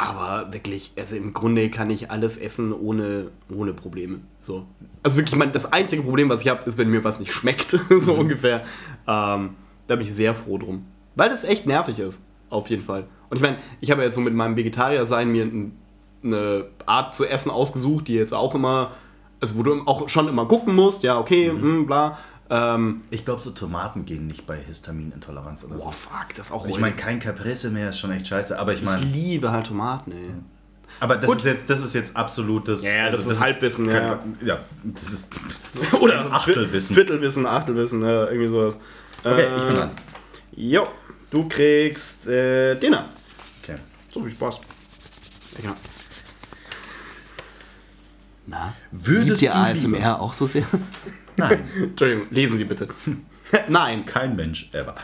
[0.00, 4.20] Aber wirklich, also im Grunde kann ich alles essen ohne, ohne Probleme.
[4.40, 4.64] So.
[5.02, 7.78] Also wirklich, mein, das einzige Problem, was ich habe, ist, wenn mir was nicht schmeckt,
[8.00, 8.64] so ungefähr.
[9.06, 9.50] Ähm,
[9.88, 10.86] da bin ich sehr froh drum.
[11.16, 13.08] Weil das echt nervig ist, auf jeden Fall.
[13.28, 15.76] Und ich meine, ich habe jetzt so mit meinem Vegetarier-Sein mir ein,
[16.24, 18.92] eine Art zu essen ausgesucht, die jetzt auch immer,
[19.38, 22.16] also wo du auch schon immer gucken musst, ja, okay, hm, bla.
[22.52, 25.90] Ähm, Ich glaube, so Tomaten gehen nicht bei Histaminintoleranz oder boah, so.
[25.92, 28.80] fuck, das ist auch Ich meine, kein Caprese mehr ist schon echt scheiße, aber ich
[28.80, 30.30] ich meine, liebe halt Tomaten, ey.
[30.98, 31.38] aber das Gut.
[31.38, 32.82] ist jetzt, das ist jetzt absolutes.
[32.82, 34.02] Ja, ja, das ist Halbwissen, kein-
[34.40, 34.54] ja.
[34.56, 35.30] ja, das ist
[36.00, 36.94] Oder Achtelwissen.
[36.96, 38.80] Viertelwissen, Achtelwissen, ja, irgendwie sowas.
[39.22, 39.90] Okay, Äh, ich bin dran.
[40.56, 40.88] Jo,
[41.30, 43.08] du kriegst äh, Dinner.
[43.62, 43.76] Okay.
[44.12, 44.60] So viel Spaß.
[45.62, 45.74] Ja.
[48.46, 50.64] Na, Würdest liebt ihr du ASMR lieber- auch so sehr?
[51.40, 52.88] Nein, Entschuldigung, lesen Sie bitte.
[53.68, 54.06] Nein.
[54.06, 54.94] kein Mensch ever.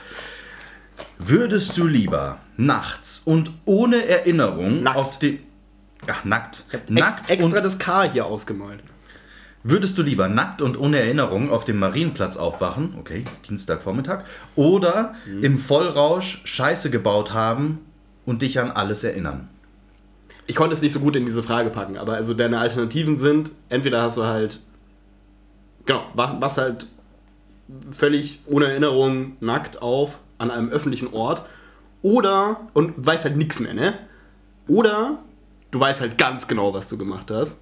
[1.19, 4.97] Würdest du lieber nachts und ohne Erinnerung Nackt.
[4.97, 5.39] auf den.
[6.07, 6.65] Ach, nackt.
[6.73, 8.81] Ex Nackt extra und, das K hier ausgemalt.
[9.65, 15.43] würdest du lieber nackt und ohne Erinnerung auf dem Marienplatz aufwachen, okay, Dienstagvormittag, oder Mhm.
[15.43, 17.79] im Vollrausch Scheiße gebaut haben
[18.25, 19.49] und dich an alles erinnern?
[20.47, 23.51] Ich konnte es nicht so gut in diese Frage packen, aber also deine Alternativen sind,
[23.69, 24.61] entweder hast du halt,
[25.87, 26.87] genau, was, halt
[27.91, 31.47] völlig ohne Erinnerung nackt auf an einem öffentlichen Ort
[32.03, 33.99] oder, und weißt halt nichts mehr, ne?
[34.69, 35.19] Oder
[35.71, 37.61] du weißt halt ganz genau, was du gemacht hast.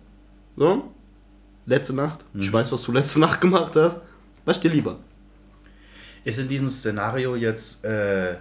[0.56, 0.90] So,
[1.66, 4.02] letzte Nacht, ich weiß, was du letzte Nacht gemacht hast.
[4.44, 4.98] Was dir lieber?
[6.24, 8.36] Ist in diesem Szenario jetzt äh,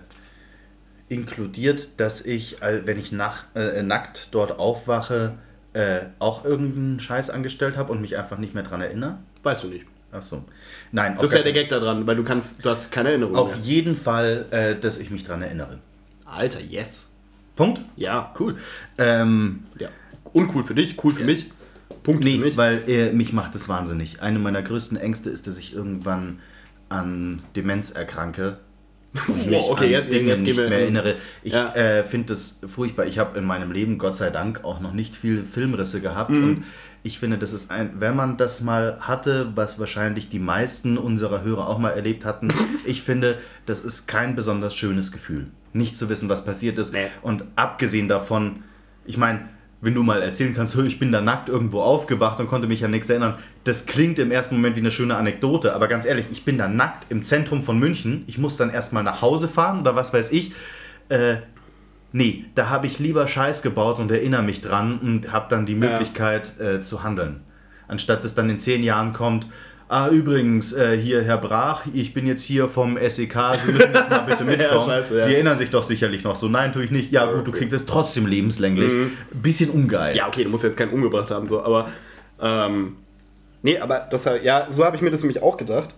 [1.10, 5.38] inkludiert, dass ich, wenn ich nach, äh, nackt dort aufwache,
[5.74, 9.20] äh, auch irgendeinen Scheiß angestellt habe und mich einfach nicht mehr dran erinnere?
[9.44, 9.86] Weißt du nicht.
[10.12, 10.44] Ach so.
[10.92, 13.36] Nein, Das ist ja der Gag da dran, weil du kannst, du hast keine Erinnerung
[13.36, 13.64] Auf mehr.
[13.66, 15.80] jeden Fall, äh, dass ich mich dran erinnere.
[16.26, 17.10] Alter, yes.
[17.56, 17.82] Punkt?
[17.96, 18.58] Ja, Cool.
[18.98, 19.90] Ähm, ja.
[20.34, 21.52] Uncool für dich, cool für mich.
[22.04, 22.58] Punkt nee, für mich.
[22.58, 24.22] weil äh, mich macht das wahnsinnig.
[24.22, 26.40] Eine meiner größten Ängste ist, dass ich irgendwann
[26.90, 28.58] an Demenz erkranke.
[29.28, 31.16] Und mich okay, an jetzt- Dinge jetzt nicht mehr in- erinnere.
[31.44, 31.74] Ich Ja.
[31.76, 33.06] äh, finde das furchtbar.
[33.06, 36.44] Ich habe in meinem Leben Gott sei Dank auch noch nicht viel Filmrisse gehabt Mhm.
[36.44, 36.64] und
[37.04, 41.44] ich finde, das ist ein, wenn man das mal hatte, was wahrscheinlich die meisten unserer
[41.44, 42.48] Hörer auch mal erlebt hatten,
[42.86, 45.48] ich finde, das ist kein besonders schönes Gefühl.
[45.74, 46.94] Nicht zu wissen, was passiert ist.
[46.94, 47.08] Nee.
[47.22, 48.64] Und abgesehen davon,
[49.06, 49.42] ich meine,
[49.82, 52.86] wenn du mal erzählen kannst, "Hö, ich bin da nackt irgendwo aufgewacht und konnte mich
[52.86, 56.28] an nichts erinnern, das klingt im ersten Moment wie eine schöne Anekdote, aber ganz ehrlich,
[56.32, 59.82] ich bin da nackt im Zentrum von München, ich muss dann erstmal nach Hause fahren
[59.82, 60.54] oder was weiß ich.
[61.10, 61.38] Äh,
[62.14, 65.76] nee, da habe ich lieber Scheiß gebaut und erinnere mich dran und habe dann die
[65.76, 67.42] Möglichkeit äh, zu handeln.
[67.90, 69.48] Anstatt dass dann in zehn Jahren kommt,
[69.90, 74.10] ah übrigens, äh, hier Herr Brach, ich bin jetzt hier vom SEK, Sie müssen jetzt
[74.10, 74.86] mal bitte mitkommen.
[74.86, 75.26] scheiße, ja.
[75.26, 76.48] Sie erinnern sich doch sicherlich noch so.
[76.48, 77.12] Nein, tue ich nicht.
[77.12, 78.90] Ja gut, du kriegst es trotzdem lebenslänglich.
[79.32, 80.16] Bisschen ungeil.
[80.16, 81.90] Ja, okay, du musst jetzt keinen umgebracht haben, so, aber.
[82.42, 82.96] Ähm,
[83.62, 85.90] nee, aber das, ja, so habe ich mir das nämlich auch gedacht.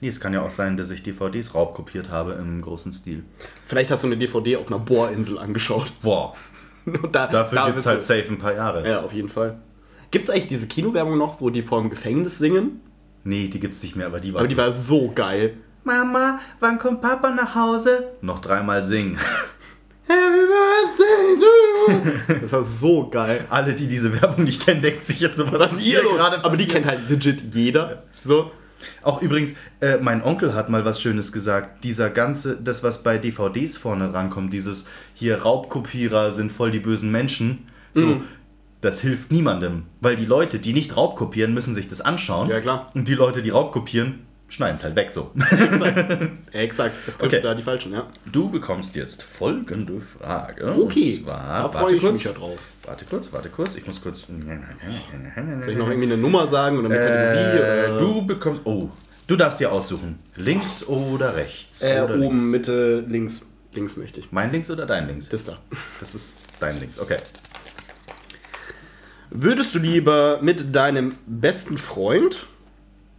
[0.00, 3.24] Nee, es kann ja auch sein, dass ich DVDs raubkopiert habe im großen Stil.
[3.66, 5.92] Vielleicht hast du eine DVD auf einer Bohrinsel angeschaut.
[6.02, 6.34] Boah,
[7.12, 8.86] da, dafür da gibt es du- halt safe ein paar Jahre.
[8.88, 9.58] Ja, auf jeden Fall.
[10.10, 12.80] Gibt es eigentlich diese Kinowerbung noch, wo die vor dem Gefängnis singen?
[13.24, 14.40] Nee, die gibt's nicht mehr, aber die war.
[14.40, 15.56] Aber die war so geil.
[15.82, 18.12] Mama, wann kommt Papa nach Hause?
[18.20, 19.18] Noch dreimal singen.
[20.06, 22.40] Happy Birthday to you!
[22.42, 23.46] Das war so geil.
[23.48, 26.10] Alle, die diese Werbung nicht kennen, denken sich jetzt so, was, Was ist hier hier
[26.10, 26.84] gerade Aber die passiert?
[26.84, 28.02] kennt halt legit jeder.
[28.22, 28.50] So.
[29.02, 31.84] Auch übrigens, äh, mein Onkel hat mal was Schönes gesagt.
[31.84, 37.10] Dieser ganze, das was bei DVDs vorne rankommt, dieses hier Raubkopierer sind voll die bösen
[37.10, 38.24] Menschen, so, Mhm.
[38.80, 39.84] das hilft niemandem.
[40.00, 42.48] Weil die Leute, die nicht Raubkopieren, müssen sich das anschauen.
[42.50, 42.86] Ja, klar.
[42.94, 44.20] Und die Leute, die Raubkopieren,
[44.54, 45.32] schneiden es halt weg so.
[46.52, 46.94] Exakt.
[47.06, 47.42] Das trifft Okay.
[47.42, 48.06] da die Falschen, ja.
[48.30, 50.72] Du bekommst jetzt folgende Frage.
[50.72, 51.16] Okay.
[51.16, 52.12] Und zwar, da freue warte ich kurz.
[52.12, 52.58] mich ja drauf.
[52.86, 53.74] Warte kurz, warte kurz.
[53.74, 54.26] Ich muss kurz.
[54.26, 57.58] Soll ich noch irgendwie eine Nummer sagen oder eine Kategorie?
[57.58, 57.98] Äh, oder?
[57.98, 58.60] du bekommst.
[58.64, 58.90] Oh,
[59.26, 60.18] du darfst dir aussuchen.
[60.36, 61.82] Links oder rechts?
[61.82, 62.44] Äh, oder oben, links?
[62.44, 63.46] Mitte, links.
[63.72, 64.30] Links möchte ich.
[64.30, 65.28] Mein links oder dein links?
[65.30, 65.58] Das da.
[65.98, 67.00] Das ist dein links.
[67.00, 67.16] Okay.
[69.30, 72.46] Würdest du lieber mit deinem besten Freund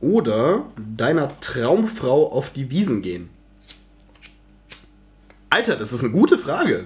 [0.01, 3.29] oder deiner Traumfrau auf die Wiesen gehen?
[5.49, 6.83] Alter, das ist eine gute Frage.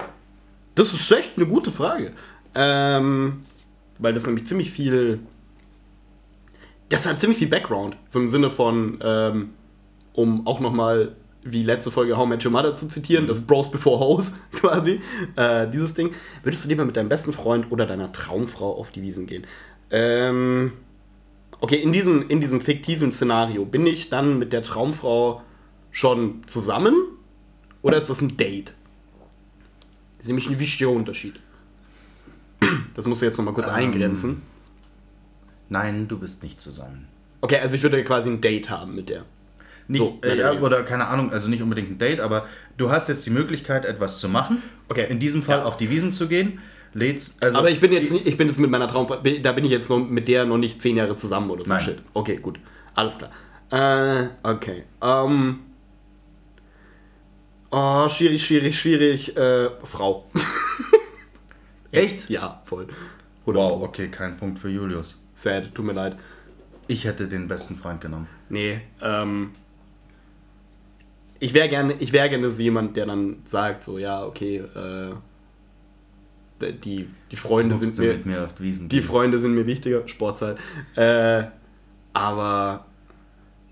[0.75, 2.13] Das ist echt eine gute Frage.
[2.55, 3.41] Ähm,
[3.97, 5.19] weil das nämlich ziemlich viel.
[6.89, 7.97] Das hat ziemlich viel Background.
[8.07, 9.49] So im Sinne von, ähm,
[10.13, 13.99] um auch nochmal wie letzte Folge How Met Your Mother zu zitieren, das Bros Before
[13.99, 15.01] Hoes quasi,
[15.35, 16.11] äh, dieses Ding.
[16.43, 19.45] Würdest du lieber mit deinem besten Freund oder deiner Traumfrau auf die Wiesen gehen?
[19.91, 20.73] Ähm,
[21.61, 25.41] okay, in diesem, in diesem fiktiven Szenario, bin ich dann mit der Traumfrau
[25.91, 26.93] schon zusammen
[27.81, 28.73] oder ist das ein Date?
[30.17, 31.39] Das ist nämlich ein wichtiger Unterschied.
[32.93, 33.73] Das musst du jetzt nochmal kurz Ähm.
[33.75, 34.41] eingrenzen.
[35.69, 37.07] Nein, du bist nicht zusammen.
[37.41, 39.23] Okay, also ich würde quasi ein Date haben mit der.
[39.87, 42.45] Nicht, So, äh, oder ja, oder keine Ahnung, also nicht unbedingt ein Date, aber
[42.77, 44.61] du hast jetzt die Möglichkeit, etwas zu machen.
[44.89, 45.07] Okay.
[45.09, 45.65] In diesem Fall Ja.
[45.65, 46.59] auf die Wiesen zu gehen.
[46.93, 49.51] Lädst, also Aber ich bin jetzt nicht, ich bin jetzt mit meiner Traumfrau, bin- da
[49.51, 51.69] bin ich jetzt noch mit der noch nicht zehn Jahre zusammen oder so.
[51.69, 51.81] Nein.
[51.81, 51.99] Shit.
[52.13, 52.59] Okay, gut.
[52.95, 53.31] Alles klar.
[53.71, 54.83] Äh, okay.
[55.01, 55.59] Ähm.
[57.71, 59.37] Oh, schwierig, schwierig, schwierig.
[59.37, 60.25] Äh, Frau.
[61.91, 62.29] Echt?
[62.29, 62.87] Ja, voll.
[63.45, 65.17] Oder Wow, okay, kein Punkt für Julius.
[65.35, 66.15] Sad, tut mir leid.
[66.87, 68.27] Ich hätte den besten Freund genommen.
[68.49, 69.51] Nee, ähm.
[71.39, 75.13] Ich wäre gerne, ich wäre gerne so jemand, der dann sagt, so, ja, okay, äh.
[76.61, 78.19] Die, die Freunde sind mir.
[78.25, 79.01] mir die.
[79.01, 80.57] Freunde sind mir wichtiger, Sportzeit.
[80.95, 81.43] Äh,
[82.13, 82.85] aber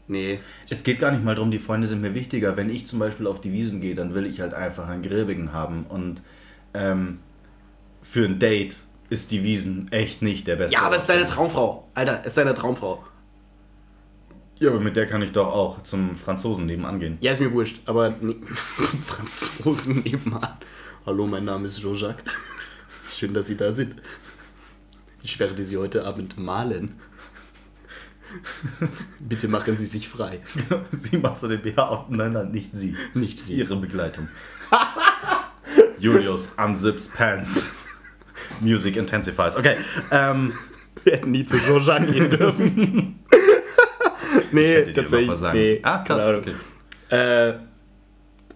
[0.08, 0.40] nee.
[0.70, 2.56] Es geht gar nicht mal darum, die Freunde sind mir wichtiger.
[2.56, 5.52] Wenn ich zum Beispiel auf die Wiesen gehe, dann will ich halt einfach einen Grilbigen
[5.52, 5.86] haben.
[5.90, 6.22] Und
[6.74, 7.20] ähm,
[8.02, 8.78] für ein Date
[9.10, 10.78] ist die Wiesen echt nicht der beste.
[10.78, 11.26] Ja, aber es ist deine.
[11.26, 11.90] Traumfrau.
[11.94, 13.04] Alter, es ist deine Traumfrau.
[14.60, 17.18] Ja, aber mit der kann ich doch auch zum Franzosen nebenan gehen.
[17.22, 18.16] Ja, ist mir wurscht, aber
[18.82, 20.58] zum Franzosen nebenan.
[21.06, 22.24] Hallo, mein Name ist Jean-Jacques.
[23.18, 23.96] Schön, dass Sie da sind.
[25.24, 26.94] Ich werde Sie heute Abend malen.
[29.20, 30.42] Bitte machen Sie sich frei.
[30.92, 32.10] sie macht so den BH auf.
[32.10, 32.96] Nein, nein, nicht sie.
[33.16, 33.56] Nicht Sie.
[33.56, 34.28] Ihre Begleitung.
[36.00, 37.74] Julius unzips pants.
[38.62, 39.58] Music intensifies.
[39.58, 39.78] Okay.
[40.12, 40.54] Ähm,
[41.04, 43.20] Wir hätten nie zu Jean-Jacques gehen dürfen.
[44.52, 45.42] nee, tatsächlich.
[45.54, 45.80] Nee.
[45.82, 46.24] Ah, krass.
[46.24, 46.42] Ahnung.
[46.42, 46.56] Okay.
[47.10, 47.58] Äh,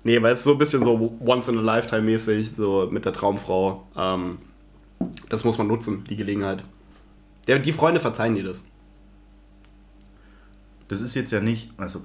[0.04, 3.06] nee, weil es ist so ein bisschen so once in a lifetime mäßig, so mit
[3.06, 3.88] der Traumfrau.
[3.98, 4.38] Ähm,
[5.30, 6.64] das muss man nutzen, die Gelegenheit.
[7.48, 8.64] Der, die Freunde verzeihen dir das.
[10.88, 11.70] Das ist jetzt ja nicht.
[11.78, 12.02] Also,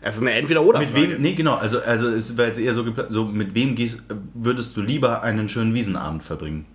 [0.00, 0.78] Es ist eine Entweder-Oder.
[0.78, 1.20] mit wem?
[1.20, 1.56] Nee, genau.
[1.56, 3.08] Also, also es wäre jetzt eher so geplant.
[3.12, 4.02] So, mit wem gehst,
[4.34, 6.66] würdest du lieber einen schönen Wiesenabend verbringen?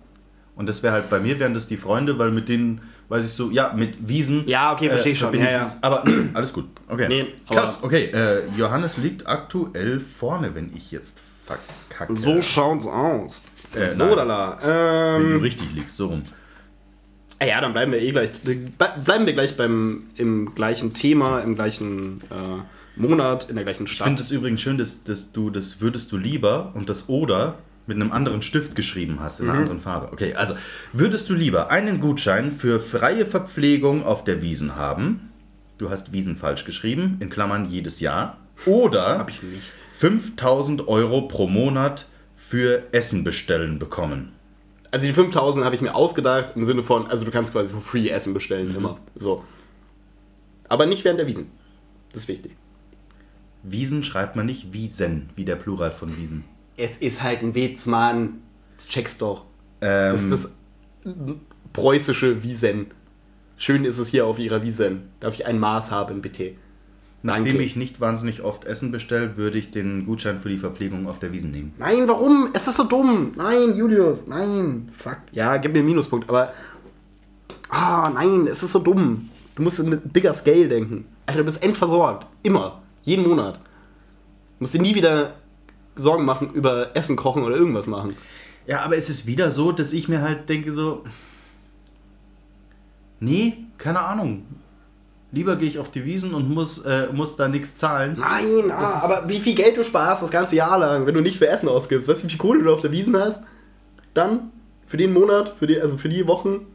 [0.56, 3.32] Und das wäre halt bei mir, wären das die Freunde, weil mit denen, weiß ich
[3.32, 4.46] so, ja, mit Wiesen.
[4.46, 5.34] Ja, okay, verstehe ich schon.
[5.34, 5.64] Ja, ja.
[5.64, 6.66] Wies- Aber nee, alles gut.
[6.86, 7.08] Okay.
[7.08, 7.78] Nee, Krass.
[7.78, 12.14] aber- Okay, äh, Johannes liegt aktuell vorne, wenn ich jetzt verkacke.
[12.14, 13.42] So schaut's aus.
[13.76, 14.16] Äh, so, nein.
[14.16, 14.58] lala.
[15.18, 16.22] Wenn du Ähm, richtig liegst, so rum.
[17.42, 18.30] ja, dann bleiben wir eh gleich.
[18.44, 18.68] Ble-
[19.04, 23.92] Bleiben wir gleich beim, im gleichen Thema, im gleichen äh, Monat, in der gleichen Ich
[23.92, 24.06] Stadt.
[24.06, 27.56] finde es übrigens schön, dass, dass du das würdest du lieber und das oder
[27.86, 30.10] mit einem anderen Stift geschrieben hast, in einer anderen Farbe.
[30.12, 30.54] Okay, also
[30.94, 35.28] würdest du lieber einen Gutschein für freie Verpflegung auf der Wiesen haben?
[35.76, 38.38] Du hast Wiesen falsch geschrieben, in Klammern jedes Jahr.
[38.64, 39.70] Oder Hab ich nicht.
[39.98, 42.06] 5000 Euro pro Monat
[42.54, 44.30] für Essen bestellen bekommen.
[44.92, 47.80] Also die 5000 habe ich mir ausgedacht im Sinne von, also du kannst quasi for
[47.80, 48.76] free Essen bestellen, Mhm.
[48.76, 48.98] immer.
[49.16, 49.42] So.
[50.68, 51.50] Aber nicht während der Wiesen.
[52.12, 52.52] Das ist wichtig.
[53.64, 56.44] Wiesen schreibt man nicht Wiesen, wie der Plural von Wiesen.
[56.76, 58.42] Es ist halt ein Witz, Mann.
[58.88, 59.46] Check's doch.
[59.80, 60.54] Ähm, Das ist das
[61.72, 62.92] preußische Wiesen.
[63.56, 65.08] Schön ist es hier auf ihrer Wiesen.
[65.18, 66.52] Darf ich ein Maß haben, bitte?
[67.24, 67.62] Nachdem Danke.
[67.62, 71.32] ich nicht wahnsinnig oft Essen bestelle, würde ich den Gutschein für die Verpflegung auf der
[71.32, 71.72] Wiesen nehmen.
[71.78, 72.50] Nein, warum?
[72.52, 73.32] Es ist so dumm.
[73.34, 74.92] Nein, Julius, nein.
[74.98, 75.16] Fuck.
[75.32, 76.52] Ja, gib mir einen Minuspunkt, aber.
[77.70, 79.30] Ah, nein, es ist so dumm.
[79.56, 81.06] Du musst in bigger scale denken.
[81.24, 82.26] Alter, du bist endversorgt.
[82.42, 82.82] Immer.
[83.02, 83.56] Jeden Monat.
[83.56, 83.60] Du
[84.60, 85.32] musst dir nie wieder
[85.96, 88.16] Sorgen machen über Essen kochen oder irgendwas machen.
[88.66, 91.04] Ja, aber es ist wieder so, dass ich mir halt denke so,
[93.18, 94.44] nee, keine Ahnung.
[95.34, 98.16] Lieber gehe ich auf die Wiesen und muss, äh, muss da nichts zahlen.
[98.18, 101.38] Nein, ah, aber wie viel Geld du sparst das ganze Jahr lang, wenn du nicht
[101.38, 102.08] für Essen ausgibst.
[102.08, 103.42] Weißt du, wie viel Kohle du auf der Wiesen hast?
[104.14, 104.50] Dann?
[104.86, 105.54] Für den Monat?
[105.58, 106.66] Für die, also für die Wochen?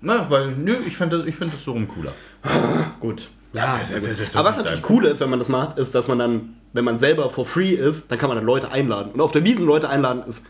[0.00, 2.12] Na, weil, nö, ich finde das, ich find das so rum cooler.
[3.00, 3.28] Gut.
[3.52, 6.08] Ja, das- das doch aber was natürlich cool ist, wenn man das macht, ist, dass
[6.08, 9.12] man dann, wenn man selber for free ist, dann kann man dann Leute einladen.
[9.12, 10.44] Und auf der Wiesen Leute einladen, ist,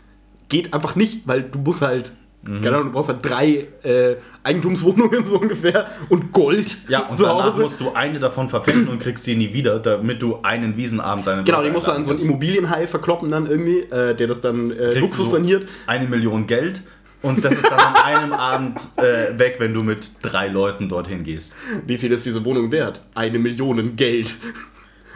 [0.49, 2.65] geht einfach nicht, weil du musst halt, Mhm.
[2.65, 7.51] Ahnung, du brauchst halt drei äh, Eigentumswohnungen so ungefähr und Gold Ja, und zu danach
[7.51, 7.61] Hause.
[7.61, 11.45] musst du eine davon verpfänden und kriegst sie nie wieder, damit du einen Wiesenabend deinen
[11.45, 14.71] Genau, die musst du an so einen Immobilienhai verkloppen dann irgendwie, äh, der das dann
[14.71, 15.69] äh, Luxus du saniert.
[15.85, 16.81] Eine Million Geld
[17.21, 21.23] und das ist dann an einem Abend äh, weg, wenn du mit drei Leuten dorthin
[21.23, 21.55] gehst.
[21.85, 23.01] Wie viel ist diese Wohnung wert?
[23.13, 24.33] Eine Million Geld.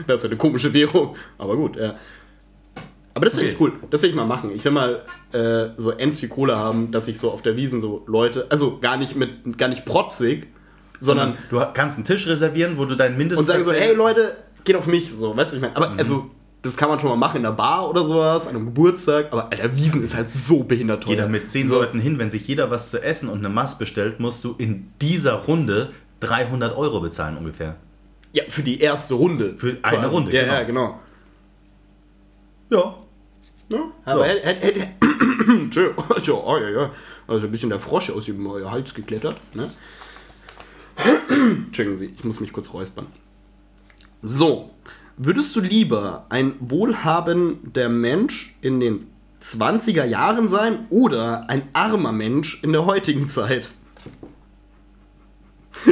[0.06, 1.16] Das ist eine komische Währung.
[1.38, 1.96] Aber gut, ja.
[3.16, 3.72] Aber das finde ich Okay.
[3.74, 3.90] cool.
[3.90, 4.52] Das will ich mal machen.
[4.54, 5.02] Ich will mal
[5.32, 8.78] äh, so Ents wie Kohle haben, dass ich so auf der Wiesen so Leute, also
[8.80, 10.48] gar nicht mit, gar nicht protzig,
[11.00, 14.36] sondern du kannst einen Tisch reservieren, wo du deinen Mindest und sagen so, hey Leute,
[14.66, 15.76] geht auf mich, so, weißt du, ich meine.
[15.76, 16.30] Aber also,
[16.62, 19.52] das kann man schon mal machen in der Bar oder sowas, an einem Geburtstag, aber
[19.52, 21.16] Alter, Wiesen ist halt so behindert teuer.
[21.16, 23.50] Geh da mit zehn so, Leuten hin, wenn sich jeder was zu essen und eine
[23.50, 27.76] Maß bestellt, musst du in dieser Runde 300 Euro bezahlen ungefähr.
[28.34, 29.56] Ja, für die erste Runde.
[29.58, 30.54] Für eine Runde, Ja, genau.
[30.54, 31.00] ja, genau.
[32.72, 32.96] Ja.
[34.06, 34.80] Aber hätte.
[34.80, 36.92] ja, oh, ja, ja.
[37.28, 39.38] Also ein bisschen der Frosch aus dem äh, Hals geklettert.
[39.56, 39.70] Ne?
[41.30, 43.08] Entschuldigen Sie, ich muss mich kurz räuspern.
[44.22, 44.70] So,
[45.18, 49.08] würdest du lieber ein wohlhabender Mensch in den
[49.42, 53.70] 20er Jahren sein oder ein armer Mensch in der heutigen Zeit?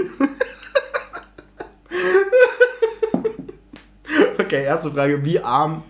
[4.40, 5.84] okay, erste Frage, wie arm,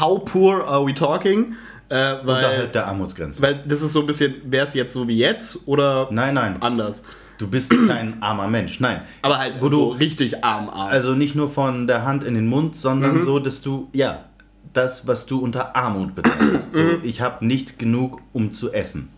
[0.00, 1.54] how poor are we talking?
[1.88, 3.42] Äh, weil, Unterhalb der Armutsgrenze.
[3.42, 6.56] weil das ist so ein bisschen, wäre es jetzt so wie jetzt oder Nein, nein.
[6.60, 7.02] anders?
[7.38, 8.78] Du bist kein armer Mensch.
[8.80, 9.02] Nein.
[9.20, 10.88] Aber halt, wo so du- richtig arm, arm.
[10.90, 13.22] Also nicht nur von der Hand in den Mund, sondern Mhm.
[13.22, 14.24] so, dass du, ja,
[14.72, 16.72] das, was du unter Armut betrachtest.
[16.74, 17.00] So, Mhm.
[17.02, 19.10] ich habe nicht genug, um zu essen.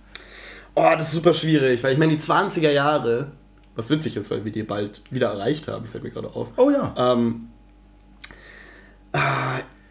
[0.75, 3.29] Oh, das ist super schwierig, weil ich meine, die 20er Jahre,
[3.77, 6.49] was witzig ist, weil wir die bald wieder erreicht haben, fällt mir gerade auf.
[6.57, 6.93] Oh ja.
[6.97, 7.49] Ähm,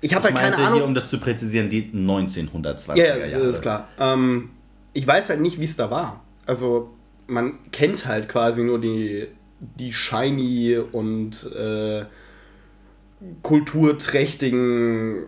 [0.04, 0.74] ich habe halt keine Ahnung.
[0.74, 3.44] hier, um das zu präzisieren, die 1920er ja, ja, Jahre.
[3.46, 3.88] ist klar.
[4.00, 4.50] Ähm,
[4.92, 6.22] ich weiß halt nicht, wie es da war.
[6.46, 6.90] Also,
[7.28, 9.28] man kennt halt quasi nur die,
[9.60, 12.04] die shiny und äh,
[13.42, 15.26] kulturträchtigen,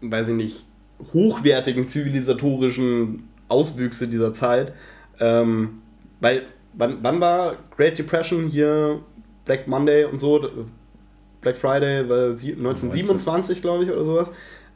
[0.00, 0.66] weiß ich nicht,
[1.12, 4.72] hochwertigen zivilisatorischen Auswüchse dieser Zeit.
[5.20, 5.82] Ähm,
[6.20, 9.00] weil, wann, wann war Great Depression hier,
[9.44, 10.66] Black Monday und so?
[11.44, 14.30] Black Friday war sie- 1927, glaube ich, oder sowas.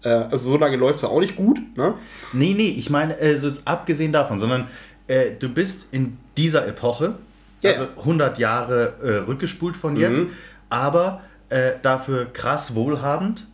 [0.04, 1.58] Äh, also so lange läuft es auch nicht gut.
[1.76, 1.94] Ne?
[2.32, 4.68] Nee, nee, ich meine, also jetzt abgesehen davon, sondern
[5.08, 7.14] äh, du bist in dieser Epoche,
[7.62, 7.88] Ja, also ja.
[7.98, 10.30] 100 Jahre äh, rückgespult von jetzt, Mhm.
[10.68, 13.44] aber äh, dafür krass wohlhabend,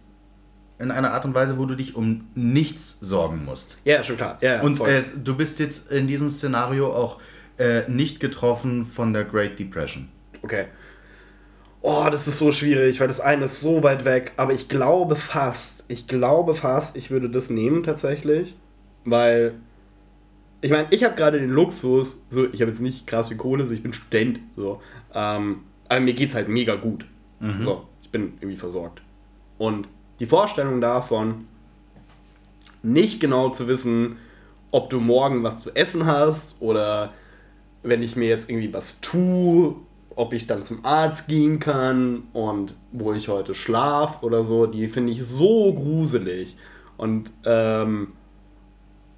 [0.80, 3.78] in einer Art und Weise, wo du dich um nichts sorgen musst.
[3.84, 4.36] Ja, schon klar.
[4.42, 7.20] Ja, Und es, du bist jetzt in diesem Szenario auch
[7.58, 10.08] äh, nicht getroffen von der Great Depression.
[10.42, 10.64] Okay.
[11.86, 14.32] Oh, das ist so schwierig, weil das eine ist so weit weg.
[14.38, 18.56] Aber ich glaube fast, ich glaube fast, ich würde das nehmen tatsächlich.
[19.04, 19.56] Weil,
[20.62, 23.66] ich meine, ich habe gerade den Luxus, so, ich habe jetzt nicht krass viel Kohle,
[23.66, 24.80] so, ich bin Student, so.
[25.14, 27.04] Ähm, aber mir geht's halt mega gut.
[27.62, 29.02] So, ich bin irgendwie versorgt.
[29.58, 29.86] Und
[30.20, 31.46] die Vorstellung davon,
[32.82, 34.16] nicht genau zu wissen,
[34.70, 37.12] ob du morgen was zu essen hast oder
[37.82, 39.76] wenn ich mir jetzt irgendwie was tue,
[40.16, 44.88] ob ich dann zum Arzt gehen kann und wo ich heute schlaf oder so, die
[44.88, 46.56] finde ich so gruselig
[46.96, 48.12] und, ähm,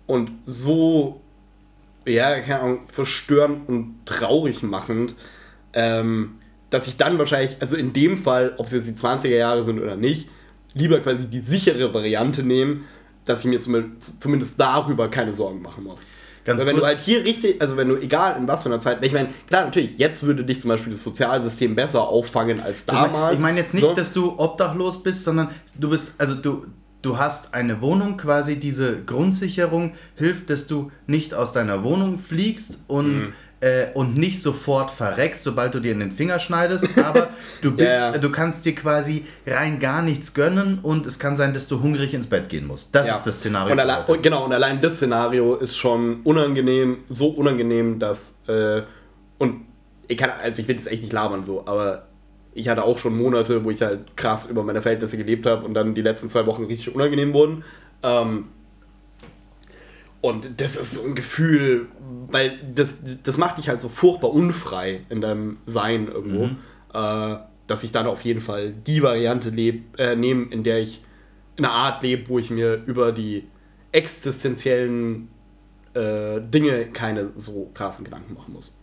[0.07, 1.21] und so,
[2.07, 5.15] ja, keine Ahnung, verstörend und traurig machend,
[5.73, 6.37] ähm,
[6.71, 9.81] dass ich dann wahrscheinlich, also in dem Fall, ob es jetzt die 20er Jahre sind
[9.81, 10.29] oder nicht,
[10.75, 12.85] lieber quasi die sichere Variante nehmen,
[13.25, 16.07] dass ich mir zum, zumindest darüber keine Sorgen machen muss.
[16.47, 18.81] Ganz Weil wenn du halt hier richtig, also wenn du, egal in was für einer
[18.81, 22.87] Zeit, ich meine, klar, natürlich, jetzt würde dich zum Beispiel das Sozialsystem besser auffangen als
[22.87, 23.35] mein- damals.
[23.35, 23.95] Ich meine jetzt nicht, So.
[23.95, 26.67] dass du obdachlos bist, sondern du bist, also du,
[27.03, 32.81] du hast eine Wohnung, quasi diese Grundsicherung hilft, dass du nicht aus deiner Wohnung fliegst
[32.87, 33.33] und, Mhm.
[33.61, 37.29] Äh, und nicht sofort verreckst, sobald du dir in den Finger schneidest, aber
[37.63, 38.19] du bist, Ja, ja.
[38.19, 42.13] du kannst dir quasi rein gar nichts gönnen und es kann sein, dass du hungrig
[42.13, 42.95] ins Bett gehen musst.
[42.95, 43.15] Das Ja.
[43.15, 43.73] ist das Szenario.
[43.73, 48.39] Und allein, und genau, und allein das Szenario ist schon unangenehm, so unangenehm, dass.
[48.47, 48.83] Äh,
[49.39, 49.63] und
[50.09, 52.07] ich kann, also ich will jetzt echt nicht labern so, aber
[52.55, 55.75] ich hatte auch schon Monate, wo ich halt krass über meine Verhältnisse gelebt habe und
[55.75, 57.65] dann die letzten zwei Wochen richtig unangenehm wurden.
[58.03, 58.47] Ähm,
[60.27, 61.87] und das ist so ein Gefühl,
[62.29, 66.51] weil das, das macht dich halt so furchtbar unfrei in deinem Sein irgendwo,
[66.93, 71.05] äh, dass ich dann auf jeden Fall die Variante leb, äh, nehme, in der ich
[71.57, 73.45] in einer Art lebe, wo ich mir über die
[73.93, 75.29] existenziellen
[75.95, 78.75] äh, Dinge keine so krassen Gedanken machen muss.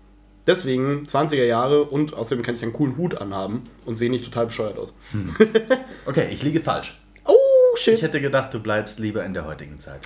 [0.48, 4.48] Deswegen 20er Jahre und außerdem kann ich einen coolen Hut anhaben und sehe nicht total
[4.48, 4.94] bescheuert aus.
[6.06, 7.00] Okay, ich liege falsch.
[7.26, 7.96] Oh, shit.
[7.96, 10.02] Ich hätte gedacht, du bleibst lieber in der heutigen Zeit,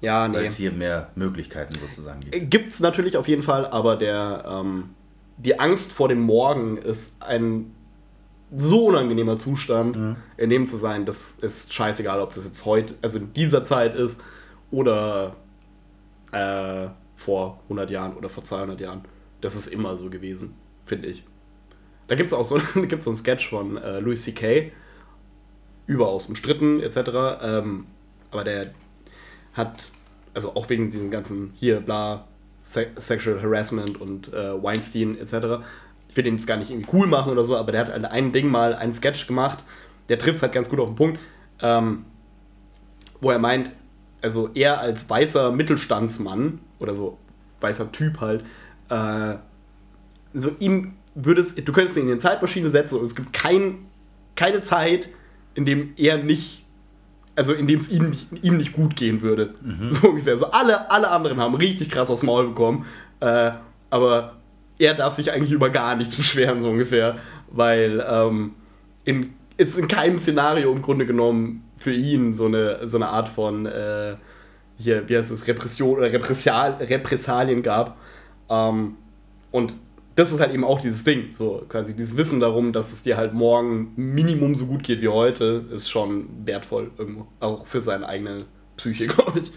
[0.00, 0.46] ja, weil nee.
[0.46, 2.50] es hier mehr Möglichkeiten sozusagen gibt.
[2.50, 4.90] Gibt es natürlich auf jeden Fall, aber der, ähm,
[5.36, 7.74] die Angst vor dem Morgen ist ein
[8.56, 13.18] so unangenehmer Zustand, in dem zu sein, das ist scheißegal, ob das jetzt heute, also
[13.18, 14.20] in dieser Zeit ist
[14.72, 15.36] oder
[16.32, 19.02] äh, vor 100 Jahren oder vor 200 Jahren.
[19.40, 20.54] Das ist immer so gewesen,
[20.84, 21.24] finde ich.
[22.08, 24.72] Da gibt es auch so, gibt's so einen Sketch von äh, Louis C.K.,
[25.86, 26.98] überaus umstritten etc.,
[27.42, 27.86] ähm,
[28.30, 28.72] aber der
[29.60, 29.90] hat,
[30.34, 32.26] also auch wegen diesem ganzen hier, bla,
[32.62, 35.64] Se Sexual Harassment und äh, Weinstein etc.
[36.08, 38.04] Ich will den jetzt gar nicht irgendwie cool machen oder so, aber der hat halt
[38.04, 39.64] ein Ding mal, ein Sketch gemacht,
[40.08, 41.18] der trifft es halt ganz gut auf den Punkt,
[41.62, 42.04] ähm,
[43.20, 43.70] wo er meint,
[44.22, 47.18] also er als weißer Mittelstandsmann oder so
[47.60, 48.44] weißer Typ halt,
[48.90, 49.36] äh,
[50.34, 53.86] so ihm würde es, du könntest ihn in eine Zeitmaschine setzen und es gibt kein,
[54.36, 55.08] keine Zeit,
[55.54, 56.59] in dem er nicht,
[57.40, 59.54] also in dem es ihm nicht, ihm nicht gut gehen würde.
[59.92, 60.36] So ungefähr.
[60.36, 62.84] So alle, alle anderen haben richtig krass aufs Maul bekommen,
[63.20, 63.52] äh,
[63.88, 64.36] aber
[64.78, 67.16] er darf sich eigentlich über gar nichts beschweren, so ungefähr,
[67.50, 68.52] weil ähm,
[69.04, 73.30] in, es in keinem Szenario im Grunde genommen für ihn so eine, so eine Art
[73.30, 74.16] von, äh,
[74.76, 77.96] hier, wie heißt es, Repression oder Repressial, Repressalien gab.
[78.50, 78.96] Ähm,
[79.50, 79.72] und
[80.16, 83.16] das ist halt eben auch dieses Ding, so quasi dieses Wissen darum, dass es dir
[83.16, 88.06] halt morgen Minimum so gut geht wie heute, ist schon wertvoll irgendwo, auch für seine
[88.08, 89.52] eigene Psyche, glaube ich.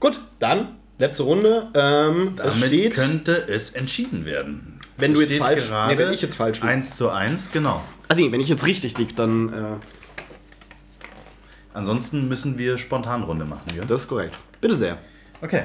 [0.00, 1.68] Gut, dann letzte Runde.
[1.74, 4.78] Ähm, Damit steht, könnte es entschieden werden.
[4.96, 6.72] Wenn du jetzt falsch- gerade nee, wenn ich jetzt falsch liege.
[6.72, 7.82] 1 zu 1, genau.
[8.08, 9.54] ah nee, wenn ich jetzt richtig liege, dann äh,
[11.74, 13.84] Ansonsten müssen wir Spontanrunde machen, ja?
[13.84, 14.34] das ist korrekt.
[14.60, 14.98] Bitte sehr.
[15.40, 15.64] Okay.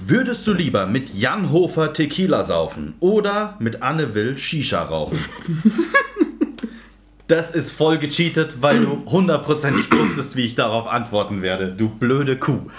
[0.00, 5.18] Würdest du lieber mit Jan Hofer Tequila saufen oder mit Anne Will Shisha rauchen?
[7.26, 11.68] Das ist voll gecheatet, weil du hundertprozentig wusstest, wie ich darauf antworten werde.
[11.72, 12.70] Du blöde Kuh.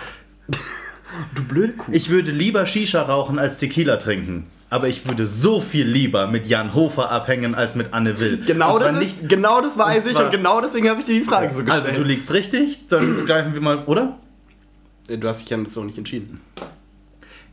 [1.33, 1.91] Du blöde Kuh.
[1.91, 4.45] Ich würde lieber Shisha rauchen als Tequila trinken.
[4.69, 8.43] Aber ich würde so viel lieber mit Jan Hofer abhängen als mit Anne Will.
[8.45, 11.25] Genau das, ist, genau das weiß und ich und genau deswegen habe ich dir die
[11.25, 11.97] Frage so Also gestellt.
[11.97, 14.19] du liegst richtig, dann greifen wir mal, oder?
[15.07, 16.39] du hast dich ja so nicht entschieden.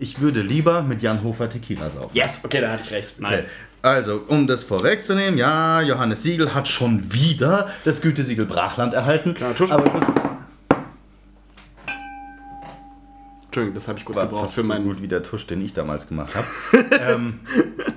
[0.03, 2.11] Ich würde lieber mit Jan Hofer Tequila saufen.
[2.13, 3.15] Yes, okay, da hatte ich recht.
[3.23, 3.45] Okay.
[3.83, 9.35] Also, um das vorwegzunehmen, ja, Johannes Siegel hat schon wieder das Gütesiegel Brachland erhalten.
[9.35, 9.71] Kleiner Tusch.
[9.71, 10.03] aber das
[13.45, 14.83] Entschuldigung, das habe ich kurz war gebraucht für so meinen.
[14.83, 16.47] gut wie der Tusch, den ich damals gemacht habe.
[17.01, 17.39] ähm,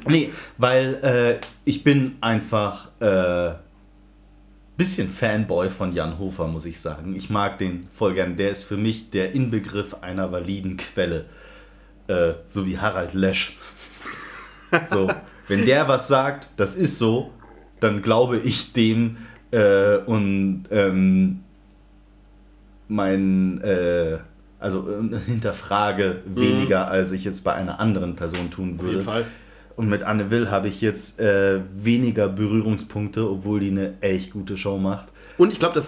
[0.06, 3.56] nee, weil äh, ich bin einfach äh,
[4.78, 7.16] bisschen Fanboy von Jan Hofer, muss ich sagen.
[7.16, 8.38] Ich mag den voll gern.
[8.38, 11.26] Der ist für mich der Inbegriff einer validen Quelle.
[12.08, 13.58] Äh, so wie Harald Lesch.
[14.90, 15.10] So,
[15.48, 17.32] wenn der was sagt, das ist so,
[17.80, 19.18] dann glaube ich dem
[19.52, 21.42] äh, und ähm,
[22.88, 24.18] mein, äh,
[24.60, 28.92] also äh, hinterfrage weniger, als ich es bei einer anderen Person tun würde.
[28.92, 29.26] jeden Fall.
[29.76, 34.56] Und mit Anne Will habe ich jetzt äh, weniger Berührungspunkte, obwohl die eine echt gute
[34.58, 35.12] Show macht.
[35.38, 35.80] Und ich glaube,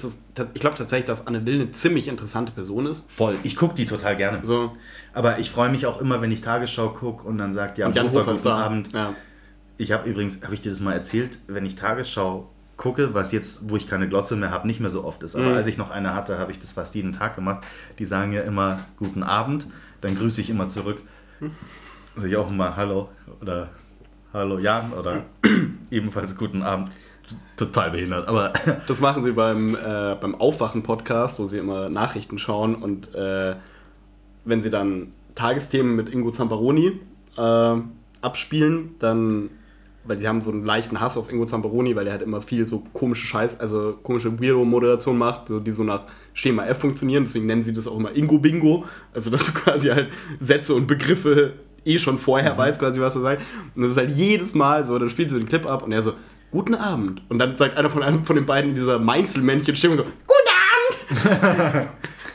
[0.53, 3.06] ich glaube tatsächlich, dass Anne Will eine ziemlich interessante Person ist.
[3.09, 3.35] Voll.
[3.43, 4.40] Ich gucke die total gerne.
[4.43, 4.74] So,
[5.14, 7.95] Aber ich freue mich auch immer, wenn ich Tagesschau gucke und dann sagt Jan, und
[7.95, 8.48] Jan Hofer, Hofer guten.
[8.50, 8.93] Abend.
[8.93, 9.14] Ja.
[9.77, 13.69] Ich habe übrigens, habe ich dir das mal erzählt, wenn ich Tagesschau gucke, was jetzt,
[13.69, 15.35] wo ich keine Glotze mehr habe, nicht mehr so oft ist.
[15.35, 15.53] Aber Mhm.
[15.56, 17.66] als ich noch eine hatte, habe ich das fast jeden Tag gemacht.
[18.00, 19.67] Die sagen ja immer guten Abend,
[20.01, 21.01] dann grüße ich immer zurück.
[22.16, 23.09] Sag ich auch immer Hallo
[23.42, 23.69] oder
[24.34, 25.24] Hallo Jan oder
[25.92, 26.92] ebenfalls guten Abend.
[27.58, 28.54] Total behindert, aber
[28.88, 33.56] Das machen sie beim, äh, beim Aufwachen-Podcast, wo sie immer Nachrichten schauen und äh,
[34.46, 37.00] wenn sie dann Tagesthemen mit Ingo Zamparoni
[37.38, 37.76] äh,
[38.22, 39.50] abspielen, dann,
[40.04, 42.68] weil sie haben so einen leichten Hass auf Ingo Zamparoni, weil er halt immer viel
[42.68, 47.46] so komische Scheiß, also komische Weirdo-Moderation macht, so, die so nach Schema F funktionieren, deswegen
[47.46, 51.54] nennen sie das auch immer Ingo-Bingo, also dass du quasi halt Sätze und Begriffe
[51.86, 53.42] eh schon vorher weißt quasi, was er sagt.
[53.76, 56.04] Und das ist halt jedes Mal so, dann spielt sie den Clip ab und er
[56.04, 56.14] so,
[56.51, 57.22] guten Abend.
[57.30, 61.88] Und dann sagt einer von einem von den beiden in dieser Mainzelmännchen-Stimmung so, guten Abend!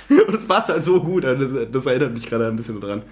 [0.29, 1.25] und das passt halt so gut.
[1.25, 1.39] Das,
[1.71, 3.03] das erinnert mich gerade ein bisschen dran.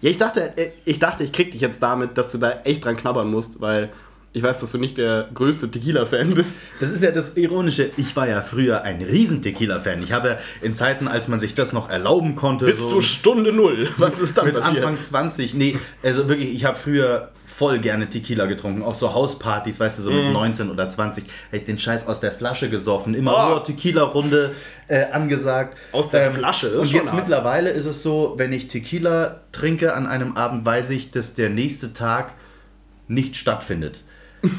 [0.00, 2.84] Ja, ich dachte, äh, ich dachte, ich krieg dich jetzt damit, dass du da echt
[2.84, 3.90] dran knabbern musst, weil
[4.34, 6.58] ich weiß, dass du nicht der größte Tequila-Fan bist.
[6.80, 7.90] Das ist ja das Ironische.
[7.96, 10.02] Ich war ja früher ein riesen Tequila-Fan.
[10.02, 13.88] Ich habe in Zeiten, als man sich das noch erlauben konnte, Bis zur Stunde Null.
[13.96, 14.84] Was ist dann mit passiert?
[14.84, 19.78] Anfang 20, nee, also wirklich, ich habe früher voll gerne Tequila getrunken, auch so Hauspartys,
[19.78, 23.14] weißt du, so mit 19 oder 20, hätte ich den Scheiß aus der Flasche gesoffen,
[23.14, 23.56] immer Oh.
[23.56, 23.58] oh.
[23.60, 24.50] Tequila-Runde
[24.88, 25.76] äh, angesagt.
[25.92, 27.16] Ähm, Aus der Flasche, ist Und jetzt hart.
[27.20, 31.48] mittlerweile ist es so, wenn ich Tequila trinke an einem Abend, weiß ich, dass der
[31.50, 32.34] nächste Tag
[33.06, 34.02] nicht stattfindet.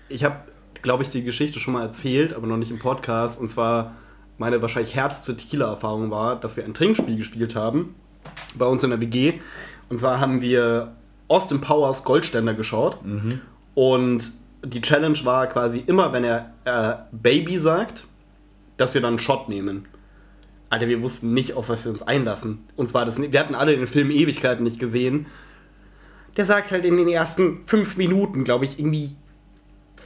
[0.07, 0.37] Ich habe,
[0.81, 3.39] glaube ich, die Geschichte schon mal erzählt, aber noch nicht im Podcast.
[3.39, 3.95] Und zwar
[4.37, 7.95] meine wahrscheinlich härteste Tequila-Erfahrung war, dass wir ein Trinkspiel gespielt haben
[8.55, 9.33] bei uns in der WG.
[9.89, 10.93] Und zwar haben wir
[11.27, 12.97] Austin Powers Goldständer geschaut.
[13.75, 14.31] Und
[14.63, 18.05] die Challenge war quasi immer, wenn er äh, Baby sagt,
[18.77, 19.87] dass wir dann einen Shot nehmen.
[20.69, 22.59] Alter, wir wussten nicht, auf was wir uns einlassen.
[22.75, 25.25] Und zwar das, wir hatten alle den Film Ewigkeiten nicht gesehen.
[26.37, 29.15] Der sagt halt in den ersten fünf Minuten, glaube ich, irgendwie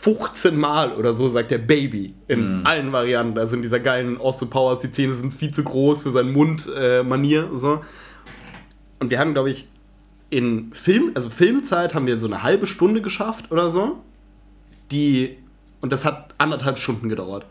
[0.03, 3.37] 15 Mal oder so sagt der Baby in allen Varianten.
[3.37, 7.51] Also in dieser geilen Austin Powers, die Zähne sind viel zu groß für seinen Mund-Manier.
[7.53, 7.81] Äh, so.
[8.99, 9.67] Und wir haben, glaube ich,
[10.29, 14.01] in Film, also Filmzeit haben wir so eine halbe Stunde geschafft oder so.
[14.91, 15.37] Die,
[15.81, 17.45] und das hat anderthalb Stunden gedauert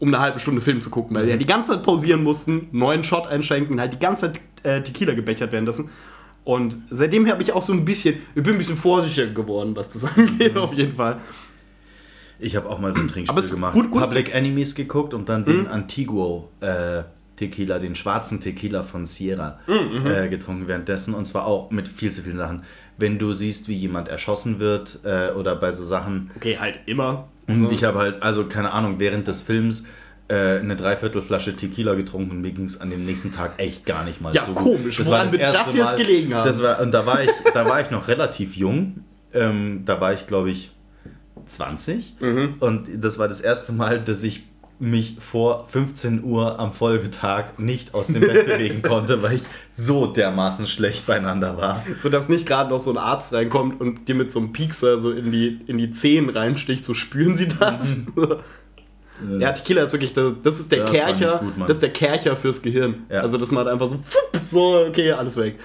[0.00, 2.68] um eine halbe Stunde Film zu gucken, weil wir ja die ganze Zeit pausieren mussten,
[2.70, 5.90] neuen Shot einschenken, halt die ganze Zeit äh, Tequila gebechert werden lassen.
[6.44, 9.90] Und seitdem habe ich auch so ein bisschen, ich bin ein bisschen vorsichtiger geworden, was
[9.90, 11.18] das angeht, auf jeden Fall.
[12.38, 13.74] Ich habe auch mal so ein Trinkspiel gemacht.
[13.74, 17.02] gut- gut- Public Enemies geguckt und dann den Antiguo äh,
[17.34, 19.58] Tequila, den schwarzen Tequila von Sierra
[20.06, 21.12] äh, getrunken währenddessen.
[21.14, 22.62] Und zwar auch mit viel zu vielen Sachen.
[22.98, 26.30] Wenn du siehst, wie jemand erschossen wird äh, oder bei so Sachen.
[26.36, 27.28] Okay, halt immer.
[27.46, 29.84] Und ich habe halt, also keine Ahnung, während des Films
[30.28, 34.04] äh, eine Dreiviertelflasche Tequila getrunken und mir ging es an dem nächsten Tag echt gar
[34.04, 35.06] nicht mal Ja, so komisch, gut.
[35.06, 36.44] woran wird das jetzt gelegen haben?
[36.46, 39.04] Das war, und da war ich, da war ich noch relativ jung.
[39.32, 40.72] Ähm, da war ich, glaube ich,
[41.46, 42.16] 20.
[42.20, 42.54] Mhm.
[42.60, 44.42] Und das war das erste Mal, dass ich
[44.80, 49.42] mich vor 15 Uhr am Folgetag nicht aus dem Bett bewegen konnte, weil ich
[49.74, 51.84] so dermaßen schlecht beieinander war.
[52.02, 54.98] So dass nicht gerade noch so ein Arzt reinkommt und dir mit so einem Piekser
[54.98, 57.96] so in die, in die Zehen reinsticht, so spüren sie das.
[59.40, 61.90] Ja, Tequila ist wirklich, das, das ist der Das war Kercher, gut, das ist der
[61.90, 63.04] Kercher fürs Gehirn.
[63.10, 63.22] Ja.
[63.22, 63.98] Also das macht einfach so,
[64.44, 65.58] so, okay, alles weg.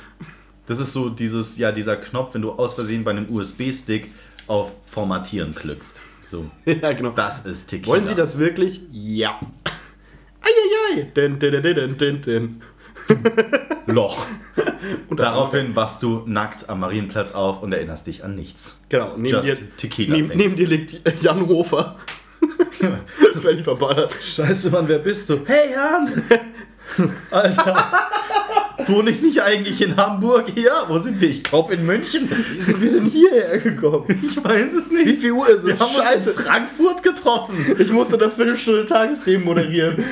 [0.66, 4.10] Das ist so dieses, ja, dieser Knopf, wenn du aus Versehen bei einem USB-Stick
[4.48, 6.02] auf Formatieren klickst.
[6.26, 6.50] So.
[6.66, 7.12] ja, genau.
[7.12, 7.96] Das ist Tequila.
[7.96, 8.82] Wollen Sie das wirklich?
[8.92, 9.40] Ja.
[10.42, 11.04] Eieiei.
[11.16, 12.62] Din, din, din, din, din.
[13.86, 14.26] Loch.
[15.10, 18.82] Und Daraufhin wachst du nackt am Marienplatz auf und erinnerst dich an nichts.
[18.90, 21.96] Genau, neben Just dir, Tequila neben, neben dir liegt Jan Hofer.
[23.42, 24.14] Völlig verballert.
[24.22, 25.40] Scheiße, Mann, wer bist du?
[25.46, 26.24] Hey, Jan!
[27.32, 27.92] Alter.
[28.88, 30.46] Wohne ich nicht eigentlich in Hamburg?
[30.56, 31.30] Ja, wo sind wir?
[31.30, 32.30] Ich glaube in München.
[32.54, 34.06] Wie sind wir denn hierher gekommen?
[34.22, 35.06] Ich weiß es nicht.
[35.06, 35.80] Wie viel Uhr ist Wir es?
[35.80, 37.56] haben uns in Frankfurt getroffen.
[37.78, 40.04] Ich musste eine Viertelstunde Tagesthemen moderieren.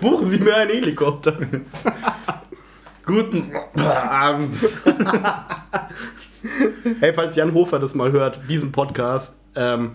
[0.00, 1.36] Buchen Sie mir einen Helikopter.
[3.04, 4.54] Guten Abend.
[7.00, 9.92] Hey, falls Jan Hofer das mal hört, diesen Podcast, ähm,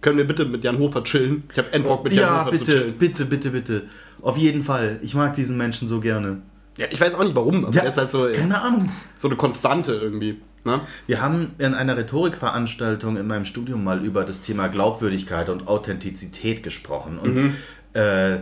[0.00, 1.44] können wir bitte mit Jan Hofer chillen?
[1.52, 2.98] Ich habe Endbock mit Jan Ja, Hofer zu bitte, chillen.
[2.98, 3.82] bitte, bitte, bitte.
[4.22, 4.98] Auf jeden Fall.
[5.02, 6.42] Ich mag diesen Menschen so gerne.
[6.80, 8.88] Ja, ich weiß auch nicht warum, aber Ja, er ist halt so, Keine Ahnung.
[9.18, 10.40] so eine Konstante irgendwie.
[10.64, 10.80] Ne?
[11.06, 16.62] Wir haben in einer Rhetorikveranstaltung in meinem Studium mal über das Thema Glaubwürdigkeit und Authentizität
[16.62, 17.18] gesprochen.
[17.18, 17.54] Und
[17.92, 18.38] äh,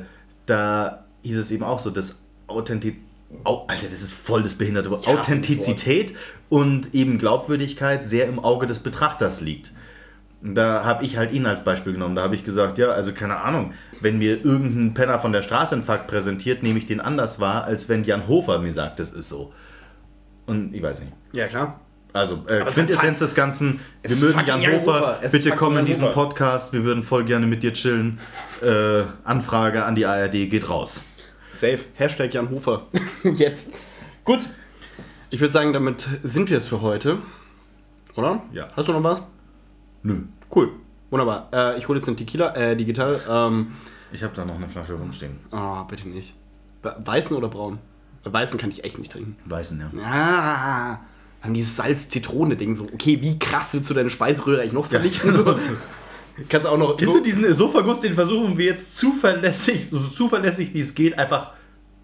[0.46, 3.02] da hieß es eben auch so, dass Authentizität.
[3.44, 5.06] Au, Alter, das ist voll das behinderte Wort.
[5.06, 6.14] Hasse Authentizität
[6.48, 9.72] und eben Glaubwürdigkeit sehr im Auge des Betrachters liegt.
[10.40, 12.14] Da habe ich halt ihn als Beispiel genommen.
[12.14, 15.74] Da habe ich gesagt, ja, also keine Ahnung, wenn mir irgendein Penner von der Straße
[15.74, 19.10] einen Fakt präsentiert, nehme ich den anders wahr, als wenn Jan Hofer mir sagt, das
[19.10, 19.52] ist so.
[20.46, 21.12] Und ich weiß nicht.
[21.32, 21.80] Ja, klar.
[22.12, 25.84] Also, äh, Quintessenz des Ganzen, wir mögen Jan Jan Hofer, ist bitte komm in Jan
[25.86, 26.14] diesen Hofer.
[26.14, 28.18] Podcast, wir würden voll gerne mit dir chillen.
[28.62, 31.04] Äh, Anfrage an die ARD geht raus.
[31.52, 31.80] Safe.
[31.94, 32.86] Hashtag Jan Hofer.
[33.24, 33.74] Jetzt.
[34.24, 34.40] Gut.
[35.30, 37.18] Ich würde sagen, damit sind wir es für heute.
[38.14, 38.42] Oder?
[38.52, 38.68] Ja.
[38.74, 39.28] Hast du noch was?
[40.02, 40.20] Nö.
[40.54, 40.70] Cool.
[41.10, 41.48] Wunderbar.
[41.52, 43.20] Äh, ich hole jetzt den Tequila, äh, digital.
[43.28, 43.72] Ähm,
[44.12, 45.38] Ich habe da noch eine Flasche rumstehen.
[45.52, 46.34] oh, bitte nicht.
[46.82, 47.78] We- Weißen oder braun?
[48.24, 49.36] Weißen kann ich echt nicht trinken.
[49.46, 49.90] Weißen, ja.
[50.04, 50.98] Ah,
[51.42, 52.84] haben dieses Salz-Zitrone-Ding so.
[52.92, 55.32] Okay, wie krass willst du deine Speiseröhre eigentlich noch vernichten?
[55.32, 55.58] So?
[56.48, 56.96] Kannst du auch noch.
[56.96, 61.18] Kennst so, du diesen Esophagus, den versuchen wir jetzt zuverlässig, so zuverlässig wie es geht,
[61.18, 61.52] einfach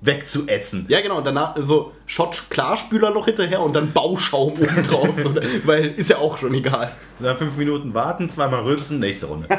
[0.05, 0.87] wegzuätzen?
[0.89, 5.11] Ja, genau, und danach so Shot Klarspüler noch hinterher und dann Bauschaum oben drauf.
[5.17, 5.35] so,
[5.65, 6.93] weil ist ja auch schon egal.
[7.19, 9.49] Dann fünf Minuten warten, zweimal rülpsen, nächste Runde.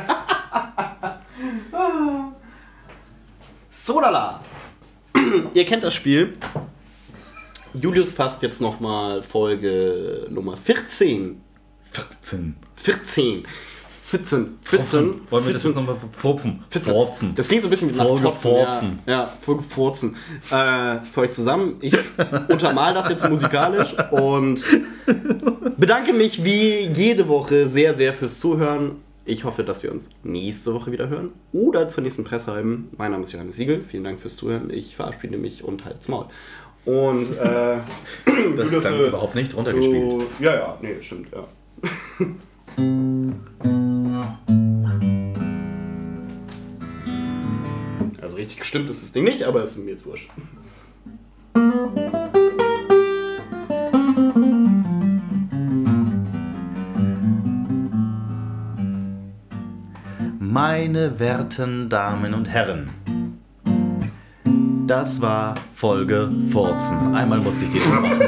[3.69, 4.41] Sodala.
[5.53, 6.38] Ihr kennt das Spiel.
[7.74, 11.41] Julius fasst jetzt nochmal Folge Nummer 14.
[11.91, 12.56] 14.
[12.75, 13.45] 14.
[14.06, 14.59] Pfützen.
[14.61, 15.22] Pfützen.
[15.32, 15.95] Wollen wir das jetzt nochmal?
[15.98, 16.61] Pfützen.
[16.69, 17.34] Forzen.
[17.35, 19.00] Das klingt so ein bisschen wie nach Folge Forzen.
[19.08, 19.64] Ja, ja Folge.
[20.51, 21.77] Äh, für euch zusammen.
[21.82, 21.98] Ich
[22.50, 24.64] untermal das jetzt musikalisch und
[25.77, 28.98] bedanke mich wie jede Woche sehr, sehr fürs Zuhören.
[29.25, 32.90] Ich hoffe, dass wir uns nächste Woche wieder hören oder zur nächsten Presseheim.
[32.98, 33.84] Mein Name ist Johannes Siegel.
[33.88, 34.69] Vielen Dank fürs Zuhören.
[34.69, 36.27] Ich verabschiede mich und halt's Maul.
[36.85, 37.80] Und äh,
[38.56, 40.11] Das du, klang äh, überhaupt nicht runtergespielt.
[40.11, 41.48] du- Ja, ja, nee, stimmt, ja.
[48.21, 50.29] Also richtig gestimmt ist das Ding nicht, aber es ist mir jetzt wurscht.
[60.39, 62.89] Meine werten Damen und Herren,
[64.87, 67.15] das war Folge Furzen.
[67.15, 68.21] Einmal musste ich die machen.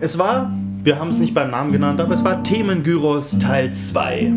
[0.00, 0.52] Es war,
[0.82, 4.32] wir haben es nicht beim Namen genannt, aber es war Themengyros Teil 2.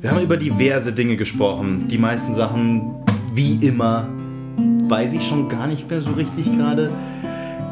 [0.00, 1.88] Wir haben über diverse Dinge gesprochen.
[1.88, 2.94] Die meisten Sachen,
[3.34, 4.08] wie immer,
[4.88, 6.90] weiß ich schon gar nicht mehr so richtig gerade.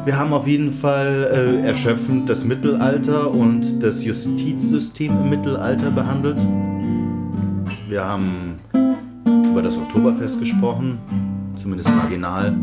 [0.03, 6.37] Wir haben auf jeden Fall äh, erschöpfend das Mittelalter und das Justizsystem im Mittelalter behandelt.
[7.87, 8.55] Wir haben
[9.51, 10.97] über das Oktoberfest gesprochen,
[11.55, 12.53] zumindest marginal.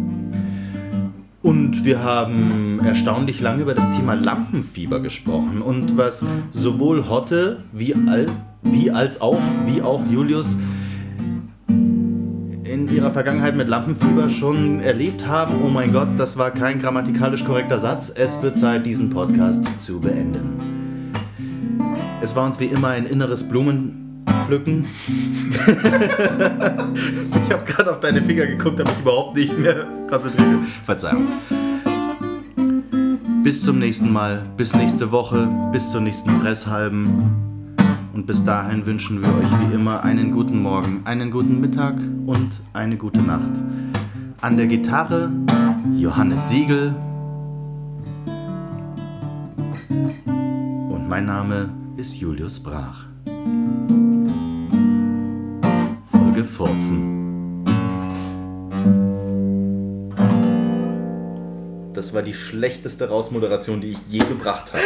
[1.48, 7.94] Und wir haben erstaunlich lange über das Thema Lampenfieber gesprochen und was sowohl Hotte wie,
[7.94, 8.26] Al
[8.60, 10.58] wie als auch, wie auch Julius
[11.68, 15.54] in ihrer Vergangenheit mit Lampenfieber schon erlebt haben.
[15.64, 18.12] Oh mein Gott, das war kein grammatikalisch korrekter Satz.
[18.14, 20.50] Es wird Zeit, diesen Podcast zu beenden.
[22.20, 23.48] Es war uns wie immer ein inneres
[24.48, 24.86] Blumenpflücken.
[27.44, 30.60] ich habe gerade auf deine Finger geguckt, habe mich überhaupt nicht mehr konzentriert.
[30.84, 31.26] Verzeihung.
[33.42, 37.76] Bis zum nächsten Mal, bis nächste Woche, bis zur nächsten Presshalben.
[38.12, 41.94] Und bis dahin wünschen wir euch wie immer einen guten Morgen, einen guten Mittag
[42.26, 43.52] und eine gute Nacht.
[44.40, 45.30] An der Gitarre
[45.96, 46.94] Johannes Siegel.
[49.88, 53.08] Und mein Name ist Julius Brach.
[56.38, 57.64] Folge Furzen.
[61.94, 64.82] Das war die schlechteste Rausmoderation, die ich je gebracht habe.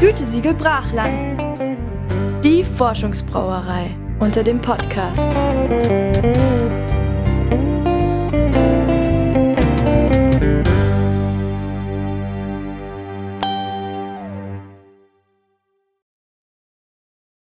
[0.00, 1.42] Gütesiegel Brachland.
[2.44, 5.20] Die Forschungsbrauerei unter dem Podcast.